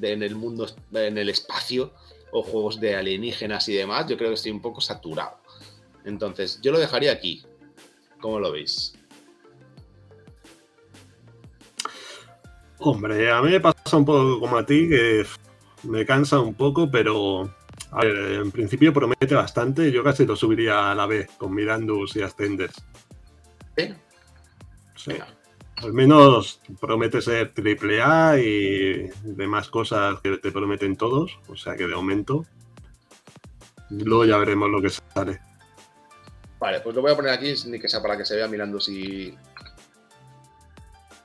en 0.00 0.22
el 0.22 0.34
mundo, 0.34 0.66
en 0.92 1.18
el 1.18 1.28
espacio, 1.28 1.92
o 2.32 2.42
juegos 2.42 2.80
de 2.80 2.96
alienígenas 2.96 3.68
y 3.68 3.74
demás, 3.74 4.06
yo 4.08 4.16
creo 4.16 4.30
que 4.30 4.34
estoy 4.34 4.50
un 4.50 4.60
poco 4.60 4.80
saturado. 4.80 5.38
Entonces, 6.04 6.60
yo 6.62 6.72
lo 6.72 6.78
dejaría 6.78 7.12
aquí. 7.12 7.44
¿Cómo 8.20 8.40
lo 8.40 8.50
veis? 8.50 8.94
Hombre, 12.78 13.30
a 13.30 13.40
mí 13.42 13.50
me 13.50 13.60
pasa 13.60 13.96
un 13.96 14.04
poco 14.04 14.40
como 14.40 14.56
a 14.56 14.66
ti, 14.66 14.88
que 14.88 15.24
me 15.84 16.04
cansa 16.04 16.40
un 16.40 16.54
poco, 16.54 16.90
pero 16.90 17.54
a 17.92 18.04
ver, 18.04 18.16
en 18.40 18.50
principio 18.50 18.92
promete 18.92 19.34
bastante. 19.34 19.92
Yo 19.92 20.02
casi 20.02 20.26
lo 20.26 20.34
subiría 20.34 20.90
a 20.90 20.94
la 20.94 21.06
B 21.06 21.28
con 21.38 21.54
Mirandus 21.54 22.16
y 22.16 22.22
Ascenders. 22.22 22.74
¿Sí? 23.76 23.94
Sí. 24.96 25.12
Al 25.82 25.92
menos 25.92 26.60
promete 26.80 27.20
ser 27.20 27.52
triple 27.54 28.00
A 28.02 28.38
y 28.38 29.08
demás 29.22 29.68
cosas 29.68 30.20
que 30.20 30.38
te 30.38 30.52
prometen 30.52 30.96
todos. 30.96 31.38
O 31.48 31.56
sea 31.56 31.76
que 31.76 31.86
de 31.86 31.94
aumento. 31.94 32.44
Luego 33.90 34.24
ya 34.24 34.38
veremos 34.38 34.70
lo 34.70 34.80
que 34.80 34.90
sale. 34.90 35.40
Vale, 36.58 36.80
pues 36.80 36.94
lo 36.94 37.02
voy 37.02 37.12
a 37.12 37.16
poner 37.16 37.32
aquí, 37.32 37.54
ni 37.66 37.80
que 37.80 37.88
sea 37.88 38.00
para 38.00 38.16
que 38.16 38.24
se 38.24 38.36
vea 38.36 38.46
Mirandus 38.46 38.88
y, 38.88 39.36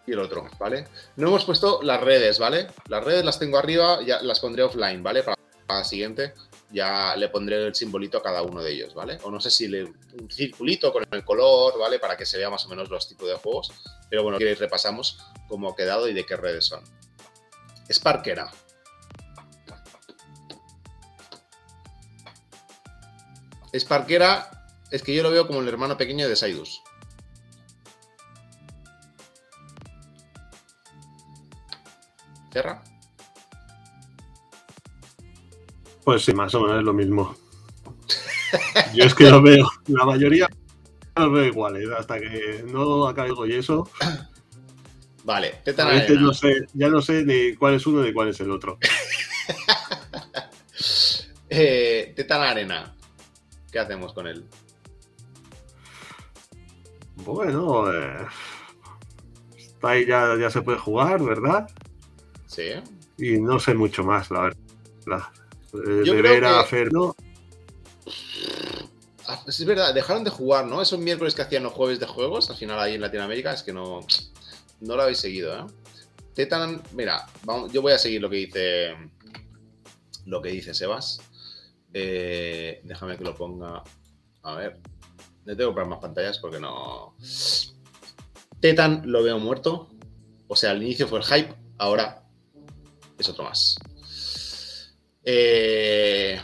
y 0.07 0.11
el 0.11 0.19
otro, 0.19 0.47
¿vale? 0.57 0.87
No 1.15 1.27
hemos 1.27 1.45
puesto 1.45 1.79
las 1.83 2.01
redes, 2.01 2.39
¿vale? 2.39 2.67
Las 2.89 3.03
redes 3.03 3.23
las 3.23 3.37
tengo 3.37 3.59
arriba, 3.59 4.01
ya 4.03 4.21
las 4.23 4.39
pondré 4.39 4.63
offline, 4.63 5.03
¿vale? 5.03 5.21
Para 5.21 5.37
la 5.67 5.83
siguiente 5.83 6.33
ya 6.69 7.15
le 7.15 7.29
pondré 7.29 7.65
el 7.65 7.75
simbolito 7.75 8.17
a 8.17 8.23
cada 8.23 8.41
uno 8.41 8.61
de 8.61 8.73
ellos, 8.73 8.93
¿vale? 8.93 9.17
O 9.23 9.31
no 9.31 9.39
sé 9.39 9.49
si 9.49 9.67
le, 9.67 9.83
un 9.83 10.29
circulito 10.29 10.91
con 10.91 11.05
el 11.09 11.23
color, 11.23 11.79
¿vale? 11.79 11.99
Para 11.99 12.17
que 12.17 12.25
se 12.25 12.37
vea 12.37 12.49
más 12.49 12.65
o 12.65 12.69
menos 12.69 12.89
los 12.89 13.07
tipos 13.07 13.27
de 13.27 13.35
juegos. 13.35 13.71
Pero 14.09 14.23
bueno, 14.23 14.37
queréis 14.37 14.59
repasamos 14.59 15.19
cómo 15.47 15.69
ha 15.69 15.75
quedado 15.75 16.07
y 16.07 16.13
de 16.13 16.25
qué 16.25 16.35
redes 16.35 16.65
son. 16.65 16.83
Sparkera. 17.91 18.51
Sparkera 23.77 24.67
es 24.91 25.03
que 25.03 25.13
yo 25.13 25.23
lo 25.23 25.31
veo 25.31 25.47
como 25.47 25.61
el 25.61 25.67
hermano 25.67 25.97
pequeño 25.97 26.27
de 26.27 26.35
Saidus. 26.35 26.81
¿Terra? 32.51 32.83
Pues 36.07 36.23
sí, 36.23 36.33
más 36.33 36.55
o 36.55 36.61
menos 36.61 36.77
es 36.77 36.83
lo 36.85 36.93
mismo. 36.93 37.35
Yo 38.93 39.03
es 39.03 39.13
que 39.13 39.29
lo 39.29 39.41
veo, 39.41 39.67
la 39.87 40.05
mayoría 40.05 40.47
los 41.17 41.33
veo 41.33 41.43
iguales, 41.43 41.89
hasta 41.99 42.17
que 42.17 42.63
no 42.65 43.07
acabe 43.07 43.33
y 43.45 43.55
eso. 43.55 43.89
Vale, 45.25 45.55
Tetan 45.65 45.89
Arena. 45.89 46.21
No 46.21 46.33
sé, 46.33 46.65
ya 46.73 46.87
no 46.87 47.01
sé 47.01 47.25
ni 47.25 47.55
cuál 47.55 47.73
es 47.73 47.85
uno 47.85 48.03
ni 48.03 48.13
cuál 48.13 48.29
es 48.29 48.39
el 48.39 48.51
otro. 48.51 48.79
eh, 51.49 52.13
Tetan 52.15 52.41
Arena. 52.41 52.95
¿Qué 53.69 53.77
hacemos 53.77 54.13
con 54.13 54.27
él? 54.27 54.45
Bueno, 57.15 57.91
eh, 57.91 58.25
está 59.57 59.89
ahí 59.89 60.05
ya, 60.05 60.37
ya 60.39 60.49
se 60.49 60.61
puede 60.61 60.77
jugar, 60.77 61.21
¿verdad? 61.21 61.69
Sí. 62.45 62.69
Y 63.17 63.41
no 63.41 63.59
sé 63.59 63.73
mucho 63.73 64.05
más, 64.05 64.31
la 64.31 64.43
verdad. 64.43 65.27
Eh, 65.73 66.03
de 66.03 66.21
ver 66.21 66.45
a 66.45 66.63
Fer, 66.63 66.91
¿no? 66.91 67.15
Ah, 69.27 69.43
es 69.45 69.65
verdad, 69.65 69.93
dejaron 69.93 70.23
de 70.23 70.29
jugar, 70.29 70.65
¿no? 70.65 70.81
Esos 70.81 70.99
miércoles 70.99 71.35
que 71.35 71.41
hacían 71.41 71.63
los 71.63 71.73
jueves 71.73 71.99
de 71.99 72.05
juegos, 72.05 72.49
al 72.49 72.55
final 72.55 72.79
ahí 72.79 72.95
en 72.95 73.01
Latinoamérica, 73.01 73.53
es 73.53 73.63
que 73.63 73.73
no, 73.73 73.99
no 74.79 74.95
lo 74.95 75.01
habéis 75.01 75.19
seguido, 75.19 75.57
¿eh? 75.57 75.65
Tetan, 76.33 76.81
mira, 76.93 77.25
yo 77.71 77.81
voy 77.81 77.93
a 77.93 77.97
seguir 77.97 78.21
lo 78.21 78.29
que 78.29 78.37
dice 78.37 78.95
lo 80.27 80.41
que 80.41 80.49
dice 80.49 80.73
Sebas. 80.73 81.19
Eh, 81.93 82.81
déjame 82.83 83.17
que 83.17 83.23
lo 83.23 83.35
ponga. 83.35 83.81
A 84.43 84.55
ver. 84.55 84.79
Le 85.45 85.55
tengo 85.55 85.71
que 85.71 85.75
poner 85.75 85.89
más 85.89 85.99
pantallas 85.99 86.37
porque 86.39 86.59
no. 86.59 87.15
Tetan 88.59 89.03
lo 89.05 89.23
veo 89.23 89.39
muerto. 89.39 89.89
O 90.47 90.55
sea, 90.55 90.71
al 90.71 90.83
inicio 90.83 91.07
fue 91.07 91.19
el 91.19 91.25
hype, 91.25 91.55
ahora 91.77 92.23
es 93.17 93.27
otro 93.29 93.45
más. 93.45 93.77
Eh, 95.29 96.39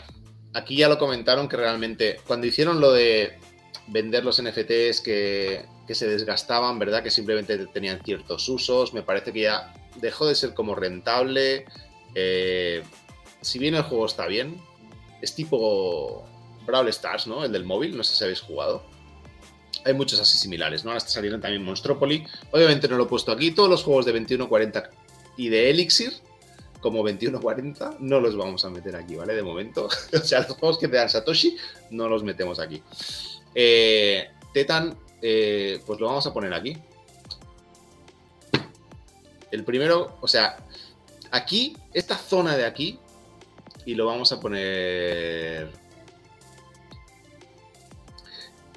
aquí 0.52 0.76
ya 0.76 0.90
lo 0.90 0.98
comentaron 0.98 1.48
que 1.48 1.56
realmente 1.56 2.20
cuando 2.26 2.46
hicieron 2.46 2.82
lo 2.82 2.92
de 2.92 3.38
vender 3.86 4.26
los 4.26 4.42
NFTs 4.42 5.00
que, 5.00 5.64
se 5.88 6.06
desgastaban, 6.06 6.78
¿verdad? 6.78 7.02
Que 7.02 7.10
simplemente 7.10 7.56
tenían 7.68 8.02
ciertos 8.04 8.46
usos, 8.46 8.92
me 8.92 9.02
parece 9.02 9.32
que 9.32 9.40
ya 9.40 9.72
dejó 9.96 10.26
de 10.26 10.34
ser 10.34 10.52
como 10.52 10.74
rentable. 10.74 11.64
Eh, 12.14 12.82
si 13.40 13.58
bien 13.58 13.74
el 13.74 13.84
juego 13.84 14.04
está 14.04 14.26
bien, 14.26 14.60
es 15.22 15.34
tipo 15.34 16.22
Brawl 16.66 16.88
Stars, 16.88 17.26
¿no? 17.26 17.42
El 17.42 17.52
del 17.52 17.64
móvil, 17.64 17.96
no 17.96 18.04
sé 18.04 18.14
si 18.14 18.24
habéis 18.24 18.42
jugado. 18.42 18.84
Hay 19.86 19.94
muchos 19.94 20.20
así 20.20 20.36
similares, 20.36 20.84
¿no? 20.84 20.90
Ahora 20.90 20.98
está 20.98 21.10
saliendo 21.10 21.40
también 21.40 21.64
Monstropoly. 21.64 22.26
Obviamente 22.50 22.86
no 22.86 22.98
lo 22.98 23.04
he 23.04 23.08
puesto 23.08 23.32
aquí. 23.32 23.50
Todos 23.50 23.70
los 23.70 23.82
juegos 23.82 24.04
de 24.04 24.14
21.40 24.14 24.90
y 25.38 25.48
de 25.48 25.70
Elixir 25.70 26.12
como 26.84 26.98
2140 26.98 27.96
no 28.00 28.20
los 28.20 28.36
vamos 28.36 28.62
a 28.66 28.68
meter 28.68 28.94
aquí, 28.94 29.16
¿vale? 29.16 29.34
De 29.34 29.42
momento. 29.42 29.88
o 30.12 30.18
sea, 30.18 30.40
los 30.40 30.58
juegos 30.58 30.76
que 30.76 30.86
te 30.86 31.08
Satoshi 31.08 31.56
no 31.90 32.10
los 32.10 32.22
metemos 32.22 32.60
aquí. 32.60 32.82
Eh, 33.54 34.28
Tetan, 34.52 34.94
eh, 35.22 35.80
pues 35.86 35.98
lo 35.98 36.08
vamos 36.08 36.26
a 36.26 36.34
poner 36.34 36.52
aquí. 36.52 36.76
El 39.50 39.64
primero, 39.64 40.18
o 40.20 40.28
sea, 40.28 40.58
aquí, 41.30 41.74
esta 41.94 42.18
zona 42.18 42.54
de 42.54 42.66
aquí, 42.66 42.98
y 43.86 43.94
lo 43.94 44.04
vamos 44.04 44.30
a 44.32 44.38
poner... 44.38 45.70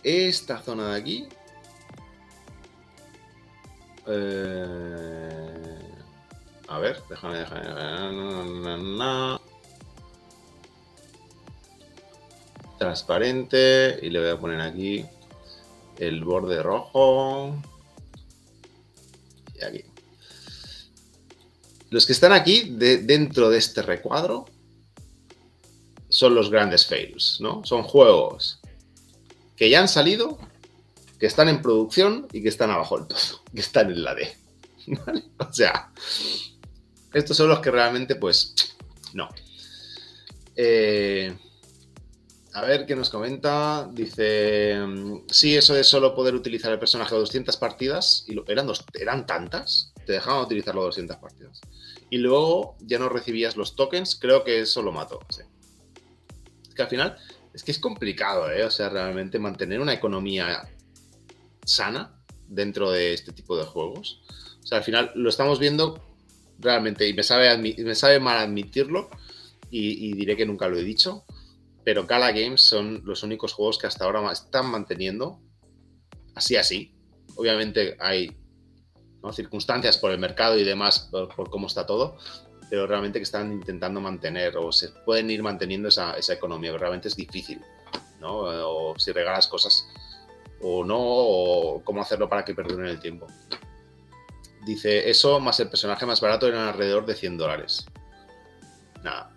Esta 0.01 0.59
zona 0.59 0.93
de 0.93 0.97
aquí. 0.97 1.27
Eh, 4.07 5.76
a 6.67 6.79
ver, 6.79 7.01
déjame, 7.09 7.39
déjame. 7.39 9.39
Transparente. 12.77 13.99
Y 14.01 14.09
le 14.09 14.19
voy 14.19 14.29
a 14.29 14.39
poner 14.39 14.61
aquí 14.61 15.05
el 15.97 16.23
borde 16.23 16.61
rojo. 16.61 17.55
Y 19.55 19.63
aquí. 19.63 19.83
Los 21.89 22.05
que 22.05 22.13
están 22.13 22.33
aquí, 22.33 22.75
dentro 22.75 23.49
de 23.49 23.57
este 23.57 23.81
recuadro, 23.81 24.45
son 26.09 26.35
los 26.35 26.49
grandes 26.49 26.85
fails, 26.85 27.37
¿no? 27.39 27.63
Son 27.63 27.83
juegos 27.83 28.59
que 29.55 29.69
ya 29.69 29.79
han 29.79 29.87
salido, 29.87 30.37
que 31.19 31.25
están 31.25 31.49
en 31.49 31.61
producción 31.61 32.27
y 32.31 32.43
que 32.43 32.49
están 32.49 32.71
abajo 32.71 32.97
del 32.97 33.07
todo, 33.07 33.19
que 33.53 33.59
están 33.59 33.91
en 33.91 34.03
la 34.03 34.15
D. 34.15 34.35
O 35.39 35.53
sea, 35.53 35.91
estos 37.13 37.37
son 37.37 37.49
los 37.49 37.59
que 37.59 37.71
realmente, 37.71 38.15
pues, 38.15 38.53
no. 39.13 39.29
Eh, 40.55 41.35
a 42.53 42.61
ver 42.61 42.85
qué 42.87 42.95
nos 42.95 43.09
comenta. 43.09 43.87
Dice, 43.91 44.75
sí, 45.29 45.55
eso 45.55 45.75
de 45.75 45.83
solo 45.83 46.15
poder 46.15 46.33
utilizar 46.33 46.71
el 46.71 46.79
personaje 46.79 47.15
200 47.15 47.55
partidas, 47.57 48.25
y 48.27 48.35
eran, 48.47 48.65
dos, 48.65 48.83
eran 48.93 49.25
tantas, 49.27 49.93
te 50.05 50.13
dejaban 50.13 50.43
utilizarlo 50.43 50.83
200 50.83 51.17
partidas. 51.17 51.61
Y 52.09 52.17
luego 52.17 52.75
ya 52.79 52.97
no 52.97 53.09
recibías 53.09 53.57
los 53.57 53.75
tokens, 53.75 54.15
creo 54.15 54.43
que 54.43 54.61
eso 54.61 54.81
lo 54.81 54.91
mató. 54.91 55.19
Es 55.29 56.73
que 56.73 56.81
al 56.81 56.87
final, 56.87 57.17
es 57.53 57.63
que 57.63 57.71
es 57.71 57.79
complicado, 57.79 58.49
¿eh? 58.49 58.63
O 58.63 58.71
sea, 58.71 58.89
realmente 58.89 59.37
mantener 59.37 59.79
una 59.79 59.93
economía 59.93 60.67
sana 61.63 62.19
dentro 62.47 62.89
de 62.89 63.13
este 63.13 63.33
tipo 63.33 63.55
de 63.55 63.65
juegos. 63.65 64.21
O 64.63 64.65
sea, 64.65 64.79
al 64.79 64.83
final 64.83 65.11
lo 65.15 65.29
estamos 65.29 65.59
viendo 65.59 66.06
realmente, 66.59 67.07
y 67.07 67.13
me 67.13 67.23
sabe, 67.23 67.57
me 67.57 67.95
sabe 67.95 68.19
mal 68.19 68.37
admitirlo, 68.37 69.09
y, 69.69 70.13
diré 70.13 70.37
que 70.37 70.45
nunca 70.45 70.67
lo 70.67 70.77
he 70.77 70.83
dicho, 70.83 71.25
pero 71.83 72.05
Gala 72.05 72.31
Games 72.31 72.61
son 72.61 73.01
los 73.05 73.23
únicos 73.23 73.53
juegos 73.53 73.77
que 73.77 73.87
hasta 73.87 74.05
ahora 74.05 74.31
están 74.31 74.67
manteniendo 74.67 75.41
así 76.35 76.55
así. 76.55 76.95
Obviamente 77.35 77.97
hay 77.99 78.35
circunstancias 79.33 79.97
por 79.97 80.11
el 80.11 80.19
mercado 80.19 80.57
y 80.57 80.63
demás, 80.63 81.09
por, 81.11 81.49
cómo 81.49 81.67
está 81.67 81.85
todo, 81.85 82.17
pero 82.69 82.87
realmente 82.87 83.19
que 83.19 83.23
están 83.23 83.51
intentando 83.51 83.99
mantener 83.99 84.55
o 84.57 84.71
se 84.71 84.89
pueden 84.89 85.29
ir 85.29 85.43
manteniendo 85.43 85.89
esa, 85.89 86.15
economía, 86.29 86.71
pero 86.71 86.81
realmente 86.81 87.09
es 87.09 87.15
difícil, 87.15 87.61
¿no? 88.21 88.37
O 88.37 88.97
si 88.97 89.11
regalas 89.11 89.47
cosas 89.47 89.85
o 90.61 90.83
no, 90.85 90.97
o 90.97 91.83
cómo 91.83 92.01
hacerlo 92.01 92.29
para 92.29 92.45
que 92.45 92.55
perduren 92.55 92.87
el 92.87 92.99
tiempo. 92.99 93.27
Dice, 94.65 95.09
eso 95.09 95.39
más 95.39 95.59
el 95.59 95.69
personaje 95.69 96.05
más 96.05 96.19
barato 96.19 96.47
eran 96.47 96.67
alrededor 96.67 97.05
de 97.05 97.15
100 97.15 97.37
dólares. 97.37 97.85
Nada. 99.03 99.31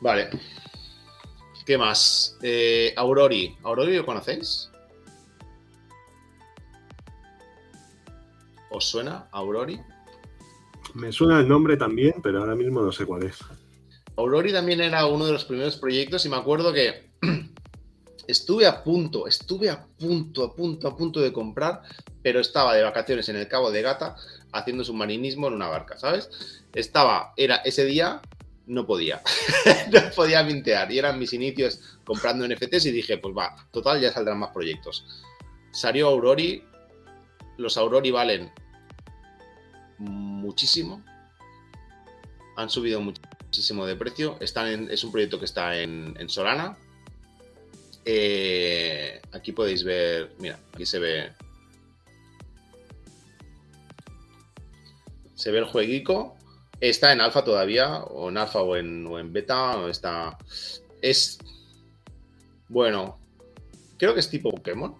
Vale. 0.00 0.30
¿Qué 1.66 1.78
más? 1.78 2.38
Eh, 2.42 2.92
Aurori. 2.96 3.56
¿Aurori 3.62 3.96
lo 3.96 4.06
conocéis? 4.06 4.70
¿Os 8.70 8.84
suena 8.88 9.28
Aurori? 9.30 9.80
Me 10.94 11.12
suena 11.12 11.40
el 11.40 11.48
nombre 11.48 11.76
también, 11.76 12.14
pero 12.22 12.40
ahora 12.40 12.54
mismo 12.54 12.82
no 12.82 12.90
sé 12.90 13.06
cuál 13.06 13.24
es. 13.24 13.38
Aurori 14.16 14.52
también 14.52 14.80
era 14.80 15.06
uno 15.06 15.26
de 15.26 15.32
los 15.32 15.44
primeros 15.44 15.76
proyectos 15.76 16.24
y 16.26 16.28
me 16.28 16.36
acuerdo 16.36 16.72
que 16.72 17.10
estuve 18.26 18.66
a 18.66 18.82
punto, 18.82 19.26
estuve 19.26 19.70
a 19.70 19.84
punto, 19.84 20.44
a 20.44 20.54
punto, 20.54 20.88
a 20.88 20.96
punto 20.96 21.20
de 21.20 21.32
comprar, 21.32 21.82
pero 22.22 22.40
estaba 22.40 22.74
de 22.74 22.82
vacaciones 22.82 23.28
en 23.28 23.36
el 23.36 23.48
Cabo 23.48 23.70
de 23.70 23.82
Gata 23.82 24.16
haciendo 24.52 24.84
submarinismo 24.84 25.48
en 25.48 25.54
una 25.54 25.68
barca, 25.68 25.98
¿sabes? 25.98 26.30
Estaba, 26.74 27.32
era 27.36 27.56
ese 27.56 27.84
día, 27.84 28.20
no 28.66 28.86
podía, 28.86 29.22
no 29.92 30.00
podía 30.14 30.42
mintear 30.42 30.90
y 30.92 30.98
eran 30.98 31.18
mis 31.18 31.32
inicios 31.32 31.80
comprando 32.04 32.46
NFTs 32.46 32.86
y 32.86 32.90
dije, 32.92 33.18
pues 33.18 33.34
va, 33.36 33.56
total, 33.70 34.00
ya 34.00 34.12
saldrán 34.12 34.38
más 34.38 34.50
proyectos. 34.50 35.04
Salió 35.72 36.08
Aurori, 36.08 36.64
los 37.56 37.76
Aurori 37.76 38.10
valen 38.10 38.50
muchísimo, 39.98 41.02
han 42.56 42.68
subido 42.68 43.00
muchísimo 43.00 43.86
de 43.86 43.96
precio, 43.96 44.36
están 44.40 44.90
es 44.90 45.04
un 45.04 45.12
proyecto 45.12 45.38
que 45.38 45.46
está 45.46 45.78
en, 45.78 46.14
en 46.18 46.28
Solana, 46.28 46.76
eh, 48.04 49.20
aquí 49.32 49.52
podéis 49.52 49.84
ver, 49.84 50.32
mira, 50.38 50.58
aquí 50.72 50.86
se 50.86 50.98
ve. 50.98 51.32
Se 55.34 55.50
ve 55.50 55.58
el 55.58 55.64
jueguico. 55.64 56.36
Está 56.80 57.12
en 57.12 57.20
alfa 57.20 57.44
todavía, 57.44 57.98
o 58.04 58.28
en 58.28 58.38
alfa 58.38 58.62
o 58.62 58.76
en, 58.76 59.32
beta, 59.32 59.88
está. 59.88 60.36
Es. 61.00 61.38
Bueno, 62.68 63.18
creo 63.98 64.14
que 64.14 64.20
es 64.20 64.28
tipo 64.28 64.50
Pokémon. 64.50 64.96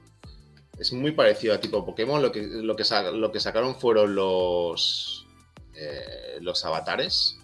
Es 0.78 0.92
muy 0.92 1.12
parecido 1.12 1.54
a 1.54 1.60
tipo 1.60 1.84
Pokémon. 1.84 2.22
Lo 2.22 2.30
que, 2.30 2.42
lo 2.42 2.76
que, 2.76 2.84
lo 3.12 3.32
que 3.32 3.40
sacaron 3.40 3.76
fueron 3.76 4.14
los. 4.14 5.26
Eh, 5.74 6.38
los 6.40 6.64
avatares. 6.64 7.36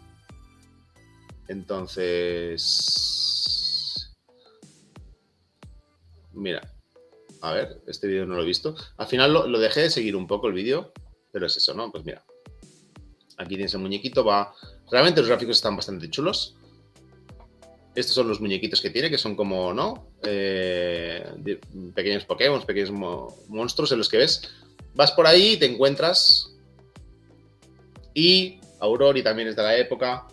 Entonces 1.48 3.17
Mira, 6.38 6.62
a 7.40 7.52
ver, 7.52 7.80
este 7.86 8.06
vídeo 8.06 8.26
no 8.26 8.36
lo 8.36 8.42
he 8.42 8.46
visto. 8.46 8.74
Al 8.96 9.06
final 9.06 9.32
lo, 9.32 9.58
dejé 9.58 9.82
de 9.82 9.90
seguir 9.90 10.16
un 10.16 10.26
poco 10.26 10.46
el 10.46 10.54
vídeo, 10.54 10.92
pero 11.32 11.46
es 11.46 11.56
eso, 11.56 11.74
¿no? 11.74 11.90
Pues 11.90 12.04
mira. 12.04 12.24
Aquí 13.36 13.54
tienes 13.54 13.74
el 13.74 13.80
muñequito, 13.80 14.24
va. 14.24 14.52
Realmente 14.90 15.20
los 15.20 15.28
gráficos 15.28 15.56
están 15.56 15.76
bastante 15.76 16.10
chulos. 16.10 16.56
Estos 17.94 18.14
son 18.14 18.28
los 18.28 18.40
muñequitos 18.40 18.80
que 18.80 18.90
tiene, 18.90 19.10
que 19.10 19.18
son 19.18 19.34
como, 19.36 19.72
¿no? 19.72 20.12
Eh, 20.22 21.24
pequeños 21.94 22.24
Pokémon, 22.24 22.64
pequeños 22.64 22.92
monstruos 23.48 23.92
en 23.92 23.98
los 23.98 24.08
que 24.08 24.18
ves. 24.18 24.42
Vas 24.94 25.12
por 25.12 25.26
ahí 25.26 25.52
y 25.52 25.56
te 25.56 25.66
encuentras. 25.66 26.52
Y 28.14 28.60
Aurori 28.80 29.22
también 29.22 29.48
es 29.48 29.56
de 29.56 29.62
la 29.62 29.76
época. 29.76 30.26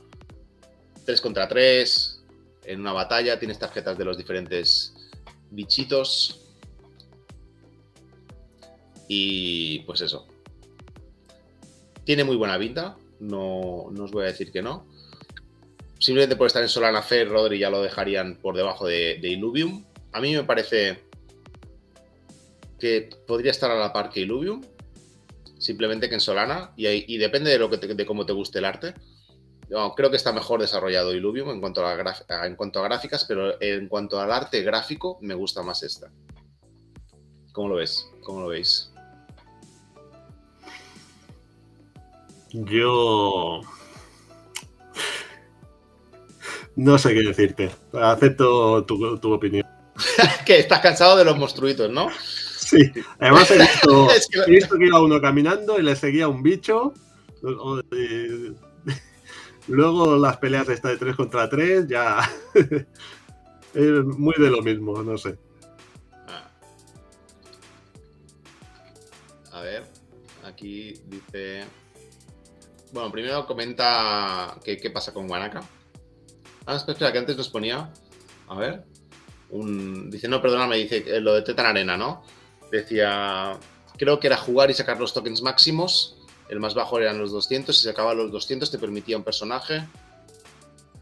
3 1.06 1.22
contra 1.22 1.48
3. 1.48 2.24
En 2.66 2.82
una 2.82 2.94
batalla 2.94 3.38
tienes 3.38 3.60
tarjetas 3.60 3.98
de 3.98 4.06
los 4.06 4.18
diferentes 4.18 4.95
bichitos. 5.52 6.42
Y 9.08 9.80
pues 9.80 10.02
eso. 10.02 10.28
Tiene 12.04 12.24
muy 12.24 12.36
buena 12.36 12.58
pinta. 12.58 12.98
No, 13.20 13.88
no 13.92 14.04
os 14.04 14.12
voy 14.12 14.24
a 14.24 14.28
decir 14.28 14.52
que 14.52 14.62
no. 14.62 14.88
Simplemente 16.00 16.36
por 16.36 16.48
estar 16.48 16.62
en 16.62 16.70
Solana 16.70 17.02
Fair, 17.02 17.30
Rodri 17.30 17.58
ya 17.58 17.70
lo 17.70 17.82
dejarían 17.82 18.38
por 18.42 18.56
debajo 18.56 18.88
de, 18.88 19.18
de 19.22 19.30
Illuvium. 19.30 19.86
A 20.12 20.22
mí 20.22 20.34
me 20.34 20.44
parece 20.44 21.00
que 22.80 23.10
podría 23.26 23.52
estar 23.52 23.72
a 23.72 23.76
la 23.76 23.94
par 23.94 24.10
que 24.10 24.22
Illuvium. 24.22 24.62
Simplemente 25.58 26.10
que 26.10 26.16
en 26.16 26.22
Solana. 26.22 26.72
Y, 26.76 27.18
depende 27.18 27.52
de, 27.52 27.60
lo 27.60 27.70
que 27.70 27.78
de 27.78 28.06
cómo 28.06 28.26
te 28.26 28.34
guste 28.34 28.60
el 28.60 28.66
arte. 28.66 28.94
Creo 29.96 30.10
que 30.10 30.18
está 30.18 30.32
mejor 30.32 30.62
desarrollado 30.62 31.14
Illuvium 31.14 31.50
en 31.50 31.60
cuanto, 31.60 31.86
a 31.86 32.46
en 32.46 32.56
cuanto 32.56 32.80
a 32.80 32.84
gráficas, 32.84 33.26
pero 33.26 33.62
en 33.62 33.88
cuanto 33.88 34.20
al 34.20 34.32
arte 34.32 34.62
gráfico, 34.62 35.18
me 35.22 35.34
gusta 35.34 35.62
más 35.64 35.84
esta. 35.84 36.12
¿Cómo 37.52 37.70
lo 37.70 37.76
ves? 37.76 38.10
¿Cómo 38.24 38.42
lo 38.42 38.48
veis? 38.48 38.92
Yo 42.52 43.62
no 46.76 46.98
sé 46.98 47.14
qué 47.14 47.22
decirte. 47.22 47.72
Acepto 47.94 48.84
tu, 48.86 49.34
opinión. 49.34 49.66
que 50.46 50.60
estás 50.60 50.80
cansado 50.82 51.18
de 51.18 51.26
los 51.26 51.38
monstruitos, 51.38 51.90
¿no? 51.90 52.10
Sí. 52.58 52.92
Además 53.20 53.50
he 53.52 53.60
visto, 53.60 54.08
he 54.48 54.52
visto, 54.52 54.78
que 54.78 54.86
iba 54.86 55.02
uno 55.02 55.22
caminando 55.22 55.80
y 55.80 55.84
le 55.84 55.96
seguía 55.96 56.28
un 56.28 56.44
bicho. 56.44 56.94
Luego 59.68 60.16
las 60.18 60.38
peleas 60.38 60.70
esta 60.70 60.90
de 60.90 60.98
3 60.98 61.16
contra 61.16 61.50
3 61.50 61.88
ya 61.88 62.20
es 63.74 64.06
muy 64.18 64.36
de 64.38 64.50
lo 64.50 64.62
mismo, 64.62 65.02
no 65.02 65.18
sé. 65.18 65.38
Ah. 66.28 66.52
A 69.52 69.62
ver, 69.62 69.84
aquí 70.44 70.94
dice 71.08 71.66
bueno, 72.96 73.12
primero 73.12 73.46
comenta 73.46 74.58
qué, 74.64 74.90
pasa 74.90 75.14
con 75.14 75.30
Wanaka. 75.30 75.62
Ah, 76.66 76.76
espera, 76.78 77.12
que 77.12 77.18
antes 77.18 77.36
nos 77.36 77.50
ponía. 77.50 77.92
A 78.48 78.58
ver. 78.58 78.86
Un, 79.50 80.10
dice, 80.10 80.30
no, 80.30 80.42
perdóname, 80.42 80.78
dice 80.78 81.04
eh, 81.06 81.20
lo 81.20 81.34
de 81.34 81.42
Tetan 81.42 81.66
Arena, 81.66 81.98
¿no? 81.98 82.24
Decía, 82.72 83.60
creo 83.98 84.18
que 84.18 84.28
era 84.28 84.38
jugar 84.38 84.72
y 84.72 84.74
sacar 84.74 84.98
los 84.98 85.14
tokens 85.14 85.42
máximos. 85.42 86.15
El 86.50 86.60
más 86.60 86.74
bajo 86.74 87.00
eran 87.00 87.18
los 87.18 87.32
200. 87.32 87.76
Si 87.76 87.84
se 87.84 87.90
acababan 87.90 88.18
los 88.18 88.32
200, 88.32 88.70
te 88.70 88.78
permitía 88.78 89.18
un 89.18 89.24
personaje. 89.24 89.88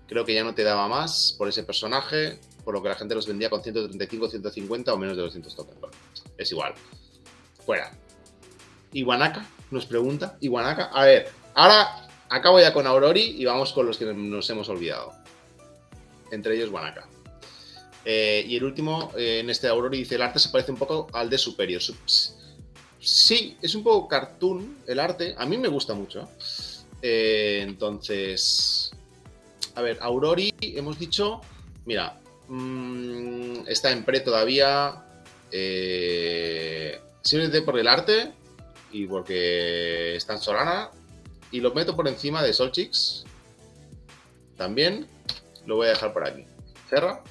Creo 0.07 0.25
que 0.25 0.33
ya 0.33 0.43
no 0.43 0.53
te 0.53 0.63
daba 0.63 0.87
más 0.87 1.35
por 1.37 1.47
ese 1.47 1.63
personaje, 1.63 2.39
por 2.63 2.73
lo 2.73 2.83
que 2.83 2.89
la 2.89 2.95
gente 2.95 3.15
los 3.15 3.27
vendía 3.27 3.49
con 3.49 3.63
135, 3.63 4.29
150 4.29 4.93
o 4.93 4.97
menos 4.97 5.17
de 5.17 5.23
200 5.23 5.55
tokens. 5.55 5.77
es 6.37 6.51
igual. 6.51 6.73
Fuera. 7.65 7.91
Iwanaka 8.91 9.45
nos 9.71 9.85
pregunta. 9.85 10.37
Iwanaka. 10.39 10.85
A 10.93 11.05
ver, 11.05 11.31
Ahora 11.55 12.07
acabo 12.29 12.59
ya 12.59 12.73
con 12.73 12.87
Aurori 12.87 13.35
y 13.37 13.45
vamos 13.45 13.73
con 13.73 13.85
los 13.85 13.97
que 13.97 14.05
nos 14.05 14.49
hemos 14.49 14.69
olvidado. 14.69 15.13
Entre 16.31 16.55
ellos 16.55 16.69
Wanaka. 16.69 17.07
Eh, 18.05 18.43
y 18.47 18.57
el 18.57 18.63
último, 18.63 19.11
eh, 19.15 19.39
en 19.39 19.49
este 19.49 19.67
Aurori, 19.67 19.99
dice: 19.99 20.15
el 20.15 20.23
arte 20.23 20.39
se 20.39 20.49
parece 20.49 20.71
un 20.71 20.77
poco 20.77 21.07
al 21.13 21.29
de 21.29 21.37
Superior. 21.37 21.81
Sí, 23.03 23.57
es 23.61 23.75
un 23.75 23.83
poco 23.83 24.07
cartoon 24.07 24.77
el 24.87 24.99
arte. 24.99 25.35
A 25.37 25.45
mí 25.45 25.57
me 25.57 25.67
gusta 25.67 25.93
mucho. 25.93 26.29
Eh, 27.01 27.59
entonces, 27.61 28.91
a 29.75 29.81
ver, 29.81 29.97
Aurori, 30.01 30.53
hemos 30.61 30.97
dicho, 30.97 31.41
mira, 31.85 32.17
mm, 32.47 33.67
está 33.67 33.91
en 33.91 34.05
pre 34.05 34.21
todavía. 34.21 35.03
simplemente 37.21 37.61
por 37.61 37.77
el 37.77 37.87
arte 37.87 38.33
y 38.91 39.05
porque 39.05 40.15
está 40.15 40.33
en 40.33 40.39
Solana, 40.39 40.89
y 41.51 41.59
lo 41.61 41.73
meto 41.73 41.95
por 41.95 42.07
encima 42.07 42.41
de 42.41 42.53
Solchix. 42.53 43.25
También 44.57 45.07
lo 45.65 45.75
voy 45.75 45.87
a 45.87 45.89
dejar 45.91 46.13
por 46.13 46.27
aquí. 46.27 46.45
Cerra. 46.89 47.21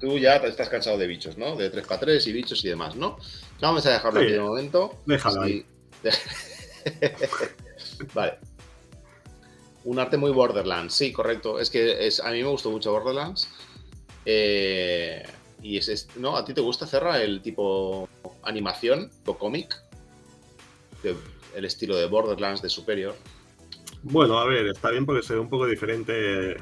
Tú 0.00 0.18
ya 0.18 0.36
estás 0.36 0.68
cansado 0.68 0.98
de 0.98 1.06
bichos, 1.06 1.36
¿no? 1.36 1.56
De 1.56 1.72
3x3 1.72 2.26
y 2.26 2.32
bichos 2.32 2.64
y 2.64 2.68
demás, 2.68 2.94
¿no? 2.94 3.18
Vamos 3.60 3.84
a 3.86 3.90
dejarlo 3.90 4.20
aquí 4.20 4.32
de 4.32 4.40
momento. 4.40 4.96
Déjalo 5.06 5.42
ahí. 5.42 5.64
vale. 8.14 8.38
Un 9.84 9.98
arte 9.98 10.16
muy 10.16 10.30
Borderlands, 10.30 10.94
sí, 10.94 11.12
correcto. 11.12 11.58
Es 11.58 11.70
que 11.70 12.06
es, 12.06 12.20
a 12.20 12.30
mí 12.30 12.42
me 12.42 12.48
gustó 12.48 12.70
mucho 12.70 12.92
Borderlands. 12.92 13.48
Eh, 14.24 15.22
y 15.62 15.76
es, 15.76 16.08
¿no? 16.16 16.36
¿A 16.36 16.44
ti 16.44 16.54
te 16.54 16.60
gusta, 16.60 16.86
Cerra, 16.86 17.22
el 17.22 17.42
tipo 17.42 18.08
animación 18.42 19.10
o 19.26 19.36
cómic? 19.36 19.76
el 21.54 21.64
estilo 21.64 21.96
de 21.96 22.06
Borderlands 22.06 22.60
de 22.60 22.68
Superior. 22.68 23.14
Bueno, 24.02 24.38
a 24.38 24.46
ver, 24.46 24.66
está 24.66 24.90
bien 24.90 25.06
porque 25.06 25.22
se 25.22 25.34
ve 25.34 25.40
un 25.40 25.48
poco 25.48 25.66
diferente 25.66 26.56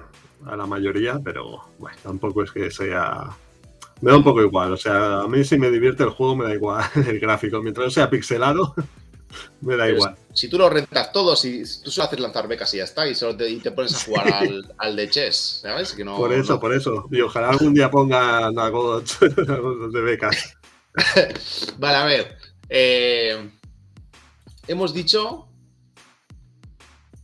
a 0.46 0.56
la 0.56 0.66
mayoría, 0.66 1.20
pero 1.22 1.64
bueno, 1.78 1.96
tampoco 2.02 2.42
es 2.42 2.52
que 2.52 2.70
sea. 2.70 3.36
Me 4.00 4.10
da 4.10 4.16
un 4.16 4.24
poco 4.24 4.42
igual, 4.42 4.72
o 4.72 4.76
sea, 4.76 5.20
a 5.20 5.28
mí 5.28 5.42
si 5.44 5.58
me 5.58 5.70
divierte 5.70 6.04
el 6.04 6.10
juego 6.10 6.36
me 6.36 6.44
da 6.44 6.54
igual 6.54 6.84
el 6.94 7.18
gráfico, 7.18 7.60
mientras 7.62 7.86
no 7.86 7.90
sea 7.90 8.10
pixelado, 8.10 8.74
me 9.60 9.76
da 9.76 9.88
igual. 9.88 10.16
Si 10.32 10.48
tú 10.48 10.58
lo 10.58 10.70
rentas 10.70 11.12
todo, 11.12 11.34
si 11.34 11.62
tú 11.82 11.90
solo 11.90 12.06
haces 12.06 12.20
lanzar 12.20 12.46
becas 12.46 12.72
y 12.74 12.78
ya 12.78 12.84
está, 12.84 13.08
y, 13.08 13.14
solo 13.14 13.36
te, 13.36 13.70
pones 13.72 13.94
a 13.94 14.04
jugar 14.04 14.48
al, 14.78 14.96
de 14.96 15.10
chess, 15.10 15.60
¿sabes? 15.62 15.92
Que 15.92 16.04
no, 16.04 16.16
por 16.16 16.32
eso, 16.32 16.60
por 16.60 16.72
eso. 16.74 17.08
Y 17.10 17.20
ojalá 17.20 17.50
algún 17.50 17.74
día 17.74 17.90
pongan 17.90 18.56
a 18.58 18.70
de 18.70 20.00
becas. 20.00 20.56
vale, 21.78 21.96
a 21.96 22.04
ver. 22.04 22.38
Eh, 22.68 23.50
hemos 24.68 24.94
dicho 24.94 25.48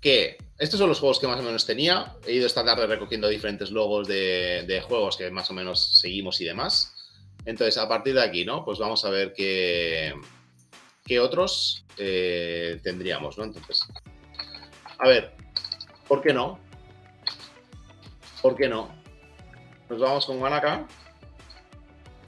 que 0.01 0.39
estos 0.65 0.81
son 0.81 0.89
los 0.89 1.01
juegos 1.01 1.19
que 1.19 1.27
más 1.27 1.39
o 1.39 1.43
menos 1.43 1.67
tenía. 1.67 2.17
He 2.27 2.33
ido 2.33 2.47
esta 2.47 2.65
tarde 2.65 2.87
recogiendo 2.87 3.29
diferentes 3.29 3.71
logos 3.71 4.09
de, 4.09 4.83
juegos 4.87 5.17
que 5.17 5.31
más 5.31 5.51
o 5.51 5.55
menos 5.55 5.99
seguimos 6.01 6.41
y 6.41 6.45
demás. 6.45 6.95
Entonces, 7.45 7.79
a 7.79 7.89
partir 7.89 8.15
de 8.15 8.23
aquí, 8.23 8.45
¿no? 8.45 8.65
Pues 8.65 8.79
vamos 8.79 9.05
a 9.05 9.11
ver 9.11 9.33
qué, 9.33 10.15
qué 11.05 11.21
otros 11.21 11.85
eh, 11.99 12.81
tendríamos, 12.83 13.39
¿no? 13.39 13.45
Entonces, 13.45 13.81
a 14.99 15.09
ver, 15.09 15.35
¿por 16.09 16.23
qué 16.23 16.33
no? 16.33 16.59
¿Por 18.43 18.57
qué 18.57 18.69
no? 18.69 18.89
Nos 19.89 20.01
vamos 20.01 20.27
con 20.27 20.41
Wanaka. 20.41 20.87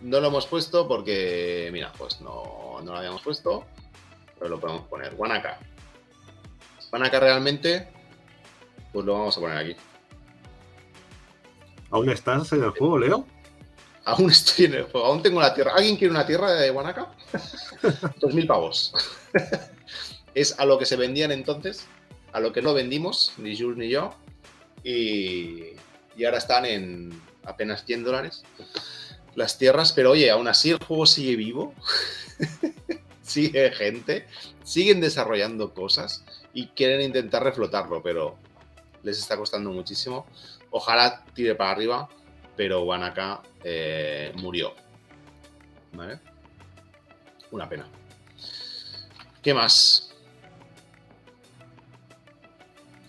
No 0.02 0.20
lo 0.20 0.28
hemos 0.28 0.46
puesto 0.46 0.86
porque, 0.86 1.70
mira, 1.72 1.92
pues 1.96 2.20
no, 2.20 2.80
no 2.82 2.92
lo 2.92 2.98
habíamos 2.98 3.22
puesto 3.22 3.66
pero 4.38 4.50
lo 4.50 4.60
podemos 4.60 4.86
poner. 4.88 5.14
Wanaka. 5.16 5.58
Wanaka 6.92 7.20
realmente, 7.20 7.88
pues 8.92 9.04
lo 9.04 9.14
vamos 9.14 9.36
a 9.36 9.40
poner 9.40 9.58
aquí. 9.58 9.76
¿Aún 11.90 12.10
estás 12.10 12.52
en 12.52 12.64
el 12.64 12.70
juego, 12.70 12.98
Leo? 12.98 13.26
Aún 14.04 14.30
estoy 14.30 14.66
en 14.66 14.74
el 14.74 14.82
juego, 14.84 15.06
aún 15.06 15.22
tengo 15.22 15.40
la 15.40 15.54
tierra. 15.54 15.72
¿Alguien 15.74 15.96
quiere 15.96 16.12
una 16.12 16.26
tierra 16.26 16.52
de? 16.52 16.70
Dos 18.20 18.34
mil 18.34 18.46
pavos. 18.46 18.92
es 20.34 20.58
a 20.58 20.64
lo 20.64 20.78
que 20.78 20.86
se 20.86 20.96
vendían 20.96 21.32
entonces, 21.32 21.86
a 22.32 22.40
lo 22.40 22.52
que 22.52 22.62
no 22.62 22.74
vendimos, 22.74 23.32
ni 23.38 23.58
Jules 23.58 23.78
ni 23.78 23.88
yo. 23.88 24.14
Y, 24.84 25.72
y 26.16 26.24
ahora 26.24 26.38
están 26.38 26.64
en 26.64 27.20
apenas 27.44 27.84
100 27.84 28.04
dólares 28.04 28.44
las 29.36 29.58
tierras, 29.58 29.92
pero 29.92 30.12
oye, 30.12 30.30
aún 30.30 30.48
así 30.48 30.70
el 30.70 30.82
juego 30.82 31.06
sigue 31.06 31.36
vivo. 31.36 31.74
sigue 33.22 33.70
gente, 33.72 34.26
siguen 34.64 35.00
desarrollando 35.00 35.74
cosas 35.74 36.24
y 36.54 36.68
quieren 36.68 37.02
intentar 37.02 37.42
reflotarlo, 37.44 38.02
pero 38.02 38.38
les 39.06 39.18
está 39.18 39.36
costando 39.36 39.70
muchísimo. 39.70 40.26
Ojalá 40.70 41.24
tire 41.32 41.54
para 41.54 41.70
arriba, 41.70 42.08
pero 42.56 42.82
Wanaka 42.82 43.40
eh, 43.62 44.32
murió. 44.36 44.74
¿Vale? 45.92 46.18
Una 47.52 47.68
pena. 47.68 47.86
¿Qué 49.42 49.54
más? 49.54 50.12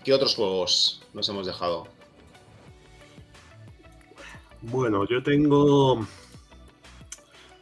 ¿Qué 0.04 0.14
otros 0.14 0.36
juegos 0.36 1.02
nos 1.14 1.28
hemos 1.28 1.48
dejado? 1.48 1.88
Bueno, 4.62 5.06
yo 5.08 5.24
tengo. 5.24 6.06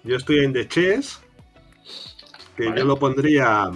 Yo 0.03 0.17
estoy 0.17 0.43
en 0.43 0.53
The 0.53 0.67
Chess 0.67 1.21
que 2.57 2.65
yo 2.75 2.85
lo 2.85 2.97
pondría 2.97 3.71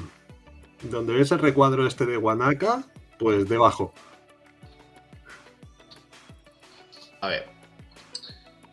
donde 0.83 1.13
ves 1.13 1.31
el 1.31 1.39
recuadro 1.39 1.85
este 1.87 2.05
de 2.05 2.17
Wanaka, 2.17 2.83
pues 3.17 3.49
debajo. 3.49 3.93
A 7.21 7.27
ver. 7.27 7.45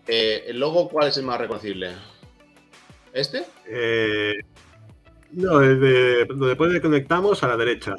Eh, 0.06 0.44
¿El 0.46 0.60
logo 0.60 0.88
cuál 0.88 1.08
es 1.08 1.16
el 1.16 1.24
más 1.24 1.40
reconocible? 1.40 1.92
¿Este? 3.12 3.44
Eh, 3.66 4.34
no, 5.32 5.60
el 5.60 5.80
de 5.80 6.24
donde 6.26 6.48
después 6.48 6.80
conectamos 6.80 7.42
a 7.42 7.48
la 7.48 7.56
derecha, 7.56 7.94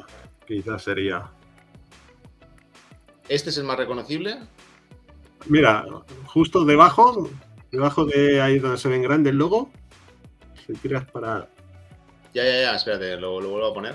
quizás 0.46 0.82
sería. 0.82 1.30
¿Este 3.28 3.50
es 3.50 3.58
el 3.58 3.64
más 3.64 3.76
reconocible? 3.76 4.38
Mira, 5.46 5.84
justo 6.26 6.64
debajo, 6.64 7.28
debajo 7.70 8.04
de 8.06 8.40
ahí 8.40 8.58
donde 8.58 8.78
se 8.78 8.88
ve 8.88 8.96
en 8.96 9.02
grande 9.02 9.30
el 9.30 9.36
logo, 9.36 9.70
si 10.66 10.72
tiras 10.74 11.04
para... 11.10 11.48
Ya, 12.34 12.44
ya, 12.44 12.62
ya, 12.62 12.74
espérate, 12.74 13.16
lo, 13.16 13.32
vuelvo 13.32 13.66
a 13.66 13.74
poner. 13.74 13.94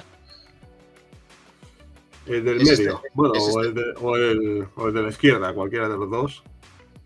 El 2.25 2.45
del 2.45 2.57
medio, 2.57 2.71
este, 2.71 2.91
bueno, 3.13 3.33
o, 3.33 3.61
el 3.61 3.73
de, 3.73 3.83
o, 3.99 4.15
el, 4.15 4.67
o, 4.75 4.87
el 4.87 4.93
de, 4.93 5.01
la 5.01 5.09
izquierda, 5.09 5.53
cualquiera 5.53 5.89
de 5.89 5.97
los 5.97 6.09
dos. 6.09 6.43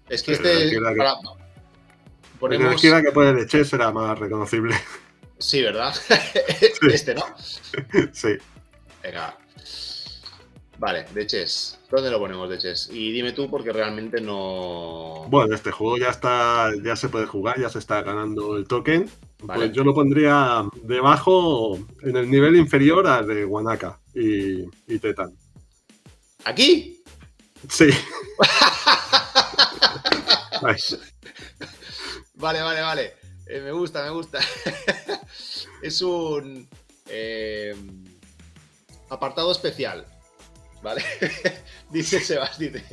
Es 0.10 0.22
que 0.22 0.34
este... 0.34 0.64
El 0.64 0.70
de 2.50 2.60
la 2.60 2.74
izquierda 2.74 3.02
que 3.02 3.12
pone 3.12 3.34
de 3.34 3.48
Chess 3.48 3.70
será 3.70 3.92
más 3.92 4.18
reconocible. 4.20 4.76
Sí, 5.40 5.64
¿verdad? 5.64 5.96
Este, 6.92 7.16
¿no? 7.16 7.24
sí. 8.12 8.38
Venga. 9.02 9.36
Vale, 10.78 11.06
de 11.14 11.26
Chess. 11.26 11.80
¿Dónde 11.90 12.12
lo 12.12 12.20
ponemos 12.20 12.48
de 12.50 12.60
Chess? 12.60 12.90
Y 12.94 13.12
dime 13.12 13.32
tú 13.32 13.50
porque 13.50 13.74
realmente 13.74 14.22
no... 14.22 15.26
Bueno, 15.30 15.56
este 15.56 15.72
juego 15.72 15.98
ya 15.98 16.10
está, 16.10 16.70
ya 16.84 16.96
se 16.96 17.10
puede 17.10 17.26
jugar, 17.26 17.60
ya 17.60 17.70
se 17.70 17.80
está 17.80 18.04
ganando 18.04 18.56
el 18.56 18.68
token. 18.68 19.10
Pues 19.46 19.72
yo 19.72 19.84
lo 19.84 19.96
pondría 19.96 20.66
debajo, 20.84 21.80
en 22.04 22.18
el 22.18 22.30
nivel 22.30 22.56
inferior 22.56 23.08
al 23.08 23.28
de 23.28 23.46
Wanaka 23.46 24.00
y, 24.18 24.68
y 24.88 25.00
Tetan. 25.00 25.36
¿Aquí? 26.46 27.04
Sí. 27.70 27.90
vale, 32.36 32.62
vale, 32.62 32.82
vale. 32.82 33.14
Eh, 33.46 33.62
me 33.62 33.72
gusta, 33.72 34.04
me 34.04 34.10
gusta. 34.10 34.40
es 35.82 36.02
un 36.02 36.68
eh, 37.08 37.76
apartado 39.10 39.52
especial. 39.52 40.06
¿Vale? 40.82 41.04
dice 41.90 42.20
Sebas, 42.20 42.58
dice. 42.58 42.84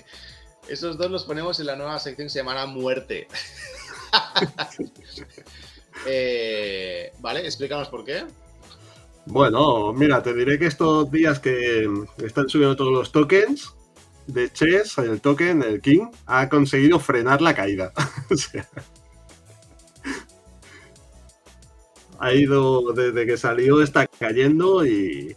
Esos 0.69 0.97
dos 0.97 1.11
los 1.11 1.25
ponemos 1.25 1.61
en 1.61 1.67
la 1.67 1.77
nueva 1.77 1.99
sección 1.99 2.27
que 2.27 2.31
se 2.31 2.39
llamará 2.39 2.67
Muerte. 2.67 3.29
Eh, 6.07 7.13
vale, 7.21 7.47
explícanos 7.47 7.89
por 7.89 8.05
qué. 8.05 8.27
Bueno, 9.27 9.93
mira, 9.93 10.23
te 10.23 10.35
diré 10.35 10.59
que 10.59 10.67
estos 10.67 11.11
días 11.11 11.41
que 11.41 11.89
están 12.19 12.49
subiendo 12.49 12.77
todos 12.77 12.93
los 12.93 13.11
tokens 13.11 13.75
de 14.27 14.53
Chess, 14.53 14.99
el 14.99 15.21
token, 15.21 15.63
el 15.63 15.81
King, 15.81 16.09
ha 16.27 16.49
conseguido 16.49 16.99
frenar 16.99 17.41
la 17.41 17.55
caída. 17.55 17.93
o 18.31 18.37
sea, 18.37 18.69
ha 22.19 22.33
ido 22.33 22.93
desde 22.93 23.27
que 23.27 23.37
salió, 23.37 23.83
está 23.83 24.07
cayendo 24.07 24.87
y, 24.87 25.37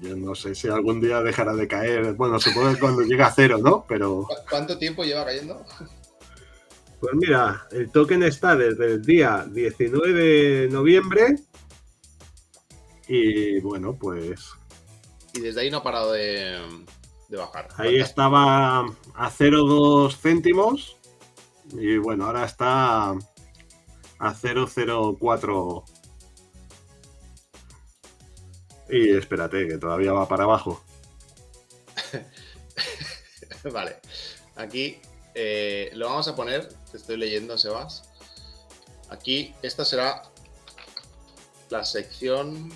yo 0.00 0.16
no 0.16 0.34
sé 0.34 0.54
si 0.54 0.68
algún 0.68 1.00
día 1.00 1.22
dejará 1.22 1.54
de 1.54 1.66
caer. 1.66 2.14
Bueno, 2.14 2.38
supongo 2.38 2.72
que 2.72 2.80
cuando 2.80 3.02
llega 3.02 3.26
a 3.26 3.32
cero, 3.32 3.58
¿no? 3.62 3.84
Pero. 3.88 4.26
¿Cuánto 4.48 4.78
tiempo 4.78 5.04
lleva 5.04 5.24
cayendo? 5.24 5.64
Pues 7.00 7.14
mira, 7.14 7.66
el 7.72 7.90
token 7.90 8.22
está 8.22 8.54
desde 8.54 8.94
el 8.94 9.02
día 9.02 9.44
19 9.50 10.12
de 10.12 10.68
noviembre. 10.68 11.36
Y 13.08 13.60
bueno, 13.60 13.94
pues. 13.94 14.50
Y 15.34 15.40
desde 15.40 15.62
ahí 15.62 15.70
no 15.70 15.78
ha 15.78 15.82
parado 15.82 16.12
de, 16.12 16.58
bajar. 17.30 17.68
Ahí 17.76 17.96
estaba 17.96 18.80
a 18.80 19.30
0,2 19.30 20.16
céntimos. 20.16 20.96
Y 21.72 21.96
bueno, 21.96 22.26
ahora 22.26 22.44
está 22.44 23.10
a 23.10 24.34
0,04 24.34 25.84
y 28.92 29.16
espérate, 29.16 29.66
que 29.66 29.78
todavía 29.78 30.12
va 30.12 30.28
para 30.28 30.44
abajo. 30.44 30.84
vale. 33.72 33.96
Aquí 34.54 35.00
eh, 35.34 35.90
lo 35.94 36.10
vamos 36.10 36.28
a 36.28 36.36
poner. 36.36 36.68
Te 36.90 36.98
estoy 36.98 37.16
leyendo, 37.16 37.56
Sebas. 37.56 38.10
Aquí, 39.08 39.54
esta 39.62 39.86
será 39.86 40.24
la 41.70 41.86
sección 41.86 42.70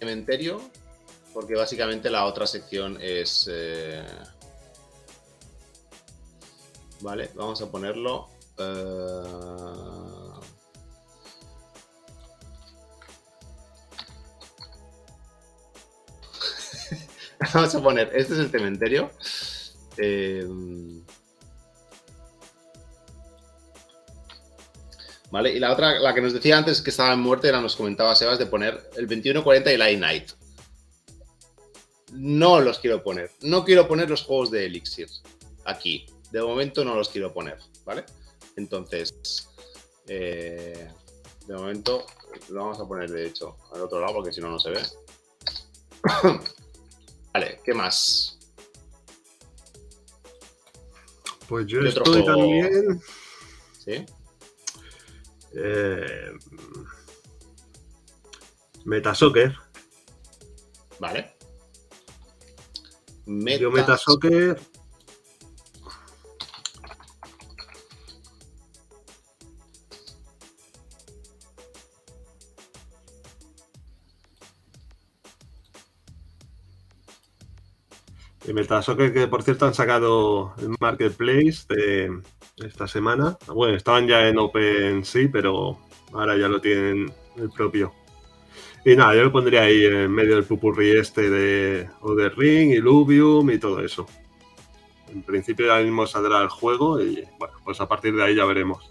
cementerio, 0.00 0.60
porque 1.32 1.54
básicamente 1.54 2.10
la 2.10 2.24
otra 2.24 2.46
sección 2.46 2.98
es... 3.00 3.48
Eh, 3.52 4.04
vale, 7.00 7.30
vamos 7.34 7.62
a 7.62 7.70
ponerlo... 7.70 8.28
Eh, 8.58 9.22
Vamos 17.54 17.74
a 17.74 17.82
poner, 17.82 18.10
este 18.14 18.34
es 18.34 18.38
el 18.38 18.50
cementerio. 18.50 19.10
Eh, 19.96 20.46
vale, 25.30 25.52
y 25.52 25.58
la 25.58 25.72
otra, 25.72 25.98
la 25.98 26.14
que 26.14 26.20
nos 26.20 26.32
decía 26.32 26.58
antes 26.58 26.80
que 26.82 26.90
estaba 26.90 27.12
en 27.12 27.20
muerte, 27.20 27.48
era, 27.48 27.60
nos 27.60 27.76
comentaba 27.76 28.14
Sebas, 28.14 28.38
de 28.38 28.46
poner 28.46 28.74
el 28.96 29.06
2140 29.06 29.70
y 29.70 29.74
el 29.74 29.92
iNight. 29.94 30.30
No 32.12 32.60
los 32.60 32.78
quiero 32.78 33.02
poner. 33.02 33.30
No 33.42 33.64
quiero 33.64 33.86
poner 33.86 34.10
los 34.10 34.22
juegos 34.22 34.50
de 34.50 34.66
Elixir 34.66 35.08
aquí. 35.64 36.06
De 36.30 36.42
momento 36.42 36.84
no 36.84 36.94
los 36.94 37.08
quiero 37.08 37.32
poner, 37.32 37.58
¿vale? 37.84 38.04
Entonces, 38.56 39.48
eh, 40.06 40.88
de 41.46 41.54
momento 41.54 42.04
lo 42.48 42.62
vamos 42.62 42.80
a 42.80 42.86
poner, 42.86 43.10
de 43.10 43.26
hecho, 43.26 43.56
al 43.72 43.82
otro 43.82 44.00
lado, 44.00 44.14
porque 44.14 44.32
si 44.32 44.40
no, 44.40 44.50
no 44.50 44.58
se 44.58 44.70
ve. 44.70 44.80
Vale, 47.32 47.60
¿qué 47.64 47.74
más? 47.74 48.38
Pues 51.48 51.66
yo 51.66 51.80
estoy 51.80 52.24
también. 52.24 53.00
¿Sí? 53.84 54.04
Eh, 55.54 56.32
Metasoccer. 58.84 59.54
Vale. 60.98 61.34
Yo 63.26 63.70
Metasoccer 63.70 64.58
Y 78.50 78.52
Metasoccer, 78.52 79.12
que 79.12 79.28
por 79.28 79.42
cierto 79.44 79.66
han 79.66 79.74
sacado 79.74 80.54
el 80.58 80.74
marketplace 80.80 81.66
de 81.68 82.20
esta 82.64 82.86
semana. 82.86 83.36
Bueno, 83.46 83.76
estaban 83.76 84.06
ya 84.06 84.28
en 84.28 84.38
OpenSea, 84.38 85.28
pero 85.32 85.78
ahora 86.12 86.36
ya 86.36 86.48
lo 86.48 86.60
tienen 86.60 87.12
el 87.36 87.50
propio. 87.50 87.92
Y 88.84 88.96
nada, 88.96 89.14
yo 89.14 89.24
lo 89.24 89.32
pondría 89.32 89.62
ahí 89.62 89.84
en 89.84 90.10
medio 90.10 90.36
del 90.36 90.44
pupurri 90.44 90.92
este 90.92 91.28
de 91.28 91.88
Other 92.00 92.34
Ring, 92.36 92.72
Illuvium 92.72 93.50
y 93.50 93.58
todo 93.58 93.80
eso. 93.80 94.06
En 95.08 95.22
principio 95.22 95.66
ya 95.66 95.82
mismo 95.82 96.06
saldrá 96.06 96.40
el 96.40 96.48
juego 96.48 97.00
y 97.00 97.26
bueno, 97.38 97.54
pues 97.64 97.80
a 97.80 97.88
partir 97.88 98.14
de 98.14 98.24
ahí 98.24 98.36
ya 98.36 98.44
veremos. 98.44 98.90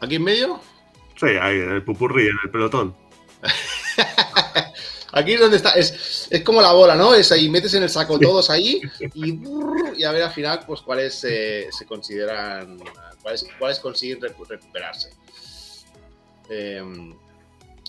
¿Aquí 0.00 0.16
en 0.16 0.24
medio? 0.24 0.60
Sí, 1.16 1.26
ahí 1.26 1.60
en 1.60 1.70
el 1.70 1.84
pupurri, 1.84 2.26
en 2.26 2.36
el 2.42 2.50
pelotón. 2.50 2.96
Aquí 5.12 5.34
es 5.34 5.40
donde 5.40 5.58
está, 5.58 5.70
es, 5.72 5.92
como 6.44 6.62
la 6.62 6.72
bola, 6.72 6.94
¿no? 6.94 7.14
Es 7.14 7.32
ahí, 7.32 7.48
metes 7.48 7.74
en 7.74 7.82
el 7.82 7.90
saco 7.90 8.18
todos 8.18 8.50
ahí 8.50 8.80
y, 9.14 10.02
a 10.04 10.12
ver 10.12 10.22
al 10.22 10.32
final, 10.32 10.60
pues 10.66 10.80
cuáles 10.80 11.14
se 11.14 11.86
consideran, 11.86 12.78
cuáles, 13.22 13.46
cuáles 13.58 13.78
consiguen 13.78 14.20
recuperarse. 14.20 15.10
Em, 16.48 17.14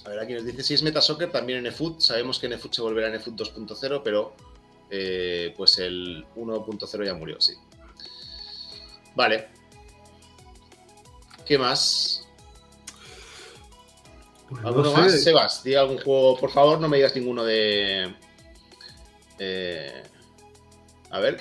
a 0.05 0.09
ver, 0.09 0.19
aquí 0.19 0.33
nos 0.33 0.45
dice 0.45 0.63
si 0.63 0.73
es 0.73 0.83
Metasoccer, 0.83 1.31
también 1.31 1.59
en 1.59 1.67
eFoot. 1.67 1.99
Sabemos 1.99 2.39
que 2.39 2.45
en 2.45 2.53
eFoot 2.53 2.73
se 2.73 2.81
volverá 2.81 3.07
en 3.07 3.15
eFoot 3.15 3.35
2.0, 3.35 4.01
pero 4.03 4.35
eh, 4.89 5.53
pues 5.57 5.77
el 5.79 6.25
1.0 6.35 7.05
ya 7.05 7.13
murió, 7.13 7.41
sí. 7.41 7.53
Vale. 9.15 9.47
¿Qué 11.45 11.57
más? 11.57 12.27
Pues 14.49 14.63
¿Alguno 14.63 14.91
más? 14.93 15.23
Sebas, 15.23 15.63
di 15.63 15.75
algún 15.75 15.97
juego. 15.97 16.37
Por 16.37 16.51
favor, 16.51 16.79
no 16.79 16.87
me 16.87 16.97
digas 16.97 17.15
ninguno 17.15 17.43
de. 17.43 18.13
Eh, 19.39 20.03
a 21.09 21.19
ver. 21.19 21.39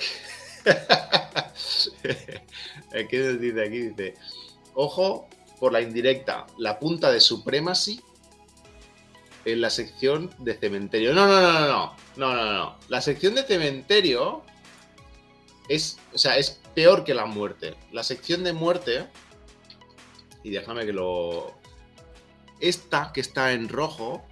¿Qué 3.09 3.19
nos 3.19 3.39
dice 3.39 3.63
aquí? 3.63 3.81
Dice: 3.89 4.15
Ojo 4.73 5.27
por 5.59 5.71
la 5.71 5.81
indirecta, 5.81 6.47
la 6.57 6.79
punta 6.79 7.11
de 7.11 7.19
Supremacy 7.19 8.01
en 9.45 9.61
la 9.61 9.69
sección 9.69 10.31
de 10.39 10.55
cementerio. 10.55 11.13
No, 11.13 11.27
no, 11.27 11.41
no, 11.41 11.53
no, 11.53 11.67
no. 11.67 11.95
No, 12.17 12.35
no, 12.35 12.53
no. 12.53 12.77
La 12.89 13.01
sección 13.01 13.35
de 13.35 13.43
cementerio 13.43 14.43
es, 15.69 15.97
o 16.13 16.17
sea, 16.17 16.37
es 16.37 16.59
peor 16.73 17.03
que 17.03 17.13
la 17.13 17.25
muerte. 17.25 17.75
La 17.91 18.03
sección 18.03 18.43
de 18.43 18.53
muerte. 18.53 19.07
Y 20.43 20.49
déjame 20.49 20.85
que 20.85 20.93
lo. 20.93 21.53
Esta 22.59 23.11
que 23.13 23.21
está 23.21 23.53
en 23.53 23.69
rojo. 23.69 24.25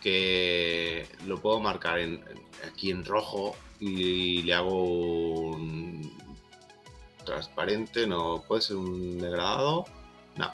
Que 0.00 1.06
lo 1.26 1.40
puedo 1.40 1.60
marcar 1.60 1.98
en, 1.98 2.24
aquí 2.66 2.90
en 2.90 3.04
rojo. 3.04 3.56
Y 3.78 4.42
le 4.42 4.54
hago 4.54 5.50
un 5.50 6.16
transparente. 7.24 8.06
No, 8.06 8.42
puede 8.46 8.62
ser 8.62 8.76
un 8.76 9.18
degradado. 9.18 9.84
No. 10.36 10.50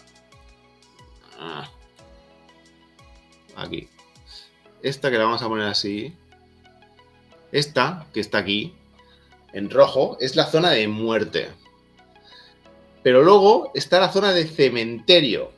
Ah. 1.38 1.70
Aquí. 3.56 3.88
Esta 4.82 5.10
que 5.10 5.18
la 5.18 5.24
vamos 5.24 5.42
a 5.42 5.48
poner 5.48 5.66
así. 5.66 6.14
Esta 7.52 8.06
que 8.12 8.20
está 8.20 8.38
aquí 8.38 8.74
en 9.56 9.70
rojo, 9.70 10.18
es 10.20 10.36
la 10.36 10.44
zona 10.44 10.70
de 10.70 10.86
muerte. 10.86 11.48
Pero 13.02 13.22
luego 13.22 13.70
está 13.74 13.98
la 13.98 14.12
zona 14.12 14.32
de 14.32 14.46
cementerio, 14.46 15.50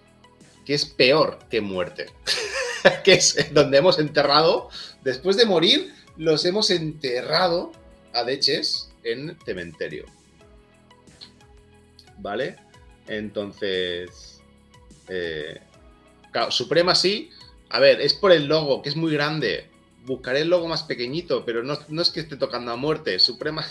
que 0.65 0.75
es 0.75 0.85
peor 0.85 1.41
que 1.51 1.61
muerte. 1.61 2.07
que 3.05 3.15
es 3.15 3.53
donde 3.53 3.79
hemos 3.79 3.99
enterrado, 3.99 4.69
después 5.03 5.37
de 5.37 5.47
morir, 5.47 5.95
los 6.17 6.45
hemos 6.45 6.71
enterrado 6.71 7.73
a 8.13 8.25
Deches 8.25 8.91
en 9.05 9.39
cementerio. 9.45 10.07
¿Vale? 12.19 12.57
Entonces, 13.07 14.41
eh, 15.09 15.61
Suprema 16.51 16.95
sí. 16.95 17.31
A 17.71 17.81
ver, 17.81 18.01
es 18.01 18.15
por 18.15 18.33
el 18.33 18.47
logo, 18.47 18.83
que 18.83 18.89
es 18.89 18.97
muy 18.97 19.13
grande 19.13 19.69
buscaré 20.09 20.41
el 20.41 20.49
logo 20.49 20.67
más 20.67 20.83
pequeñito, 20.83 21.45
pero 21.45 21.63
no, 21.63 22.03
es 22.03 22.11
que 22.11 22.21
esté 22.21 22.37
tocando 22.37 22.73
a 22.73 22.77
muerte. 22.77 23.21
Suprema. 23.21 23.65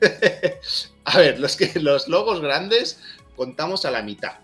a 1.04 1.18
ver, 1.18 1.40
los, 1.40 1.56
que, 1.56 1.80
los 1.80 2.08
logos 2.08 2.42
grandes 2.42 3.00
contamos 3.36 3.86
a 3.86 3.90
la 3.90 4.02
mitad. 4.02 4.34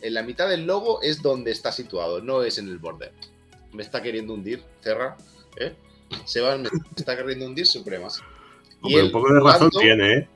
En 0.00 0.14
la 0.14 0.22
mitad 0.22 0.48
del 0.48 0.66
logo 0.66 1.02
es 1.02 1.22
donde 1.22 1.50
está 1.50 1.72
situado, 1.72 2.20
no 2.20 2.42
es 2.42 2.58
en 2.58 2.68
el 2.68 2.78
borde. 2.78 3.12
Me 3.72 3.82
está 3.82 4.02
queriendo 4.02 4.34
hundir, 4.34 4.62
Cerra. 4.80 5.16
¿eh? 5.56 5.74
Se 6.24 6.40
va, 6.40 6.56
me 6.56 6.68
está 6.96 7.16
queriendo 7.16 7.46
hundir 7.46 7.66
Supremas. 7.66 8.20
Y 8.82 8.96
un 8.96 9.12
poco 9.12 9.32
de 9.32 9.40
razón 9.40 9.70
tiene, 9.70 10.14
¿eh? 10.14 10.28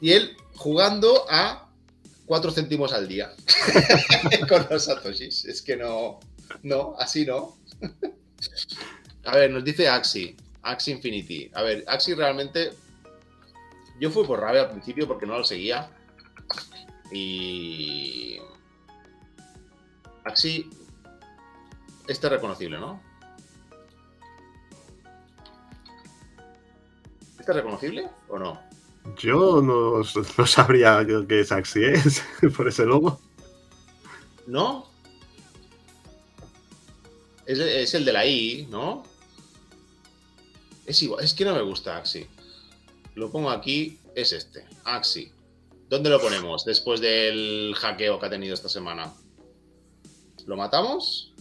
Y 0.00 0.12
él 0.12 0.36
jugando 0.54 1.26
a 1.28 1.68
4 2.26 2.50
céntimos 2.50 2.92
al 2.92 3.08
día 3.08 3.32
con 4.48 4.66
los 4.70 4.84
satoshis. 4.84 5.44
Es 5.44 5.62
que 5.62 5.76
no, 5.76 6.20
no, 6.62 6.94
así 6.98 7.24
no. 7.24 7.56
A 9.24 9.36
ver, 9.36 9.50
nos 9.50 9.64
dice 9.64 9.88
Axi, 9.88 10.36
Axi 10.62 10.92
Infinity. 10.92 11.50
A 11.54 11.62
ver, 11.62 11.84
Axi 11.86 12.14
realmente. 12.14 12.70
Yo 13.98 14.10
fui 14.10 14.26
por 14.26 14.40
rabia 14.40 14.62
al 14.62 14.70
principio 14.70 15.06
porque 15.06 15.26
no 15.26 15.38
lo 15.38 15.44
seguía. 15.44 15.90
Y. 17.10 18.38
Axi. 20.26 20.68
Este 22.08 22.26
es 22.26 22.32
reconocible, 22.32 22.78
¿no? 22.78 23.00
¿Este 27.38 27.52
es 27.52 27.56
reconocible 27.56 28.08
o 28.28 28.38
no? 28.38 28.60
Yo 29.18 29.62
no, 29.62 30.02
sabría 30.46 31.06
qué 31.28 31.40
es 31.40 31.52
Axi, 31.52 31.84
¿eh? 31.84 32.02
por 32.56 32.66
ese 32.66 32.84
logo. 32.84 33.20
¿No? 34.48 34.90
Es, 37.46 37.60
es, 37.60 37.94
el 37.94 38.04
de 38.04 38.12
la 38.12 38.26
I, 38.26 38.66
¿no? 38.68 39.04
Es 40.86 41.00
igual, 41.04 41.24
es 41.24 41.34
que 41.34 41.44
no 41.44 41.54
me 41.54 41.62
gusta 41.62 41.96
Axi. 41.96 42.26
Lo 43.14 43.30
pongo 43.30 43.50
aquí, 43.50 44.00
es 44.16 44.32
este, 44.32 44.64
Axi. 44.84 45.32
¿Dónde 45.88 46.10
lo 46.10 46.20
ponemos 46.20 46.64
después 46.64 47.00
del 47.00 47.76
hackeo 47.76 48.18
que 48.18 48.26
ha 48.26 48.30
tenido 48.30 48.54
esta 48.54 48.68
semana? 48.68 49.12
¿Lo 50.46 50.56
matamos? 50.56 51.32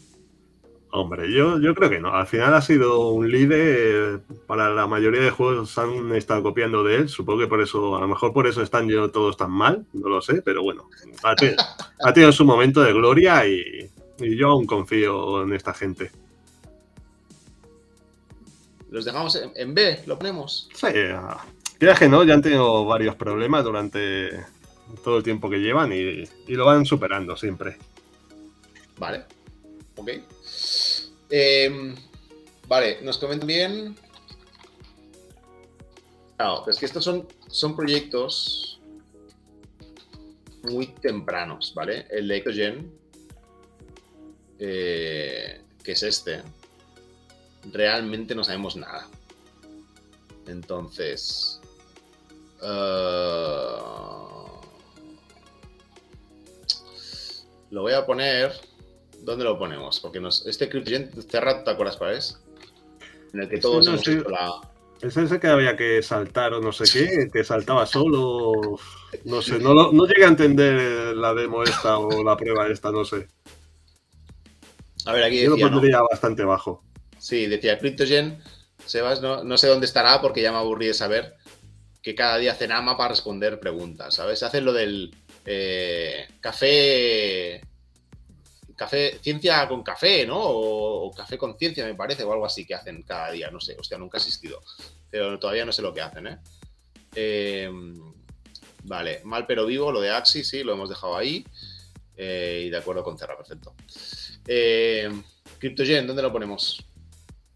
Hombre, 0.91 1.31
yo, 1.31 1.59
yo 1.59 1.75
creo 1.75 1.89
que 1.89 1.99
no. 1.99 2.13
Al 2.13 2.27
final 2.27 2.53
ha 2.53 2.61
sido 2.61 3.09
un 3.09 3.29
líder. 3.29 4.21
Para 4.47 4.69
la 4.69 4.87
mayoría 4.87 5.21
de 5.21 5.29
juegos 5.29 5.77
han 5.77 6.15
estado 6.15 6.41
copiando 6.41 6.83
de 6.83 6.95
él. 6.95 7.09
Supongo 7.09 7.39
que 7.39 7.47
por 7.47 7.61
eso, 7.61 7.95
a 7.95 8.01
lo 8.01 8.07
mejor 8.07 8.33
por 8.33 8.47
eso 8.47 8.61
están 8.61 8.87
yo 8.87 9.11
todos 9.11 9.35
tan 9.35 9.51
mal. 9.51 9.85
No 9.93 10.07
lo 10.09 10.21
sé, 10.21 10.41
pero 10.41 10.63
bueno. 10.63 10.89
Ha, 11.23 11.35
tenido, 12.13 12.31
su 12.31 12.45
momento 12.45 12.81
de 12.81 12.93
gloria 12.93 13.45
y, 13.45 13.89
y 14.19 14.35
yo 14.37 14.51
aún 14.51 14.65
confío 14.65 15.43
en 15.43 15.53
esta 15.53 15.73
gente. 15.73 16.11
¿Los 18.89 19.03
dejamos 19.03 19.37
en, 19.55 19.73
B? 19.73 20.03
¿Lo 20.05 20.17
ponemos? 20.17 20.69
Sí, 20.73 20.87
ya 21.81 21.95
que 21.95 22.07
no, 22.07 22.23
ya 22.23 22.33
han 22.33 22.41
tenido 22.41 22.85
varios 22.85 23.15
problemas 23.15 23.65
durante 23.65 24.29
todo 25.03 25.17
el 25.17 25.23
tiempo 25.23 25.49
que 25.49 25.57
llevan 25.57 25.91
y, 25.91 26.23
lo 26.47 26.65
van 26.65 26.85
superando 26.85 27.35
siempre. 27.35 27.77
Vale, 28.97 29.25
ok. 29.95 30.09
Em, 31.29 31.95
vale, 32.67 33.01
nos 33.01 33.17
comentan 33.17 33.47
bien. 33.47 33.95
Claro, 36.37 36.65
es 36.67 36.77
que 36.77 36.85
estos 36.85 37.03
son, 37.03 37.27
son 37.47 37.75
proyectos 37.75 38.79
muy 40.63 40.87
tempranos, 40.87 41.73
¿vale? 41.73 42.07
El 42.09 42.27
de 42.27 42.37
EcoGen, 42.37 42.91
eh, 44.59 45.61
que 45.83 45.91
es 45.91 46.03
este, 46.03 46.41
realmente 47.71 48.35
no 48.35 48.43
sabemos 48.43 48.75
nada. 48.75 49.07
Entonces... 50.47 51.59
Eh, 52.61 53.75
lo 57.71 57.81
voy 57.81 57.93
a 57.93 58.05
poner... 58.05 58.74
¿Dónde 59.25 59.43
lo 59.43 59.57
ponemos? 59.57 59.99
Porque 59.99 60.19
nos, 60.19 60.45
este 60.45 60.69
CryptoGen, 60.69 61.09
cerra, 61.27 61.63
¿te 61.63 61.71
acuerdas 61.71 61.97
cuál 61.97 62.13
es? 62.13 62.39
En 63.33 63.41
el 63.41 63.49
que 63.49 63.57
todos 63.57 63.87
hemos 63.87 64.07
hecho 64.07 64.29
la... 64.29 64.61
Es 65.01 65.17
ese 65.17 65.39
que 65.39 65.47
había 65.47 65.75
que 65.75 66.01
saltar 66.01 66.53
o 66.53 66.61
no 66.61 66.71
sé 66.71 66.85
qué, 66.91 67.27
que 67.31 67.43
saltaba 67.43 67.85
solo. 67.85 68.53
No 69.25 69.41
sé, 69.41 69.59
no, 69.59 69.73
no 69.91 70.05
llegué 70.05 70.25
a 70.25 70.29
entender 70.29 71.17
la 71.17 71.33
demo 71.33 71.63
esta 71.63 71.97
o 71.97 72.23
la 72.23 72.37
prueba 72.37 72.67
esta, 72.67 72.91
no 72.91 73.03
sé. 73.03 73.27
A 75.05 75.13
ver, 75.13 75.23
aquí 75.23 75.43
Yo 75.43 75.57
lo 75.57 75.69
pondría 75.69 76.01
bastante 76.01 76.43
bajo. 76.43 76.83
Sí, 77.17 77.47
decía 77.47 77.77
CryptoGen, 77.77 78.41
Sebas, 78.85 79.21
no, 79.21 79.57
sé 79.57 79.67
dónde 79.67 79.87
estará 79.87 80.21
porque 80.21 80.41
ya 80.41 80.51
me 80.51 80.59
aburrí 80.59 80.87
de 80.87 80.93
saber 80.93 81.35
que 82.01 82.13
cada 82.13 82.37
día 82.37 82.51
hacen 82.51 82.71
ama 82.71 82.95
para 82.95 83.09
responder 83.09 83.59
preguntas, 83.59 84.15
¿sabes? 84.15 84.43
Hacen 84.43 84.63
lo 84.63 84.73
del 84.73 85.15
eh, 85.45 86.27
café, 86.39 87.61
café, 88.75 89.19
ciencia 89.21 89.67
con 89.67 89.83
café, 89.83 90.25
¿no? 90.25 90.37
O, 90.39 91.11
café 91.11 91.37
con 91.37 91.57
ciencia, 91.57 91.85
me 91.85 91.95
parece, 91.95 92.23
o 92.23 92.33
algo 92.33 92.45
así 92.45 92.65
que 92.65 92.75
hacen 92.75 93.03
cada 93.03 93.31
día, 93.31 93.49
no 93.51 93.59
sé, 93.59 93.75
hostia, 93.79 93.97
nunca 93.97 94.17
he 94.17 94.21
asistido, 94.21 94.61
pero 95.09 95.39
todavía 95.39 95.65
no 95.65 95.71
sé 95.71 95.81
lo 95.81 95.93
que 95.93 96.01
hacen, 96.01 96.27
¿eh? 96.27 96.37
eh 97.15 97.71
vale, 98.83 99.21
mal 99.23 99.45
pero 99.47 99.65
vivo, 99.65 99.91
lo 99.91 100.01
de 100.01 100.11
Axi, 100.11 100.43
sí, 100.43 100.63
lo 100.63 100.73
hemos 100.73 100.89
dejado 100.89 101.17
ahí. 101.17 101.45
Eh, 102.17 102.63
y 102.67 102.69
de 102.69 102.77
acuerdo 102.77 103.03
con 103.03 103.17
Terra, 103.17 103.35
perfecto. 103.35 103.75
CryptoGen, 105.59 106.07
¿dónde 106.07 106.21
lo 106.21 106.31
ponemos? 106.31 106.85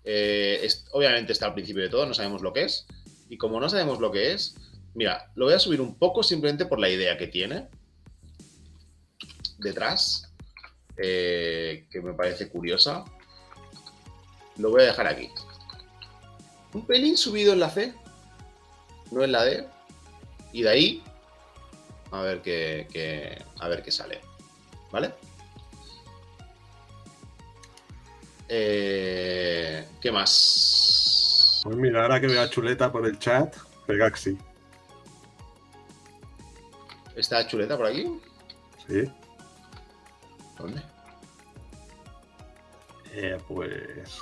Eh, 0.04 0.68
obviamente 0.92 1.34
está 1.34 1.48
al 1.48 1.54
principio 1.54 1.84
de 1.84 1.90
todo, 1.90 2.06
no 2.06 2.14
sabemos 2.14 2.42
lo 2.42 2.52
que 2.54 2.64
es. 2.64 2.88
Y 3.30 3.38
como 3.38 3.60
no 3.60 3.70
sabemos 3.70 4.00
lo 4.00 4.12
que 4.12 4.34
es, 4.34 4.56
mira, 4.96 5.32
lo 5.36 5.46
voy 5.46 5.54
a 5.54 5.60
subir 5.60 5.82
un 5.82 5.98
poco 5.98 6.24
simplemente 6.24 6.66
por 6.66 6.80
la 6.80 6.90
idea 6.90 7.18
que 7.18 7.28
tiene 7.28 7.68
detrás, 9.60 10.29
eh, 11.02 11.86
que 11.90 12.02
me 12.02 12.14
parece 12.14 12.50
curiosa. 12.50 13.06
Lo 14.58 14.72
voy 14.72 14.82
a 14.84 14.88
dejar 14.88 15.08
aquí. 15.08 15.30
Un 16.74 16.86
pelín 16.86 17.18
subido 17.18 17.54
en 17.54 17.62
la 17.62 17.70
C, 17.70 17.94
no 19.12 19.24
en 19.24 19.32
la 19.32 19.46
D. 19.46 19.66
Y 20.52 20.64
de 20.64 20.70
ahí, 20.70 21.04
a 22.12 22.22
ver 22.22 22.42
qué, 22.42 23.44
a 23.60 23.68
ver 23.68 23.82
qué 23.82 23.92
sale. 23.92 24.20
¿Vale? 24.92 25.14
Eh, 28.50 29.88
¿Qué 30.02 30.12
más? 30.12 31.62
Pues 31.64 31.78
mira, 31.78 32.02
ahora 32.02 32.20
que 32.20 32.28
veo 32.28 32.48
Chuleta 32.48 32.92
por 32.92 33.06
el 33.06 33.20
chat, 33.20 33.56
Pegaxi. 33.86 34.38
¿Está 37.16 37.46
Chuleta 37.48 37.78
por 37.78 37.86
aquí? 37.86 38.20
Sí. 38.88 39.10
¿Dónde? 40.60 40.82
Eh, 43.14 43.38
pues. 43.48 44.20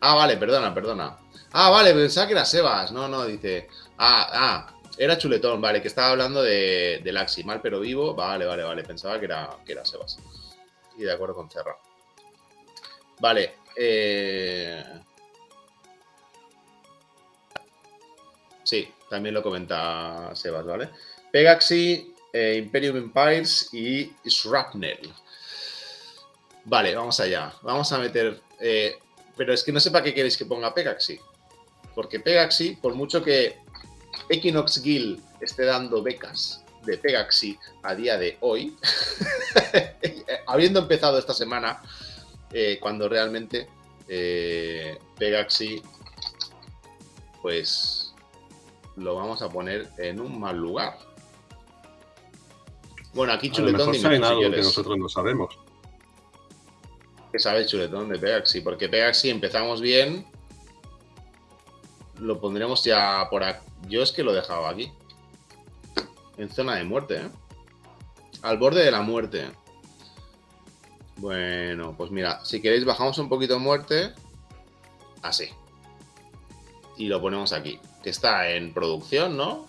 Ah, 0.00 0.14
vale, 0.14 0.36
perdona, 0.36 0.74
perdona. 0.74 1.16
Ah, 1.52 1.70
vale, 1.70 1.94
pensaba 1.94 2.26
que 2.26 2.32
era 2.34 2.44
Sebas. 2.44 2.92
No, 2.92 3.08
no, 3.08 3.24
dice. 3.24 3.68
Ah, 3.96 4.28
ah, 4.32 4.74
era 4.96 5.16
Chuletón, 5.16 5.60
vale, 5.60 5.80
que 5.80 5.88
estaba 5.88 6.10
hablando 6.10 6.42
de, 6.42 7.00
de 7.02 7.12
Laxi, 7.12 7.44
mal 7.44 7.60
pero 7.62 7.80
vivo. 7.80 8.14
Vale, 8.14 8.44
vale, 8.46 8.62
vale. 8.62 8.82
Pensaba 8.82 9.18
que 9.18 9.26
era, 9.26 9.56
que 9.64 9.72
era 9.72 9.84
Sebas. 9.84 10.18
Y 10.96 11.04
de 11.04 11.12
acuerdo 11.12 11.34
con 11.34 11.50
Cerra. 11.50 11.76
Vale. 13.20 13.54
Eh... 13.76 14.84
Sí, 18.64 18.92
también 19.08 19.34
lo 19.34 19.42
comenta 19.42 20.30
Sebas, 20.34 20.66
¿vale? 20.66 20.90
Pegaxi, 21.32 22.14
eh, 22.32 22.56
Imperium 22.58 22.96
Empires 22.96 23.72
y 23.72 24.12
Shrapnel. 24.24 25.14
Vale, 26.68 26.94
vamos 26.94 27.18
allá. 27.18 27.52
Vamos 27.62 27.90
a 27.92 27.98
meter. 27.98 28.42
Eh, 28.60 28.98
pero 29.36 29.54
es 29.54 29.64
que 29.64 29.72
no 29.72 29.80
sé 29.80 29.90
para 29.90 30.04
qué 30.04 30.12
queréis 30.12 30.36
que 30.36 30.44
ponga 30.44 30.74
Pegaxi. 30.74 31.18
Porque 31.94 32.20
Pegaxi, 32.20 32.76
por 32.76 32.94
mucho 32.94 33.22
que 33.22 33.56
Equinox 34.28 34.82
Guild 34.82 35.22
esté 35.40 35.64
dando 35.64 36.02
becas 36.02 36.62
de 36.84 36.98
Pegaxi 36.98 37.58
a 37.82 37.94
día 37.94 38.18
de 38.18 38.36
hoy, 38.40 38.76
habiendo 40.46 40.80
empezado 40.80 41.18
esta 41.18 41.32
semana, 41.32 41.82
eh, 42.52 42.78
cuando 42.80 43.08
realmente 43.08 43.66
eh, 44.06 44.98
Pegaxi, 45.18 45.82
pues 47.40 48.12
lo 48.96 49.14
vamos 49.14 49.40
a 49.40 49.48
poner 49.48 49.88
en 49.96 50.20
un 50.20 50.38
mal 50.38 50.56
lugar. 50.56 50.98
Bueno, 53.14 53.32
aquí 53.32 53.50
Chuletón. 53.50 53.94
Algo 54.22 54.40
que 54.50 54.58
nosotros 54.58 54.98
no 54.98 55.08
sabemos. 55.08 55.58
¿Qué 57.38 57.42
sabe 57.42 57.66
Chuletón 57.66 58.08
de 58.08 58.18
Pegaxi? 58.18 58.62
Porque 58.62 58.88
Pegaxi 58.88 59.30
empezamos 59.30 59.80
bien. 59.80 60.26
Lo 62.18 62.40
pondremos 62.40 62.82
ya 62.82 63.28
por 63.30 63.44
aquí. 63.44 63.64
Yo 63.86 64.02
es 64.02 64.10
que 64.10 64.24
lo 64.24 64.32
dejaba 64.32 64.70
aquí. 64.70 64.90
En 66.36 66.50
zona 66.50 66.74
de 66.74 66.82
muerte, 66.82 67.18
¿eh? 67.18 67.28
Al 68.42 68.58
borde 68.58 68.82
de 68.82 68.90
la 68.90 69.02
muerte. 69.02 69.52
Bueno, 71.18 71.94
pues 71.96 72.10
mira, 72.10 72.44
si 72.44 72.60
queréis 72.60 72.84
bajamos 72.84 73.16
un 73.18 73.28
poquito 73.28 73.56
muerte. 73.60 74.12
Así. 75.22 75.48
Y 76.96 77.06
lo 77.06 77.20
ponemos 77.20 77.52
aquí. 77.52 77.78
Que 78.02 78.10
está 78.10 78.50
en 78.50 78.74
producción, 78.74 79.36
¿no? 79.36 79.68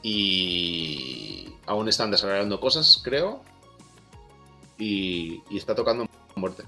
Y 0.00 1.48
aún 1.66 1.88
están 1.88 2.12
desarrollando 2.12 2.60
cosas, 2.60 3.00
creo. 3.02 3.42
Y, 4.78 5.42
está 5.56 5.74
tocando 5.74 6.06
muerte. 6.36 6.64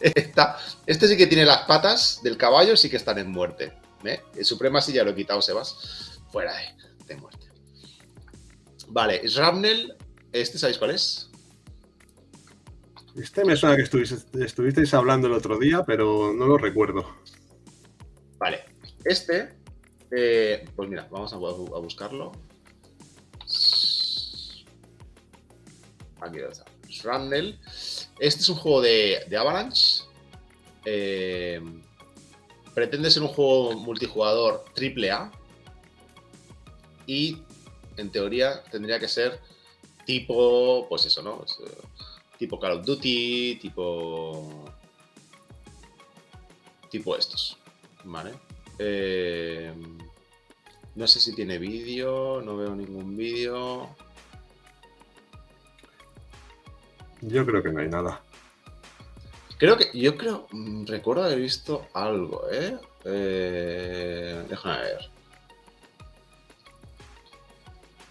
este 0.86 1.08
sí 1.08 1.16
que 1.16 1.26
tiene 1.26 1.44
las 1.44 1.62
patas 1.62 2.20
del 2.22 2.36
caballo, 2.36 2.76
sí 2.76 2.88
que 2.88 2.96
están 2.96 3.18
en 3.18 3.30
muerte. 3.30 3.72
¿eh? 4.04 4.20
El 4.36 4.44
Suprema 4.44 4.80
sí 4.80 4.92
ya 4.92 5.04
lo 5.04 5.10
he 5.10 5.14
quitado, 5.14 5.42
Sebas. 5.42 6.20
Fuera 6.30 6.52
de, 7.06 7.16
muerte. 7.16 7.46
Vale, 8.88 9.26
Shrapnel, 9.26 9.96
¿este 10.32 10.58
sabéis 10.58 10.78
cuál 10.78 10.92
es? 10.92 11.30
Este 13.16 13.44
me 13.44 13.56
suena 13.56 13.76
que 13.76 13.82
estuvisteis 13.82 14.94
hablando 14.94 15.26
el 15.26 15.32
otro 15.32 15.58
día, 15.58 15.84
pero 15.84 16.32
no 16.32 16.46
lo 16.46 16.56
recuerdo. 16.56 17.04
Vale, 18.38 18.64
este, 19.04 19.58
eh, 20.10 20.68
pues 20.76 20.88
mira, 20.88 21.08
vamos 21.10 21.32
a, 21.32 21.36
buscarlo. 21.36 22.32
Aquí 26.20 26.38
está. 26.38 26.64
Shrapnel. 26.98 27.58
Este 28.18 28.42
es 28.42 28.48
un 28.48 28.56
juego 28.56 28.80
de, 28.80 29.36
Avalanche. 29.38 30.04
Eh, 30.84 31.60
pretende 32.74 33.10
ser 33.10 33.22
un 33.22 33.28
juego 33.28 33.74
multijugador 33.74 34.64
AAA. 34.76 35.32
Y 37.06 37.38
en 37.96 38.10
teoría 38.10 38.62
tendría 38.64 38.98
que 38.98 39.08
ser 39.08 39.40
tipo, 40.04 40.86
pues 40.88 41.06
eso, 41.06 41.22
¿no? 41.22 41.44
Eh, 41.66 41.70
tipo 42.38 42.58
Call 42.58 42.78
of 42.78 42.86
Duty, 42.86 43.58
tipo. 43.60 44.64
Tipo 46.90 47.16
estos. 47.16 47.56
¿Vale? 48.04 48.32
Eh, 48.78 49.72
no 50.94 51.06
sé 51.06 51.20
si 51.20 51.34
tiene 51.34 51.58
vídeo, 51.58 52.40
no 52.42 52.56
veo 52.56 52.74
ningún 52.74 53.16
vídeo. 53.16 53.88
Yo 57.20 57.44
creo 57.44 57.62
que 57.62 57.72
no 57.72 57.80
hay 57.80 57.88
nada. 57.88 58.22
Creo 59.58 59.76
que, 59.76 59.90
yo 59.92 60.16
creo, 60.16 60.46
mm, 60.52 60.86
recuerdo 60.86 61.24
haber 61.24 61.40
visto 61.40 61.86
algo, 61.92 62.48
¿eh? 62.50 62.78
eh 63.04 64.44
déjame 64.48 64.78
ver. 64.78 65.10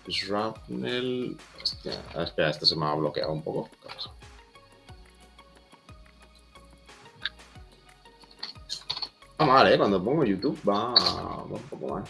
Shrapnel. 0.08 1.38
Hostia, 1.62 2.02
espera, 2.16 2.50
este 2.50 2.66
se 2.66 2.76
me 2.76 2.86
ha 2.86 2.94
bloqueado 2.96 3.32
un 3.32 3.44
poco. 3.44 3.70
Va 9.40 9.46
mal, 9.46 9.72
¿eh? 9.72 9.78
Cuando 9.78 10.04
pongo 10.04 10.26
YouTube 10.26 10.60
va, 10.68 10.94
va 10.94 11.44
un 11.44 11.62
poco 11.64 11.88
mal. 11.88 12.04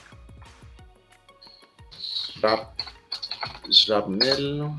Shrap, 1.91 2.79
shrapnel. 3.69 4.71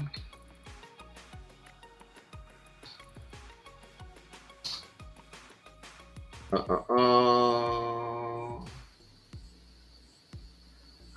Ah, 6.51 6.65
ah, 6.69 6.85
ah. 6.89 8.65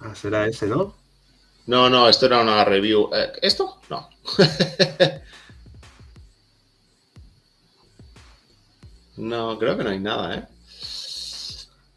ah, 0.01 0.15
será 0.15 0.45
ese, 0.47 0.67
¿no? 0.67 0.93
No, 1.67 1.89
no, 1.89 2.09
esto 2.09 2.25
era 2.25 2.41
una 2.41 2.65
review. 2.65 3.09
Eh, 3.13 3.31
¿Esto? 3.41 3.79
No. 3.89 4.09
no, 9.17 9.57
creo 9.57 9.77
que 9.77 9.83
no 9.83 9.89
hay 9.91 9.99
nada, 9.99 10.35
¿eh? 10.35 10.47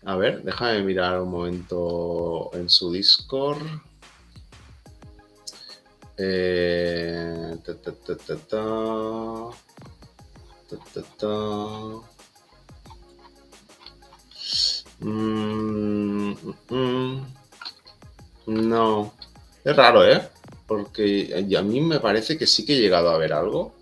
A 0.07 0.17
ver, 0.17 0.43
déjame 0.43 0.83
mirar 0.83 1.21
un 1.21 1.31
momento 1.31 2.51
en 2.55 2.69
su 2.69 2.93
Discord. 2.93 3.67
Eh, 6.17 7.57
ta, 7.65 7.75
ta, 7.75 7.93
ta, 7.93 8.15
Mm, 15.01 16.31
mm, 16.31 16.55
mm. 16.71 17.27
no. 18.47 19.15
Es 19.65 19.77
raro, 19.77 20.07
¿eh? 20.07 20.29
Porque 20.67 21.47
a 21.57 21.63
mí 21.63 21.81
me 21.81 22.01
parece 22.01 22.39
que 22.39 22.47
sí 22.47 22.65
que 22.65 22.77
he 22.77 22.81
llegado 22.81 23.11
a 23.11 23.19
ver 23.19 23.33
algo 23.33 23.75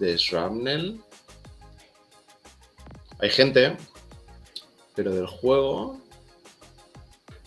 de 0.00 0.16
Shrapnel. 0.16 1.00
Hay 3.18 3.30
gente, 3.30 3.76
pero 4.94 5.14
del 5.14 5.26
juego. 5.26 6.00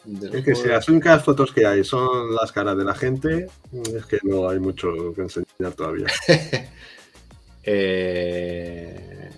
es 0.05 0.45
que 0.45 0.55
si 0.55 0.67
las 0.67 0.87
únicas 0.87 1.23
fotos 1.23 1.51
que 1.51 1.65
hay 1.65 1.83
son 1.83 2.35
las 2.35 2.51
caras 2.51 2.77
de 2.77 2.83
la 2.83 2.93
gente, 2.93 3.47
es 3.71 4.05
que 4.05 4.19
no 4.23 4.47
hay 4.47 4.59
mucho 4.59 5.13
que 5.15 5.21
enseñar 5.21 5.73
todavía. 5.75 6.07
eh, 7.63 9.29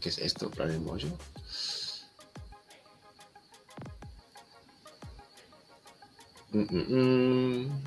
¿Qué 0.00 0.08
es 0.08 0.18
esto? 0.18 0.50
Planet 0.50 0.80
Mojo. 0.80 1.08
Mm, 6.52 6.60
mm, 6.60 7.64
mm. 7.64 7.82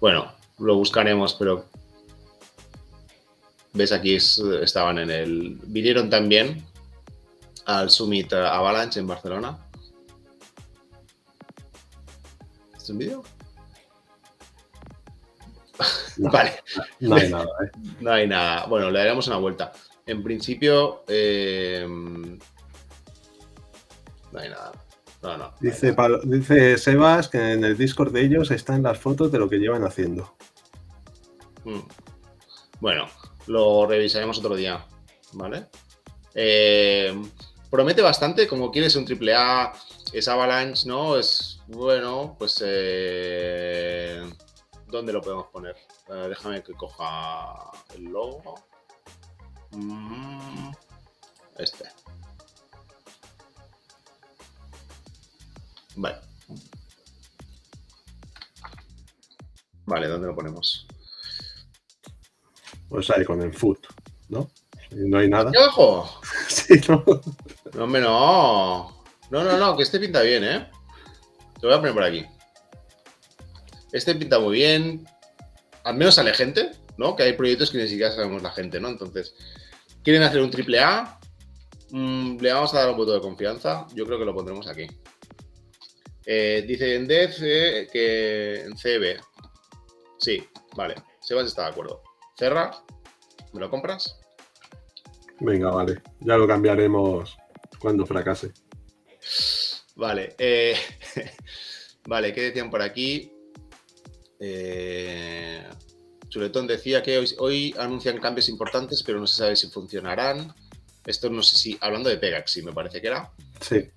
Bueno, 0.00 0.32
lo 0.58 0.76
buscaremos, 0.76 1.34
pero 1.34 1.66
ves 3.72 3.92
aquí 3.92 4.16
estaban 4.16 4.98
en 4.98 5.10
el 5.10 5.58
vinieron 5.64 6.10
también 6.10 6.64
al 7.66 7.90
Summit 7.90 8.32
Avalanche 8.32 9.00
en 9.00 9.06
Barcelona. 9.06 9.58
¿Es 12.76 12.88
un 12.90 12.98
vídeo? 12.98 13.22
vale. 16.18 16.52
No 17.00 17.16
hay 17.16 17.30
nada, 17.30 17.48
¿eh? 17.64 17.70
No 18.00 18.12
hay 18.12 18.26
nada. 18.26 18.66
Bueno, 18.66 18.90
le 18.90 18.98
daremos 18.98 19.26
una 19.26 19.36
vuelta. 19.36 19.72
En 20.06 20.22
principio, 20.22 21.04
eh, 21.08 21.86
no 24.32 24.38
hay 24.38 24.48
nada. 24.48 24.72
No, 25.22 25.36
no. 25.36 25.52
Dice, 25.60 25.94
dice 26.24 26.78
Sebas 26.78 27.28
que 27.28 27.52
en 27.52 27.64
el 27.64 27.76
Discord 27.76 28.12
de 28.12 28.22
ellos 28.22 28.50
están 28.50 28.82
las 28.82 28.98
fotos 28.98 29.30
de 29.30 29.38
lo 29.38 29.48
que 29.48 29.58
llevan 29.58 29.84
haciendo. 29.84 30.34
Hmm. 31.64 31.80
Bueno, 32.80 33.06
lo 33.46 33.86
revisaremos 33.86 34.38
otro 34.38 34.56
día, 34.56 34.86
¿vale? 35.32 35.66
Eh, 36.34 37.14
promete 37.70 38.00
bastante, 38.00 38.48
como 38.48 38.70
quieres 38.70 38.96
un 38.96 39.04
triple 39.04 39.34
A, 39.34 39.72
es 40.12 40.26
Avalanche, 40.28 40.88
¿no? 40.88 41.16
Es 41.16 41.60
bueno, 41.68 42.36
pues 42.38 42.62
eh, 42.64 44.22
¿dónde 44.90 45.12
lo 45.12 45.20
podemos 45.20 45.46
poner? 45.46 45.76
Déjame 46.28 46.62
que 46.62 46.74
coja 46.74 47.70
el 47.94 48.04
logo. 48.04 48.54
Mm, 49.72 50.70
este. 51.58 51.84
Vale. 55.96 56.16
Vale, 59.86 60.08
¿dónde 60.08 60.26
lo 60.28 60.34
ponemos? 60.34 60.86
Pues 62.88 63.10
ahí 63.10 63.24
con 63.24 63.40
el 63.42 63.54
foot, 63.54 63.86
¿no? 64.28 64.50
No 64.92 65.18
hay 65.18 65.28
nada. 65.28 65.50
¿Aquí 65.50 65.58
abajo? 65.58 66.20
Sí, 66.48 66.80
no. 66.88 67.04
No, 67.74 67.84
hombre, 67.84 68.00
no. 68.00 69.04
No, 69.30 69.44
no, 69.44 69.56
no, 69.56 69.76
que 69.76 69.84
este 69.84 70.00
pinta 70.00 70.20
bien, 70.22 70.42
¿eh? 70.44 70.70
Te 71.60 71.66
voy 71.66 71.74
a 71.74 71.78
poner 71.78 71.94
por 71.94 72.02
aquí. 72.02 72.26
Este 73.92 74.14
pinta 74.14 74.38
muy 74.38 74.56
bien. 74.56 75.06
Al 75.84 75.96
menos 75.96 76.14
sale 76.14 76.34
gente, 76.34 76.70
¿no? 76.98 77.16
Que 77.16 77.24
hay 77.24 77.32
proyectos 77.32 77.70
que 77.70 77.78
ni 77.78 77.88
siquiera 77.88 78.12
sabemos 78.12 78.42
la 78.42 78.52
gente, 78.52 78.80
¿no? 78.80 78.88
Entonces, 78.88 79.34
quieren 80.02 80.22
hacer 80.22 80.40
un 80.40 80.50
triple 80.50 80.80
A. 80.80 81.18
Mm, 81.90 82.38
le 82.38 82.52
vamos 82.52 82.72
a 82.74 82.80
dar 82.80 82.90
un 82.90 82.96
voto 82.96 83.12
de 83.12 83.20
confianza. 83.20 83.86
Yo 83.94 84.06
creo 84.06 84.18
que 84.18 84.24
lo 84.24 84.34
pondremos 84.34 84.68
aquí. 84.68 84.86
Eh, 86.26 86.64
dice 86.66 86.94
en 86.94 87.08
eh, 87.10 87.88
que 87.90 88.60
en 88.62 88.76
CB. 88.76 89.20
Sí, 90.18 90.46
vale. 90.76 90.94
Sebas 91.20 91.46
está 91.46 91.62
de 91.62 91.70
acuerdo. 91.70 92.02
Cerra, 92.36 92.70
¿me 93.52 93.60
lo 93.60 93.70
compras? 93.70 94.18
Venga, 95.40 95.70
vale. 95.70 96.02
Ya 96.20 96.36
lo 96.36 96.46
cambiaremos 96.46 97.36
cuando 97.78 98.06
fracase. 98.06 98.52
Vale. 99.96 100.34
eh, 100.38 100.76
vale, 102.06 102.32
¿qué 102.32 102.42
decían 102.42 102.70
por 102.70 102.82
aquí? 102.82 103.32
Eh, 104.40 105.62
Chuletón 106.28 106.66
decía 106.66 107.02
que 107.02 107.18
hoy, 107.18 107.34
hoy 107.38 107.74
anuncian 107.78 108.18
cambios 108.18 108.48
importantes, 108.48 109.02
pero 109.02 109.20
no 109.20 109.26
se 109.26 109.36
sabe 109.36 109.56
si 109.56 109.68
funcionarán. 109.68 110.54
Esto 111.04 111.28
no 111.30 111.42
sé 111.42 111.56
si, 111.56 111.78
hablando 111.80 112.08
de 112.08 112.16
Pegaxi, 112.16 112.62
me 112.62 112.72
parece 112.72 113.00
que 113.00 113.08
era. 113.08 113.30
Sí. 113.60 113.90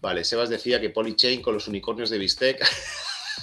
Vale, 0.00 0.24
Sebas 0.24 0.50
decía 0.50 0.80
que 0.80 0.90
Polychain 0.90 1.40
con 1.40 1.54
los 1.54 1.68
unicornios 1.68 2.10
de 2.10 2.18
Bistec. 2.18 2.64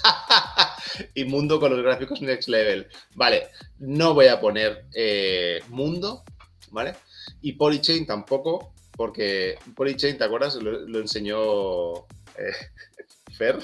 y 1.15 1.23
Mundo 1.25 1.59
con 1.59 1.71
los 1.71 1.81
gráficos 1.81 2.21
Next 2.21 2.49
Level. 2.49 2.87
Vale, 3.15 3.49
no 3.79 4.13
voy 4.13 4.27
a 4.27 4.39
poner 4.39 4.85
eh, 4.93 5.61
Mundo, 5.69 6.23
¿vale? 6.71 6.95
Y 7.41 7.53
Polychain 7.53 8.05
tampoco, 8.05 8.73
porque 8.91 9.57
Polychain, 9.75 10.17
¿te 10.17 10.25
acuerdas? 10.25 10.55
Lo, 10.55 10.71
lo 10.71 10.99
enseñó 10.99 11.93
eh, 12.37 12.53
Fer. 13.39 13.57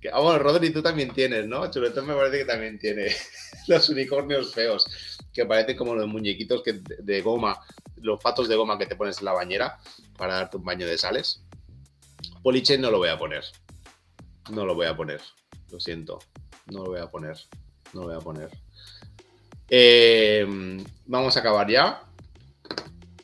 Que, 0.00 0.10
ah, 0.12 0.38
Rodri, 0.38 0.70
tú 0.70 0.82
también 0.82 1.12
tienes, 1.12 1.46
¿no? 1.46 1.70
Chuletón 1.70 2.06
me 2.06 2.14
parece 2.14 2.38
que 2.38 2.44
también 2.44 2.78
tiene 2.78 3.06
los 3.68 3.88
unicornios 3.88 4.52
feos, 4.52 4.86
que 5.32 5.46
parecen 5.46 5.76
como 5.76 5.94
los 5.94 6.08
muñequitos 6.08 6.62
de, 6.64 7.22
goma, 7.22 7.60
los 7.96 8.20
patos 8.20 8.48
de 8.48 8.56
goma 8.56 8.76
que 8.76 8.86
te 8.86 8.96
pones 8.96 9.18
en 9.20 9.26
la 9.26 9.32
bañera 9.32 9.78
para 10.16 10.34
darte 10.34 10.56
un 10.56 10.64
baño 10.64 10.86
de 10.86 10.98
sales. 10.98 11.42
Polychain 12.42 12.80
no 12.80 12.90
lo 12.90 12.98
voy 12.98 13.08
a 13.08 13.18
poner. 13.18 13.44
No 14.50 14.66
lo 14.66 14.74
voy 14.74 14.86
a 14.86 14.96
poner. 14.96 15.20
Lo 15.70 15.78
siento. 15.78 16.18
No 16.66 16.84
lo 16.84 16.90
voy 16.90 17.00
a 17.00 17.06
poner. 17.06 17.36
No 17.92 18.00
lo 18.00 18.06
voy 18.08 18.16
a 18.16 18.20
poner. 18.20 18.50
Eh, 19.70 20.46
vamos 21.06 21.36
a 21.36 21.40
acabar 21.40 21.70
ya. 21.70 22.02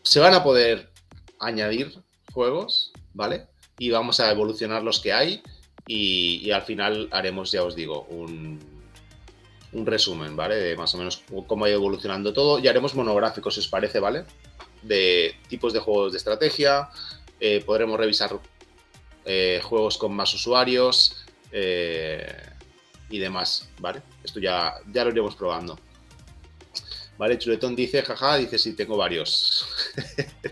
Se 0.03 0.21
van 0.21 0.35
a 0.35 0.45
poder 0.45 0.93
añadir 1.41 1.99
juegos, 2.33 2.93
¿vale? 3.13 3.49
Y 3.79 3.91
vamos 3.91 4.21
a 4.21 4.31
evolucionar 4.31 4.83
los 4.83 5.01
que 5.01 5.13
hay. 5.13 5.43
Y, 5.87 6.51
al 6.51 6.63
final 6.63 7.09
haremos, 7.11 7.53
ya 7.53 7.63
os 7.63 7.77
digo, 7.77 8.05
un, 8.05 8.59
un 9.73 9.87
resumen, 9.87 10.35
¿vale? 10.35 10.57
De 10.57 10.77
más 10.77 10.95
o 10.95 10.99
menos 10.99 11.23
cómo 11.47 11.65
ha 11.65 11.69
ido 11.69 11.79
evolucionando 11.79 12.33
todo. 12.33 12.59
Y 12.59 12.69
haremos 12.69 12.95
monográficos, 12.95 13.55
si 13.55 13.61
os 13.61 13.69
parece, 13.69 14.01
¿vale? 14.01 14.25
De 14.83 15.35
tipos 15.49 15.73
de 15.73 15.81
juegos 15.81 16.13
de 16.13 16.19
estrategia. 16.19 16.89
Eh, 17.39 17.63
podremos 17.65 17.99
revisar 17.99 18.39
eh, 19.25 19.61
juegos 19.63 19.99
con 19.99 20.15
más 20.15 20.33
usuarios 20.33 21.27
eh, 21.53 22.27
y 23.11 23.19
demás, 23.19 23.69
¿vale? 23.79 24.03
Esto 24.23 24.41
ya, 24.41 24.77
ya 24.91 25.05
lo 25.05 25.11
iremos 25.11 25.37
probando. 25.37 25.79
Vale, 27.19 27.39
Chuletón 27.39 27.77
dice, 27.77 28.03
jaja, 28.03 28.37
dice, 28.37 28.59
sí, 28.59 28.73
tengo 28.73 28.97
varios. 28.97 29.67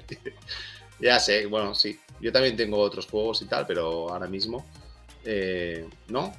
ya 1.00 1.18
sé, 1.18 1.46
bueno, 1.46 1.74
sí. 1.74 1.98
Yo 2.20 2.30
también 2.30 2.56
tengo 2.56 2.78
otros 2.78 3.06
juegos 3.06 3.42
y 3.42 3.46
tal, 3.46 3.66
pero 3.66 4.10
ahora 4.10 4.28
mismo 4.28 4.64
eh, 5.24 5.88
no. 6.08 6.32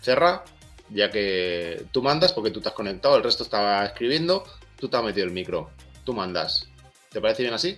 Cerra, 0.00 0.44
ya 0.90 1.10
que 1.10 1.84
tú 1.92 2.02
mandas 2.02 2.32
porque 2.32 2.50
tú 2.50 2.60
te 2.60 2.68
has 2.68 2.74
conectado, 2.74 3.16
el 3.16 3.22
resto 3.22 3.42
estaba 3.42 3.84
escribiendo, 3.84 4.44
tú 4.78 4.88
te 4.88 4.96
has 4.96 5.04
metido 5.04 5.26
el 5.26 5.32
micro, 5.32 5.70
tú 6.04 6.12
mandas. 6.12 6.68
¿Te 7.10 7.20
parece 7.20 7.42
bien 7.42 7.54
así? 7.54 7.76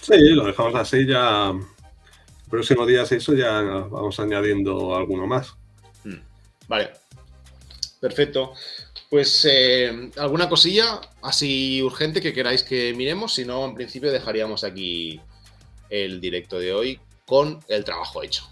Sí, 0.00 0.30
lo 0.30 0.44
dejamos 0.44 0.74
así 0.74 1.06
ya. 1.06 1.50
El 1.50 2.50
próximo 2.50 2.86
día, 2.86 3.06
si 3.06 3.16
eso, 3.16 3.34
ya 3.34 3.60
vamos 3.60 4.18
añadiendo 4.20 4.94
alguno 4.94 5.26
más. 5.26 5.54
Mm, 6.04 6.20
Vale. 6.68 6.90
Perfecto. 8.00 8.52
Pues 9.08 9.46
eh, 9.48 10.10
alguna 10.16 10.48
cosilla 10.48 11.00
así 11.22 11.80
urgente 11.82 12.20
que 12.20 12.32
queráis 12.32 12.64
que 12.64 12.92
miremos, 12.94 13.34
si 13.34 13.44
no, 13.44 13.64
en 13.64 13.74
principio 13.74 14.10
dejaríamos 14.10 14.64
aquí 14.64 15.20
el 15.88 16.20
directo 16.20 16.58
de 16.58 16.72
hoy 16.72 17.00
con 17.24 17.60
el 17.68 17.84
trabajo 17.84 18.22
hecho. 18.22 18.51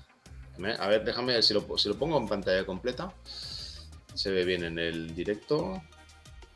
A 0.78 0.88
ver, 0.88 1.04
déjame 1.04 1.40
si 1.42 1.54
lo, 1.54 1.78
si 1.78 1.88
lo 1.88 1.96
pongo 1.96 2.18
en 2.18 2.28
pantalla 2.28 2.66
completa. 2.66 3.12
Se 4.14 4.30
ve 4.30 4.44
bien 4.44 4.64
en 4.64 4.78
el 4.78 5.14
directo. 5.14 5.82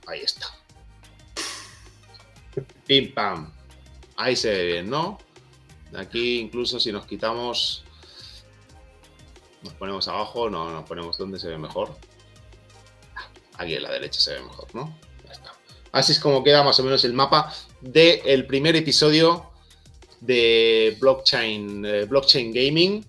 Ahí 0.07 0.21
está. 0.21 0.47
Pim 2.87 3.15
pam. 3.15 3.53
Ahí 4.17 4.37
se 4.37 4.51
ve 4.51 4.67
bien, 4.67 4.91
¿no? 4.91 5.19
Aquí 5.97 6.39
incluso 6.41 6.81
si 6.81 6.93
nos 6.93 7.07
quitamos, 7.07 7.85
nos 9.63 9.75
ponemos 9.75 10.07
abajo, 10.09 10.51
no, 10.51 10.71
nos 10.71 10.89
ponemos 10.89 11.17
donde 11.17 11.39
se 11.39 11.49
ve 11.49 11.59
mejor. 11.59 11.97
Aquí 13.57 13.75
en 13.75 13.83
la 13.83 13.93
derecha 13.93 14.21
se 14.21 14.35
ve 14.35 14.41
mejor, 14.43 14.75
¿no? 14.75 14.99
Ya 15.25 15.33
está. 15.33 15.55
Así 15.93 16.13
es 16.13 16.19
como 16.19 16.43
queda 16.43 16.63
más 16.63 16.79
o 16.81 16.83
menos 16.83 17.05
el 17.05 17.13
mapa 17.13 17.53
del 17.81 18.47
primer 18.47 18.75
episodio 18.77 19.51
de 20.21 20.97
blockchain, 21.01 21.85
eh, 21.85 22.05
blockchain 22.05 22.53
gaming. 22.53 23.07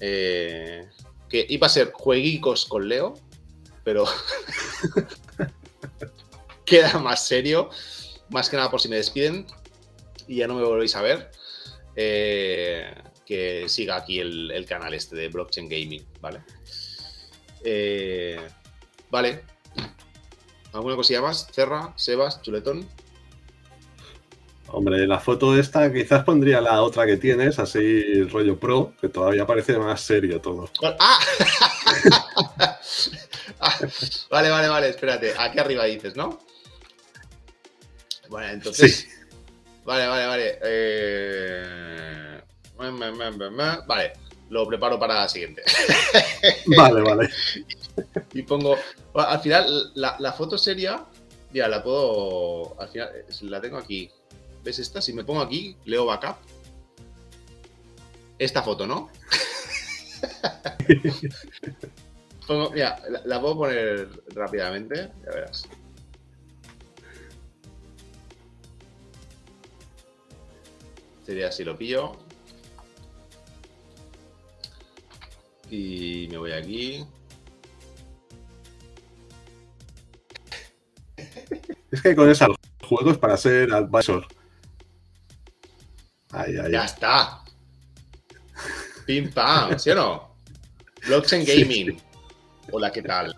Eh, 0.00 0.88
que 1.28 1.46
iba 1.48 1.66
a 1.66 1.70
ser 1.70 1.92
jueguicos 1.92 2.66
con 2.66 2.88
Leo, 2.88 3.14
pero 3.84 4.04
queda 6.64 6.98
más 6.98 7.26
serio. 7.26 7.70
Más 8.30 8.48
que 8.48 8.56
nada 8.56 8.70
por 8.70 8.80
si 8.80 8.88
me 8.88 8.96
despiden 8.96 9.46
y 10.26 10.36
ya 10.36 10.46
no 10.46 10.54
me 10.54 10.64
volvéis 10.64 10.96
a 10.96 11.02
ver. 11.02 11.30
eh, 11.96 12.92
que 13.26 13.68
siga 13.68 13.96
aquí 13.96 14.20
el, 14.20 14.50
el 14.50 14.66
canal 14.66 14.92
este 14.94 15.16
de 15.16 15.28
Blockchain 15.28 15.68
Gaming, 15.68 16.04
¿vale? 16.20 16.42
Eh, 17.64 18.46
vale. 19.10 19.44
¿Alguna 20.72 20.96
cosilla 20.96 21.22
más? 21.22 21.46
Cerra, 21.52 21.94
Sebas, 21.96 22.42
Chuletón. 22.42 22.86
Hombre, 24.68 25.06
la 25.06 25.20
foto 25.20 25.56
esta 25.56 25.92
quizás 25.92 26.24
pondría 26.24 26.60
la 26.60 26.82
otra 26.82 27.06
que 27.06 27.16
tienes, 27.16 27.58
así 27.58 28.22
rollo 28.24 28.58
pro, 28.58 28.92
que 29.00 29.08
todavía 29.08 29.46
parece 29.46 29.78
más 29.78 30.00
serio 30.00 30.40
todo. 30.40 30.68
¡Ah! 30.98 31.18
Vale, 34.30 34.50
vale, 34.50 34.68
vale, 34.68 34.88
espérate. 34.90 35.34
Aquí 35.38 35.58
arriba 35.58 35.84
dices, 35.84 36.16
¿no? 36.16 36.38
Bueno, 38.28 38.48
entonces. 38.48 38.96
Sí. 38.96 39.08
Vale, 39.84 40.06
vale, 40.06 40.26
vale. 40.26 40.58
Eh. 40.62 42.40
Vale, 43.86 44.12
lo 44.50 44.66
preparo 44.66 44.98
para 44.98 45.14
la 45.14 45.28
siguiente. 45.28 45.62
Vale, 46.76 47.00
vale. 47.02 47.30
y 48.32 48.42
pongo. 48.42 48.76
Al 49.14 49.40
final, 49.40 49.92
la, 49.94 50.16
la 50.18 50.32
foto 50.32 50.58
seria. 50.58 51.04
Ya, 51.52 51.68
la 51.68 51.82
puedo. 51.82 52.78
Al 52.80 52.88
final, 52.88 53.10
la 53.42 53.60
tengo 53.60 53.78
aquí. 53.78 54.10
¿Ves 54.64 54.78
esta? 54.78 55.00
Si 55.02 55.12
me 55.12 55.24
pongo 55.24 55.40
aquí, 55.42 55.76
leo 55.84 56.06
backup. 56.06 56.36
Esta 58.38 58.62
foto, 58.62 58.86
¿no? 58.86 59.10
Pongo- 62.46 62.70
mira, 62.72 63.00
la, 63.08 63.22
la 63.24 63.40
puedo 63.40 63.56
poner 63.58 64.08
rápidamente. 64.34 65.10
Ya 65.24 65.30
verás. 65.30 65.68
Sería 71.24 71.50
si 71.50 71.64
lo 71.64 71.76
pillo. 71.76 72.12
Y 75.70 76.28
me 76.30 76.38
voy 76.38 76.52
aquí. 76.52 77.04
Es 81.90 82.02
que 82.02 82.14
con 82.14 82.28
esas 82.28 82.48
juegos 82.86 83.18
para 83.18 83.36
ser 83.36 83.72
advisor. 83.72 84.26
Ya 86.70 86.84
está. 86.84 87.40
Pim 89.06 89.30
pam, 89.32 89.78
¿sí 89.78 89.90
o 89.90 89.94
no? 89.94 90.36
Blockchain 91.06 91.44
Gaming. 91.44 92.00
Hola, 92.72 92.90
¿qué 92.90 93.02
tal? 93.02 93.34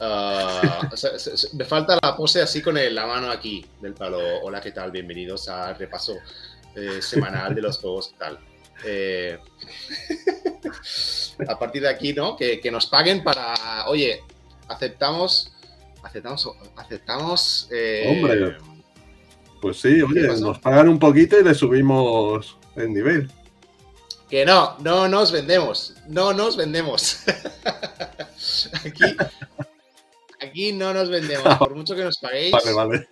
Ah, 0.00 0.90
se- 0.94 1.18
se- 1.18 1.56
me 1.56 1.64
falta 1.64 1.98
la 2.02 2.16
pose 2.16 2.40
así 2.42 2.60
con 2.62 2.76
el- 2.78 2.94
la 2.94 3.06
mano 3.06 3.30
aquí 3.30 3.64
del 3.80 3.94
palo. 3.94 4.18
Hola, 4.42 4.60
¿qué 4.60 4.72
tal? 4.72 4.90
Bienvenidos 4.90 5.48
al 5.48 5.76
repaso 5.76 6.16
eh, 6.74 7.00
semanal 7.00 7.54
de 7.54 7.62
los 7.62 7.78
juegos, 7.78 8.08
¿qué 8.08 8.16
tal? 8.18 8.38
Eh, 8.84 9.38
a 11.48 11.58
partir 11.58 11.82
de 11.82 11.88
aquí, 11.88 12.12
¿no? 12.12 12.36
Que, 12.36 12.58
que 12.60 12.70
nos 12.70 12.86
paguen 12.86 13.22
para, 13.22 13.86
oye, 13.86 14.20
aceptamos. 14.68 15.52
Aceptamos. 16.02 16.48
Aceptamos. 16.76 17.68
eh, 17.70 18.04
Hombre. 18.08 18.56
Pues 19.64 19.80
sí, 19.80 20.02
oye, 20.02 20.20
nos 20.40 20.58
pagan 20.58 20.90
un 20.90 20.98
poquito 20.98 21.40
y 21.40 21.42
le 21.42 21.54
subimos 21.54 22.58
el 22.76 22.92
nivel. 22.92 23.30
Que 24.28 24.44
no, 24.44 24.76
no 24.80 25.08
nos 25.08 25.32
vendemos. 25.32 25.94
No 26.06 26.34
nos 26.34 26.54
vendemos. 26.58 27.20
aquí, 28.84 29.16
aquí 30.38 30.72
no 30.74 30.92
nos 30.92 31.08
vendemos. 31.08 31.56
Por 31.58 31.74
mucho 31.74 31.96
que 31.96 32.04
nos 32.04 32.18
paguéis, 32.18 32.52
Vale, 32.52 32.72
vale. 32.74 33.08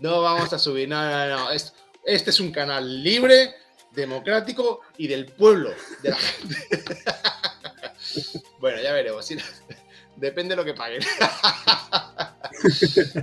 no 0.00 0.20
vamos 0.20 0.52
a 0.52 0.58
subir. 0.58 0.88
No, 0.88 1.00
no, 1.00 1.28
no. 1.28 1.50
Es- 1.52 1.72
Este 2.04 2.30
es 2.30 2.40
un 2.40 2.50
canal 2.50 3.04
libre, 3.04 3.54
democrático 3.92 4.80
y 4.98 5.06
del 5.06 5.26
pueblo, 5.26 5.70
de 6.02 6.10
la 6.10 6.16
gente. 6.16 6.56
bueno, 8.58 8.82
ya 8.82 8.92
veremos. 8.92 9.28
Depende 10.16 10.54
de 10.54 10.56
lo 10.56 10.64
que 10.64 10.74
paguen. 10.74 11.02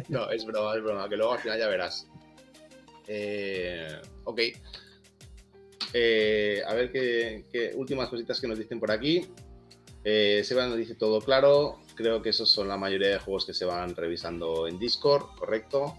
no, 0.07 0.29
es 0.29 0.45
broma, 0.45 0.75
es 0.75 0.83
broma. 0.83 1.09
Que 1.09 1.17
luego 1.17 1.33
al 1.33 1.39
final 1.39 1.59
ya 1.59 1.67
verás. 1.67 2.07
Eh, 3.07 4.01
ok. 4.25 4.41
Eh, 5.93 6.63
a 6.65 6.73
ver 6.73 6.91
qué, 6.91 7.71
últimas 7.75 8.09
cositas 8.09 8.41
que 8.41 8.47
nos 8.47 8.57
dicen 8.57 8.79
por 8.79 8.91
aquí. 8.91 9.25
Eh, 10.03 10.41
Seba 10.43 10.67
nos 10.67 10.77
dice 10.77 10.95
todo 10.95 11.21
claro. 11.21 11.79
Creo 11.95 12.21
que 12.21 12.29
esos 12.29 12.49
son 12.49 12.67
la 12.67 12.77
mayoría 12.77 13.09
de 13.09 13.19
juegos 13.19 13.45
que 13.45 13.53
se 13.53 13.65
van 13.65 13.95
revisando 13.95 14.67
en 14.67 14.79
Discord, 14.79 15.35
correcto. 15.37 15.95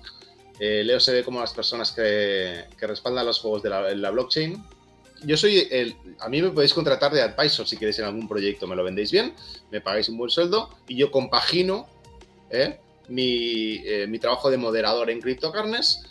Eh, 0.58 0.82
Leo 0.84 1.00
se 1.00 1.12
ve 1.12 1.24
como 1.24 1.40
las 1.40 1.52
personas 1.52 1.92
que, 1.92 2.64
respaldan 2.80 3.26
los 3.26 3.38
juegos 3.38 3.62
de 3.62 3.70
la, 3.70 4.10
blockchain. 4.10 4.62
Yo 5.24 5.36
soy 5.36 5.68
el. 5.70 5.96
A 6.18 6.28
mí 6.28 6.42
me 6.42 6.50
podéis 6.50 6.74
contratar 6.74 7.12
de 7.12 7.22
advisor 7.22 7.66
si 7.66 7.76
queréis 7.76 7.98
en 8.00 8.06
algún 8.06 8.28
proyecto, 8.28 8.66
me 8.66 8.76
lo 8.76 8.84
vendéis 8.84 9.10
bien, 9.10 9.32
me 9.70 9.80
pagáis 9.80 10.08
un 10.08 10.18
buen 10.18 10.30
sueldo 10.30 10.76
y 10.86 10.96
yo 10.96 11.10
compagino 11.10 11.88
mi, 13.08 13.82
mi 14.06 14.18
trabajo 14.18 14.50
de 14.50 14.58
moderador 14.58 15.08
en 15.08 15.20
CryptoCarnes 15.20 16.02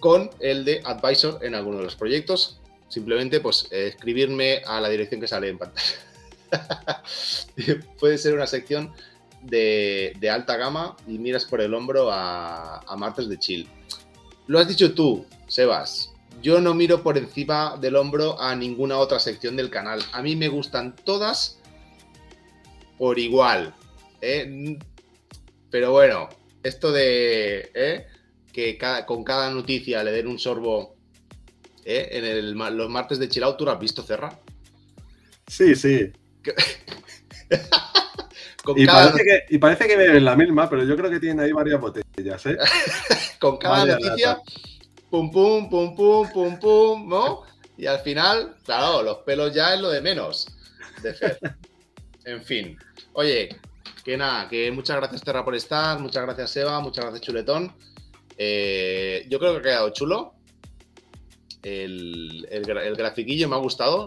con 0.00 0.30
el 0.40 0.64
de 0.64 0.82
advisor 0.84 1.38
en 1.42 1.54
alguno 1.54 1.78
de 1.78 1.84
los 1.84 1.96
proyectos. 1.96 2.60
Simplemente, 2.88 3.40
pues, 3.40 3.68
eh, 3.70 3.88
escribirme 3.88 4.62
a 4.66 4.80
la 4.80 4.88
dirección 4.88 5.20
que 5.20 5.28
sale 5.28 5.48
en 5.48 5.58
pantalla. 5.58 5.96
Puede 8.00 8.16
ser 8.18 8.34
una 8.34 8.46
sección 8.46 8.92
de, 9.42 10.16
alta 10.30 10.56
gama 10.56 10.96
y 11.06 11.18
miras 11.18 11.44
por 11.44 11.60
el 11.60 11.74
hombro 11.74 12.10
a, 12.10 12.80
a 12.80 12.96
martes 12.96 13.28
de 13.28 13.38
chill. 13.38 13.68
Lo 14.46 14.58
has 14.58 14.68
dicho 14.68 14.94
tú, 14.94 15.26
Sebas. 15.46 16.12
Yo 16.40 16.60
no 16.60 16.72
miro 16.72 17.02
por 17.02 17.18
encima 17.18 17.76
del 17.80 17.96
hombro 17.96 18.40
a 18.40 18.54
ninguna 18.54 18.98
otra 18.98 19.18
sección 19.18 19.56
del 19.56 19.70
canal. 19.70 20.00
A 20.12 20.22
mí 20.22 20.36
me 20.36 20.48
gustan 20.48 20.94
todas 20.96 21.58
por 22.96 23.18
igual. 23.18 23.74
¿eh? 24.20 24.78
Pero 25.70 25.92
bueno, 25.92 26.28
esto 26.62 26.92
de 26.92 27.70
¿eh? 27.74 28.06
Que 28.52 28.76
cada- 28.78 29.04
con 29.06 29.24
cada 29.24 29.50
noticia 29.50 30.02
le 30.02 30.12
den 30.12 30.26
un 30.28 30.38
sorbo 30.38 30.96
¿eh? 31.84 32.08
en 32.12 32.24
el 32.24 32.52
los 32.52 32.90
martes 32.90 33.18
de 33.18 33.28
chill 33.28 33.44
out, 33.44 33.56
¿tú 33.56 33.64
lo 33.64 33.72
has 33.72 33.80
visto, 33.80 34.02
Cerra? 34.02 34.38
Sí, 35.46 35.74
sí. 35.74 36.12
Con 38.64 38.78
Y 38.78 38.84
cada, 38.84 39.12
parece, 39.12 39.24
que, 39.24 39.54
y 39.54 39.58
parece 39.58 39.86
que 39.86 39.96
beben 39.96 40.24
la 40.24 40.36
misma, 40.36 40.68
pero 40.68 40.84
yo 40.84 40.94
creo 40.96 41.10
que 41.10 41.20
tienen 41.20 41.40
ahí 41.40 41.52
varias 41.52 41.80
botellas, 41.80 42.44
¿eh? 42.44 42.58
con 43.38 43.56
cada 43.56 43.86
noticia, 43.86 44.40
pum, 45.08 45.30
pum, 45.30 45.70
pum, 45.70 45.96
pum, 45.96 46.28
pum, 46.30 46.58
pum, 46.58 47.08
¿no? 47.08 47.42
Y 47.78 47.86
al 47.86 48.00
final, 48.00 48.56
claro, 48.64 49.02
los 49.02 49.18
pelos 49.18 49.54
ya 49.54 49.72
es 49.74 49.80
lo 49.80 49.88
de 49.88 50.00
menos 50.02 50.48
de 51.02 51.14
Fer. 51.14 51.38
En 52.24 52.42
fin. 52.42 52.76
Oye, 53.14 53.48
que 54.04 54.18
nada, 54.18 54.48
que 54.50 54.70
muchas 54.70 54.96
gracias 54.98 55.22
Terra 55.22 55.42
por 55.42 55.54
estar, 55.54 55.98
muchas 55.98 56.24
gracias 56.24 56.54
Eva, 56.58 56.78
muchas 56.80 57.06
gracias 57.06 57.22
Chuletón. 57.22 57.72
Eh, 58.38 59.26
yo 59.28 59.38
creo 59.38 59.52
que 59.52 59.58
ha 59.58 59.62
quedado 59.62 59.90
chulo. 59.90 60.34
El, 61.62 62.46
el 62.50 62.68
el 62.70 62.96
grafiquillo 62.96 63.48
me 63.48 63.56
ha 63.56 63.58
gustado. 63.58 64.06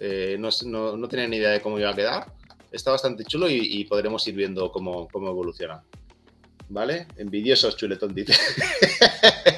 Eh, 0.00 0.36
no, 0.38 0.48
no- 0.64 0.96
no 0.96 1.08
tenía 1.08 1.28
ni 1.28 1.36
idea 1.36 1.50
de 1.50 1.60
cómo 1.60 1.78
iba 1.78 1.90
a 1.90 1.94
quedar. 1.94 2.32
Está 2.72 2.90
bastante 2.90 3.24
chulo 3.24 3.48
y, 3.48 3.58
y 3.60 3.84
podremos 3.84 4.26
ir 4.26 4.34
viendo 4.34 4.72
cómo, 4.72 5.06
cómo 5.08 5.28
evoluciona. 5.28 5.82
¿Vale? 6.70 7.06
Envidiosos, 7.16 7.76
chuletón, 7.76 8.14
dice. 8.14 8.34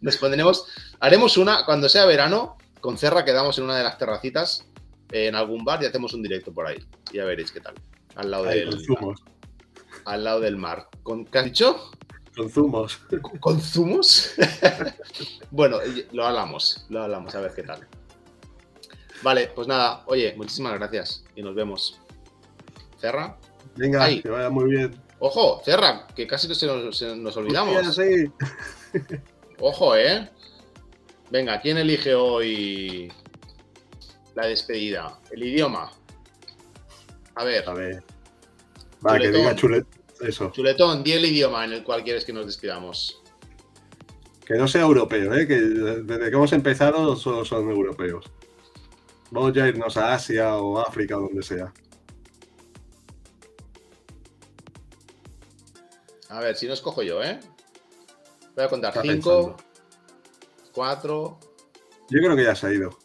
Nos 0.00 0.16
pondremos. 0.16 0.66
Haremos 1.00 1.36
una, 1.36 1.64
cuando 1.64 1.88
sea 1.88 2.06
verano, 2.06 2.56
con 2.80 2.98
Cerra 2.98 3.24
quedamos 3.24 3.58
en 3.58 3.64
una 3.64 3.76
de 3.76 3.84
las 3.84 3.98
terracitas, 3.98 4.66
en 5.12 5.34
algún 5.34 5.64
bar 5.64 5.82
y 5.82 5.86
hacemos 5.86 6.12
un 6.14 6.22
directo 6.22 6.52
por 6.52 6.66
ahí. 6.66 6.78
Ya 7.12 7.24
veréis 7.24 7.52
qué 7.52 7.60
tal. 7.60 7.74
Al 8.16 8.30
lado, 8.30 8.44
del, 8.44 8.68
al 10.04 10.24
lado 10.24 10.40
del 10.40 10.56
mar. 10.56 10.88
¿Con, 11.02 11.24
¿Qué 11.24 11.38
has 11.38 11.44
dicho? 11.44 11.90
Con 12.38 12.48
zumos. 12.50 12.96
¿Con- 13.20 13.38
¿Con 13.38 13.60
zumos? 13.60 14.32
bueno, 15.50 15.78
y- 15.84 16.06
lo 16.14 16.24
hablamos, 16.24 16.86
lo 16.88 17.02
hablamos, 17.02 17.34
a 17.34 17.40
ver 17.40 17.52
qué 17.52 17.64
tal. 17.64 17.86
Vale, 19.22 19.48
pues 19.48 19.66
nada, 19.66 20.04
oye, 20.06 20.34
muchísimas 20.36 20.74
gracias 20.74 21.24
y 21.34 21.42
nos 21.42 21.54
vemos. 21.56 22.00
Cerra. 23.00 23.36
Venga, 23.74 24.04
Ahí. 24.04 24.22
que 24.22 24.28
vaya 24.30 24.48
muy 24.50 24.70
bien. 24.70 24.96
Ojo, 25.18 25.60
Cerra, 25.64 26.06
que 26.14 26.26
casi 26.28 26.52
se 26.54 26.66
nos, 26.66 26.96
se 26.96 27.16
nos 27.16 27.36
olvidamos. 27.36 27.74
Hostia, 27.88 28.04
sí. 28.04 28.30
Ojo, 29.60 29.96
¿eh? 29.96 30.30
Venga, 31.30 31.60
¿quién 31.60 31.76
elige 31.78 32.14
hoy 32.14 33.12
la 34.36 34.46
despedida? 34.46 35.18
El 35.32 35.42
idioma. 35.42 35.90
A 37.34 37.44
ver, 37.44 37.68
A 37.68 37.74
ver. 37.74 38.02
Va, 39.04 39.18
que 39.18 39.30
diga 39.32 39.54
chulet. 39.56 39.86
Eso. 40.20 40.50
Chuletón, 40.50 41.02
di 41.02 41.12
el 41.12 41.24
idioma 41.24 41.64
en 41.64 41.72
el 41.72 41.84
cual 41.84 42.02
quieres 42.02 42.24
que 42.24 42.32
nos 42.32 42.46
despidamos. 42.46 43.22
Que 44.44 44.54
no 44.54 44.66
sea 44.66 44.82
europeo, 44.82 45.34
¿eh? 45.34 45.46
Que 45.46 45.60
desde 45.60 46.30
que 46.30 46.36
hemos 46.36 46.52
empezado 46.52 47.14
solo 47.16 47.44
son 47.44 47.70
europeos. 47.70 48.24
Vamos 49.30 49.52
ya 49.52 49.64
a 49.64 49.68
irnos 49.68 49.96
a 49.96 50.14
Asia 50.14 50.56
o 50.56 50.78
África 50.78 51.18
o 51.18 51.22
donde 51.22 51.42
sea. 51.42 51.72
A 56.30 56.40
ver, 56.40 56.56
si 56.56 56.66
no 56.66 56.74
escojo 56.74 57.02
yo, 57.02 57.22
¿eh? 57.22 57.38
Voy 58.54 58.64
a 58.64 58.68
contar 58.68 58.90
Está 58.90 59.02
5, 59.02 59.12
pensando. 59.14 59.56
4, 60.72 61.38
Yo 62.10 62.18
creo 62.20 62.36
que 62.36 62.44
ya 62.44 62.54
se 62.54 62.66
ha 62.66 62.72
ido. 62.72 62.98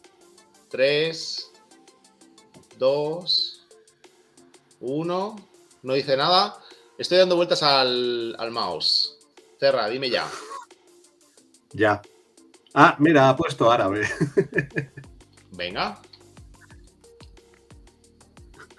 3, 0.70 1.52
2, 2.78 3.66
1. 4.80 5.36
No 5.82 5.92
dice 5.94 6.16
nada. 6.16 6.58
Estoy 6.96 7.18
dando 7.18 7.36
vueltas 7.36 7.62
al, 7.62 8.36
al 8.38 8.50
mouse. 8.50 9.18
Cerra, 9.58 9.88
dime 9.88 10.10
ya. 10.10 10.28
Ya. 11.72 12.00
Ah, 12.72 12.96
mira, 13.00 13.28
ha 13.28 13.36
puesto 13.36 13.70
árabe. 13.70 14.06
Venga. 15.52 16.00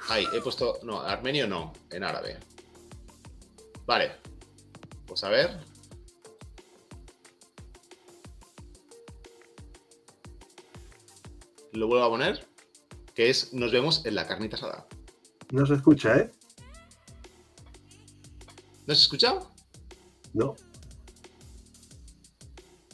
Ahí, 0.07 0.25
he 0.33 0.39
puesto. 0.39 0.79
No, 0.83 1.01
armenio 1.01 1.47
no, 1.47 1.73
en 1.89 2.03
árabe. 2.03 2.37
Vale. 3.85 4.13
Pues 5.05 5.23
a 5.23 5.29
ver. 5.29 5.59
Lo 11.73 11.87
vuelvo 11.87 12.05
a 12.05 12.09
poner. 12.09 12.47
Que 13.13 13.29
es 13.29 13.53
Nos 13.53 13.71
vemos 13.71 14.05
en 14.05 14.15
la 14.15 14.27
carnita 14.27 14.55
asada. 14.55 14.87
No 15.51 15.65
se 15.65 15.75
escucha, 15.75 16.17
¿eh? 16.17 16.31
¿No 18.87 18.93
se 18.93 19.01
escucha? 19.01 19.39
No. 20.33 20.55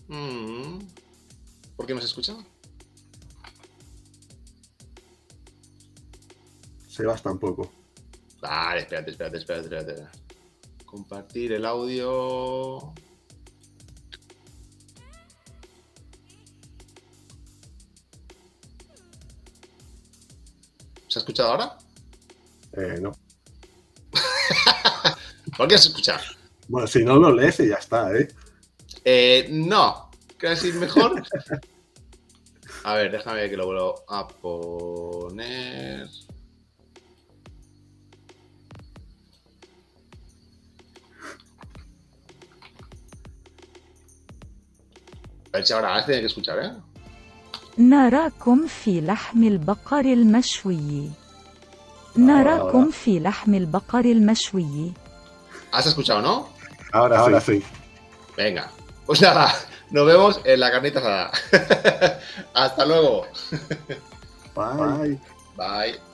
Mm. 0.08 0.80
¿Por 1.76 1.86
qué 1.86 1.94
no 1.94 2.00
se 2.00 2.08
escucha? 2.08 2.36
Sebas 6.88 7.22
tampoco. 7.22 7.72
Vale, 8.40 8.82
espérate, 8.82 9.12
espérate, 9.12 9.38
espérate, 9.38 9.76
espérate. 9.76 10.08
Compartir 10.86 11.54
el 11.54 11.66
audio. 11.66 12.94
¿Se 21.08 21.20
ha 21.20 21.22
escuchado 21.22 21.52
ahora? 21.52 21.78
Eh, 22.74 23.00
no. 23.02 23.12
¿Por 25.57 25.69
qué 25.69 25.79
se 25.79 25.89
escucha? 25.89 26.21
Bueno, 26.69 26.87
si 26.87 27.05
no 27.05 27.17
lo 27.17 27.33
lees 27.33 27.61
y 27.61 27.69
ya 27.69 27.77
está, 27.77 28.17
¿eh? 28.17 28.29
Eh, 29.05 29.49
no, 29.51 30.11
casi 30.37 30.73
mejor. 30.73 31.23
A 32.85 32.95
ver, 32.95 33.11
déjame 33.11 33.49
que 33.51 33.57
lo 33.57 33.67
vuelvo 33.67 34.05
a 34.09 34.29
poner. 34.29 36.09
A 45.53 45.59
ver 45.59 45.67
si 45.67 45.73
ahora 45.73 46.01
se 46.01 46.07
tiene 46.07 46.21
que 46.21 46.27
escuchar, 46.27 46.59
¿eh? 46.59 46.73
نراكم 47.79 48.67
في 48.67 49.01
لحم 49.01 49.43
البقر 49.45 50.01
المشوي 50.01 51.11
نراكم 52.17 52.91
في 52.91 53.21
لحم 53.21 53.55
البقر 53.55 54.05
المشوي 54.05 54.93
¿Has 55.72 55.86
escuchado, 55.86 56.22
no? 56.22 56.50
Ahora, 56.92 57.20
ahora 57.20 57.42
sí. 57.42 57.64
Venga. 58.36 58.70
Pues 59.06 59.22
nada, 59.22 59.54
nos 59.90 60.06
vemos 60.06 60.42
en 60.44 60.60
la 60.60 60.72
carnita 60.72 61.00
asada. 61.00 62.20
Hasta 62.54 62.86
luego. 62.86 63.28
Bye. 64.56 65.20
Bye. 65.56 66.11